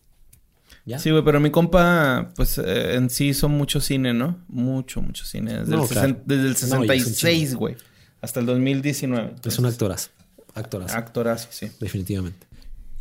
Ya. 0.86 0.97
Sí, 0.97 1.11
güey, 1.11 1.24
pero 1.24 1.39
mi 1.39 1.51
compa, 1.51 2.32
pues 2.36 2.57
eh, 2.57 2.95
en 2.95 3.09
sí 3.09 3.34
son 3.36 3.51
mucho 3.51 3.80
cine, 3.80 4.13
¿no? 4.13 4.39
Mucho, 4.47 5.01
mucho 5.01 5.26
cine. 5.26 5.59
Desde, 5.59 5.72
No, 5.76 5.84
el, 5.84 5.89
claro. 5.89 6.17
desde 6.26 6.47
el 6.47 6.69
No, 6.69 6.84
y 6.86 6.97
es 6.97 7.05
un 7.05 7.13
66, 7.13 7.55
güey. 7.55 7.76
Hasta 8.22 8.39
el 8.39 8.45
2019. 8.47 9.36
Es 9.45 9.59
un 9.59 9.65
actorazo. 9.67 10.09
Actorazo. 10.55 10.97
Actorazo, 10.97 11.47
sí. 11.51 11.72
Definitivamente. 11.80 12.47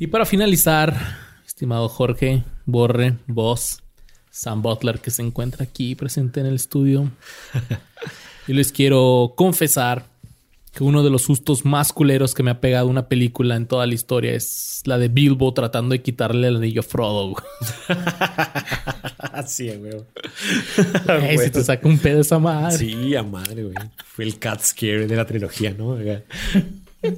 Y 0.01 0.07
para 0.07 0.24
finalizar, 0.24 0.96
estimado 1.46 1.88
Jorge, 1.90 2.42
Borre, 2.64 3.18
vos, 3.26 3.82
Sam 4.30 4.62
Butler, 4.62 4.98
que 4.98 5.11
se 5.11 5.20
encuentra 5.20 5.64
aquí 5.64 5.94
presente 5.94 6.40
en 6.40 6.46
el 6.46 6.55
estudio, 6.55 7.11
yo 8.48 8.55
les 8.55 8.72
quiero 8.72 9.34
confesar 9.36 10.07
que 10.72 10.84
uno 10.84 11.03
de 11.03 11.11
los 11.11 11.22
sustos 11.22 11.66
más 11.66 11.92
culeros 11.92 12.32
que 12.32 12.42
me 12.42 12.51
ha 12.53 12.61
pegado 12.61 12.86
una 12.86 13.09
película 13.09 13.57
en 13.57 13.66
toda 13.66 13.86
la 13.86 13.92
historia 13.92 14.32
es 14.32 14.80
la 14.86 14.96
de 14.96 15.09
Bilbo 15.09 15.53
tratando 15.53 15.92
de 15.92 16.01
quitarle 16.01 16.48
el 16.48 16.57
anillo 16.57 16.80
a 16.80 16.84
Frodo. 16.84 17.30
güey. 17.32 17.44
Así, 19.18 19.68
güey. 19.68 19.92
Ay, 21.09 21.36
se 21.36 21.51
te 21.51 21.62
saca 21.62 21.86
un 21.86 21.98
pedo 21.98 22.20
esa 22.22 22.38
madre. 22.38 22.78
Sí, 22.78 23.14
a 23.16 23.22
madre, 23.22 23.64
güey. 23.64 23.74
Fue 24.07 24.24
el 24.24 24.38
cat 24.38 24.62
scare 24.62 25.07
de 25.07 25.16
la 25.16 25.26
trilogía, 25.26 25.74
¿no? 25.76 25.98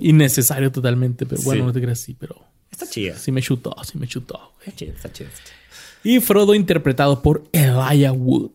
Innecesario 0.01 0.73
totalmente, 0.73 1.27
pero 1.27 1.43
bueno, 1.43 1.63
Sí. 1.63 1.67
no 1.67 1.73
te 1.75 1.81
creas 1.81 2.01
así, 2.01 2.17
pero 2.19 2.52
Está 2.73 2.87
chida. 2.89 3.17
sí 3.17 3.31
me 3.31 3.41
chutó, 3.43 3.77
sí 3.85 3.99
me 3.99 4.09
chutó. 4.09 4.53
güey. 4.57 4.69
Está 4.69 4.77
chida, 4.77 4.93
está 4.95 5.13
chida. 5.13 5.29
Y 6.03 6.19
Frodo 6.21 6.55
interpretado 6.55 7.23
por 7.23 7.45
Elijah 7.53 8.13
Wood. 8.13 8.51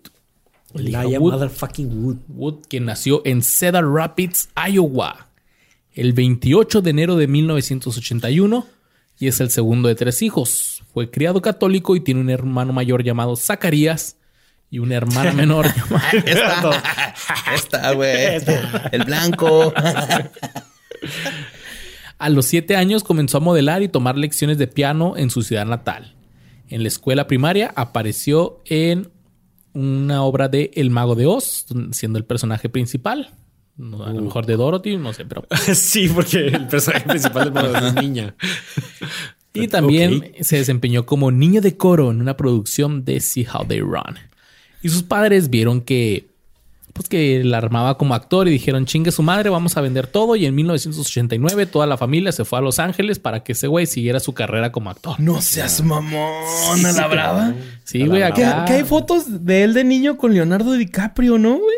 Elijah 0.73 1.19
Wood. 1.19 1.31
motherfucking 1.33 2.03
Wood. 2.03 2.17
Wood, 2.27 2.55
quien 2.67 2.85
nació 2.85 3.21
en 3.25 3.41
Cedar 3.41 3.85
Rapids, 3.85 4.49
Iowa, 4.69 5.27
el 5.93 6.13
28 6.13 6.81
de 6.81 6.89
enero 6.89 7.15
de 7.15 7.27
1981 7.27 8.67
y 9.19 9.27
es 9.27 9.39
el 9.39 9.49
segundo 9.49 9.87
de 9.87 9.95
tres 9.95 10.21
hijos. 10.21 10.83
Fue 10.93 11.09
criado 11.09 11.41
católico 11.41 11.95
y 11.95 12.01
tiene 12.01 12.19
un 12.21 12.29
hermano 12.29 12.73
mayor 12.73 13.03
llamado 13.03 13.35
Zacarías 13.35 14.17
y 14.69 14.79
una 14.79 14.95
hermana 14.95 15.31
menor 15.31 15.67
llamada... 16.25 17.13
Esta, 17.53 17.93
güey. 17.93 18.41
El 18.91 19.03
blanco. 19.05 19.73
A 22.17 22.29
los 22.29 22.45
siete 22.45 22.75
años 22.75 23.03
comenzó 23.03 23.37
a 23.37 23.41
modelar 23.41 23.83
y 23.83 23.89
tomar 23.89 24.17
lecciones 24.17 24.57
de 24.57 24.67
piano 24.67 25.15
en 25.17 25.29
su 25.29 25.43
ciudad 25.43 25.65
natal. 25.65 26.15
En 26.69 26.81
la 26.81 26.87
escuela 26.87 27.27
primaria 27.27 27.71
apareció 27.75 28.61
en 28.65 29.09
una 29.73 30.23
obra 30.23 30.47
de 30.47 30.71
El 30.73 30.89
Mago 30.89 31.15
de 31.15 31.27
Oz, 31.27 31.67
siendo 31.91 32.17
el 32.17 32.25
personaje 32.25 32.69
principal. 32.69 33.29
No, 33.77 34.03
A 34.03 34.11
lo 34.11 34.23
mejor 34.23 34.47
de 34.47 34.55
Dorothy, 34.55 34.97
no 34.97 35.13
sé, 35.13 35.25
pero... 35.25 35.45
sí, 35.73 36.09
porque 36.09 36.47
el 36.47 36.67
personaje 36.67 37.07
principal 37.07 37.53
del 37.53 37.75
es 37.75 37.93
niña. 37.93 38.35
Y 39.53 39.67
también 39.67 40.33
se 40.41 40.57
desempeñó 40.57 41.05
como 41.05 41.31
niño 41.31 41.61
de 41.61 41.77
coro 41.77 42.09
en 42.11 42.21
una 42.21 42.35
producción 42.35 43.05
de 43.05 43.19
See 43.19 43.45
How 43.45 43.65
They 43.67 43.81
Run. 43.81 44.17
Y 44.81 44.89
sus 44.89 45.03
padres 45.03 45.49
vieron 45.49 45.81
que 45.81 46.27
pues 46.97 47.07
que 47.07 47.43
la 47.43 47.57
armaba 47.59 47.97
como 47.97 48.13
actor 48.15 48.47
y 48.47 48.51
dijeron, 48.51 48.85
chingue 48.85 49.11
su 49.11 49.23
madre, 49.23 49.49
vamos 49.49 49.77
a 49.77 49.81
vender 49.81 50.07
todo. 50.07 50.35
Y 50.35 50.45
en 50.45 50.53
1989 50.55 51.65
toda 51.67 51.85
la 51.87 51.95
familia 51.97 52.31
se 52.31 52.43
fue 52.43 52.59
a 52.59 52.61
Los 52.61 52.79
Ángeles 52.79 53.19
para 53.19 53.43
que 53.43 53.53
ese 53.53 53.67
güey 53.67 53.85
siguiera 53.85 54.19
su 54.19 54.33
carrera 54.33 54.71
como 54.71 54.89
actor. 54.89 55.19
No 55.19 55.41
seas 55.41 55.81
mamón, 55.83 56.85
a 56.85 56.91
la 56.91 57.07
brava. 57.07 57.53
Sí, 57.85 58.05
güey, 58.05 58.19
¿Qué, 58.33 58.43
acá. 58.43 58.65
qué 58.65 58.73
hay 58.73 58.83
fotos 58.83 59.45
de 59.45 59.63
él 59.63 59.73
de 59.73 59.83
niño 59.83 60.17
con 60.17 60.33
Leonardo 60.33 60.73
DiCaprio, 60.73 61.37
no, 61.37 61.59
güey? 61.59 61.77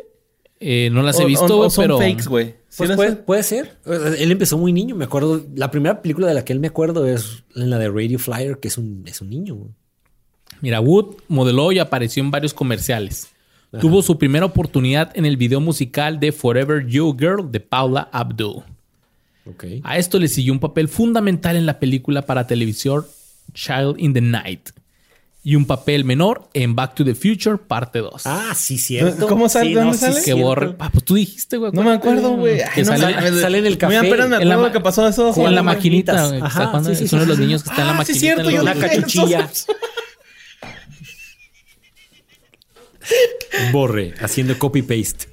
Eh, 0.62 0.90
no 0.92 1.04
las 1.04 1.20
he 1.20 1.24
O- 1.24 1.28
visto, 1.28 1.46
o- 1.46 1.58
güey, 1.58 1.68
o 1.68 1.70
son 1.70 1.84
pero... 1.84 1.98
fakes, 2.00 2.28
güey. 2.28 2.56
¿Sí 2.70 2.84
Pues 2.96 3.16
puede 3.18 3.44
ser. 3.44 3.78
Él 3.86 4.32
empezó 4.32 4.58
muy 4.58 4.72
niño. 4.74 4.96
Me 4.96 5.06
acuerdo. 5.06 5.42
La 5.56 5.72
primera 5.72 6.02
película 6.02 6.28
de 6.28 6.34
la 6.34 6.46
que 6.46 6.54
él 6.54 6.60
me 6.60 6.68
acuerdo 6.68 7.06
es 7.08 7.44
en 7.56 7.70
la 7.70 7.78
de 7.80 7.90
Radio 7.90 8.20
Flyer, 8.20 8.60
que 8.60 8.68
es 8.68 8.78
un, 8.78 9.04
es 9.08 9.22
un 9.22 9.30
niño. 9.30 9.56
güey. 9.56 9.72
Mira, 10.62 10.80
Wood 10.82 11.16
modeló 11.30 11.72
y 11.72 11.80
apareció 11.80 12.22
en 12.22 12.32
varios 12.32 12.54
comerciales. 12.54 13.28
Tuvo 13.80 14.02
su 14.02 14.18
primera 14.18 14.46
oportunidad 14.46 15.12
en 15.16 15.26
el 15.26 15.38
video 15.38 15.60
musical 15.62 16.20
de 16.20 16.32
Forever 16.32 16.88
You 16.88 17.16
Girl 17.18 17.52
de 17.52 17.60
Paula 17.60 18.10
Abdul. 18.12 18.64
Ok. 19.46 19.64
A 19.84 19.98
esto 19.98 20.18
le 20.20 20.28
siguió 20.28 20.54
un 20.54 20.60
papel 20.60 20.88
fundamental 20.88 21.56
en 21.56 21.66
la 21.66 21.80
película 21.80 22.24
para 22.24 22.48
televisión 22.48 23.06
Child 23.54 23.96
in 24.00 24.14
the 24.14 24.22
Night 24.22 24.70
y 25.44 25.56
un 25.56 25.66
papel 25.66 26.04
menor 26.04 26.50
en 26.54 26.76
Back 26.76 26.96
to 26.96 27.06
the 27.06 27.16
Future 27.16 27.58
parte 27.58 28.00
2. 28.00 28.24
Ah, 28.26 28.54
sí, 28.56 28.78
cierto. 28.78 29.28
¿Cómo 29.28 29.48
sale? 29.48 29.70
Sí, 29.70 29.74
¿Dónde 29.76 29.94
sí, 29.94 30.00
sale? 30.00 30.16
que 30.16 30.22
cierto. 30.22 30.44
borre. 30.44 30.76
Ah, 30.80 30.90
pues 30.92 31.06
tú 31.06 31.16
dijiste, 31.16 31.58
güey. 31.58 31.72
No 31.72 31.84
me 31.84 31.92
acuerdo, 31.94 32.36
güey. 32.36 32.62
Que 32.76 32.82
no 32.84 32.98
sale, 32.98 33.40
sale 33.42 33.58
en 33.60 33.66
el 33.66 33.78
café. 33.78 33.98
Apenas 33.98 34.30
me 34.30 34.36
En 34.38 34.50
la 34.50 34.56
acuerdo 34.56 34.62
ma- 34.64 34.72
que 34.74 34.80
pasó 34.82 35.08
eso. 35.08 35.32
con 35.32 35.54
la 35.56 35.64
maquinita, 35.64 36.28
güey. 36.28 36.42
que 36.42 36.50
jugando- 36.50 36.90
sí, 36.90 36.96
sí, 36.96 37.04
es 37.06 37.14
uno 37.14 37.22
de 37.22 37.26
sí, 37.26 37.30
los 37.30 37.38
sí. 37.38 37.44
niños 37.46 37.64
que 37.64 37.70
está 37.70 37.82
en 37.82 37.88
la 37.88 37.94
Ah, 37.94 37.96
sí, 38.06 38.14
maquinita. 38.14 38.20
cierto, 38.20 38.50
en 38.50 38.56
yo 38.56 38.62
dije, 38.74 38.80
cachuchilla. 38.96 39.50
Borre, 43.72 44.14
haciendo 44.22 44.58
copy-paste. 44.58 45.28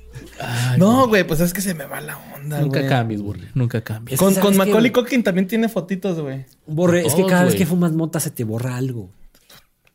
No, 0.79 1.09
güey, 1.09 1.27
pues 1.27 1.41
es 1.41 1.53
que 1.55 1.61
se 1.63 1.73
me 1.75 1.85
va 1.87 2.01
la 2.01 2.19
onda, 2.35 2.61
Nunca 2.61 2.81
güey. 2.81 2.89
cambies, 2.91 3.23
burle. 3.23 3.49
Nunca 3.55 3.81
cambies. 3.83 4.15
Es 4.15 4.19
que 4.21 4.25
Con, 4.25 4.35
¿sabes 4.35 4.47
con 4.49 4.57
Macaulay? 4.59 4.93
Culkin 4.93 5.23
también 5.23 5.47
tiene 5.47 5.69
fotitos, 5.69 6.21
güey. 6.21 6.45
Borre, 6.67 7.07
es 7.07 7.15
que 7.15 7.25
cada 7.25 7.45
vez 7.45 7.55
que 7.55 7.65
fumas 7.67 7.93
mota 7.93 8.21
se 8.21 8.31
te 8.31 8.45
borra 8.45 8.77
algo. 8.77 9.11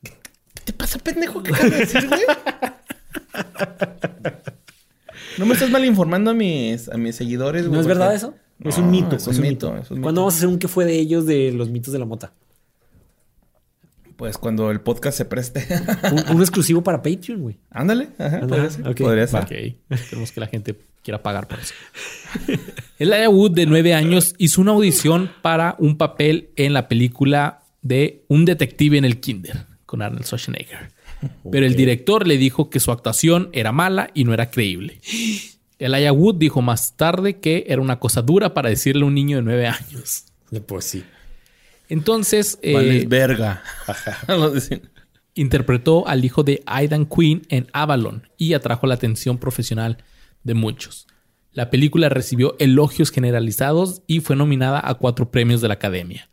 ¿Qué 0.04 0.12
te 0.66 0.74
pasa, 0.74 0.98
pendejo? 1.00 1.44
¿Qué 1.44 1.52
acabas 1.54 1.72
de 1.72 1.78
decir, 1.78 2.08
güey? 2.08 2.22
No 5.38 5.46
me 5.46 5.54
estás 5.54 5.70
mal 5.72 5.84
informando 5.86 6.32
a 6.32 6.34
mis, 6.34 6.90
a 6.90 6.98
mis 6.98 7.16
seguidores, 7.16 7.64
güey. 7.64 7.74
¿No 7.76 7.80
es 7.82 7.88
verdad 7.88 8.14
eso? 8.14 8.36
es 8.64 8.78
No, 8.78 8.84
un 8.84 8.92
mito. 8.92 9.16
es 9.16 9.26
un 9.28 9.40
mito, 9.42 9.76
es 9.78 9.90
un 9.90 9.98
mito. 9.98 10.02
¿Cuándo 10.04 10.22
vamos 10.22 10.34
a 10.34 10.38
hacer 10.38 10.50
un 10.50 10.60
que 10.60 10.68
fue 10.68 10.86
de 10.86 11.00
ellos 11.00 11.26
de 11.26 11.52
los 11.54 11.70
mitos 11.70 11.94
de 11.94 12.00
la 12.00 12.06
mota? 12.06 12.34
Pues 14.22 14.38
cuando 14.38 14.70
el 14.70 14.82
podcast 14.82 15.18
se 15.18 15.26
preste. 15.26 15.66
Un, 16.12 16.36
un 16.36 16.42
exclusivo 16.42 16.84
para 16.84 17.02
Patreon, 17.02 17.42
güey. 17.42 17.58
Ándale. 17.72 18.10
Ajá, 18.20 18.42
podría 18.42 18.70
ser. 18.70 18.88
ok. 18.88 18.98
Podría 19.00 19.26
ser. 19.26 19.40
Ok. 19.42 19.52
Esperemos 19.90 20.32
que 20.32 20.40
la 20.40 20.46
gente 20.46 20.76
quiera 21.02 21.24
pagar 21.24 21.48
por 21.48 21.60
eso. 21.60 21.74
Elijah 23.00 23.30
Wood, 23.30 23.54
de 23.54 23.66
nueve 23.66 23.96
años, 23.96 24.36
hizo 24.38 24.62
una 24.62 24.74
audición 24.74 25.32
para 25.42 25.76
un 25.80 25.98
papel 25.98 26.52
en 26.56 26.74
la 26.74 26.88
película 26.88 27.64
de 27.82 28.24
Un 28.28 28.46
detective 28.46 28.96
en 29.00 29.06
el 29.06 29.20
Kinder 29.20 29.66
con 29.88 30.04
Arnold 30.04 30.26
Schwarzenegger. 30.26 30.92
Pero 31.52 31.66
el 31.66 31.76
director 31.76 32.28
le 32.28 32.38
dijo 32.38 32.70
que 32.70 32.80
su 32.80 32.92
actuación 32.92 33.50
era 33.54 33.72
mala 33.72 34.12
y 34.14 34.24
no 34.24 34.36
era 34.36 34.52
creíble. 34.52 35.02
Elijah 35.80 36.14
Wood 36.14 36.36
dijo 36.36 36.62
más 36.62 36.96
tarde 36.96 37.40
que 37.40 37.66
era 37.70 37.82
una 37.82 37.98
cosa 37.98 38.22
dura 38.22 38.54
para 38.54 38.70
decirle 38.70 39.02
a 39.02 39.08
un 39.08 39.16
niño 39.16 39.38
de 39.38 39.42
nueve 39.42 39.66
años. 39.66 40.26
Pues 40.68 40.86
sí. 40.86 41.04
Entonces, 41.92 42.58
eh, 42.62 43.06
verga. 43.06 43.62
Interpretó 45.34 46.08
al 46.08 46.24
hijo 46.24 46.42
de 46.42 46.64
Aidan 46.66 47.06
Quinn 47.06 47.42
en 47.50 47.68
Avalon 47.74 48.30
y 48.38 48.54
atrajo 48.54 48.88
la 48.88 48.94
atención 48.94 49.38
profesional 49.38 49.98
de 50.46 50.54
muchos. 50.54 51.06
La 51.52 51.70
película 51.70 52.08
recibió 52.08 52.56
elogios 52.60 53.12
generalizados 53.12 54.04
y 54.08 54.22
fue 54.22 54.38
nominada 54.38 54.82
a 54.82 54.94
cuatro 54.94 55.32
premios 55.32 55.60
de 55.60 55.68
la 55.68 55.74
Academia. 55.74 56.30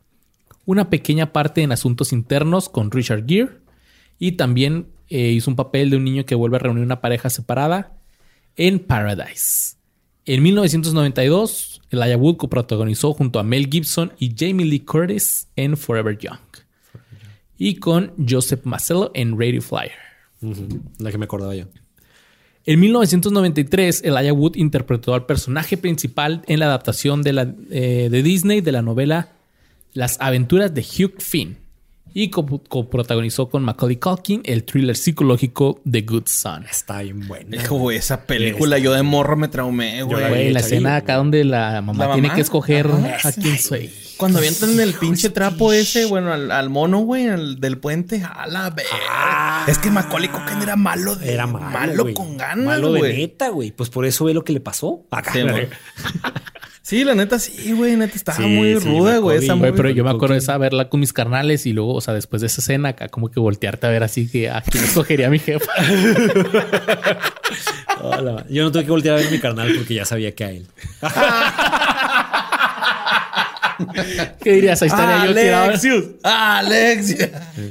Una 0.64 0.90
pequeña 0.90 1.32
parte 1.32 1.62
en 1.62 1.72
asuntos 1.72 2.12
internos 2.12 2.68
con 2.68 2.92
Richard 2.92 3.24
Gere 3.26 3.58
y 4.16 4.32
también 4.32 4.92
eh, 5.08 5.30
hizo 5.30 5.50
un 5.50 5.56
papel 5.56 5.90
de 5.90 5.96
un 5.96 6.04
niño 6.04 6.24
que 6.24 6.36
vuelve 6.36 6.58
a 6.58 6.60
reunir 6.60 6.84
una 6.84 7.00
pareja 7.00 7.30
separada 7.30 7.98
en 8.54 8.78
Paradise. 8.78 9.77
En 10.28 10.42
1992, 10.42 11.80
Elijah 11.90 12.18
Wood 12.18 12.36
coprotagonizó 12.36 13.14
junto 13.14 13.38
a 13.38 13.42
Mel 13.42 13.66
Gibson 13.70 14.12
y 14.18 14.34
Jamie 14.36 14.66
Lee 14.66 14.80
Curtis 14.80 15.48
en 15.56 15.74
Forever 15.74 16.18
Young. 16.18 16.38
Y 17.56 17.76
con 17.76 18.12
Joseph 18.28 18.60
Macello 18.64 19.10
en 19.14 19.40
Radio 19.40 19.62
Flyer. 19.62 19.96
La 20.98 21.10
que 21.10 21.16
me 21.16 21.24
acordaba 21.24 21.54
yo. 21.54 21.64
En 22.66 22.78
1993, 22.78 24.02
Elijah 24.04 24.34
Wood 24.34 24.56
interpretó 24.56 25.14
al 25.14 25.24
personaje 25.24 25.78
principal 25.78 26.42
en 26.46 26.58
la 26.58 26.66
adaptación 26.66 27.22
de, 27.22 27.32
la, 27.32 27.54
eh, 27.70 28.08
de 28.10 28.22
Disney 28.22 28.60
de 28.60 28.72
la 28.72 28.82
novela 28.82 29.32
Las 29.94 30.20
aventuras 30.20 30.74
de 30.74 30.82
Hugh 30.82 31.22
Finn 31.22 31.56
y 32.14 32.30
co- 32.30 32.46
coprotagonizó 32.68 33.48
con 33.48 33.62
Macaulay 33.64 33.96
Culkin 33.96 34.42
el 34.44 34.64
thriller 34.64 34.96
psicológico 34.96 35.80
The 35.90 36.02
Good 36.02 36.26
Son. 36.26 36.64
Está 36.66 37.02
bien 37.02 37.26
güey, 37.28 37.96
esa 37.96 38.22
película 38.26 38.78
yo 38.78 38.92
de 38.92 39.02
morro 39.02 39.36
me 39.36 39.48
traumé, 39.48 39.98
la 39.98 40.04
güey. 40.04 40.50
la 40.52 40.60
escena 40.60 40.96
acá 40.96 41.16
donde 41.16 41.44
la 41.44 41.80
mamá, 41.82 42.06
¿La 42.06 42.12
tiene 42.14 42.28
mamá? 42.28 42.34
que 42.36 42.40
escoger 42.42 42.86
Ajá. 42.88 43.28
a 43.28 43.32
quién 43.32 43.58
soy. 43.58 43.90
Cuando 44.16 44.38
avientan 44.38 44.80
el 44.80 44.94
pinche 44.94 45.30
trapo 45.30 45.72
ese, 45.72 46.04
bueno, 46.06 46.32
al, 46.32 46.50
al 46.50 46.70
mono, 46.70 46.98
güey, 46.98 47.28
al 47.28 47.60
del 47.60 47.78
puente, 47.78 48.20
a 48.24 48.48
la 48.48 48.70
verga. 48.70 49.64
es 49.68 49.78
que 49.78 49.90
Macaulay 49.92 50.28
Culkin 50.28 50.60
era 50.60 50.74
malo 50.74 51.14
de... 51.14 51.32
Era 51.32 51.46
malo. 51.46 52.02
güey. 52.02 52.14
con 52.14 52.36
ganas, 52.36 52.64
Malo 52.64 52.92
de 52.94 52.98
güey. 52.98 53.16
neta, 53.16 53.48
güey. 53.50 53.70
Pues 53.70 53.90
por 53.90 54.04
eso 54.06 54.24
ve 54.24 54.34
lo 54.34 54.42
que 54.42 54.52
le 54.52 54.58
pasó. 54.60 55.04
Acá. 55.12 55.32
Sí, 55.32 55.42
güey. 55.42 55.68
Sí, 56.88 57.04
la 57.04 57.14
neta 57.14 57.38
sí, 57.38 57.72
güey, 57.72 57.96
neta 57.96 58.16
estaba 58.16 58.38
Sí, 58.38 58.44
muy 58.44 58.80
sí, 58.80 58.88
ruda, 58.88 59.18
güey. 59.18 59.44
Esa 59.44 59.52
Güey, 59.52 59.72
pero 59.72 59.90
yo 59.90 60.04
me 60.04 60.10
acuerdo 60.10 60.32
de 60.32 60.38
esa 60.38 60.56
verla 60.56 60.88
con 60.88 61.00
mis 61.00 61.12
carnales 61.12 61.66
y 61.66 61.74
luego, 61.74 61.92
o 61.92 62.00
sea, 62.00 62.14
después 62.14 62.40
de 62.40 62.46
esa 62.46 62.62
escena 62.62 62.88
acá 62.88 63.10
como 63.10 63.30
que 63.30 63.38
voltearte 63.38 63.86
a 63.86 63.90
ver 63.90 64.02
así 64.02 64.26
que 64.26 64.48
a 64.48 64.62
quién 64.62 64.84
escogería 64.84 65.28
mi 65.28 65.38
jefa. 65.38 65.70
Hola. 68.00 68.46
Yo 68.48 68.62
no 68.62 68.72
tuve 68.72 68.86
que 68.86 68.90
voltear 68.90 69.18
a 69.18 69.20
ver 69.20 69.30
mi 69.30 69.38
carnal 69.38 69.70
porque 69.76 69.92
ya 69.92 70.06
sabía 70.06 70.34
que 70.34 70.44
a 70.44 70.50
él. 70.50 70.66
¿Qué 74.42 74.52
dirías? 74.54 74.80
Ahí 74.80 74.88
estaría 74.88 75.26
yo 75.26 75.34
tirado. 75.34 75.64
Alexius. 75.64 76.04
Alexius. 76.22 77.18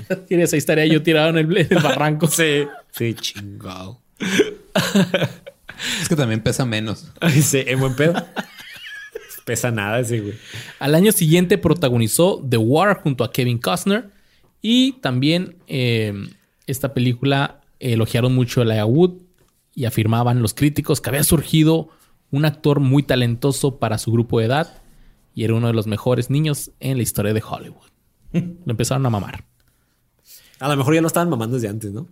¿Qué 0.08 0.26
dirías? 0.30 0.54
Ahí 0.54 0.60
estaría 0.60 0.86
yo 0.86 1.02
tirado 1.02 1.30
en 1.30 1.40
el, 1.40 1.58
en 1.58 1.68
el 1.72 1.80
barranco. 1.82 2.28
Sí. 2.28 2.68
Sí, 2.92 3.16
chingado. 3.16 4.00
Es 6.00 6.08
que 6.08 6.16
también 6.16 6.42
pesa 6.42 6.66
menos. 6.66 7.08
Sí, 7.42 7.64
en 7.66 7.80
buen 7.80 7.96
pedo. 7.96 8.14
Pesa 9.48 9.72
nada 9.72 10.02
ese, 10.02 10.20
güey. 10.20 10.34
Al 10.78 10.94
año 10.94 11.14
siguiente 11.14 11.58
protagonizó 11.58 12.44
The 12.50 12.58
War 12.58 13.02
junto 13.02 13.24
a 13.24 13.32
Kevin 13.32 13.60
Costner 13.60 14.10
y 14.62 15.00
también 15.00 15.56
eh, 15.68 16.14
esta 16.66 16.94
película 16.94 17.62
elogiaron 17.80 18.36
mucho 18.36 18.60
a 18.60 18.66
Elijah 18.66 18.86
Wood 18.86 19.22
y 19.74 19.86
afirmaban 19.86 20.42
los 20.42 20.54
críticos 20.54 21.00
que 21.00 21.12
había 21.12 21.24
surgido 21.24 21.88
un 22.30 22.44
actor 22.44 22.82
muy 22.82 23.04
talentoso 23.04 23.78
para 23.78 23.98
su 24.00 24.12
grupo 24.12 24.40
de 24.40 24.48
edad 24.48 24.82
y 25.34 25.46
era 25.46 25.54
uno 25.54 25.68
de 25.68 25.74
los 25.74 25.88
mejores 25.88 26.30
niños 26.30 26.72
en 26.82 26.98
la 26.98 27.04
historia 27.04 27.34
de 27.34 27.42
Hollywood. 27.42 27.88
Lo 28.34 28.72
empezaron 28.72 29.06
a 29.06 29.10
mamar. 29.10 29.46
A 30.60 30.68
lo 30.68 30.76
mejor 30.76 30.94
ya 30.94 31.00
lo 31.00 31.08
estaban 31.08 31.30
mamando 31.30 31.56
desde 31.56 31.70
antes, 31.70 31.94
¿no? 31.94 32.10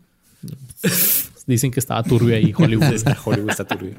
Dicen 1.48 1.72
que 1.72 1.80
estaba 1.80 2.04
turbio 2.04 2.36
ahí 2.36 2.54
Hollywood. 2.58 2.94
Está 2.94 3.18
Hollywood 3.24 3.52
está 3.52 3.66
turbio. 3.66 3.96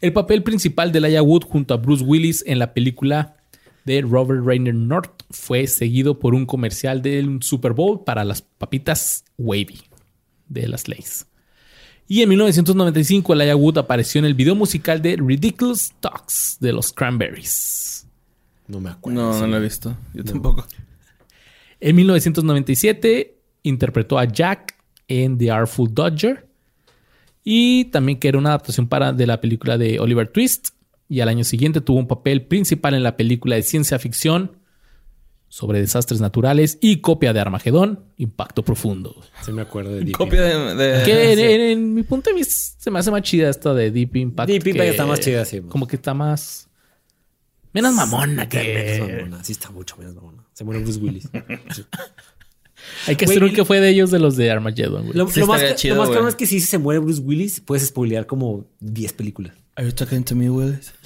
El 0.00 0.12
papel 0.12 0.42
principal 0.42 0.92
de 0.92 0.98
Elijah 0.98 1.22
Wood 1.22 1.44
junto 1.44 1.74
a 1.74 1.76
Bruce 1.76 2.04
Willis 2.04 2.42
en 2.46 2.58
la 2.58 2.72
película 2.72 3.36
de 3.84 4.02
Robert 4.02 4.44
Rainer 4.44 4.74
North 4.74 5.22
fue 5.30 5.66
seguido 5.66 6.18
por 6.18 6.34
un 6.34 6.46
comercial 6.46 7.02
del 7.02 7.42
Super 7.42 7.72
Bowl 7.72 8.04
para 8.04 8.24
las 8.24 8.42
papitas 8.42 9.24
Wavy 9.38 9.80
de 10.48 10.68
las 10.68 10.88
Lays. 10.88 11.26
Y 12.08 12.22
en 12.22 12.28
1995 12.30 13.32
Elijah 13.32 13.56
Wood 13.56 13.78
apareció 13.78 14.18
en 14.18 14.24
el 14.24 14.34
video 14.34 14.54
musical 14.54 15.00
de 15.00 15.16
Ridiculous 15.16 15.92
Talks 16.00 16.56
de 16.60 16.72
los 16.72 16.92
Cranberries. 16.92 18.06
No 18.66 18.80
me 18.80 18.90
acuerdo. 18.90 19.32
No, 19.32 19.40
no 19.40 19.46
lo 19.46 19.56
he 19.56 19.60
visto. 19.60 19.96
Yo 20.14 20.24
tampoco. 20.24 20.66
En 21.78 21.96
1997 21.96 23.36
interpretó 23.62 24.18
a 24.18 24.24
Jack 24.24 24.74
en 25.08 25.38
The 25.38 25.50
Artful 25.50 25.92
Dodger 25.92 26.49
y 27.44 27.86
también 27.86 28.18
que 28.18 28.28
era 28.28 28.38
una 28.38 28.50
adaptación 28.50 28.86
para 28.88 29.12
de 29.12 29.26
la 29.26 29.40
película 29.40 29.78
de 29.78 29.98
Oliver 30.00 30.28
Twist 30.28 30.70
y 31.08 31.20
al 31.20 31.28
año 31.28 31.44
siguiente 31.44 31.80
tuvo 31.80 31.98
un 31.98 32.06
papel 32.06 32.42
principal 32.46 32.94
en 32.94 33.02
la 33.02 33.16
película 33.16 33.56
de 33.56 33.62
ciencia 33.62 33.98
ficción 33.98 34.58
sobre 35.48 35.80
desastres 35.80 36.20
naturales 36.20 36.78
y 36.80 36.98
copia 36.98 37.32
de 37.32 37.40
Armagedón, 37.40 38.04
Impacto 38.18 38.64
Profundo. 38.64 39.20
Sí 39.44 39.50
me 39.50 39.62
acuerdo 39.62 39.92
de 39.94 40.04
Deep 40.04 40.16
Copia 40.16 40.42
de... 40.42 40.74
de- 40.76 41.02
Que 41.04 41.32
en, 41.32 41.38
en- 41.40 41.60
en 41.60 41.94
mi 41.94 42.04
punto 42.04 42.30
de 42.30 42.36
vista 42.36 42.76
se 42.78 42.90
me 42.92 43.00
hace 43.00 43.10
más 43.10 43.22
chida 43.22 43.50
esta 43.50 43.74
de 43.74 43.90
Deep 43.90 44.14
Impact. 44.14 44.48
Deep 44.48 44.66
Impact 44.68 44.84
que- 44.84 44.90
está 44.90 45.06
más 45.06 45.18
chida, 45.18 45.44
sí. 45.44 45.60
Como 45.62 45.88
que 45.88 45.96
está 45.96 46.14
más... 46.14 46.68
Menos 47.72 47.94
mamona 47.94 48.44
Impact. 48.44 48.54
Menos 48.54 49.08
que... 49.08 49.14
mamona. 49.16 49.42
Sí, 49.44 49.52
está 49.52 49.70
mucho 49.70 49.96
menos 49.96 50.14
mamona. 50.14 50.44
Se 50.52 50.62
muere 50.62 50.82
Bruce 50.82 51.00
Willis. 51.00 51.28
Hay 53.06 53.16
que 53.16 53.24
hacer 53.24 53.42
un 53.42 53.52
que 53.52 53.64
fue 53.64 53.80
de 53.80 53.90
ellos 53.90 54.10
de 54.10 54.18
los 54.18 54.36
de 54.36 54.50
Armageddon. 54.50 55.06
güey. 55.06 55.16
Lo, 55.16 55.28
Sí 55.28 55.40
lo 55.40 55.46
más, 55.46 55.74
chido, 55.76 55.94
lo 55.94 56.02
más 56.02 56.10
cabrón 56.10 56.28
es 56.28 56.34
que 56.34 56.46
si 56.46 56.60
se 56.60 56.78
muere 56.78 57.00
Bruce 57.00 57.20
Willis, 57.20 57.60
puedes 57.60 57.86
spoilear 57.86 58.26
como 58.26 58.66
10 58.80 59.12
películas. 59.14 59.54
Are 59.76 59.86
you 59.86 59.94
talking 59.94 60.24
to 60.24 60.34
me, 60.34 60.50
Willis? 60.50 60.92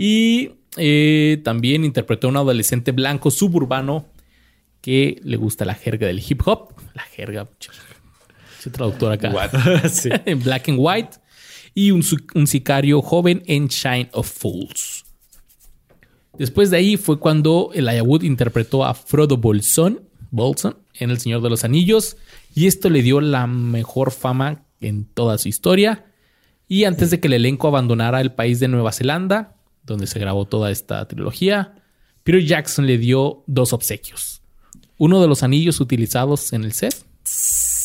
Y 0.00 0.50
eh, 0.76 1.40
también 1.42 1.84
interpretó 1.84 2.28
a 2.28 2.30
un 2.30 2.36
adolescente 2.36 2.92
blanco 2.92 3.32
suburbano 3.32 4.06
que 4.80 5.20
le 5.24 5.36
gusta 5.36 5.64
la 5.64 5.74
jerga 5.74 6.06
del 6.06 6.22
hip 6.24 6.40
hop. 6.46 6.74
La 6.94 7.02
jerga. 7.02 7.48
Soy 8.60 8.70
traductor 8.70 9.10
acá. 9.10 9.50
Sí. 9.88 10.08
en 10.24 10.40
Black 10.40 10.68
and 10.68 10.78
White. 10.80 11.10
Y 11.74 11.90
un, 11.90 12.04
un 12.34 12.46
sicario 12.46 13.02
joven 13.02 13.42
en 13.46 13.66
Shine 13.66 14.08
of 14.12 14.30
Fools. 14.30 14.97
Después 16.38 16.70
de 16.70 16.76
ahí 16.76 16.96
fue 16.96 17.18
cuando 17.18 17.70
Elijah 17.74 18.02
Wood 18.02 18.22
interpretó 18.22 18.84
a 18.84 18.94
Frodo 18.94 19.36
Bolson, 19.36 20.00
Bolson 20.30 20.76
en 20.94 21.10
El 21.10 21.18
Señor 21.18 21.42
de 21.42 21.50
los 21.50 21.64
Anillos. 21.64 22.16
Y 22.54 22.66
esto 22.66 22.90
le 22.90 23.02
dio 23.02 23.20
la 23.20 23.46
mejor 23.46 24.10
fama 24.10 24.64
en 24.80 25.04
toda 25.04 25.38
su 25.38 25.48
historia. 25.48 26.06
Y 26.68 26.84
antes 26.84 27.10
de 27.10 27.18
que 27.20 27.28
el 27.28 27.34
elenco 27.34 27.68
abandonara 27.68 28.20
el 28.20 28.32
país 28.32 28.60
de 28.60 28.68
Nueva 28.68 28.92
Zelanda, 28.92 29.56
donde 29.84 30.06
se 30.06 30.18
grabó 30.18 30.44
toda 30.44 30.70
esta 30.70 31.06
trilogía, 31.08 31.82
Peter 32.22 32.44
Jackson 32.44 32.86
le 32.86 32.98
dio 32.98 33.42
dos 33.46 33.72
obsequios. 33.72 34.42
Uno 34.98 35.20
de 35.20 35.28
los 35.28 35.42
anillos 35.42 35.80
utilizados 35.80 36.52
en 36.52 36.64
el 36.64 36.72
set 36.72 36.94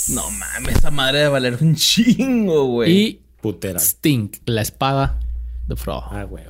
No 0.09 0.29
mames, 0.31 0.77
esa 0.77 0.91
madre 0.91 1.19
de 1.19 1.27
valer 1.29 1.57
un 1.61 1.75
chingo, 1.75 2.65
güey. 2.65 2.91
y 2.91 3.21
Putera. 3.41 3.79
Sting, 3.79 4.29
la 4.45 4.61
espada 4.61 5.19
de 5.67 5.75
Frodo. 5.75 6.03
Ah, 6.09 6.23
güey. 6.23 6.43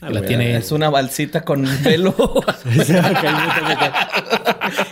Que 0.00 0.14
la 0.14 0.22
tiene 0.22 0.56
Es 0.56 0.72
una 0.72 0.88
balsita 0.88 1.42
con 1.42 1.66
pelo. 1.82 2.14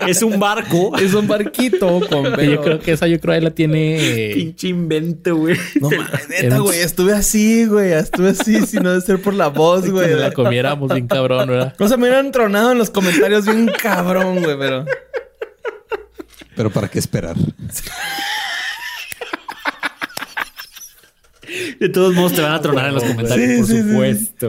es 0.06 0.22
un 0.22 0.38
barco. 0.38 0.96
es 1.00 1.14
un 1.14 1.26
barquito 1.26 2.00
con 2.08 2.24
yo 2.36 2.62
creo 2.62 2.78
que 2.78 2.92
esa 2.92 3.06
yo 3.06 3.18
creo 3.18 3.32
que 3.32 3.36
ahí 3.36 3.40
la 3.42 3.50
tiene 3.50 4.32
Pinche 4.34 4.68
invento, 4.68 5.36
güey. 5.36 5.56
No 5.80 5.90
mames, 5.90 6.28
neta, 6.28 6.58
güey. 6.58 6.80
Estuve 6.80 7.14
así, 7.14 7.64
güey. 7.64 7.92
Estuve 7.92 8.30
así, 8.30 8.66
si 8.66 8.76
no 8.78 8.92
de 8.92 9.00
ser 9.00 9.22
por 9.22 9.32
la 9.34 9.48
voz, 9.48 9.88
güey. 9.88 10.14
la 10.14 10.30
comiéramos 10.32 10.92
bien 10.92 11.06
cabrón, 11.08 11.48
¿verdad? 11.48 11.74
No 11.78 11.88
se 11.88 11.96
me 11.96 12.04
hubieran 12.04 12.30
tronado 12.32 12.72
en 12.72 12.78
los 12.78 12.90
comentarios 12.90 13.46
bien 13.46 13.70
cabrón, 13.80 14.42
güey, 14.42 14.58
pero. 14.58 14.84
Pero 16.54 16.70
¿para 16.70 16.88
qué 16.88 16.98
esperar? 16.98 17.36
De 21.78 21.88
todos 21.88 22.14
modos 22.14 22.32
te 22.34 22.42
van 22.42 22.52
a 22.52 22.60
tronar 22.60 22.88
en 22.88 22.94
los 22.94 23.04
comentarios, 23.04 23.66
Sí, 23.66 23.82
por 23.82 24.06
sí, 24.06 24.32
sí. 24.38 24.46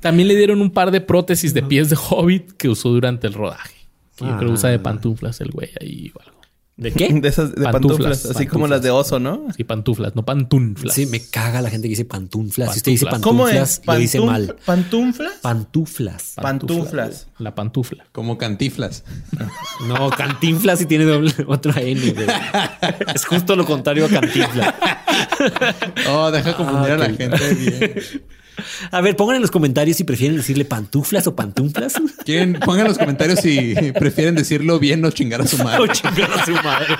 También 0.00 0.28
le 0.28 0.36
dieron 0.36 0.60
un 0.60 0.70
par 0.70 0.90
de 0.90 1.00
prótesis 1.00 1.54
de 1.54 1.62
pies 1.62 1.90
de 1.90 1.96
hobbit 1.96 2.52
que 2.56 2.68
usó 2.68 2.88
durante 2.90 3.26
el 3.26 3.34
rodaje. 3.34 3.74
Que 4.16 4.24
yo 4.26 4.36
creo 4.36 4.48
que 4.48 4.54
usa 4.54 4.70
de 4.70 4.78
pantuflas 4.78 5.40
el 5.40 5.50
güey 5.50 5.70
ahí 5.80 6.12
o 6.14 6.20
algo. 6.20 6.40
¿De 6.76 6.92
qué? 6.92 7.08
De 7.20 7.28
esas 7.28 7.54
de 7.54 7.62
pantuflas, 7.64 7.98
Pantuflas, 8.22 8.26
así 8.36 8.46
como 8.46 8.66
las 8.66 8.80
de 8.80 8.90
oso, 8.90 9.18
¿no? 9.20 9.48
Sí, 9.54 9.64
pantuflas, 9.64 10.14
no 10.16 10.24
pantuflas. 10.24 10.94
Sí, 10.94 11.04
me 11.04 11.20
caga 11.20 11.60
la 11.60 11.68
gente 11.68 11.88
que 11.88 11.90
dice 11.90 12.06
pantuflas. 12.06 12.72
Si 12.72 12.78
usted 12.78 12.92
dice 12.92 13.04
Pantuflas. 13.04 13.22
¿Cómo 13.22 13.44
pantuflas, 13.44 13.78
es? 13.80 13.86
lo 13.86 13.96
dice 13.96 14.20
mal. 14.20 14.56
¿Pantuflas? 14.64 15.32
Pantuflas. 15.42 16.32
Pantuflas. 16.36 17.26
La 17.38 17.54
pantufla. 17.54 18.06
Como 18.12 18.38
cantiflas. 18.38 19.04
No, 19.86 20.08
cantinflas 20.10 20.80
y 20.82 20.86
tiene 20.86 21.04
doble, 21.04 21.32
otra 21.46 21.80
N, 21.82 22.00
güey. 22.12 22.26
Es 23.14 23.24
justo 23.26 23.56
lo 23.56 23.64
contrario 23.66 24.06
a 24.06 24.08
cantinflas. 24.08 24.74
Oh, 26.08 26.30
deja 26.30 26.54
confundir 26.56 26.92
Ah, 26.92 26.94
a 26.94 26.98
la 26.98 27.06
ok. 27.06 27.16
gente 27.16 27.54
bien. 27.54 27.94
A 28.90 29.00
ver, 29.00 29.16
pongan 29.16 29.36
en 29.36 29.42
los 29.42 29.50
comentarios 29.50 29.96
si 29.96 30.04
prefieren 30.04 30.36
decirle 30.36 30.64
pantuflas 30.64 31.26
o 31.26 31.34
pantuflas. 31.36 31.94
¿Quieren? 32.24 32.54
Pongan 32.54 32.82
en 32.82 32.88
los 32.88 32.98
comentarios 32.98 33.40
si 33.40 33.74
prefieren 33.98 34.34
decirlo 34.34 34.78
bien 34.78 35.04
o 35.04 35.10
chingar 35.10 35.40
a 35.40 35.46
su 35.46 35.60
o 35.60 35.64
madre. 35.64 35.88
chingar 35.92 36.30
a 36.32 36.44
su 36.44 36.52
madre. 36.52 36.96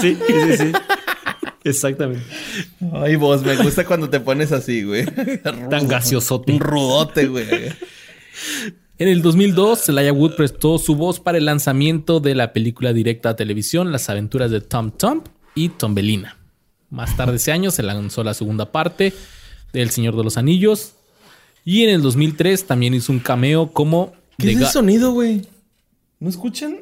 sí, 0.00 0.18
sí, 0.26 0.56
sí. 0.56 0.72
Exactamente. 1.64 2.24
Ay, 2.92 3.16
vos, 3.16 3.42
me 3.42 3.56
gusta 3.56 3.84
cuando 3.84 4.08
te 4.08 4.20
pones 4.20 4.52
así, 4.52 4.82
güey. 4.82 5.04
Tan 5.42 5.88
gaseosote. 5.88 6.52
Un 6.52 6.60
rudote, 6.60 7.26
güey. 7.26 7.46
En 9.00 9.08
el 9.08 9.22
2002, 9.22 9.88
Elijah 9.88 10.12
Wood 10.12 10.36
prestó 10.36 10.76
su 10.76 10.94
voz 10.94 11.20
para 11.20 11.38
el 11.38 11.46
lanzamiento 11.46 12.20
de 12.20 12.34
la 12.34 12.52
película 12.52 12.92
directa 12.92 13.30
a 13.30 13.34
televisión 13.34 13.92
Las 13.92 14.10
aventuras 14.10 14.50
de 14.50 14.60
Tom 14.60 14.90
Tom 14.90 15.22
y 15.54 15.70
Tombelina. 15.70 16.36
Más 16.90 17.16
tarde 17.16 17.36
ese 17.36 17.50
año 17.50 17.70
se 17.70 17.82
lanzó 17.82 18.22
la 18.24 18.34
segunda 18.34 18.72
parte 18.72 19.14
de 19.72 19.80
El 19.80 19.88
Señor 19.88 20.18
de 20.18 20.24
los 20.24 20.36
Anillos. 20.36 20.96
Y 21.64 21.84
en 21.84 21.88
el 21.88 22.02
2003 22.02 22.66
también 22.66 22.92
hizo 22.92 23.10
un 23.10 23.20
cameo 23.20 23.72
como... 23.72 24.12
¿Qué 24.36 24.48
The 24.48 24.52
es 24.52 24.60
el 24.60 24.66
sonido, 24.66 25.12
güey? 25.12 25.46
¿No 26.18 26.28
escuchan? 26.28 26.80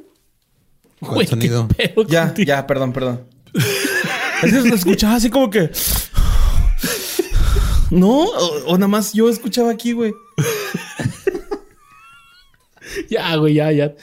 ¿Cuál 0.98 1.14
Güey, 1.14 1.26
qué 1.26 1.30
sonido? 1.30 1.68
Ya, 2.08 2.24
contigo. 2.24 2.46
ya, 2.48 2.66
perdón, 2.66 2.92
perdón. 2.92 3.20
Es 4.42 4.52
que 4.52 4.68
lo 4.68 4.74
escuchaba 4.74 5.14
así 5.14 5.30
como 5.30 5.50
que. 5.50 5.70
No, 7.90 8.22
o, 8.22 8.64
o 8.66 8.74
nada 8.74 8.88
más 8.88 9.12
yo 9.12 9.28
escuchaba 9.28 9.70
aquí, 9.70 9.92
güey. 9.92 10.12
Ya, 13.10 13.36
güey, 13.36 13.54
ya, 13.54 13.70
ya. 13.72 13.94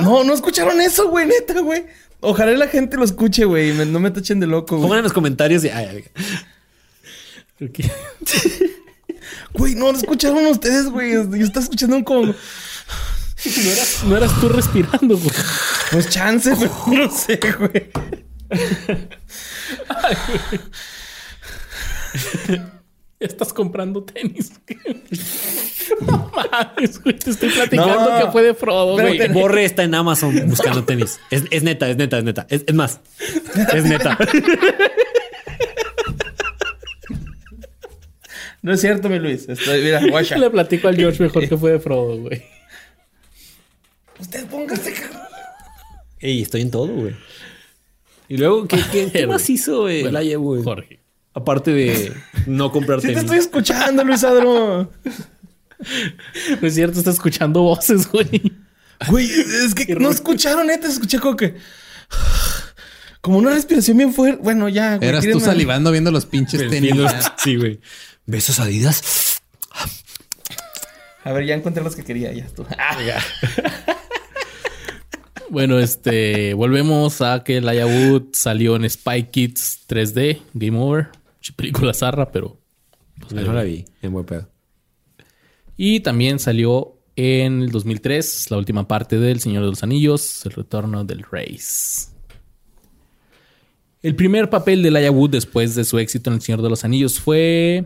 No, 0.00 0.22
no 0.24 0.32
escucharon 0.34 0.80
eso, 0.80 1.08
güey, 1.08 1.26
neta, 1.26 1.60
güey. 1.60 1.84
Ojalá 2.20 2.52
la 2.52 2.68
gente 2.68 2.96
lo 2.96 3.04
escuche, 3.04 3.44
güey, 3.44 3.72
no 3.86 3.98
me 3.98 4.10
tachen 4.10 4.38
de 4.40 4.46
loco, 4.46 4.76
Pongan 4.76 4.86
güey. 4.88 4.98
en 4.98 5.04
los 5.04 5.12
comentarios. 5.12 5.64
y- 5.64 5.68
ay, 5.70 5.86
ay, 5.90 6.04
Creo 7.58 7.72
que- 7.72 7.90
Güey, 9.54 9.74
no 9.74 9.92
lo 9.92 9.98
escucharon 9.98 10.46
ustedes, 10.46 10.86
güey. 10.88 11.12
Yo 11.12 11.44
estaba 11.44 11.62
escuchando 11.64 12.02
como. 12.04 12.26
No 12.26 12.32
eras, 13.70 14.04
no 14.04 14.16
eras 14.16 14.40
tú 14.40 14.48
respirando, 14.48 15.16
güey. 15.18 15.30
Pues 15.90 16.08
chance, 16.08 16.54
pero 16.58 16.72
no 16.86 17.10
sé, 17.10 17.38
güey. 17.58 17.90
Ya 22.48 22.81
estás 23.26 23.52
comprando 23.52 24.04
tenis. 24.04 24.52
No 26.00 26.30
mames, 26.34 27.02
güey. 27.02 27.18
Te 27.18 27.30
estoy 27.30 27.50
platicando 27.50 28.10
No. 28.10 28.24
que 28.24 28.32
fue 28.32 28.42
de 28.42 28.54
Frodo, 28.54 28.92
güey. 28.94 29.28
Borre 29.28 29.64
está 29.64 29.82
en 29.82 29.94
Amazon 29.94 30.48
buscando 30.48 30.84
tenis. 30.84 31.20
Es, 31.30 31.44
es 31.50 31.62
neta, 31.62 31.88
es 31.90 31.96
neta, 31.96 32.18
es 32.18 32.24
neta. 32.24 32.46
Es, 32.48 32.64
es 32.66 32.74
más, 32.74 33.00
es 33.74 33.84
neta. 33.84 34.16
No 38.62 38.72
es 38.72 38.80
cierto, 38.80 39.08
mi 39.08 39.18
Luis. 39.18 39.48
Estoy, 39.48 39.82
mira, 39.82 40.00
guacha. 40.08 40.38
Le 40.38 40.48
platico 40.48 40.88
al 40.88 40.96
George 40.96 41.22
mejor 41.22 41.48
que 41.48 41.56
fue 41.56 41.72
de 41.72 41.80
Frodo, 41.80 42.16
güey. 42.18 42.42
Usted 44.18 44.46
póngase, 44.46 44.92
cabrón. 44.92 45.20
Ey, 46.20 46.42
estoy 46.42 46.62
en 46.62 46.70
todo, 46.70 46.86
güey. 46.86 47.14
Y 48.28 48.36
luego, 48.36 48.66
¿qué, 48.68 48.78
qué, 48.92 49.10
qué 49.12 49.26
más 49.26 49.50
hizo 49.50 49.88
eh, 49.88 50.08
Bueno? 50.08 50.62
Jorge. 50.62 51.01
Aparte 51.34 51.70
de 51.72 52.12
no 52.46 52.70
comprar 52.72 53.00
Sí 53.02 53.06
te 53.08 53.14
tenis. 53.14 53.24
estoy 53.24 53.38
escuchando, 53.38 54.04
Luis 54.04 54.22
Adro. 54.24 54.90
No 56.60 56.68
es 56.68 56.74
cierto, 56.74 56.98
está 56.98 57.10
escuchando 57.10 57.62
voces, 57.62 58.06
güey. 58.10 58.52
Güey, 59.08 59.28
es 59.30 59.74
que 59.74 59.94
no 59.96 60.10
escucharon, 60.10 60.66
neta. 60.66 60.86
Escuché 60.88 61.18
como 61.18 61.36
que... 61.36 61.56
Como 63.20 63.38
una 63.38 63.50
respiración 63.50 63.96
bien 63.96 64.12
fuerte. 64.12 64.40
Bueno, 64.42 64.68
ya, 64.68 64.96
güey. 64.96 65.08
Eras 65.08 65.24
tú 65.30 65.40
salivando 65.40 65.90
viendo 65.90 66.10
los 66.10 66.26
pinches 66.26 66.60
tenis. 66.68 66.80
Viendo- 66.92 67.04
ya. 67.04 67.34
Sí, 67.38 67.56
güey. 67.56 67.80
¿Besos 68.26 68.60
Adidas? 68.60 69.40
A 71.24 71.32
ver, 71.32 71.44
ya 71.46 71.54
encontré 71.54 71.82
los 71.84 71.94
que 71.96 72.04
quería. 72.04 72.32
Ya 72.32 72.44
estuvo. 72.44 72.66
Ah, 72.78 72.96
Bueno, 75.50 75.78
este, 75.78 76.54
volvemos 76.54 77.20
a 77.20 77.44
que 77.44 77.60
Laia 77.60 77.86
Wood 77.86 78.28
salió 78.32 78.74
en 78.76 78.88
Spy 78.88 79.24
Kids 79.24 79.80
3D, 79.88 80.40
Game 80.54 80.78
Over. 80.78 81.08
Película 81.56 81.92
zarra, 81.94 82.30
pero. 82.30 82.58
Pues 83.20 83.32
no 83.32 83.52
la 83.52 83.62
vi. 83.62 83.84
En 84.00 84.12
buen 84.12 84.24
pedo. 84.24 84.48
Y 85.76 86.00
también 86.00 86.38
salió 86.38 86.96
en 87.16 87.62
el 87.62 87.70
2003 87.70 88.50
la 88.50 88.58
última 88.58 88.86
parte 88.88 89.18
del 89.18 89.40
Señor 89.40 89.64
de 89.64 89.70
los 89.70 89.82
Anillos, 89.82 90.44
El 90.46 90.52
Retorno 90.52 91.04
del 91.04 91.24
Rey. 91.30 91.58
El 94.02 94.16
primer 94.16 94.50
papel 94.50 94.82
de 94.82 94.90
Laia 94.90 95.10
Wood 95.12 95.30
después 95.30 95.74
de 95.74 95.84
su 95.84 95.98
éxito 95.98 96.30
en 96.30 96.34
El 96.34 96.42
Señor 96.42 96.62
de 96.62 96.68
los 96.70 96.84
Anillos 96.84 97.20
fue. 97.20 97.84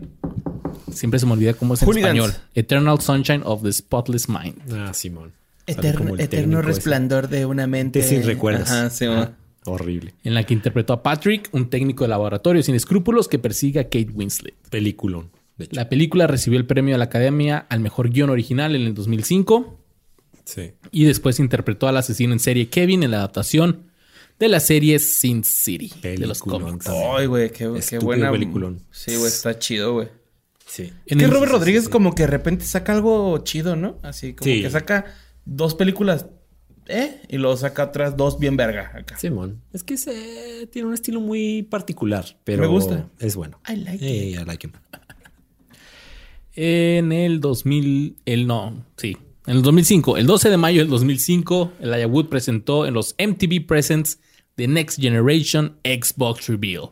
Siempre 0.91 1.19
se 1.19 1.25
me 1.25 1.33
olvida 1.33 1.53
cómo 1.53 1.73
es 1.75 1.81
en 1.81 1.87
Hooligans. 1.87 2.17
español. 2.17 2.43
Eternal 2.55 3.01
Sunshine 3.01 3.41
of 3.45 3.61
the 3.63 3.71
Spotless 3.71 4.27
Mind. 4.27 4.61
Ah, 4.73 4.93
Simón. 4.93 5.33
Eterno, 5.67 6.61
resplandor 6.61 7.27
de 7.27 7.45
una 7.45 7.67
mente. 7.67 8.01
sin 8.01 8.23
recuerdos. 8.23 8.69
Ajá, 8.71 8.89
sí, 8.89 9.05
Ajá. 9.05 9.33
Horrible. 9.67 10.13
En 10.23 10.33
la 10.33 10.43
que 10.43 10.53
interpretó 10.53 10.93
a 10.93 11.03
Patrick, 11.03 11.49
un 11.51 11.69
técnico 11.69 12.03
de 12.03 12.09
laboratorio 12.09 12.63
sin 12.63 12.75
escrúpulos 12.75 13.27
que 13.27 13.39
persigue 13.39 13.79
a 13.79 13.83
Kate 13.85 14.09
Winslet. 14.13 14.55
Peliculón. 14.69 15.31
De 15.57 15.65
hecho. 15.65 15.75
La 15.75 15.89
película 15.89 16.27
recibió 16.27 16.59
el 16.59 16.65
premio 16.65 16.93
de 16.93 16.99
la 16.99 17.05
Academia 17.05 17.65
al 17.69 17.79
mejor 17.79 18.09
guion 18.09 18.29
original 18.29 18.75
en 18.75 18.83
el 18.83 18.93
2005 18.93 19.79
Sí. 20.45 20.71
y 20.91 21.05
después 21.05 21.39
interpretó 21.39 21.87
al 21.87 21.97
asesino 21.97 22.31
en 22.33 22.39
serie 22.39 22.69
Kevin 22.69 23.03
en 23.03 23.11
la 23.11 23.17
adaptación 23.17 23.87
de 24.39 24.47
la 24.49 24.59
serie 24.59 24.99
Sin 24.99 25.43
City 25.43 25.91
de 26.01 26.17
los 26.19 26.39
Peliculón 26.41 26.77
cómics. 26.79 26.87
Ay, 26.87 27.25
güey, 27.25 27.49
qué, 27.51 27.67
buena. 27.99 28.31
peliculón. 28.31 28.81
Sí, 28.91 29.15
güey, 29.15 29.27
está 29.27 29.57
chido, 29.57 29.93
güey. 29.93 30.09
Sí. 30.65 30.93
En 31.07 31.17
que 31.17 31.25
el- 31.25 31.31
Robert 31.31 31.51
Rodríguez 31.51 31.89
como 31.89 32.13
que 32.13 32.23
de 32.23 32.27
repente 32.27 32.63
saca 32.65 32.93
algo 32.93 33.37
chido, 33.39 33.75
¿no? 33.75 33.97
Así 34.03 34.33
como 34.33 34.45
Sí. 34.51 34.61
que 34.61 34.69
saca 34.69 35.05
dos 35.45 35.73
películas, 35.75 36.27
¿eh? 36.87 37.21
Y 37.29 37.37
luego 37.37 37.57
saca 37.57 37.85
otras 37.85 38.17
dos 38.17 38.39
bien 38.39 38.57
verga 38.57 38.91
acá. 38.95 39.17
Simón. 39.17 39.61
Es 39.73 39.83
que 39.83 39.97
se, 39.97 40.67
tiene 40.71 40.87
un 40.87 40.93
estilo 40.93 41.19
muy 41.19 41.63
particular, 41.63 42.25
pero 42.43 42.61
Me 42.61 42.67
gusta. 42.67 43.09
es 43.19 43.35
bueno. 43.35 43.59
I 43.67 43.75
like 43.77 44.05
Hey, 44.05 44.37
I 44.41 44.45
like 44.45 44.65
him. 44.65 44.73
En 46.55 47.11
el 47.11 47.39
2000, 47.39 48.17
el 48.25 48.47
no, 48.47 48.83
sí, 48.97 49.15
en 49.45 49.57
el 49.57 49.61
2005, 49.61 50.17
el 50.17 50.25
12 50.25 50.49
de 50.49 50.57
mayo 50.57 50.81
del 50.81 50.89
2005, 50.89 51.73
Elijah 51.79 52.07
Wood 52.07 52.27
presentó 52.27 52.85
en 52.85 52.93
los 52.93 53.15
MTV 53.17 53.65
Presents 53.65 54.19
The 54.55 54.67
Next 54.67 54.99
Generation 54.99 55.77
Xbox 55.85 56.47
Reveal 56.47 56.89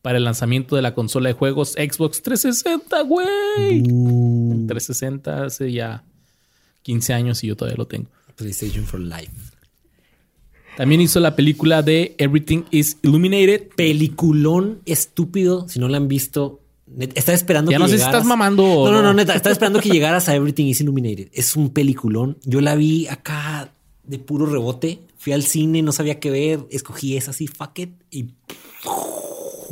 para 0.00 0.16
el 0.16 0.24
lanzamiento 0.24 0.76
de 0.76 0.82
la 0.82 0.94
consola 0.94 1.28
de 1.28 1.34
juegos 1.34 1.72
Xbox 1.72 2.22
360, 2.22 3.02
güey. 3.02 3.82
360 3.82 5.44
hace 5.44 5.72
ya 5.72 6.04
15 6.82 7.12
años 7.12 7.44
y 7.44 7.48
yo 7.48 7.56
todavía 7.56 7.76
lo 7.76 7.86
tengo. 7.86 8.08
PlayStation 8.40 8.84
for 8.84 8.98
Life. 9.00 9.30
También 10.76 11.00
hizo 11.00 11.20
la 11.20 11.36
película 11.36 11.82
de 11.82 12.14
Everything 12.18 12.62
is 12.70 12.96
Illuminated. 13.02 13.68
Peliculón 13.76 14.80
estúpido. 14.86 15.68
Si 15.68 15.78
no 15.78 15.88
la 15.88 15.98
han 15.98 16.08
visto, 16.08 16.60
estaba 16.98 17.34
esperando 17.36 17.70
Ya 17.70 17.76
que 17.76 17.82
no 17.82 17.88
sé 17.88 17.98
si 17.98 18.04
estás 18.04 18.24
mamando 18.24 18.62
No, 18.62 18.90
no, 18.90 18.92
no. 18.92 19.02
no, 19.02 19.14
neta. 19.14 19.34
Estaba 19.34 19.52
esperando 19.52 19.80
que 19.80 19.90
llegaras 19.90 20.28
a 20.28 20.34
Everything 20.34 20.66
is 20.66 20.80
Illuminated. 20.80 21.28
Es 21.32 21.54
un 21.56 21.70
peliculón. 21.70 22.38
Yo 22.44 22.60
la 22.60 22.76
vi 22.76 23.06
acá 23.08 23.72
de 24.04 24.18
puro 24.18 24.46
rebote. 24.46 25.00
Fui 25.18 25.32
al 25.34 25.42
cine, 25.42 25.82
no 25.82 25.92
sabía 25.92 26.18
qué 26.18 26.30
ver. 26.30 26.60
Escogí 26.70 27.16
esa 27.16 27.32
así, 27.32 27.46
fuck 27.46 27.78
it. 27.80 27.90
Y 28.10 28.30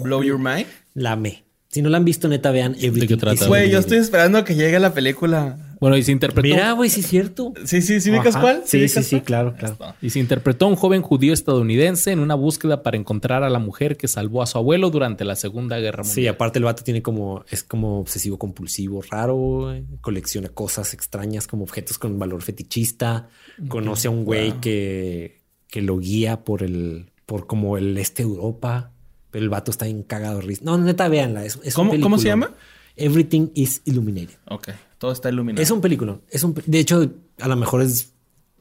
Blow 0.03 0.23
Your 0.23 0.39
Mind. 0.39 0.67
la 0.95 1.13
amé. 1.13 1.45
Si 1.71 1.81
no 1.83 1.89
la 1.91 1.99
han 1.99 2.05
visto, 2.05 2.29
neta, 2.29 2.51
vean 2.51 2.75
Everything. 2.81 3.09
qué 3.09 3.17
trata? 3.17 3.43
is 3.45 3.47
Güey, 3.49 3.71
yo 3.71 3.79
estoy 3.79 3.99
esperando 3.99 4.45
que 4.45 4.55
llegue 4.55 4.79
la 4.79 4.93
película. 4.95 5.59
Bueno, 5.81 5.97
y 5.97 6.03
se 6.03 6.11
interpretó. 6.13 6.43
Mira, 6.49 6.73
güey, 6.73 6.91
sí 6.91 7.01
es 7.01 7.07
cierto. 7.07 7.53
Sí, 7.65 7.83
sí, 7.83 8.01
¿sí 8.01 8.11
ubicas 8.11 8.37
cuál? 8.37 8.63
Sí, 8.65 8.89
sí, 8.89 9.03
sí, 9.05 9.17
cuál? 9.17 9.23
claro, 9.25 9.55
claro. 9.57 9.77
Y 10.03 10.11
se 10.11 10.19
interpretó 10.19 10.65
a 10.65 10.69
un 10.69 10.75
joven 10.77 11.03
judío 11.03 11.33
estadounidense 11.33 12.11
en 12.11 12.19
una 12.19 12.35
búsqueda 12.35 12.83
para 12.83 12.97
encontrar 12.97 13.45
a 13.45 13.49
la 13.51 13.59
mujer 13.61 13.97
que 13.97 14.09
salvó 14.09 14.43
a 14.43 14.47
su 14.47 14.59
abuelo 14.59 14.91
durante 14.91 15.25
la 15.25 15.37
Segunda 15.37 15.79
Guerra 15.79 15.99
Mundial. 16.03 16.15
Sí, 16.15 16.27
aparte 16.27 16.59
el 16.59 16.65
vato 16.65 16.83
tiene 16.83 17.01
como, 17.03 17.45
es 17.51 17.63
como 17.63 18.01
obsesivo 18.01 18.39
compulsivo 18.39 19.03
raro, 19.09 19.37
güey. 19.37 19.85
colecciona 20.01 20.49
cosas 20.49 20.95
extrañas 20.95 21.47
como 21.47 21.63
objetos 21.63 21.97
con 21.99 22.19
valor 22.19 22.43
fetichista, 22.43 23.29
conoce 23.69 24.09
a 24.09 24.11
un 24.11 24.25
güey 24.25 24.55
que, 24.61 25.43
que 25.69 25.81
lo 25.83 25.99
guía 25.99 26.43
por 26.45 26.63
el, 26.65 27.13
por 27.25 27.47
como 27.47 27.79
el 27.79 27.97
este 27.99 28.25
Europa, 28.25 28.91
pero 29.31 29.45
el 29.45 29.49
vato 29.51 29.71
está 29.71 29.85
bien 29.85 30.03
cagado 30.03 30.37
de 30.41 30.43
risa. 30.47 30.63
No, 30.65 30.77
neta, 30.77 31.07
véanla. 31.09 31.45
Es, 31.45 31.61
es 31.63 31.77
un 31.77 31.89
¿Cómo- 31.91 32.01
cómo 32.03 32.19
se 32.19 32.27
llama? 32.27 32.53
Everything 32.97 33.49
is 33.55 33.81
Illuminated. 33.85 34.35
Ok, 34.49 34.71
todo 34.99 35.13
está 35.13 35.29
iluminado. 35.31 35.63
Es 35.63 35.71
un 35.71 35.81
película. 35.81 36.19
Es 36.31 36.43
un, 36.45 36.55
de 36.67 36.79
hecho, 36.79 37.11
a 37.41 37.49
lo 37.49 37.57
mejor 37.57 37.83
es 37.83 38.13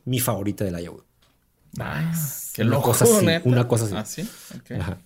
mi 0.05 0.19
favorita 0.19 0.64
de 0.64 0.72
la 0.72 0.81
Yahoo. 0.81 1.03
Nice. 1.73 2.51
Qué 2.53 2.61
Una 2.64 2.72
loco, 2.72 2.84
cosa 2.91 3.05
así, 3.05 3.26
neta. 3.26 3.47
una 3.49 3.68
cosa 3.68 3.85
así. 3.85 3.95
Ah, 3.95 4.05
sí. 4.05 4.30
Ok. 4.57 4.72
Ajá. 4.80 4.97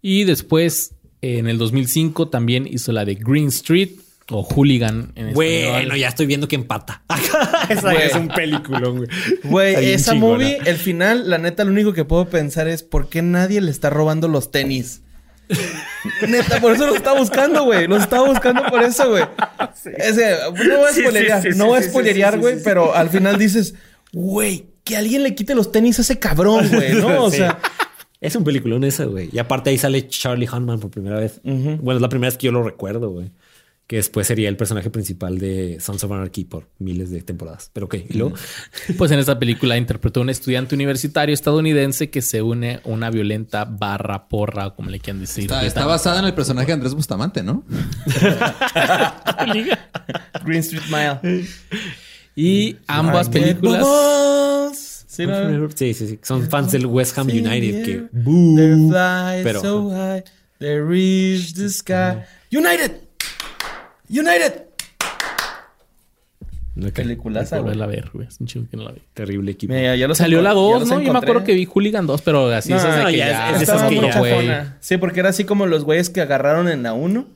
Y 0.00 0.24
después, 0.24 0.92
en 1.20 1.48
el 1.48 1.58
2005, 1.58 2.28
también 2.28 2.66
hizo 2.70 2.92
la 2.92 3.04
de 3.04 3.14
Green 3.14 3.48
Street, 3.48 3.90
O 4.30 4.42
Hooligan 4.44 5.12
en 5.16 5.32
Bueno, 5.34 5.76
español. 5.78 5.98
ya 5.98 6.08
estoy 6.08 6.26
viendo 6.26 6.46
que 6.48 6.54
empata. 6.56 7.02
Esa 7.68 7.92
Güey. 7.92 8.06
es 8.06 8.14
un 8.14 8.28
peliculón, 8.28 8.96
güey. 8.98 9.08
Güey, 9.44 9.92
esa 9.92 10.12
chingona. 10.12 10.34
movie, 10.34 10.58
el 10.64 10.76
final, 10.76 11.28
la 11.28 11.38
neta, 11.38 11.64
lo 11.64 11.72
único 11.72 11.92
que 11.92 12.04
puedo 12.04 12.28
pensar 12.28 12.66
es 12.68 12.82
por 12.82 13.08
qué 13.08 13.20
nadie 13.22 13.60
le 13.60 13.70
está 13.70 13.90
robando 13.90 14.28
los 14.28 14.50
tenis. 14.50 15.01
Neta, 16.28 16.60
por 16.60 16.72
eso 16.72 16.86
los 16.86 16.96
está 16.96 17.12
buscando, 17.12 17.64
güey. 17.64 17.86
Los 17.86 18.02
estaba 18.02 18.26
buscando 18.28 18.62
por 18.64 18.82
eso, 18.82 19.10
güey. 19.10 19.24
Ese, 19.96 20.36
no 20.66 20.78
voy 20.78 20.88
a 20.88 20.92
spoilerear, 20.92 21.42
sí, 21.42 21.52
sí, 21.52 21.58
no 21.58 21.66
voy 21.66 21.76
a 21.76 21.80
sí, 21.80 21.84
sí, 21.84 21.90
spoilerear, 21.90 22.34
sí, 22.34 22.40
güey, 22.40 22.52
sí, 22.54 22.58
sí. 22.60 22.64
pero 22.64 22.94
al 22.94 23.08
final 23.10 23.38
dices, 23.38 23.74
güey, 24.12 24.66
que 24.84 24.96
alguien 24.96 25.22
le 25.22 25.34
quite 25.34 25.54
los 25.54 25.70
tenis 25.72 25.98
a 25.98 26.02
ese 26.02 26.18
cabrón, 26.18 26.68
güey, 26.72 26.94
¿no? 26.94 27.24
O 27.24 27.30
Sí. 27.30 27.38
sea, 27.38 27.58
Es 28.20 28.36
un 28.36 28.44
peliculón 28.44 28.84
ese, 28.84 29.04
güey. 29.06 29.28
Y 29.32 29.38
aparte 29.38 29.70
ahí 29.70 29.78
sale 29.78 30.06
Charlie 30.08 30.48
Hunnam 30.48 30.78
por 30.78 30.90
primera 30.90 31.18
vez. 31.18 31.40
Bueno, 31.42 31.94
es 31.96 32.00
la 32.02 32.08
primera 32.08 32.30
vez 32.30 32.38
que 32.38 32.46
yo 32.46 32.52
lo 32.52 32.62
recuerdo, 32.62 33.10
güey. 33.10 33.30
Que 33.92 33.96
después 33.96 34.26
sería 34.26 34.48
el 34.48 34.56
personaje 34.56 34.88
principal 34.88 35.36
de 35.36 35.76
Sons 35.78 36.02
of 36.02 36.12
Anarchy 36.12 36.46
por 36.46 36.66
miles 36.78 37.10
de 37.10 37.20
temporadas. 37.20 37.68
Pero 37.74 37.84
ok, 37.84 37.96
y 38.08 38.16
luego. 38.16 38.34
Pues 38.96 39.10
en 39.10 39.18
esta 39.18 39.38
película 39.38 39.76
interpretó 39.76 40.20
a 40.20 40.22
un 40.22 40.30
estudiante 40.30 40.74
universitario 40.74 41.34
estadounidense 41.34 42.08
que 42.08 42.22
se 42.22 42.40
une 42.40 42.76
a 42.76 42.88
una 42.88 43.10
violenta 43.10 43.66
barra 43.66 44.28
porra, 44.28 44.70
como 44.70 44.88
le 44.88 44.98
quieran 44.98 45.20
decir. 45.20 45.50
Está, 45.62 45.84
basada 45.84 46.20
en 46.20 46.24
el 46.24 46.32
personaje 46.32 46.68
de 46.68 46.72
Andrés 46.72 46.94
Bustamante, 46.94 47.42
¿no? 47.42 47.66
Green 50.42 50.60
Street 50.60 50.84
Mile. 50.88 51.44
Y 52.34 52.78
ambas 52.86 53.28
películas. 53.28 55.04
Sí, 55.06 55.26
¿no? 55.26 55.68
Sí, 55.74 55.92
sí, 55.92 56.08
sí. 56.08 56.18
Son 56.22 56.48
fans 56.48 56.72
del 56.72 56.86
West 56.86 57.18
Ham 57.18 57.28
United. 57.28 57.84
Que. 57.84 58.08
They 58.10 58.88
fly 58.88 59.44
Pero- 59.44 59.60
so 59.60 59.90
high, 59.90 60.24
they 60.60 60.80
reach 60.80 61.52
the 61.52 61.68
sky. 61.68 62.22
United! 62.50 63.11
United! 64.12 64.64
Güey. 66.74 67.64
verla 67.64 67.84
a 67.84 67.86
ver, 67.88 68.10
güey. 68.14 68.26
Es 68.26 68.40
un 68.40 68.46
chingo 68.46 68.66
que 68.70 68.76
no 68.76 68.84
la 68.84 68.92
vi. 68.92 69.02
Terrible 69.12 69.52
equipo. 69.52 69.72
Mira, 69.74 69.94
ya 69.94 70.08
los 70.08 70.16
Salió 70.18 70.40
la 70.40 70.50
ya 70.50 70.54
2, 70.54 70.80
los 70.80 70.88
¿no? 70.88 71.00
Yo 71.02 71.12
me 71.12 71.18
acuerdo 71.18 71.44
que 71.44 71.52
vi 71.54 71.66
Hooligan 71.66 72.06
2, 72.06 72.22
pero 72.22 72.46
así 72.48 72.70
No, 72.70 72.76
es 72.76 72.82
de 72.82 72.90
que 73.12 73.18
ya 73.18 73.28
ya, 73.28 73.56
es 73.56 73.62
esas 73.62 73.82
que 73.90 73.96
ya- 74.00 74.18
güey. 74.18 74.48
Sí, 74.80 74.96
porque 74.96 75.20
era 75.20 75.28
así 75.28 75.44
como 75.44 75.66
los 75.66 75.84
güeyes 75.84 76.08
que 76.10 76.20
agarraron 76.22 76.68
en 76.68 76.82
la 76.82 76.94
1 76.94 77.26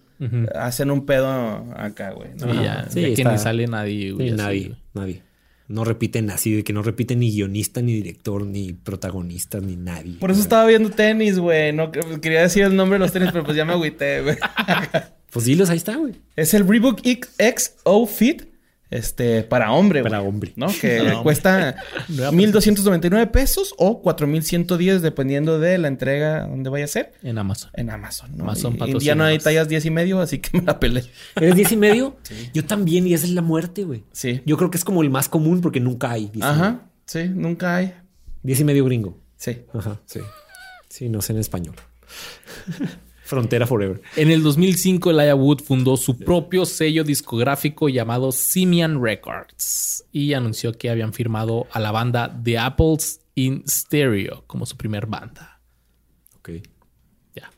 hacen 0.55 0.91
un 0.91 1.05
pedo 1.05 1.29
acá, 1.77 2.13
güey. 2.13 2.31
¿no? 2.41 2.47
Y 2.55 2.57
Ajá. 2.57 2.65
ya, 2.85 2.91
Sí, 2.91 3.01
ya 3.03 3.07
que 3.09 3.13
está- 3.13 3.33
ni 3.33 3.39
sale 3.39 3.67
nadie, 3.67 4.07
Sí, 4.09 4.11
güey. 4.13 4.31
nadie, 4.33 4.65
güey. 4.69 4.79
nadie. 4.95 5.23
No 5.69 5.85
repiten 5.85 6.31
así, 6.31 6.55
de 6.55 6.65
que 6.65 6.73
no 6.73 6.83
repiten 6.83 7.19
ni 7.19 7.31
guionista, 7.33 7.83
ni 7.83 7.93
director, 7.93 8.47
ni 8.47 8.73
protagonista, 8.73 9.61
ni 9.61 9.77
nadie. 9.77 10.15
Por 10.19 10.31
eso 10.31 10.41
estaba 10.41 10.65
viendo 10.65 10.91
tenis, 10.91 11.39
güey. 11.39 11.73
No 11.75 11.91
que- 11.91 12.21
quería 12.23 12.41
decir 12.41 12.63
el 12.63 12.75
nombre 12.77 12.99
de 12.99 13.05
los 13.05 13.13
tenis, 13.13 13.29
pero 13.33 13.45
pues 13.45 13.57
ya 13.57 13.65
me 13.67 13.73
agüité, 13.73 14.23
güey. 14.23 14.37
Pues 15.31 15.45
dilos, 15.47 15.71
ahí 15.71 15.77
está, 15.77 15.97
güey. 15.97 16.15
es 16.37 16.55
el 16.55 16.67
Reebok 16.67 17.01
XO 17.05 18.07
Fit. 18.07 18.43
Este, 18.89 19.43
para 19.43 19.73
hombre, 19.73 20.01
güey. 20.01 20.11
Para 20.13 20.23
hombre. 20.23 20.53
¿No? 20.55 20.69
Que 20.69 21.01
hombre. 21.01 21.17
cuesta 21.25 21.75
1,299 22.09 23.27
pesos 23.27 23.75
o 23.79 24.01
4,110 24.01 25.03
dependiendo 25.03 25.59
de 25.59 25.77
la 25.79 25.89
entrega 25.89 26.47
donde 26.47 26.71
vaya 26.71 26.85
a 26.85 26.89
ser. 26.89 27.13
En 27.25 27.37
Amazon. 27.37 27.71
En 27.75 27.91
Amazon, 27.91 28.37
¿no? 28.37 28.45
Amazon 28.45 28.79
Y- 28.87 28.97
y 28.97 29.01
ya 29.01 29.17
no 29.17 29.25
hay 29.25 29.39
tallas 29.39 29.69
10 29.69 29.87
y 29.87 29.91
medio, 29.91 30.21
así 30.21 30.39
que 30.39 30.51
me 30.59 30.65
la 30.65 30.79
pelé. 30.79 31.03
¿Eres 31.35 31.57
10 31.57 31.73
y 31.73 31.77
medio? 31.77 32.17
Yo 32.55 32.65
también, 32.65 33.09
y 33.09 33.15
esa 33.15 33.27
es 33.27 33.33
la 33.33 33.43
muerte, 33.43 33.83
güey. 33.83 34.05
Sí. 34.13 34.41
Yo 34.47 34.57
creo 34.57 34.71
que 34.71 34.79
es 34.79 34.85
como 34.85 35.03
el 35.03 35.11
más 35.11 35.29
común 35.29 35.61
porque 35.61 35.81
nunca 35.81 36.13
hay 36.13 36.27
10 36.29 36.35
y 36.37 36.39
medio. 36.39 36.53
Ajá. 36.53 36.81
Sí, 37.07 37.25
nunca 37.29 37.77
hay. 37.77 37.93
10 38.45 38.61
y 38.61 38.65
medio 38.65 38.85
gringo. 38.85 39.19
Sí. 39.37 39.63
Ajá, 39.75 40.01
sí. 40.07 40.21
Sí, 40.89 41.09
no 41.09 41.21
sé 41.23 41.33
en 41.33 41.41
español. 41.41 41.75
Frontera 43.27 43.67
Forever. 43.67 44.01
En 44.15 44.31
el 44.31 44.43
2005, 44.43 45.11
Elijah 45.11 45.35
Wood 45.35 45.61
fundó 45.63 45.97
su 45.97 46.17
propio 46.17 46.65
sello 46.65 47.05
discográfico 47.05 47.89
llamado 47.89 48.31
Simian 48.33 49.03
Records 49.03 50.05
y 50.13 50.33
anunció 50.33 50.73
que 50.73 50.91
habían 50.91 51.13
firmado 51.13 51.67
a 51.73 51.81
la 51.81 51.91
banda 51.91 52.41
The 52.43 52.59
Apples 52.59 53.21
in 53.35 53.65
Stereo 53.69 54.45
como 54.47 54.65
su 54.65 54.77
primer 54.77 55.07
banda. 55.07 55.61
Ok. 56.39 56.51
Ya. 57.35 57.51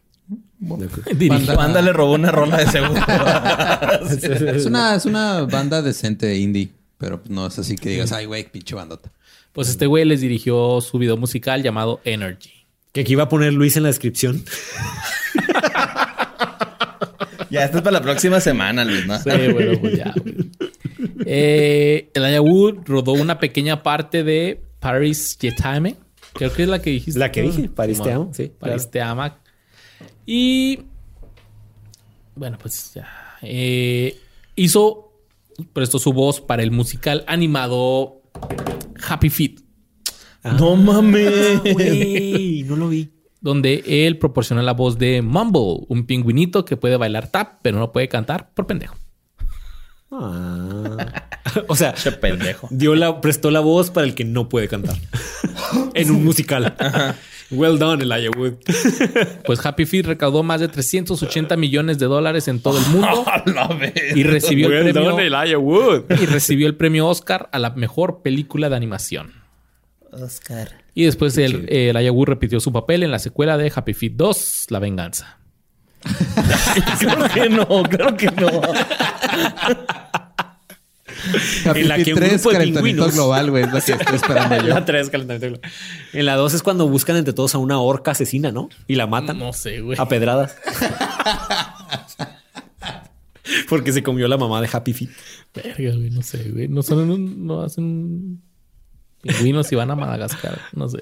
La 0.61 1.55
banda 1.55 1.83
le 1.83 1.93
robó 1.93 2.15
una 2.15 2.33
rola 2.33 2.57
de 2.59 2.67
seguro. 2.67 3.01
Es 4.09 4.67
una, 4.67 4.95
es 4.95 5.05
una 5.05 5.43
banda 5.43 5.83
decente 5.83 6.37
indie, 6.37 6.71
pero 6.97 7.21
no 7.29 7.47
es 7.47 7.59
así 7.59 7.77
que 7.77 7.91
digas, 7.91 8.13
ay, 8.13 8.27
güey, 8.27 8.51
pinche 8.51 8.75
bandota. 8.75 9.13
Pues 9.53 9.69
este 9.69 9.87
güey 9.87 10.05
les 10.05 10.21
dirigió 10.21 10.81
su 10.81 10.99
video 10.99 11.17
musical 11.17 11.63
llamado 11.63 12.01
Energy. 12.05 12.58
Que 12.93 13.03
aquí 13.03 13.13
iba 13.13 13.25
a 13.25 13.29
poner 13.29 13.53
Luis 13.53 13.77
en 13.77 13.85
la 13.85 13.89
descripción. 13.89 14.45
ya, 17.51 17.65
esto 17.65 17.79
es 17.79 17.83
para 17.83 17.99
la 17.99 18.03
próxima 18.03 18.41
semana, 18.41 18.85
Luis, 18.85 19.07
¿no? 19.07 19.19
Sí, 19.19 19.31
bueno, 19.53 19.79
pues 19.81 19.97
ya. 19.97 20.15
Eh, 21.25 22.11
Wood 22.41 22.87
rodó 22.87 23.13
una 23.13 23.39
pequeña 23.39 23.83
parte 23.83 24.25
de 24.25 24.63
Paris 24.81 25.37
Je 25.41 25.53
t'aime. 25.53 25.97
Creo 26.33 26.53
que 26.53 26.63
es 26.63 26.69
la 26.69 26.81
que 26.81 26.91
dijiste. 26.91 27.19
La 27.19 27.31
que 27.31 27.43
dije, 27.43 27.69
Paris 27.69 28.01
te 28.01 28.13
amo, 28.13 28.31
sí, 28.33 28.53
Paris 28.59 28.87
claro. 28.87 28.91
te 28.91 29.01
ama. 29.03 29.39
Y 30.25 30.81
bueno, 32.35 32.57
pues 32.61 32.93
ya. 32.95 33.09
Eh, 33.43 34.17
hizo, 34.55 35.13
prestó 35.73 35.99
su 35.99 36.13
voz 36.13 36.41
para 36.41 36.63
el 36.63 36.71
musical 36.71 37.25
animado 37.27 38.23
Happy 39.09 39.31
Feet, 39.31 39.61
No 40.45 40.77
mames. 40.77 41.61
Güey, 41.75 42.63
no 42.65 42.77
lo 42.77 42.89
vi. 42.89 43.11
donde 43.41 43.83
él 43.87 44.19
proporciona 44.19 44.63
la 44.63 44.73
voz 44.73 44.99
de 44.99 45.23
Mumble, 45.23 45.85
un 45.89 46.07
pingüinito 46.07 46.65
que 46.65 46.77
puede 46.77 46.97
bailar 46.97 47.29
tap, 47.31 47.61
pero 47.63 47.79
no 47.79 47.93
puede 47.93 48.09
cantar 48.09 48.51
por 48.55 48.67
pendejo. 48.67 48.97
Ah. 50.11 50.97
o 51.69 51.77
sea, 51.77 51.93
Che 51.95 52.13
pendejo. 52.13 52.69
dio 52.71 52.95
la, 52.95 53.21
prestó 53.21 53.51
la 53.51 53.61
voz 53.61 53.91
para 53.91 54.07
el 54.07 54.15
que 54.15 54.25
no 54.25 54.49
puede 54.49 54.69
cantar. 54.69 54.97
en 55.95 56.11
un 56.11 56.25
musical. 56.25 56.75
Well 57.51 57.79
done, 57.79 58.03
Elijah 58.05 58.31
Wood. 58.37 58.55
Pues 59.47 59.65
Happy 59.65 59.87
Feet 59.87 60.05
recaudó 60.05 60.43
más 60.43 60.61
de 60.61 60.69
380 60.69 61.57
millones 61.57 61.99
de 61.99 62.07
dólares 62.07 62.47
en 62.49 62.61
todo 62.61 62.79
el 62.79 62.87
mundo 62.89 63.25
y 64.15 64.23
recibió 64.23 64.69
el 64.71 64.93
premio 64.93 65.11
done, 65.11 65.27
Elijah 65.27 65.59
Wood. 65.59 66.05
y 66.21 66.27
recibió 66.27 66.67
el 66.67 66.75
premio 66.77 67.07
Oscar 67.07 67.49
a 67.53 67.59
la 67.59 67.71
mejor 67.71 68.21
película 68.23 68.69
de 68.69 68.77
animación. 68.77 69.33
Oscar. 70.13 70.73
Y 70.95 71.05
después 71.05 71.37
el, 71.39 71.69
el 71.73 72.11
Wood 72.11 72.27
repitió 72.29 72.61
su 72.61 72.73
papel 72.73 73.03
en 73.03 73.11
la 73.11 73.19
secuela 73.19 73.57
de 73.57 73.73
Happy 73.75 73.95
Feet 73.95 74.13
2, 74.17 74.67
La 74.71 74.79
Venganza. 74.79 75.39
Claro 77.01 77.29
que 77.33 77.49
no, 77.49 77.67
claro 77.85 78.17
que 78.17 78.27
no. 78.31 78.49
Happy 81.67 81.81
En 81.81 81.89
la 81.89 81.97
que 81.97 82.05
Feet 82.05 82.15
un 82.15 82.21
3, 82.21 82.33
grupo 82.35 82.51
de 82.51 82.57
calentamiento 82.59 83.03
pingüinos- 83.07 83.15
global, 83.15 83.51
güey, 83.51 83.65
es 83.65 83.73
la 83.73 83.81
que 83.81 83.93
estoy 83.93 84.17
esperando 84.17 84.57
yo. 84.57 84.69
La 84.75 84.85
3, 84.85 85.11
calentamiento 85.11 85.47
global. 85.49 85.73
En 86.13 86.27
la 86.27 86.37
2 86.37 86.55
es 86.55 86.63
cuando 86.63 86.87
buscan 86.89 87.17
entre 87.17 87.33
todos 87.33 87.55
a 87.55 87.59
una 87.59 87.81
orca 87.81 88.13
asesina, 88.13 88.53
¿no? 88.53 88.69
Y 88.87 88.95
la 88.95 89.07
matan. 89.07 89.39
No 89.39 89.53
sé, 89.53 89.81
güey. 89.81 89.99
A 89.99 90.07
pedradas. 90.09 90.57
Porque 93.69 93.93
se 93.93 94.03
comió 94.03 94.29
la 94.29 94.37
mamá 94.37 94.61
de 94.61 94.69
Happy 94.73 94.93
Feet. 94.93 95.11
Verga, 95.55 95.97
güey, 95.97 96.11
no 96.11 96.23
sé, 96.23 96.51
güey. 96.51 96.69
No 96.69 96.83
son 96.83 97.11
un- 97.11 97.47
no 97.47 97.63
hacen 97.63 98.43
pingüinos 99.29 99.71
y 99.73 99.77
van 99.77 99.91
a 99.91 99.95
Madagascar, 99.95 100.59
no 100.75 100.89
sé. 100.89 100.99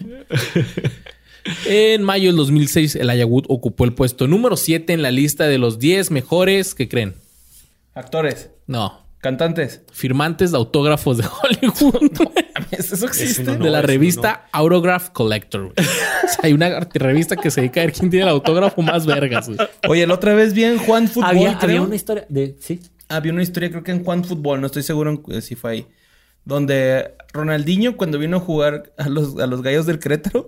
En 1.67 2.03
mayo 2.03 2.29
del 2.29 2.37
2006, 2.37 2.97
el 2.97 3.25
Wood 3.25 3.45
ocupó 3.49 3.85
el 3.85 3.93
puesto 3.95 4.27
número 4.27 4.57
7 4.57 4.93
en 4.93 5.03
la 5.03 5.11
lista 5.13 5.47
de 5.47 5.59
los 5.59 5.79
10 5.79 6.11
mejores, 6.11 6.75
¿qué 6.75 6.89
creen? 6.89 7.15
Actores, 7.95 8.51
No, 8.67 9.07
cantantes. 9.19 9.83
firmantes 9.93 10.51
de 10.51 10.57
autógrafos 10.57 11.19
de 11.19 11.25
Hollywood. 11.25 12.11
Eso 12.73 13.07
existe. 13.07 13.43
honor. 13.43 13.63
de 13.63 13.71
la 13.71 13.83
revista 13.83 14.49
Autograph 14.53 15.11
Collector. 15.11 15.73
güey. 15.73 15.75
O 15.87 16.29
sea, 16.29 16.39
hay 16.43 16.53
una 16.53 16.81
revista 16.81 17.37
que 17.37 17.51
se 17.51 17.61
dedica 17.61 17.81
a 17.81 17.85
ver 17.85 17.93
quién 17.95 18.11
tiene 18.11 18.25
el 18.25 18.31
autógrafo 18.31 18.83
más 18.83 19.07
vergas. 19.07 19.47
güey. 19.49 19.59
Oye, 19.89 20.07
la 20.07 20.15
otra 20.15 20.35
vez 20.35 20.53
vi 20.53 20.65
en 20.65 20.79
Juan 20.79 21.07
Fútbol, 21.09 21.29
Había, 21.31 21.53
había 21.59 21.81
una 21.83 21.95
historia 21.95 22.27
de. 22.29 22.57
Sí. 22.61 22.81
Había 23.09 23.33
una 23.33 23.43
historia, 23.43 23.71
creo 23.71 23.85
que 23.85 23.93
en 23.93 24.03
Juan 24.05 24.25
Fútbol, 24.25 24.61
no 24.61 24.67
estoy 24.67 24.83
seguro 24.83 25.11
en- 25.11 25.23
eh, 25.37 25.41
si 25.41 25.55
fue 25.55 25.71
ahí. 25.71 25.87
Donde 26.45 27.13
Ronaldinho, 27.33 27.97
cuando 27.97 28.19
vino 28.19 28.39
a 28.39 28.41
jugar 28.41 28.93
a 28.97 29.09
los, 29.09 29.39
a 29.39 29.47
los 29.47 29.63
gallos 29.63 29.87
del 29.87 29.99
Querétaro, 29.99 30.47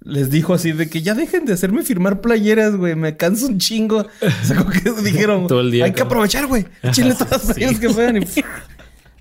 les 0.00 0.30
dijo 0.30 0.54
así 0.54 0.72
de 0.72 0.88
que 0.88 1.02
ya 1.02 1.14
dejen 1.14 1.44
de 1.44 1.52
hacerme 1.54 1.82
firmar 1.82 2.20
playeras, 2.20 2.76
güey. 2.76 2.94
Me 2.94 3.16
canso 3.16 3.46
un 3.48 3.58
chingo. 3.58 4.06
O 4.22 4.44
sea, 4.46 4.56
como 4.56 4.70
que 4.70 4.90
dijeron, 5.04 5.46
Todo 5.48 5.60
el 5.60 5.70
día, 5.70 5.84
hay 5.86 5.92
que 5.92 6.02
aprovechar, 6.02 6.46
güey. 6.46 6.66
Échenle 6.82 7.14
todas 7.14 7.30
las 7.32 7.42
playeras 7.56 7.80
que 7.80 7.90
puedan. 7.90 8.22
y- 8.22 8.26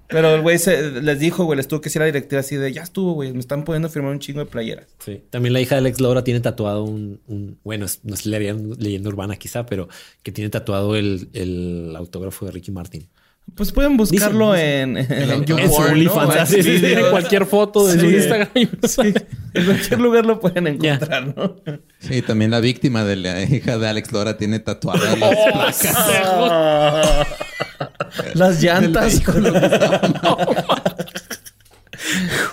Pero 0.10 0.36
el 0.36 0.42
güey 0.42 0.58
les 1.02 1.20
dijo, 1.20 1.44
güey, 1.44 1.58
les 1.58 1.68
tuvo 1.68 1.82
que 1.82 1.86
decir 1.90 2.02
a 2.02 2.06
la 2.06 2.12
directiva 2.14 2.40
así 2.40 2.56
de, 2.56 2.72
ya 2.72 2.82
estuvo, 2.84 3.14
güey. 3.14 3.34
Me 3.34 3.40
están 3.40 3.66
pudiendo 3.66 3.90
firmar 3.90 4.12
un 4.14 4.20
chingo 4.20 4.40
de 4.40 4.46
playeras. 4.46 4.86
Sí. 5.00 5.22
También 5.32 5.52
la 5.52 5.60
hija 5.60 5.76
de 5.76 5.80
Alex 5.80 6.00
Laura 6.00 6.24
tiene 6.24 6.40
tatuado 6.40 6.84
un. 6.86 7.20
un- 7.28 7.58
bueno, 7.64 7.86
es- 7.86 8.00
no 8.04 8.14
es 8.14 8.26
leyenda 8.26 9.10
urbana 9.10 9.36
quizá, 9.36 9.66
pero 9.66 9.90
que 10.24 10.32
tiene 10.32 10.50
tatuado 10.50 10.96
el, 10.96 11.28
el 11.34 11.94
autógrafo 11.98 12.46
de 12.46 12.52
Ricky 12.54 12.72
Martin. 12.72 13.08
Pues 13.56 13.72
pueden 13.72 13.98
buscarlo 13.98 14.56
en, 14.56 14.98
en, 14.98 15.12
En 15.12 15.32
En 15.32 15.38
su 15.40 15.44
YouPorn, 15.46 15.88
¿no? 15.88 15.94
OnlyFans, 15.94 16.30
O 16.30 16.34
en 16.34 16.40
así, 16.40 16.56
sí, 16.56 16.62
sí. 16.64 16.78
Xvideos. 16.78 17.06
En 17.06 17.10
cualquier 17.12 17.46
foto 17.48 17.88
de 17.88 17.94
Sí. 17.94 18.00
su 18.00 18.06
Instagram. 18.06 18.50
Sí, 18.88 19.14
en 19.54 19.66
cualquier 19.66 20.00
lugar 20.00 20.26
lo 20.26 20.40
pueden 20.40 20.68
encontrar, 20.68 21.34
¿no? 21.36 21.56
Sí, 22.00 22.22
también 22.22 22.52
la 22.52 22.60
víctima 22.60 23.04
de 23.04 23.16
la 23.16 23.42
hija 23.42 23.78
de 23.80 23.88
Alex 23.88 24.12
Lora 24.12 24.38
tiene 24.38 24.60
tatuadas 24.60 25.18
las 25.18 25.82
placas. 25.82 25.98
Las 28.36 28.62
llantas. 28.62 29.22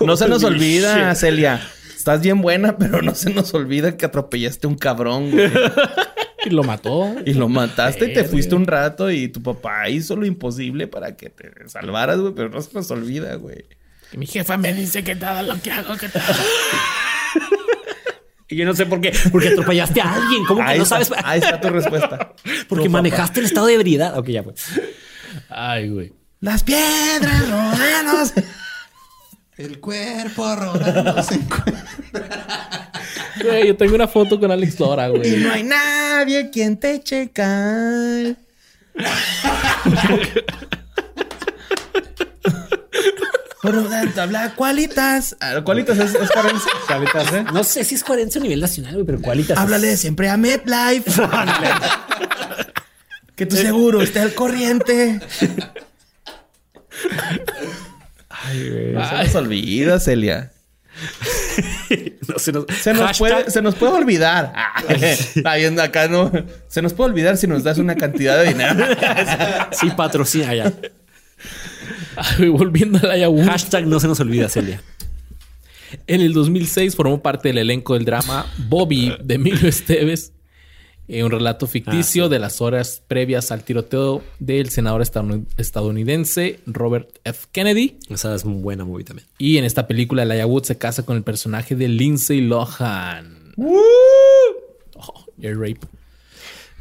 no 0.01 0.17
se 0.17 0.29
nos 0.29 0.45
olvida, 0.45 1.15
Celia. 1.15 1.61
Estás 1.97 2.21
bien 2.23 2.43
buena, 2.43 2.77
pero 2.77 3.03
no 3.03 3.15
se 3.15 3.31
nos 3.31 3.53
olvida 3.55 3.97
que 3.97 4.07
atropellaste 4.07 4.67
a 4.67 4.71
un 4.71 4.77
cabrón, 4.77 5.31
güey. 5.31 5.51
Y 6.45 6.51
lo 6.51 6.63
mató. 6.63 7.15
Y 7.25 7.35
lo 7.35 7.49
mataste 7.49 8.11
y 8.11 8.13
te 8.15 8.25
fuiste 8.25 8.55
un 8.55 8.67
rato 8.67 9.11
y 9.11 9.29
tu 9.29 9.43
papá 9.43 9.89
hizo 9.89 10.15
lo 10.17 10.27
imposible 10.27 10.87
para 10.87 11.17
que 11.17 11.31
te 11.31 11.51
salvaras, 11.69 12.19
güey, 12.21 12.35
pero 12.35 12.49
no 12.51 12.61
se 12.61 12.71
nos 12.75 12.91
olvida, 12.91 13.35
güey. 13.37 13.65
Y 14.13 14.19
mi 14.19 14.27
jefa 14.27 14.57
me 14.57 14.73
dice 14.75 15.03
que 15.03 15.17
todo 15.17 15.43
lo 15.43 15.61
que 15.61 15.71
hago, 15.73 15.97
que 15.97 16.09
todo. 16.09 16.23
Y 18.47 18.57
yo 18.57 18.67
no 18.67 18.75
sé 18.75 18.85
por 18.85 19.01
qué. 19.01 19.11
Porque 19.33 19.49
atropellaste 19.49 20.01
a 20.03 20.15
alguien. 20.15 20.45
¿Cómo 20.45 20.61
que 20.61 20.67
Ahí 20.71 20.77
no 20.79 20.85
está, 20.85 21.03
sabes? 21.03 21.25
ahí 21.25 21.41
está 21.41 21.61
tu 21.61 21.71
respuesta. 21.71 22.35
Porque 22.69 22.85
Tu 22.85 22.91
papá. 22.91 23.03
manejaste 23.03 23.41
el 23.41 23.47
estado 23.47 23.67
de 23.69 23.75
ebriedad. 23.75 24.19
Ok, 24.19 24.29
ya 24.29 24.43
pues. 24.43 24.67
Ay, 25.49 25.89
güey. 25.89 26.13
Las 26.41 26.63
piedras 26.63 27.49
rodanos. 27.49 28.35
El 29.57 29.79
cuerpo 29.81 30.57
rodando 30.57 31.23
se 31.23 31.35
encuentra. 31.35 31.85
Güey, 33.43 33.67
yo 33.67 33.77
tengo 33.77 33.97
una 33.97 34.07
foto 34.07 34.39
con 34.39 34.51
Alex 34.53 34.79
Lora, 34.79 35.09
y 35.09 35.11
güey. 35.11 35.37
no 35.39 35.53
hay 35.53 35.65
nadie 35.65 36.51
quien 36.51 36.77
te 36.79 37.03
checar. 37.03 38.37
Por 43.61 43.75
lo 43.75 43.83
tanto, 43.85 44.23
habla 44.23 44.55
cualitas. 44.55 45.37
Ah, 45.41 45.61
cualitas 45.65 45.99
es, 45.99 46.15
es 46.15 46.31
carencia. 46.31 46.71
Cualitas, 46.87 47.33
¿eh? 47.33 47.45
No 47.53 47.65
sé 47.65 47.83
si 47.83 47.97
es 47.97 48.05
coherencia 48.05 48.39
a 48.41 48.43
nivel 48.43 48.61
nacional, 48.61 48.95
güey, 48.95 49.05
pero 49.05 49.21
cualitas. 49.21 49.59
Háblale 49.59 49.97
siempre 49.97 50.29
a 50.29 50.37
MetLife. 50.37 51.11
que 53.37 53.47
tu 53.47 53.57
seguro 53.57 54.01
esté 54.01 54.21
al 54.21 54.33
corriente. 54.33 55.21
Ay, 58.45 58.69
güey. 58.71 59.09
Se 59.09 59.25
nos 59.25 59.35
olvida, 59.35 60.01
Celia. 60.01 60.51
No, 62.29 62.39
se 62.39 62.53
nos, 62.53 62.65
Se 62.81 62.95
nos, 62.95 63.03
Hashtag- 63.03 63.19
puede, 63.19 63.51
se 63.51 63.63
nos 63.63 63.75
puede 63.75 63.93
olvidar. 63.93 64.53
Está 64.89 65.55
viendo 65.57 65.83
acá, 65.83 66.09
¿no? 66.09 66.33
Se 66.69 66.81
nos 66.83 66.95
puede 66.95 67.11
olvidar 67.11 67.37
si 67.37 67.47
nos 67.47 67.63
das 67.63 67.79
una 67.79 67.97
cantidad 67.97 68.39
de 68.43 68.49
dinero. 68.49 68.87
Sí, 69.73 69.91
patrocina 69.97 70.55
ya. 70.55 70.73
Ay, 72.17 72.49
volviendo 72.49 72.99
al 72.99 73.11
Ayahuasca. 73.11 73.53
Hashtag 73.53 73.87
no 73.87 74.01
se 74.01 74.09
nos 74.09 74.19
olvida, 74.21 74.49
Celia. 74.49 74.81
En 76.07 76.21
el 76.23 76.33
2006 76.33 76.97
formó 76.97 77.21
parte 77.23 77.49
del 77.49 77.59
elenco 77.59 77.95
del 77.95 78.05
drama 78.05 78.47
Bobby 78.69 79.15
de 79.23 79.35
Emilio 79.35 79.69
Esteves, 79.69 80.33
eh, 81.09 81.23
un 81.23 81.31
relato 81.31 81.67
ficticio 81.67 82.29
de 82.29 82.39
las 82.39 82.61
horas 82.61 83.03
previas 83.07 83.51
al 83.53 83.63
tiroteo 83.65 84.23
del 84.39 84.71
senador 84.71 85.03
estadoun- 85.03 85.47
estadounidense 85.57 86.61
Robert 86.67 87.19
F. 87.25 87.47
Kennedy. 87.53 87.99
Esa 88.09 88.35
es 88.35 88.45
muy 88.45 88.63
buena 88.63 88.85
movie 88.85 89.05
también. 89.05 89.29
Y 89.39 89.59
en 89.59 89.65
esta 89.65 89.87
película, 89.87 90.23
Elijah 90.23 90.47
Wood 90.47 90.65
se 90.65 90.79
casa 90.79 91.05
con 91.05 91.17
el 91.17 91.23
personaje 91.23 91.77
de 91.77 91.89
Lindsay 91.89 92.41
Lohan. 92.41 93.53
Oh, 93.57 95.25
air 95.41 95.57
rape. 95.59 95.81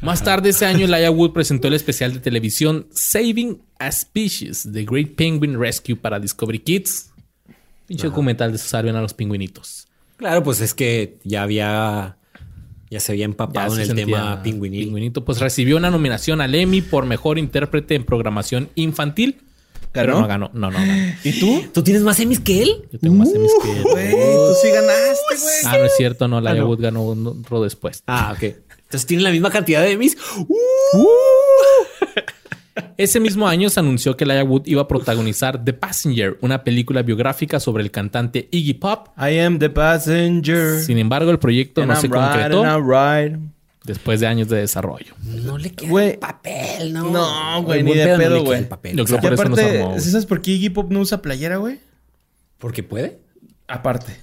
Más 0.02 0.22
tarde 0.24 0.50
ese 0.50 0.66
año, 0.66 0.86
Elijah 0.86 1.12
Wood 1.12 1.32
presentó 1.32 1.70
el 1.70 1.76
especial 1.76 2.14
de 2.14 2.20
televisión 2.20 2.88
Saving 2.92 3.62
a 3.80 3.90
Species, 3.92 4.68
The 4.72 4.84
Great 4.84 5.16
Penguin 5.16 5.58
Rescue 5.58 5.96
para 5.96 6.20
Discovery 6.20 6.60
Kids. 6.60 7.10
Pinche 7.88 8.08
documental 8.08 8.52
de 8.52 8.58
salven 8.58 8.96
a 8.96 9.02
los 9.02 9.14
pingüinitos. 9.14 9.88
Claro, 10.18 10.44
pues 10.44 10.62
es 10.62 10.74
que 10.74 11.20
ya 11.24 11.44
había. 11.44 12.18
Ya 12.94 13.00
se 13.00 13.12
había 13.12 13.24
Ya 13.24 13.26
empapado 13.26 13.76
se 13.76 13.82
en 13.84 13.90
el 13.90 13.96
tema 13.96 14.44
pingüinil. 14.44 14.86
Pingüinito, 14.86 15.26
pues 15.26 15.40
recibió 15.40 15.78
una 15.78 15.90
nominación 15.90 16.42
al 16.42 16.54
Emmy 16.54 16.84
por 16.84 17.08
mejor 17.08 17.40
intérprete 17.40 17.96
en 17.96 18.04
programación 18.04 18.70
infantil. 18.76 19.42
Pero 19.92 20.14
¿Ganó? 20.14 20.22
no 20.22 20.28
ganó. 20.28 20.52
No, 20.54 20.72
no 20.72 20.78
ganó. 20.78 21.14
¿Y 21.24 21.40
tú? 21.40 21.64
¿Tú 21.74 21.84
tienes 21.84 22.04
más 22.04 22.20
Emmys 22.20 22.40
que 22.40 22.62
él? 22.62 22.88
Yo 22.92 23.00
tengo 23.00 23.16
más 23.16 23.34
Emmys 23.34 23.52
que 23.64 23.72
él. 23.72 23.84
Güey, 23.84 24.12
tú 24.12 24.54
sí 24.62 24.68
ganaste, 24.70 25.36
güey. 25.42 25.56
Ah, 25.66 25.78
no 25.80 25.86
es 25.86 25.96
cierto, 25.98 26.28
no. 26.28 26.38
Elijah 26.38 26.66
Wood 26.66 26.82
ganó 26.82 27.04
otro 27.04 27.64
después. 27.64 28.04
Ah, 28.06 28.32
ok. 28.36 28.44
Entonces 28.44 29.08
tienen 29.08 29.24
la 29.24 29.32
misma 29.32 29.50
cantidad 29.50 29.82
de 29.82 29.94
Emmys. 29.94 30.16
Ese 32.98 33.20
mismo 33.20 33.48
año 33.48 33.70
se 33.70 33.80
anunció 33.80 34.18
que 34.18 34.24
Elijah 34.24 34.44
Wood 34.44 34.64
iba 34.66 34.82
a 34.82 34.88
protagonizar 34.88 35.64
The 35.64 35.74
Passenger, 35.74 36.38
una 36.42 36.64
película 36.64 37.02
biográfica 37.04 37.60
sobre 37.60 37.84
el 37.84 37.92
cantante 37.92 38.48
Iggy 38.52 38.74
Pop. 38.76 39.10
I 39.18 39.40
am 39.40 39.60
the 39.60 39.70
passenger. 39.70 40.82
Sin 40.82 40.98
embargo, 40.98 41.32
el 41.32 41.40
proyecto 41.40 41.82
And 41.82 41.90
no 41.90 41.96
I'm 41.96 42.02
se 42.02 42.10
concretó 42.10 42.64
después 43.84 44.20
de 44.20 44.28
años 44.28 44.48
de 44.50 44.58
desarrollo. 44.58 45.14
No 45.22 45.58
le 45.58 45.72
queda 45.72 46.06
el 46.06 46.20
papel, 46.20 46.94
¿no? 46.94 47.12
No, 47.12 47.64
güey, 47.64 47.84
ni 47.84 47.94
de 47.94 48.18
pedo 48.18 48.38
no 48.38 48.44
güey. 48.44 48.68
papel. 48.68 48.98
Yo 48.98 49.06
creo 49.06 49.20
por 49.20 49.34
eso 49.34 49.50
no 49.50 49.56
se 49.56 49.62
aparte, 49.62 49.82
armó. 49.82 50.00
¿sabes 50.00 50.26
por 50.26 50.42
qué 50.42 50.52
Iggy 50.52 50.70
Pop 50.70 50.92
no 50.92 51.00
usa 51.00 51.22
playera, 51.22 51.58
güey? 51.58 51.80
Porque 52.58 52.84
puede. 52.84 53.20
Aparte. 53.68 54.16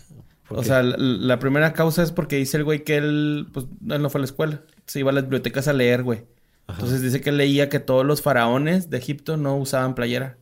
¿Por 0.48 0.58
O 0.58 0.64
sea, 0.64 0.82
la, 0.82 0.96
la 0.98 1.38
primera 1.38 1.72
causa 1.72 2.02
es 2.02 2.10
porque 2.10 2.36
dice 2.36 2.56
el 2.56 2.64
güey 2.64 2.82
que 2.82 2.96
él, 2.96 3.46
pues, 3.52 3.66
él 3.88 4.02
no 4.02 4.10
fue 4.10 4.18
a 4.18 4.22
la 4.22 4.26
escuela. 4.26 4.62
Se 4.86 5.00
iba 5.00 5.10
a 5.10 5.14
las 5.14 5.24
bibliotecas 5.24 5.68
a 5.68 5.72
leer, 5.72 6.02
güey. 6.02 6.24
Entonces 6.72 7.02
dice 7.02 7.20
que 7.20 7.32
leía 7.32 7.68
que 7.68 7.80
todos 7.80 8.04
los 8.04 8.22
faraones 8.22 8.90
de 8.90 8.98
Egipto 8.98 9.36
no 9.36 9.56
usaban 9.56 9.94
playera. 9.94 10.36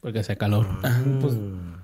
Porque 0.00 0.18
hacía 0.20 0.36
calor. 0.36 0.66
Ajá, 0.82 1.00
pues, 1.20 1.34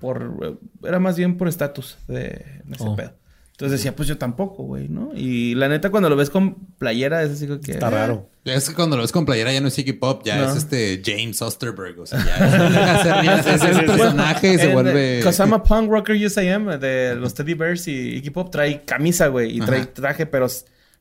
por... 0.00 0.58
Era 0.84 0.98
más 0.98 1.16
bien 1.16 1.36
por 1.36 1.46
estatus 1.48 1.98
de 2.08 2.44
ese 2.70 2.84
Oh. 2.84 2.96
pedo. 2.96 3.12
Entonces 3.52 3.80
decía, 3.80 3.96
pues 3.96 4.06
yo 4.08 4.16
tampoco, 4.18 4.62
güey, 4.62 4.88
¿no? 4.88 5.10
Y 5.16 5.56
la 5.56 5.68
neta, 5.68 5.90
cuando 5.90 6.08
lo 6.08 6.14
ves 6.14 6.30
con 6.30 6.54
playera, 6.78 7.24
es 7.24 7.32
así 7.32 7.46
que... 7.48 7.72
Está 7.72 7.90
raro. 7.90 8.28
Ya 8.44 8.54
Es 8.54 8.68
que 8.68 8.74
cuando 8.76 8.94
lo 8.96 9.02
ves 9.02 9.10
con 9.10 9.26
playera 9.26 9.52
ya 9.52 9.60
no 9.60 9.66
es 9.66 9.76
Iggy 9.78 9.94
Pop, 9.94 10.22
ya 10.24 10.36
No. 10.36 10.48
es 10.50 10.56
este 10.56 11.02
James 11.04 11.42
Osterberg. 11.42 11.98
O 11.98 12.06
sea, 12.06 12.24
ya 12.24 13.36
es, 13.40 13.44
ya 13.44 13.54
es 13.56 13.62
el 13.78 13.84
personaje 13.84 14.54
y 14.54 14.58
se 14.58 14.72
vuelve. 14.72 15.20
Cause 15.24 15.42
I'm 15.42 15.52
a 15.54 15.62
punk 15.64 15.90
rocker, 15.90 16.16
yes 16.16 16.36
I 16.36 16.48
am, 16.50 16.66
de 16.78 17.16
los 17.16 17.34
Teddy 17.34 17.54
Bears 17.54 17.88
y 17.88 18.16
Iggy 18.18 18.30
Pop 18.30 18.50
trae 18.52 18.84
camisa, 18.84 19.26
güey, 19.26 19.56
y 19.56 19.60
trae 19.60 19.80
Ajá. 19.80 19.90
traje, 19.92 20.26
pero 20.26 20.46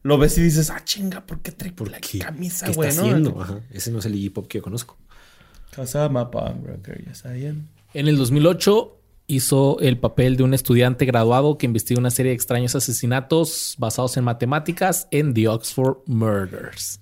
lo 0.04 0.18
ves 0.18 0.38
y 0.38 0.42
dices, 0.42 0.70
ah, 0.70 0.82
chinga, 0.84 1.26
¿por 1.26 1.42
qué 1.42 1.52
trae 1.52 1.72
¿Por 1.72 1.90
la 1.92 2.00
qué? 2.00 2.20
camisa, 2.20 2.68
¿Qué 2.68 2.74
güey, 2.74 2.90
está 2.90 3.02
no? 3.02 3.08
haciendo? 3.08 3.42
Ajá. 3.42 3.60
Ese 3.72 3.92
no 3.92 4.00
es 4.00 4.06
el 4.06 4.16
Iggy 4.16 4.30
Pop 4.30 4.48
que 4.48 4.60
yo 4.60 4.62
conozco. 4.64 4.98
En 7.94 8.08
el 8.08 8.18
2008 8.18 8.94
hizo 9.28 9.80
el 9.82 9.98
papel 10.00 10.38
de 10.38 10.44
un 10.44 10.54
estudiante 10.54 11.06
graduado 11.06 11.58
que 11.58 11.66
investiga 11.66 12.00
una 12.00 12.12
serie 12.12 12.30
de 12.30 12.36
extraños 12.36 12.76
asesinatos 12.76 13.76
basados 13.78 14.16
en 14.18 14.24
matemáticas 14.24 15.08
en 15.12 15.34
The 15.34 15.50
Oxford 15.50 15.98
Murders. 16.06 17.00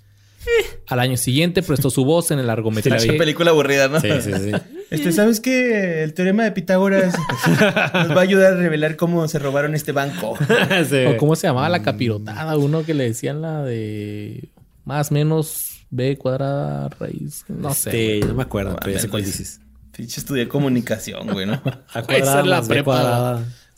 Al 0.87 0.99
año 0.99 1.17
siguiente 1.17 1.63
prestó 1.63 1.89
su 1.89 2.05
voz 2.05 2.31
en 2.31 2.39
el 2.39 2.47
largometraje. 2.47 3.03
Pinche 3.03 3.17
película 3.17 3.51
aburrida, 3.51 3.87
¿no? 3.87 3.99
Sí, 3.99 4.09
sí, 4.21 4.31
sí. 4.33 4.51
Este, 4.91 5.11
¿sabes 5.11 5.39
qué? 5.39 6.03
El 6.03 6.13
teorema 6.13 6.43
de 6.43 6.51
Pitágoras 6.51 7.15
nos 7.47 8.11
va 8.11 8.17
a 8.17 8.21
ayudar 8.21 8.53
a 8.53 8.55
revelar 8.55 8.95
cómo 8.95 9.27
se 9.27 9.39
robaron 9.39 9.75
este 9.75 9.91
banco. 9.91 10.37
Sí. 10.89 11.05
¿O 11.05 11.17
cómo 11.17 11.35
se 11.35 11.47
llamaba 11.47 11.69
la 11.69 11.81
capirotada? 11.81 12.57
Uno 12.57 12.83
que 12.83 12.93
le 12.93 13.05
decían 13.05 13.41
la 13.41 13.63
de 13.63 14.49
más 14.83 15.11
menos 15.11 15.85
B 15.89 16.17
cuadrada 16.17 16.89
raíz. 16.89 17.45
No 17.47 17.73
sé. 17.73 18.17
Este, 18.19 18.27
no 18.27 18.35
me 18.35 18.43
acuerdo, 18.43 18.75
pero 18.79 18.91
ya 18.93 18.99
sé 18.99 19.09
cuál 19.09 19.23
dices. 19.23 19.61
Pinche 19.95 20.19
estudié 20.19 20.47
comunicación, 20.47 21.27
güey, 21.27 21.45
¿no? 21.45 21.61
A 21.93 21.99
Esa 21.99 22.39
es 22.41 22.45
la 22.45 22.61
más 22.61 22.67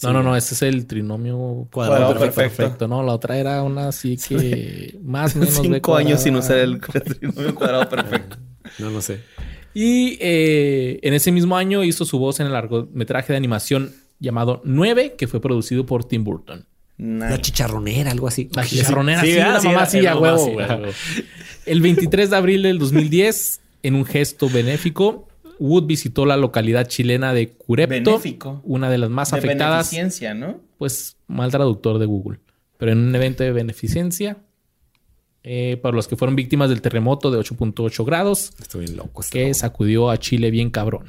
No, 0.04 0.14
no, 0.14 0.22
no, 0.22 0.36
ese 0.36 0.54
es 0.54 0.62
el 0.62 0.86
trinomio 0.86 1.68
Cuadrado 1.72 2.06
cuadrado 2.06 2.20
perfecto. 2.20 2.58
perfecto. 2.58 2.88
No, 2.88 3.02
la 3.04 3.14
otra 3.14 3.38
era 3.38 3.64
una 3.64 3.88
así 3.88 4.16
que 4.18 4.98
más 5.02 5.36
o 5.36 5.40
menos 5.40 5.56
Cinco 5.56 5.96
años 5.96 6.22
sin 6.22 6.36
usar 6.36 6.60
el 6.60 6.80
trinomio 7.20 7.56
cuadrado 7.56 7.90
perfecto. 7.90 8.38
No, 8.80 8.90
no 8.92 9.02
sé. 9.02 9.22
Y 9.74 10.18
eh, 10.20 11.00
en 11.02 11.14
ese 11.14 11.32
mismo 11.32 11.56
año 11.56 11.84
hizo 11.86 12.04
su 12.04 12.20
voz 12.20 12.40
en 12.42 12.48
el 12.48 12.52
largometraje 12.52 13.32
de 13.32 13.38
animación 13.38 13.94
llamado 14.20 14.62
9, 14.66 15.16
que 15.18 15.26
fue 15.28 15.40
producido 15.40 15.86
por 15.86 16.04
Tim 16.04 16.24
Burton. 16.26 16.66
La 16.98 17.40
chicharronera, 17.40 18.12
algo 18.12 18.28
así. 18.28 18.50
La 18.54 18.66
chicharronera, 18.66 19.22
Sí, 19.22 19.28
sí, 19.28 19.34
Sí, 19.34 19.40
la 19.40 19.62
mamá, 19.62 19.86
sí, 19.86 20.06
a 20.06 20.18
huevo. 20.18 20.58
El 21.66 21.82
23 21.82 22.30
de 22.30 22.36
abril 22.36 22.64
del 22.64 22.80
2010, 22.80 23.62
en 23.84 23.96
un 23.96 24.04
gesto 24.06 24.50
benéfico, 24.50 25.28
Wood 25.60 25.86
visitó 25.86 26.26
la 26.26 26.38
localidad 26.38 26.88
chilena 26.88 27.34
de 27.34 27.50
Curepto, 27.54 28.12
Benéfico. 28.12 28.62
una 28.64 28.90
de 28.90 28.98
las 28.98 29.10
más 29.10 29.32
De 29.32 29.38
afectadas, 29.40 29.92
beneficencia, 29.92 30.34
¿no? 30.34 30.60
pues 30.78 31.18
mal 31.28 31.52
traductor 31.52 31.98
de 32.00 32.06
Google, 32.06 32.40
pero 32.78 32.92
en 32.92 33.00
un 33.00 33.16
evento 33.16 33.44
de 33.44 33.52
beneficencia 33.52 34.38
eh, 35.44 35.78
para 35.82 35.96
los 35.96 36.08
que 36.08 36.16
fueron 36.16 36.36
víctimas 36.36 36.70
del 36.70 36.82
terremoto 36.82 37.32
de 37.32 37.40
8.8 37.40 38.06
grados 38.06 38.52
Estoy 38.60 38.86
bien 38.86 38.98
loco. 38.98 39.22
este 39.22 39.38
que 39.40 39.46
loco. 39.46 39.54
sacudió 39.60 40.10
a 40.10 40.18
Chile 40.18 40.52
bien 40.52 40.70
cabrón. 40.70 41.06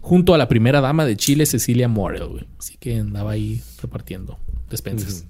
Junto 0.00 0.34
a 0.34 0.38
la 0.38 0.48
primera 0.48 0.80
dama 0.80 1.04
de 1.06 1.16
Chile, 1.16 1.46
Cecilia 1.46 1.86
Morel, 1.88 2.26
güey. 2.26 2.44
Así 2.58 2.76
que 2.78 2.96
andaba 2.98 3.32
ahí 3.32 3.60
repartiendo 3.80 4.38
despensas. 4.68 5.26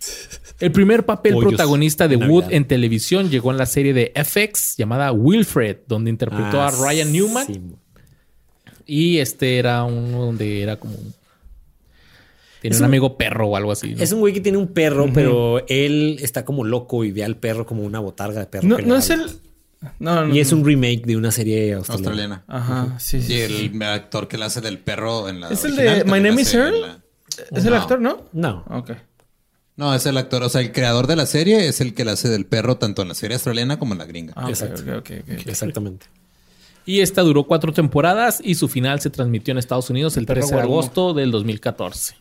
El 0.60 0.72
primer 0.72 1.06
papel 1.06 1.34
Pollos 1.34 1.50
protagonista 1.50 2.08
de 2.08 2.16
Wood 2.16 2.42
Navidad. 2.44 2.52
en 2.52 2.64
televisión 2.66 3.30
llegó 3.30 3.50
en 3.52 3.58
la 3.58 3.66
serie 3.66 3.92
de 3.94 4.12
FX 4.16 4.76
llamada 4.76 5.12
Wilfred, 5.12 5.78
donde 5.86 6.10
interpretó 6.10 6.60
Ah, 6.60 6.68
a 6.68 6.70
Ryan 6.70 7.12
Newman. 7.12 7.46
sí. 7.46 7.60
Y 8.86 9.18
este 9.18 9.58
era 9.58 9.84
uno 9.84 10.24
donde 10.26 10.62
era 10.62 10.76
como... 10.80 10.94
un- 10.94 11.14
Tiene 12.60 12.74
Es 12.74 12.80
un, 12.80 12.86
un- 12.86 12.90
amigo 12.90 13.16
perro 13.18 13.48
o 13.48 13.56
algo 13.56 13.70
así. 13.70 13.94
¿no? 13.94 14.02
Es 14.02 14.10
un 14.12 14.20
güey 14.20 14.32
que 14.32 14.40
tiene 14.40 14.58
un 14.58 14.68
perro, 14.68 15.08
pero 15.12 15.64
él 15.68 16.16
está 16.20 16.44
como 16.44 16.64
loco 16.64 17.04
y 17.04 17.12
ve 17.12 17.22
al 17.22 17.36
perro 17.36 17.66
como 17.66 17.82
una 17.82 18.00
botarga 18.00 18.40
de 18.40 18.46
perro. 18.46 18.66
No, 18.66 18.76
que 18.76 18.82
le 18.82 18.88
no 18.88 18.96
es 18.96 19.10
habla. 19.10 19.24
el. 19.26 19.30
No, 20.00 20.26
no. 20.26 20.34
Y 20.34 20.40
es 20.40 20.50
un 20.50 20.64
remake 20.64 21.02
de 21.04 21.16
una 21.16 21.30
serie 21.30 21.74
australiana. 21.74 22.42
Australiana. 22.42 22.44
Ajá, 22.48 22.98
sí, 22.98 23.22
sí. 23.22 23.32
Y 23.34 23.46
sí. 23.46 23.70
el 23.72 23.82
actor 23.84 24.26
que 24.26 24.36
le 24.38 24.44
hace 24.46 24.60
del 24.60 24.78
perro 24.78 25.28
en 25.28 25.38
la. 25.40 25.50
¿Es 25.50 25.64
el 25.64 25.76
de 25.76 26.02
My 26.04 26.18
Name 26.20 26.40
is 26.42 26.52
Earl? 26.54 26.80
la- 26.80 26.98
¿Es 27.52 27.64
el 27.64 27.74
actor, 27.74 28.00
no? 28.00 28.24
No. 28.32 28.64
Ok. 28.70 28.90
No, 29.78 29.94
es 29.94 30.04
el 30.04 30.16
actor. 30.18 30.42
O 30.42 30.48
sea, 30.50 30.60
el 30.60 30.72
creador 30.72 31.06
de 31.06 31.16
la 31.16 31.24
serie 31.24 31.66
es 31.68 31.80
el 31.80 31.94
que 31.94 32.04
le 32.04 32.10
hace 32.10 32.28
del 32.28 32.44
perro 32.44 32.76
tanto 32.76 33.00
en 33.00 33.08
la 33.08 33.14
serie 33.14 33.36
australiana 33.36 33.78
como 33.78 33.94
en 33.94 33.98
la 34.00 34.04
gringa. 34.04 34.34
Ah, 34.36 34.48
Exacto. 34.50 34.82
Exactamente. 35.46 36.06
Y 36.84 37.00
esta 37.00 37.22
duró 37.22 37.44
cuatro 37.44 37.72
temporadas 37.72 38.40
y 38.42 38.56
su 38.56 38.66
final 38.68 39.00
se 39.00 39.08
transmitió 39.10 39.52
en 39.52 39.58
Estados 39.58 39.88
Unidos 39.88 40.16
el 40.16 40.26
Perro 40.26 40.40
13 40.40 40.54
de 40.56 40.60
agosto 40.62 41.14
del 41.14 41.30
2014. 41.30 42.16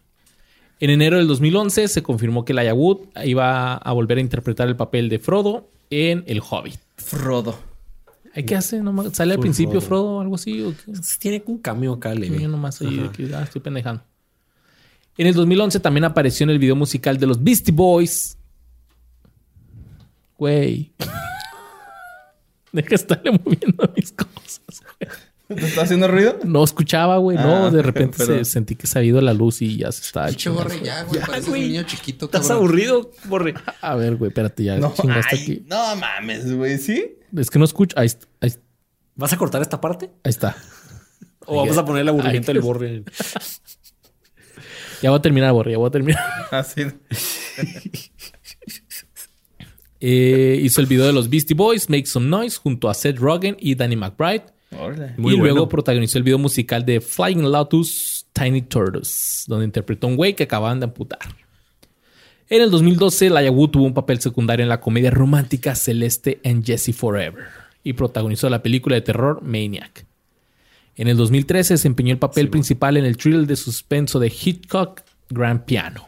En 0.80 0.90
enero 0.92 1.18
del 1.18 1.28
2011 1.28 1.88
se 1.88 2.04
confirmó 2.04 2.46
que 2.46 2.54
Elijah 2.54 2.74
Wood 2.76 3.00
iba 3.26 3.74
a 3.76 3.92
volver 3.94 4.20
a 4.20 4.22
interpretar 4.22 4.68
el 4.68 4.76
papel 4.76 5.10
de 5.10 5.18
Frodo 5.20 5.68
en 5.90 6.24
El 6.28 6.42
Hobbit. 6.48 6.80
Frodo. 6.98 7.58
¿Ay, 8.36 8.44
¿Qué 8.44 8.56
hace? 8.56 8.82
¿No 8.84 8.94
ma- 8.94 9.10
¿Sale 9.12 9.34
al 9.34 9.40
principio 9.40 9.82
Frodo. 9.82 10.18
O 10.18 10.22
algo 10.22 10.36
así? 10.36 10.62
¿O 10.62 10.72
qué? 10.76 10.92
Tiene 11.18 11.42
un 11.48 11.58
cambio 11.58 11.94
acá, 11.94 12.14
leve. 12.14 12.40
Yo 12.40 12.48
nomás 12.50 12.80
ahí 12.82 12.98
de 12.98 13.10
que, 13.10 13.34
ah, 13.34 13.42
estoy 13.42 13.62
pendejando. 13.62 14.04
En 15.18 15.28
el 15.28 15.34
2011 15.34 15.80
también 15.80 16.04
apareció 16.06 16.44
en 16.44 16.52
el 16.52 16.60
video 16.60 16.76
musical 16.76 17.18
de 17.18 17.26
los 17.28 17.44
Beastie 17.44 17.74
Boys. 17.74 18.38
Güey. 20.38 20.94
Deja 22.72 22.90
de 22.90 22.96
estarle 22.96 23.32
moviendo 23.32 23.92
mis 23.96 24.12
cosas. 24.12 24.62
güey. 25.00 25.60
¿Te 25.60 25.66
está 25.66 25.84
haciendo 25.84 26.08
ruido? 26.10 26.38
No 26.44 26.64
escuchaba, 26.64 27.18
güey. 27.18 27.38
No, 27.38 27.68
Ah, 27.68 27.72
de 27.72 27.82
repente 27.82 28.18
pero- 28.18 28.38
se- 28.40 28.46
sentí 28.46 28.76
que 28.76 28.86
se 28.86 29.00
había 29.00 29.12
ido 29.12 29.22
la 29.22 29.34
luz 29.34 29.62
y 29.62 29.78
ya 29.78 29.92
se 29.94 30.02
Pinche 30.12 30.36
chingando. 30.36 30.64
borre 30.66 30.82
ya, 30.84 31.04
güey. 31.04 31.22
Pareces 31.22 31.48
un 31.48 31.54
niño 31.60 31.84
chiquito, 31.84 32.26
¿Estás 32.26 32.42
cabrón. 32.42 32.58
aburrido, 32.58 33.12
Borre? 33.26 33.54
A 33.82 33.96
ver, 33.96 34.18
güey, 34.18 34.28
espérate, 34.30 34.64
ya 34.66 34.78
No, 34.78 34.94
chingaste 34.94 35.36
ay, 35.38 35.42
aquí. 35.42 35.66
no 35.68 35.96
mames, 35.96 36.54
güey, 36.54 36.78
¿sí? 36.78 37.18
Es 37.36 37.50
que 37.50 37.60
no 37.60 37.66
escucho. 37.66 37.98
Ahí, 37.98 38.10
ahí, 38.42 38.54
¿Vas 39.16 39.32
a 39.34 39.38
cortar 39.38 39.62
esta 39.62 39.80
parte? 39.80 40.12
ahí 40.26 40.30
está. 40.30 40.56
¿O 41.46 41.56
vamos 41.56 41.78
a 41.78 41.86
poner 41.86 42.02
el 42.02 42.10
aburrimiento 42.10 42.52
Ay, 42.52 42.56
del 42.56 42.62
Borre? 42.64 43.04
Ya 45.02 45.10
voy 45.10 45.20
a 45.20 45.22
terminar, 45.22 45.54
Borre, 45.54 45.72
ya 45.72 45.78
voy 45.78 45.88
a 45.88 45.92
terminar. 45.92 46.24
Así. 46.52 46.84
Eh, 50.00 50.60
hizo 50.62 50.82
el 50.82 50.88
video 50.88 51.06
de 51.06 51.14
los 51.14 51.30
Beastie 51.30 51.56
Boys, 51.56 51.90
Make 51.90 52.06
Some 52.06 52.28
Noise, 52.28 52.58
junto 52.58 52.90
a 52.90 52.94
Seth 52.94 53.18
Rogen 53.18 53.58
y 53.60 53.76
Danny 53.76 53.96
McBride. 53.96 54.46
Muy 55.18 55.34
y 55.34 55.38
bueno. 55.38 55.54
luego 55.54 55.70
protagonizó 55.70 56.18
el 56.18 56.24
video 56.24 56.38
musical 56.38 56.86
de 56.86 57.00
Flying 57.00 57.44
Lotus 57.52 58.28
Tiny 58.34 58.64
Turtles, 58.64 59.46
donde 59.48 59.66
interpretó 59.66 60.08
a 60.08 60.10
un 60.10 60.18
güey 60.18 60.36
que 60.36 60.44
acababan 60.44 60.80
de 60.80 60.86
amputar. 60.86 61.20
En 62.50 62.62
el 62.62 62.72
2012, 62.72 63.28
Elijah 63.28 63.52
Wood 63.52 63.72
tuvo 63.72 63.86
un 63.86 63.94
papel 63.94 64.20
secundario 64.20 64.64
en 64.64 64.70
la 64.70 64.80
comedia 64.80 65.12
romántica 65.12 65.76
Celeste 65.76 66.40
and 66.46 66.66
Jesse 66.66 66.96
Forever 66.96 67.46
y 67.84 67.94
protagonizó 67.94 68.50
la 68.50 68.62
película 68.62 68.96
de 68.96 69.02
terror 69.02 69.42
Maniac. 69.42 70.07
En 70.98 71.08
el 71.08 71.16
2013 71.18 71.76
desempeñó 71.76 72.12
el 72.12 72.20
papel 72.20 72.50
principal 72.50 72.98
en 72.98 73.06
el 73.06 73.18
thriller 73.18 73.46
de 73.48 73.56
suspenso 73.56 74.20
de 74.20 74.28
Hitchcock 74.28 75.02
Grand 75.30 75.64
Piano. 75.64 76.08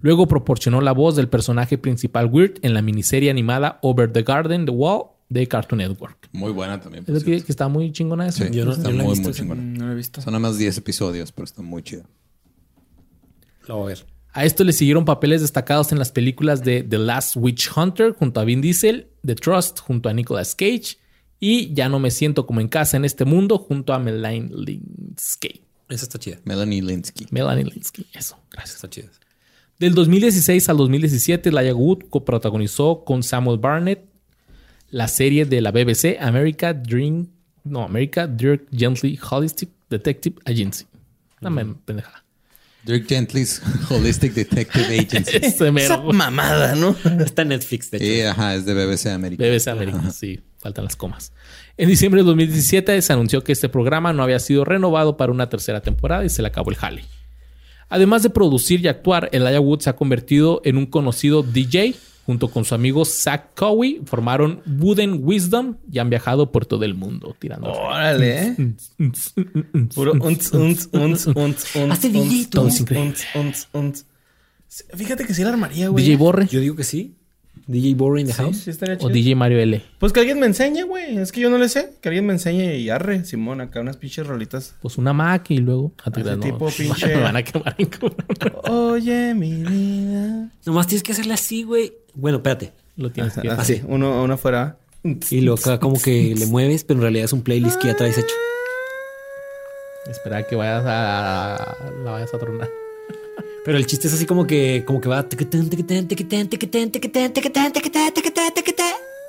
Luego 0.00 0.26
proporcionó 0.26 0.80
la 0.80 0.92
voz 0.92 1.14
del 1.16 1.28
personaje 1.28 1.76
principal 1.78 2.26
Weird 2.26 2.58
en 2.62 2.72
la 2.74 2.82
miniserie 2.82 3.30
animada 3.30 3.78
Over 3.82 4.10
the 4.12 4.22
Garden, 4.22 4.64
The 4.64 4.70
Wall 4.72 5.08
de 5.28 5.46
Cartoon 5.46 5.78
Network. 5.78 6.28
Muy 6.32 6.52
buena 6.52 6.80
también. 6.80 7.04
por 7.04 7.14
Es 7.16 7.22
que, 7.22 7.30
cierto. 7.30 7.46
que 7.46 7.52
está 7.52 7.68
muy 7.68 7.92
chingona 7.92 8.26
eso. 8.28 8.44
Sí, 8.44 8.50
Yo 8.52 8.64
no- 8.64 8.72
está 8.72 8.84
yo 8.90 8.96
la 8.96 9.02
he 9.02 9.06
muy, 9.06 9.12
visto 9.14 9.28
muy 9.28 9.36
chingona. 9.36 9.60
No 9.62 9.86
lo 9.86 9.92
he 9.92 9.96
visto. 9.96 10.22
Son 10.22 10.32
nada 10.32 10.40
más 10.40 10.56
10 10.56 10.78
episodios, 10.78 11.32
pero 11.32 11.44
está 11.44 11.60
muy 11.62 11.82
chido. 11.82 12.04
Lo 13.66 13.76
voy 13.76 13.84
a 13.84 13.88
ver. 13.88 14.06
A 14.32 14.44
esto 14.44 14.62
le 14.64 14.72
siguieron 14.72 15.04
papeles 15.04 15.40
destacados 15.42 15.90
en 15.92 15.98
las 15.98 16.12
películas 16.12 16.62
de 16.62 16.82
The 16.82 16.98
Last 16.98 17.36
Witch 17.36 17.70
Hunter 17.76 18.12
junto 18.12 18.40
a 18.40 18.44
Vin 18.44 18.60
Diesel, 18.60 19.08
The 19.26 19.34
Trust 19.34 19.80
junto 19.80 20.08
a 20.08 20.14
Nicolas 20.14 20.54
Cage 20.54 20.96
y 21.40 21.72
Ya 21.74 21.88
no 21.88 21.98
me 21.98 22.10
siento 22.10 22.46
como 22.46 22.60
en 22.60 22.68
casa 22.68 22.96
en 22.96 23.04
este 23.04 23.24
mundo 23.24 23.58
junto 23.58 23.92
a 23.92 23.98
Melanie 23.98 24.48
Linsky. 24.50 25.62
Esa 25.88 26.04
está 26.04 26.18
chida. 26.18 26.38
Melanie 26.44 26.82
Linsky. 26.82 27.26
Melanie 27.30 27.64
Linsky, 27.64 28.06
eso, 28.12 28.36
gracias. 28.50 28.76
está 28.76 28.90
chida. 28.90 29.08
Del 29.78 29.94
2016 29.94 30.68
al 30.68 30.76
2017, 30.76 31.48
Elijah 31.50 31.74
Wood 31.74 32.04
coprotagonizó 32.10 33.04
con 33.04 33.22
Samuel 33.22 33.58
Barnett 33.58 34.04
la 34.90 35.06
serie 35.06 35.44
de 35.44 35.60
la 35.60 35.70
BBC 35.70 36.16
America 36.20 36.72
Dream, 36.72 37.28
no, 37.64 37.84
America 37.84 38.26
Dirk 38.26 38.66
Gently 38.72 39.18
Holistic 39.30 39.70
Detective 39.88 40.36
Agency. 40.44 40.86
Dame 41.40 41.76
pendejada. 41.84 42.24
Dirk 42.88 43.06
Gently's 43.06 43.60
Holistic 43.90 44.32
Detective 44.32 44.86
Agency. 44.98 45.36
Esa 45.42 45.98
mamada, 46.00 46.74
¿no? 46.74 46.96
Está 47.22 47.42
en 47.42 47.48
Netflix, 47.48 47.90
de 47.90 47.98
hecho. 47.98 48.06
Sí, 48.06 48.20
ajá, 48.22 48.54
es 48.54 48.64
de 48.64 48.72
BBC 48.72 49.08
América. 49.08 49.44
BBC 49.44 49.68
América, 49.68 50.10
sí, 50.10 50.40
faltan 50.56 50.84
las 50.84 50.96
comas. 50.96 51.34
En 51.76 51.90
diciembre 51.90 52.22
de 52.22 52.26
2017 52.28 53.02
se 53.02 53.12
anunció 53.12 53.44
que 53.44 53.52
este 53.52 53.68
programa 53.68 54.14
no 54.14 54.22
había 54.22 54.38
sido 54.40 54.64
renovado 54.64 55.18
para 55.18 55.30
una 55.30 55.50
tercera 55.50 55.82
temporada 55.82 56.24
y 56.24 56.30
se 56.30 56.40
le 56.40 56.48
acabó 56.48 56.70
el 56.70 56.76
jale. 56.76 57.04
Además 57.90 58.22
de 58.22 58.30
producir 58.30 58.80
y 58.80 58.88
actuar, 58.88 59.28
Elijah 59.32 59.60
Wood 59.60 59.80
se 59.80 59.90
ha 59.90 59.96
convertido 59.96 60.62
en 60.64 60.78
un 60.78 60.86
conocido 60.86 61.42
DJ. 61.42 61.94
Junto 62.28 62.48
con 62.50 62.66
su 62.66 62.74
amigo 62.74 63.06
Zach 63.06 63.54
Cowie, 63.56 64.02
formaron 64.04 64.60
Wooden 64.66 65.20
Wisdom 65.24 65.76
y 65.90 65.98
han 65.98 66.10
viajado 66.10 66.52
por 66.52 66.66
todo 66.66 66.84
el 66.84 66.92
mundo 66.92 67.34
tirando. 67.38 67.72
Órale. 67.72 68.54
Fíjate 74.94 75.24
que 75.24 75.32
sí 75.32 75.42
la 75.42 75.48
armaría, 75.48 75.88
güey. 75.88 76.04
DJ 76.04 76.16
Borre 76.18 76.46
Yo 76.48 76.60
digo 76.60 76.76
que 76.76 76.84
sí. 76.84 77.16
DJ 77.70 77.94
Borre 77.96 78.22
in 78.22 78.26
the 78.26 78.32
Sí, 78.32 78.42
house. 78.42 78.56
sí 78.56 78.70
estaría 78.70 78.94
o 78.94 78.98
chido. 78.98 79.10
DJ 79.10 79.34
Mario 79.34 79.58
L. 79.60 79.82
Pues 79.98 80.12
que 80.14 80.20
alguien 80.20 80.40
me 80.40 80.46
enseñe, 80.46 80.82
güey. 80.84 81.18
Es 81.18 81.30
que 81.32 81.40
yo 81.40 81.50
no 81.50 81.58
le 81.58 81.68
sé. 81.68 81.90
Que 82.00 82.08
alguien 82.08 82.24
me 82.26 82.32
enseñe 82.32 82.76
y 82.78 82.88
arre, 82.88 83.24
Simón, 83.26 83.60
acá 83.60 83.80
unas 83.80 83.98
pinches 83.98 84.26
rolitas. 84.26 84.74
Pues 84.80 84.96
una 84.96 85.12
Mac 85.12 85.50
y 85.50 85.58
luego. 85.58 85.92
Ah, 86.02 86.10
te 86.10 86.20
Ese 86.20 86.30
creas, 86.30 86.38
no. 86.38 86.44
tipo 86.44 86.66
pinche- 86.76 87.06
Me 87.14 87.22
van 87.22 87.36
a 87.36 87.42
quemar 87.42 87.74
en. 87.76 87.90
Oye, 88.72 89.34
mi 89.34 89.52
vida. 89.64 90.50
Nomás 90.64 90.86
tienes 90.86 91.02
que 91.02 91.12
hacerle 91.12 91.34
así, 91.34 91.62
güey. 91.62 91.92
Bueno, 92.14 92.38
espérate. 92.38 92.72
Lo 92.96 93.10
tienes 93.12 93.34
que 93.34 93.48
Así, 93.48 93.80
uno, 93.86 94.22
uno 94.24 94.36
fuera. 94.38 94.78
Y 95.30 95.42
lo 95.42 95.54
acá 95.54 95.78
como 95.78 96.00
que 96.00 96.34
le 96.36 96.46
mueves, 96.46 96.82
pero 96.84 96.98
en 96.98 97.02
realidad 97.02 97.26
es 97.26 97.32
un 97.32 97.42
playlist 97.42 97.80
que 97.80 97.86
ya 97.88 97.96
traes 97.96 98.18
hecho. 98.18 98.34
Esperar 100.10 100.46
que 100.46 100.56
vayas 100.56 100.84
a. 100.86 101.76
La 102.02 102.12
vayas 102.12 102.32
a 102.32 102.38
tronar. 102.38 102.68
Pero 103.68 103.76
el 103.76 103.84
chiste 103.84 104.08
es 104.08 104.14
así 104.14 104.24
como 104.24 104.46
que, 104.46 104.82
como 104.86 104.98
que 104.98 105.10
va. 105.10 105.28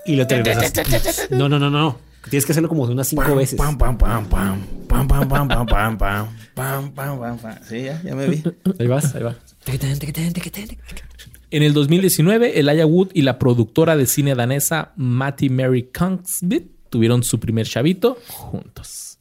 Y 0.06 0.16
lo 0.16 0.28
te 0.28 0.41
regresas. 0.41 1.28
No, 1.30 1.49
no, 1.49 1.60
no, 1.60 1.70
no. 1.70 1.98
Tienes 2.30 2.45
que 2.45 2.53
hacerlo 2.53 2.70
como 2.70 2.88
de 2.88 2.94
unas 2.94 3.10
cinco 3.10 3.36
veces. 3.36 3.57
Pam, 3.57 3.78
pam, 3.78 3.98
pam, 3.98 4.30
pam. 4.30 4.61
Pam, 4.88 5.07
pam, 5.10 5.28
pam, 5.28 5.48
pam, 5.49 5.66
pam, 5.68 5.98
pam. 5.98 6.30
Pam, 6.53 6.91
pam, 6.94 7.20
pam, 7.20 7.38
pam. 7.38 7.56
Sí, 7.68 7.84
ya, 7.84 8.02
ya 8.02 8.16
me 8.16 8.28
vi. 8.30 8.41
Ahí 8.80 8.88
vas, 8.88 9.14
ahí 9.14 9.24
va. 9.24 9.36
En 11.52 11.64
el 11.64 11.74
2019, 11.74 12.60
Elijah 12.61 12.86
Wood 12.86 13.10
y 13.14 13.24
la 13.24 13.40
productora 13.40 13.98
de 13.98 14.06
cine 14.06 14.36
danesa 14.36 14.94
Matty 14.95 15.49
Mary 15.49 15.90
Kongsvik 15.94 16.90
tuvieron 16.90 17.24
su 17.24 17.41
primer 17.41 17.68
chavito 17.68 18.18
juntos. 18.30 19.18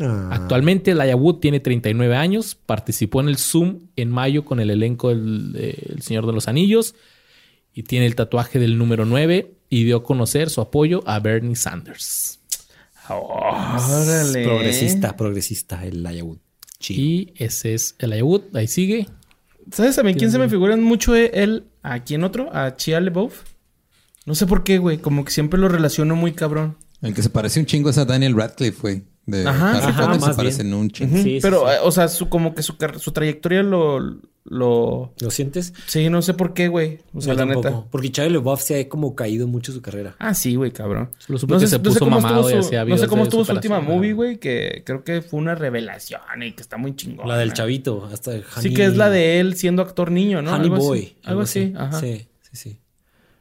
Actualmente, 0.00 0.92
Elijah 0.92 1.16
Wood 1.16 1.36
tiene 1.36 1.60
39 1.60 2.16
años, 2.16 2.54
participó 2.54 3.20
en 3.20 3.28
el 3.28 3.36
Zoom 3.36 3.80
en 3.96 4.10
mayo 4.10 4.44
con 4.44 4.60
el 4.60 4.70
elenco 4.70 5.08
del 5.08 5.52
de 5.52 5.70
El 5.94 6.02
Señor 6.02 6.26
de 6.26 6.32
los 6.32 6.48
Anillos 6.48 6.94
y 7.74 7.82
tiene 7.84 8.06
el 8.06 8.14
tatuaje 8.14 8.58
del 8.58 8.78
número 8.78 9.04
9 9.04 9.54
y 9.68 9.84
dio 9.84 9.98
a 9.98 10.02
conocer 10.02 10.50
su 10.50 10.60
apoyo 10.60 11.02
a 11.06 11.20
Bernie 11.20 11.56
Sanders. 11.56 12.40
Órale. 13.08 14.44
Progresista, 14.44 15.16
progresista, 15.16 15.84
el 15.84 16.06
Ayahud. 16.06 16.38
Chido. 16.78 17.00
Y 17.00 17.32
ese 17.36 17.74
es 17.74 17.94
Elijah 17.98 18.24
Wood, 18.24 18.56
ahí 18.56 18.66
sigue. 18.66 19.06
¿Sabes 19.70 19.96
también 19.96 20.18
quién 20.18 20.30
se 20.30 20.38
me 20.38 20.48
figura 20.48 20.76
mucho 20.76 21.14
eh, 21.14 21.30
él? 21.34 21.64
¿A 21.82 22.02
quién 22.02 22.24
otro? 22.24 22.54
¿A 22.54 22.76
Chia 22.76 23.00
LeBeouf? 23.00 23.42
No 24.26 24.34
sé 24.34 24.46
por 24.46 24.64
qué, 24.64 24.78
güey. 24.78 24.98
Como 24.98 25.24
que 25.24 25.30
siempre 25.30 25.60
lo 25.60 25.68
relaciono 25.68 26.16
muy 26.16 26.32
cabrón. 26.32 26.76
El 27.02 27.14
que 27.14 27.22
se 27.22 27.30
parece 27.30 27.60
un 27.60 27.66
chingo 27.66 27.90
es 27.90 27.98
a 27.98 28.04
Daniel 28.04 28.34
Radcliffe, 28.34 28.80
güey. 28.80 29.02
De 29.26 29.46
Ajá, 29.46 29.72
Harry 29.76 29.86
ajá, 29.92 30.06
Potter 30.06 30.20
se 30.30 30.34
parecen 30.34 30.74
un 30.74 30.90
chingo. 30.90 31.16
Sí, 31.18 31.38
Pero, 31.40 31.60
sí. 31.60 31.74
eh, 31.74 31.78
o 31.84 31.92
sea, 31.92 32.08
su, 32.08 32.28
como 32.28 32.54
que 32.54 32.62
su, 32.62 32.74
su 32.98 33.12
trayectoria 33.12 33.62
lo, 33.62 34.00
lo... 34.44 35.12
¿Lo 35.20 35.30
sientes? 35.30 35.72
Sí, 35.86 36.08
no 36.08 36.20
sé 36.22 36.34
por 36.34 36.52
qué, 36.52 36.66
güey. 36.68 36.98
O 37.14 37.20
sea, 37.20 37.34
Yo 37.34 37.38
la 37.40 37.46
tampoco. 37.46 37.68
neta. 37.76 37.84
Porque 37.90 38.10
Charlie 38.10 38.32
LeBoff 38.32 38.62
se 38.62 38.80
ha 38.80 38.88
como 38.88 39.14
caído 39.14 39.46
mucho 39.46 39.70
su 39.72 39.82
carrera. 39.82 40.16
Ah, 40.18 40.34
sí, 40.34 40.56
güey, 40.56 40.72
cabrón. 40.72 41.10
Solo 41.18 41.38
supe 41.38 41.58
que 41.58 41.66
se 41.68 41.78
puso 41.78 42.06
mamado 42.06 42.40
estuvo 42.40 42.48
y 42.48 42.62
su- 42.62 42.66
hacía 42.68 42.84
No 42.84 42.96
sé 42.98 43.06
cómo 43.06 43.22
estuvo 43.24 43.44
su 43.44 43.52
última 43.52 43.80
movie, 43.80 44.14
güey, 44.14 44.38
que 44.38 44.82
creo 44.84 45.04
que 45.04 45.22
fue 45.22 45.38
una 45.38 45.54
revelación 45.54 46.20
y 46.42 46.52
que 46.52 46.62
está 46.62 46.76
muy 46.76 46.96
chingón. 46.96 47.28
La 47.28 47.36
del 47.36 47.52
chavito, 47.52 48.08
hasta 48.12 48.32
Sí, 48.60 48.74
que 48.74 48.86
es 48.86 48.96
la 48.96 49.10
de 49.10 49.38
él 49.38 49.54
siendo 49.54 49.82
actor 49.82 50.10
niño, 50.10 50.42
¿no? 50.42 50.52
Honey 50.54 50.64
Algo 50.64 50.76
así. 50.76 50.86
Boy. 50.86 51.16
Algo 51.24 51.40
así, 51.42 51.72
ajá. 51.76 52.00
Sí, 52.00 52.26
sí, 52.42 52.50
sí. 52.52 52.78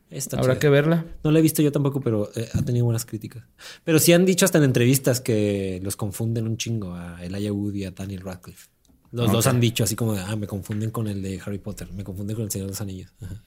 Está 0.10 0.38
Habrá 0.38 0.53
chida. 0.53 0.60
que 0.60 0.69
verla. 0.69 1.06
No 1.23 1.31
la 1.31 1.40
he 1.40 1.41
visto 1.41 1.61
yo 1.61 1.72
tampoco, 1.72 2.02
pero 2.02 2.31
eh, 2.36 2.49
ha 2.53 2.61
tenido 2.64 2.86
buenas 2.86 3.06
críticas. 3.06 3.44
Pero 3.84 3.99
sí 3.99 4.11
han 4.14 4.26
dicho 4.26 4.44
hasta 4.45 4.57
en 4.57 4.64
entrevistas 4.64 5.22
que 5.22 5.80
los 5.84 5.95
confunden 5.95 6.48
un 6.48 6.57
chingo 6.57 6.95
a 6.95 7.23
Elijah 7.23 7.52
Wood 7.53 7.76
y 7.76 7.86
a 7.86 7.91
Daniel 7.91 8.22
Radcliffe. 8.22 8.69
Los 9.11 9.31
dos 9.31 9.48
han 9.48 9.60
dicho 9.60 9.84
así 9.84 9.95
como 9.95 10.14
de, 10.14 10.22
ah, 10.22 10.36
me 10.36 10.45
confunden 10.48 10.91
con 10.91 11.07
el 11.07 11.22
de 11.22 11.40
Harry 11.44 11.57
Potter, 11.57 11.91
me 11.94 12.03
confunden 12.03 12.36
con 12.36 12.45
el 12.45 12.52
Señor 12.52 12.68
de 12.68 12.72
los 12.72 12.81
Anillos. 12.81 13.11
Ajá. 13.22 13.44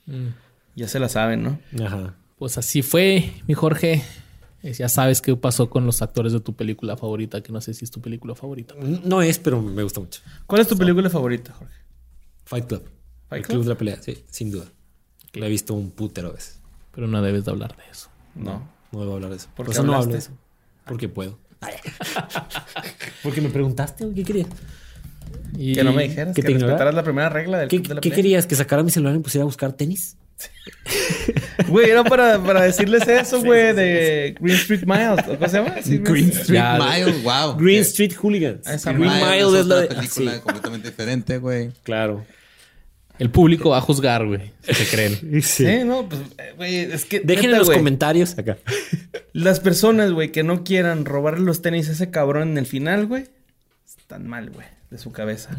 Ya 0.75 0.89
se 0.89 0.99
la 0.99 1.09
saben, 1.09 1.43
¿no? 1.43 1.61
Ajá. 1.85 2.17
Pues 2.39 2.59
así 2.59 2.83
fue, 2.83 3.33
mi 3.47 3.55
Jorge. 3.55 4.03
Ya 4.63 4.89
sabes 4.89 5.21
qué 5.21 5.35
pasó 5.37 5.69
con 5.71 5.87
los 5.87 6.03
actores 6.03 6.33
de 6.33 6.39
tu 6.41 6.55
película 6.55 6.97
favorita, 6.97 7.43
que 7.43 7.53
no 7.53 7.61
sé 7.61 7.75
si 7.75 7.85
es 7.85 7.91
tu 7.91 8.01
película 8.01 8.35
favorita. 8.37 8.75
No 8.77 9.21
es, 9.23 9.39
pero 9.41 9.61
me 9.61 9.83
gusta 9.83 9.99
mucho. 10.01 10.21
¿Cuál 10.47 10.61
es 10.61 10.69
tu 10.69 10.77
película 10.77 11.11
favorita, 11.11 11.53
Jorge? 11.53 11.75
Fight 12.45 12.67
Club. 12.67 12.83
Fight 13.29 13.41
el 13.41 13.47
Club? 13.47 13.55
club 13.57 13.63
de 13.65 13.69
la 13.71 13.79
pelea, 13.79 14.03
sí, 14.03 14.25
sin 14.31 14.51
duda. 14.53 14.67
La 15.35 15.47
he 15.47 15.49
visto 15.51 15.75
un 15.75 15.91
putero 15.91 16.33
veces. 16.33 16.61
Pero 16.95 17.07
no 17.07 17.23
debes 17.23 17.45
de 17.45 17.51
hablar 17.51 17.77
de 17.77 17.83
eso. 17.91 18.09
No. 18.35 18.69
No 18.93 19.01
debo 19.01 19.15
hablar 19.15 19.31
de 19.31 19.37
eso. 19.37 19.47
¿Por 19.57 19.65
Por, 19.65 19.67
qué 19.67 19.73
eso 19.73 19.83
no 19.83 19.93
hablaste? 19.95 20.05
hablo 20.05 20.13
de 20.13 20.19
eso. 20.19 20.33
Porque 20.87 21.09
puedo. 21.09 21.39
Porque 23.23 23.41
me 23.41 23.49
preguntaste, 23.51 24.05
güey, 24.05 24.17
¿qué 24.17 24.25
querías? 24.25 24.49
Y 25.57 25.75
Que 25.75 25.85
no 25.85 25.93
me 25.93 26.03
dijeras 26.05 26.35
¿Que 26.35 26.43
que, 26.43 26.47
te 26.47 26.53
ignorara? 26.53 26.73
respetaras 26.75 26.95
la 26.95 27.03
primera 27.05 27.29
regla 27.29 27.59
del 27.59 27.69
¿Qué, 27.69 27.77
club 27.79 27.89
de 27.89 27.95
la 27.95 28.01
qué 28.01 28.11
querías? 28.11 28.47
¿Que 28.47 28.55
sacara 28.57 28.83
mi 28.83 28.91
celular 28.91 29.15
y 29.15 29.19
me 29.19 29.23
pusiera 29.25 29.43
a 29.43 29.47
buscar 29.47 29.73
tenis? 29.73 30.17
Güey, 31.69 31.89
era 31.91 32.03
para, 32.03 32.43
para 32.43 32.63
decirles 32.63 33.07
eso, 33.07 33.41
güey, 33.45 33.73
de 33.75 34.35
Green 34.41 34.57
Street 34.57 34.83
Miles. 34.85 35.27
¿o 35.29 35.35
¿Cómo 35.39 35.49
se 35.49 35.57
llama? 35.59 35.75
Sí, 35.83 35.99
Green 35.99 36.31
Street 36.31 36.59
Ya, 36.59 36.79
Mile, 36.79 37.13
wow. 37.23 37.57
Green 37.57 37.81
Street 37.83 38.13
Hooligans. 38.21 38.67
Ah, 38.67 38.75
esa 38.75 38.93
Green 38.93 39.07
madre, 39.07 39.45
Mile 39.45 39.61
es 39.61 39.67
la 39.67 39.77
de... 39.77 39.87
película 39.89 40.31
ah, 40.33 40.35
sí, 40.35 40.41
completamente 40.41 40.89
diferente, 40.91 41.39
güey. 41.39 41.71
claro. 41.85 42.25
El 43.19 43.31
público 43.31 43.71
va 43.71 43.79
a 43.79 43.81
juzgar, 43.81 44.27
güey, 44.27 44.53
si 44.63 44.73
te 44.73 44.87
creen. 44.91 45.43
Sí, 45.43 45.85
no, 45.85 46.09
pues, 46.09 46.21
eh, 46.39 46.55
güey, 46.57 46.77
es 46.77 47.05
que. 47.05 47.21
Dejen 47.21 47.45
neta, 47.45 47.53
en 47.53 47.59
los 47.59 47.69
güey, 47.69 47.79
comentarios 47.79 48.37
acá. 48.39 48.59
Las 49.33 49.61
personas, 49.61 50.13
güey, 50.13 50.33
que 50.33 50.43
no 50.43 50.65
quieran 50.65 51.05
robarle 51.05 51.45
los 51.45 51.63
tenis 51.63 51.89
a 51.89 51.93
ese 51.93 52.11
cabrón 52.11 52.51
en 52.53 52.59
el 52.59 52.67
final, 52.67 53.07
güey, 53.07 53.25
están 53.87 54.27
mal, 54.27 54.51
güey, 54.51 54.67
de 54.91 54.99
su 54.99 55.13
cabeza. 55.13 55.51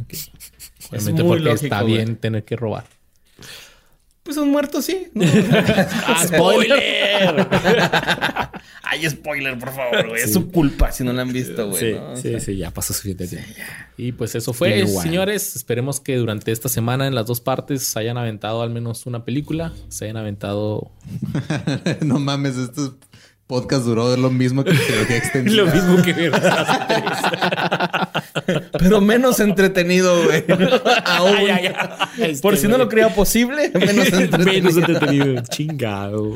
Obviamente 0.90 1.24
muy 1.24 1.30
porque 1.38 1.44
lógico, 1.46 1.66
está 1.66 1.82
güey. 1.82 1.94
bien 1.96 2.16
tener 2.18 2.44
que 2.44 2.56
robar. 2.56 2.86
Pues 4.24 4.36
son 4.36 4.50
muertos, 4.50 4.86
sí. 4.86 5.08
¿no? 5.14 5.26
¡Ah, 6.08 6.24
spoiler! 6.26 7.48
Ay, 8.84 9.10
spoiler, 9.10 9.58
por 9.60 9.74
favor, 9.74 10.10
güey. 10.10 10.22
Es 10.22 10.34
su 10.34 10.50
culpa 10.50 10.92
si 10.92 11.04
no 11.04 11.12
la 11.14 11.24
han 11.24 11.34
visto, 11.34 11.68
güey. 11.70 11.80
Sí, 11.80 11.92
¿no? 11.94 12.12
O 12.12 12.16
sí, 12.16 12.30
sea, 12.32 12.40
sí, 12.40 12.58
ya 12.58 12.72
pasó 12.72 12.94
suficiente 12.94 13.28
tiempo. 13.28 13.50
Y 13.98 14.12
pues 14.14 14.36
eso 14.36 14.54
fue, 14.54 14.88
señores. 14.88 15.56
Esperemos 15.56 16.00
que 16.00 16.16
durante 16.16 16.52
esta 16.52 16.70
semana 16.70 17.08
en 17.08 17.16
las 17.16 17.26
dos 17.26 17.42
partes 17.42 17.84
se 17.84 18.00
hayan 18.00 18.18
aventado 18.18 18.62
al 18.62 18.70
menos 18.70 19.06
una 19.06 19.26
película. 19.26 19.74
Se 19.90 20.06
hayan 20.06 20.18
aventado 20.18 20.92
no 22.02 22.20
mames, 22.20 22.58
estos 22.58 22.94
podcast 23.48 23.86
duró 23.86 24.16
lo 24.18 24.30
mismo 24.30 24.64
que 24.64 24.74
trilogía 24.74 25.18
extendida. 25.18 25.64
Lo 25.64 25.66
mismo 25.68 26.02
que. 26.02 26.32
Pero 28.80 29.02
menos 29.02 29.40
entretenido, 29.40 30.24
güey. 30.24 30.44
Aún. 31.06 31.48
Por 32.42 32.58
si 32.58 32.68
no 32.68 32.78
lo 32.78 32.88
creía 32.90 33.14
posible, 33.14 33.70
menos 33.74 34.12
entretenido. 34.12 34.46
Menos 34.46 34.78
entretenido. 34.78 35.44
Chingado. 35.50 36.36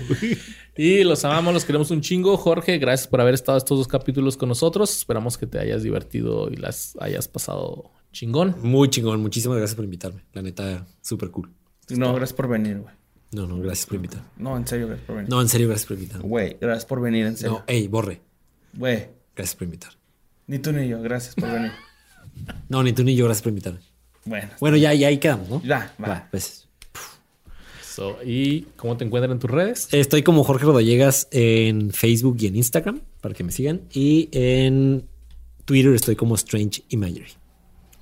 Y 0.75 1.03
los 1.03 1.25
amamos, 1.25 1.53
los 1.53 1.65
queremos 1.65 1.89
un 1.91 2.01
chingo. 2.01 2.37
Jorge, 2.37 2.77
gracias 2.77 3.07
por 3.07 3.21
haber 3.21 3.33
estado 3.33 3.57
estos 3.57 3.77
dos 3.77 3.87
capítulos 3.87 4.37
con 4.37 4.49
nosotros. 4.49 4.95
Esperamos 4.95 5.37
que 5.37 5.47
te 5.47 5.59
hayas 5.59 5.83
divertido 5.83 6.49
y 6.51 6.55
las 6.57 6.95
hayas 6.99 7.27
pasado 7.27 7.91
chingón. 8.11 8.55
Muy 8.61 8.89
chingón. 8.89 9.21
Muchísimas 9.21 9.57
gracias 9.57 9.75
por 9.75 9.85
invitarme. 9.85 10.23
La 10.33 10.41
neta, 10.41 10.85
súper 11.01 11.31
cool. 11.31 11.49
No, 11.89 12.13
gracias 12.13 12.35
por 12.35 12.47
venir, 12.47 12.79
güey. 12.79 12.93
No, 13.31 13.45
no, 13.47 13.59
gracias 13.59 13.85
por 13.87 13.95
invitarme. 13.95 14.27
No, 14.37 14.55
en 14.55 14.67
serio, 14.67 14.87
gracias 14.87 15.05
por 15.07 15.15
venir. 15.17 15.29
No, 15.29 15.41
en 15.41 15.49
serio, 15.49 15.67
gracias 15.67 15.87
por 15.87 15.97
invitarme. 15.97 16.27
Güey, 16.27 16.57
gracias 16.61 16.85
por 16.85 17.01
venir, 17.01 17.25
en 17.25 17.37
serio. 17.37 17.57
No, 17.57 17.63
ey, 17.67 17.87
borre. 17.87 18.21
Güey, 18.73 19.07
Gracias 19.35 19.55
por 19.55 19.65
invitar. 19.65 19.91
ni 20.47 20.57
tú 20.59 20.71
ni 20.71 20.87
yo, 20.87 21.01
gracias 21.01 21.35
por 21.35 21.51
venir. 21.51 21.71
No, 22.69 22.83
ni 22.83 22.93
tú 22.93 23.03
ni 23.03 23.15
yo, 23.15 23.25
gracias 23.25 23.43
por 23.43 23.49
invitarme. 23.49 23.79
Bueno, 24.25 24.49
Bueno, 24.59 24.77
ya, 24.77 24.93
ya 24.93 25.07
ahí 25.07 25.17
quedamos, 25.19 25.49
¿no? 25.49 25.61
Ya, 25.63 25.93
va. 26.01 26.07
Va, 26.07 26.27
pues. 26.31 26.67
So, 27.83 28.17
¿Y 28.23 28.61
cómo 28.75 28.95
te 28.95 29.05
encuentran 29.05 29.31
en 29.31 29.39
tus 29.39 29.49
redes? 29.49 29.87
Estoy 29.91 30.21
como 30.21 30.43
Jorge 30.43 30.65
Rodallegas 30.65 31.27
en 31.31 31.91
Facebook 31.91 32.37
y 32.39 32.47
en 32.47 32.55
Instagram 32.55 33.01
para 33.21 33.33
que 33.33 33.43
me 33.43 33.51
sigan. 33.51 33.81
Y 33.91 34.29
en 34.31 35.07
Twitter 35.65 35.93
estoy 35.93 36.15
como 36.15 36.35
Strange 36.35 36.83
Imagery. 36.89 37.31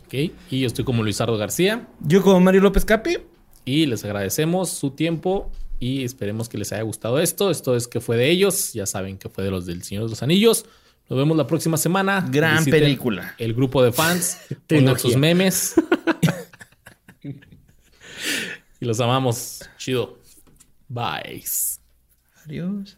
Ok. 0.06 0.14
Y 0.52 0.60
yo 0.60 0.68
estoy 0.68 0.84
como 0.84 1.02
Luisardo 1.02 1.38
García. 1.38 1.88
yo 2.02 2.22
como 2.22 2.40
Mario 2.42 2.62
López 2.62 2.84
Capi. 2.84 3.18
Y 3.64 3.86
les 3.86 4.04
agradecemos 4.04 4.70
su 4.70 4.92
tiempo 4.92 5.50
y 5.80 6.04
esperemos 6.04 6.50
que 6.50 6.58
les 6.58 6.72
haya 6.74 6.84
gustado 6.84 7.20
esto. 7.20 7.50
Esto 7.50 7.76
es 7.76 7.88
que 7.88 8.00
fue 8.02 8.18
de 8.18 8.30
ellos. 8.30 8.74
Ya 8.74 8.86
saben 8.86 9.18
que 9.18 9.30
fue 9.30 9.44
de 9.46 9.52
los 9.52 9.66
del 9.66 9.82
Señor 9.84 10.04
de 10.04 10.10
los 10.10 10.22
Anillos. 10.22 10.66
Nos 11.10 11.20
vemos 11.20 11.38
la 11.38 11.46
próxima 11.46 11.78
semana. 11.78 12.26
Gran 12.30 12.58
Visiten 12.58 12.80
película. 12.80 13.36
El 13.38 13.54
grupo 13.54 13.84
de 13.84 13.92
fans. 13.92 14.40
pongan 14.68 14.98
sus 14.98 15.16
memes. 15.16 15.76
y 18.80 18.86
los 18.86 19.00
amamos. 19.00 19.70
Chido. 19.78 20.20
Bye. 20.88 21.44
Adiós. 22.46 22.98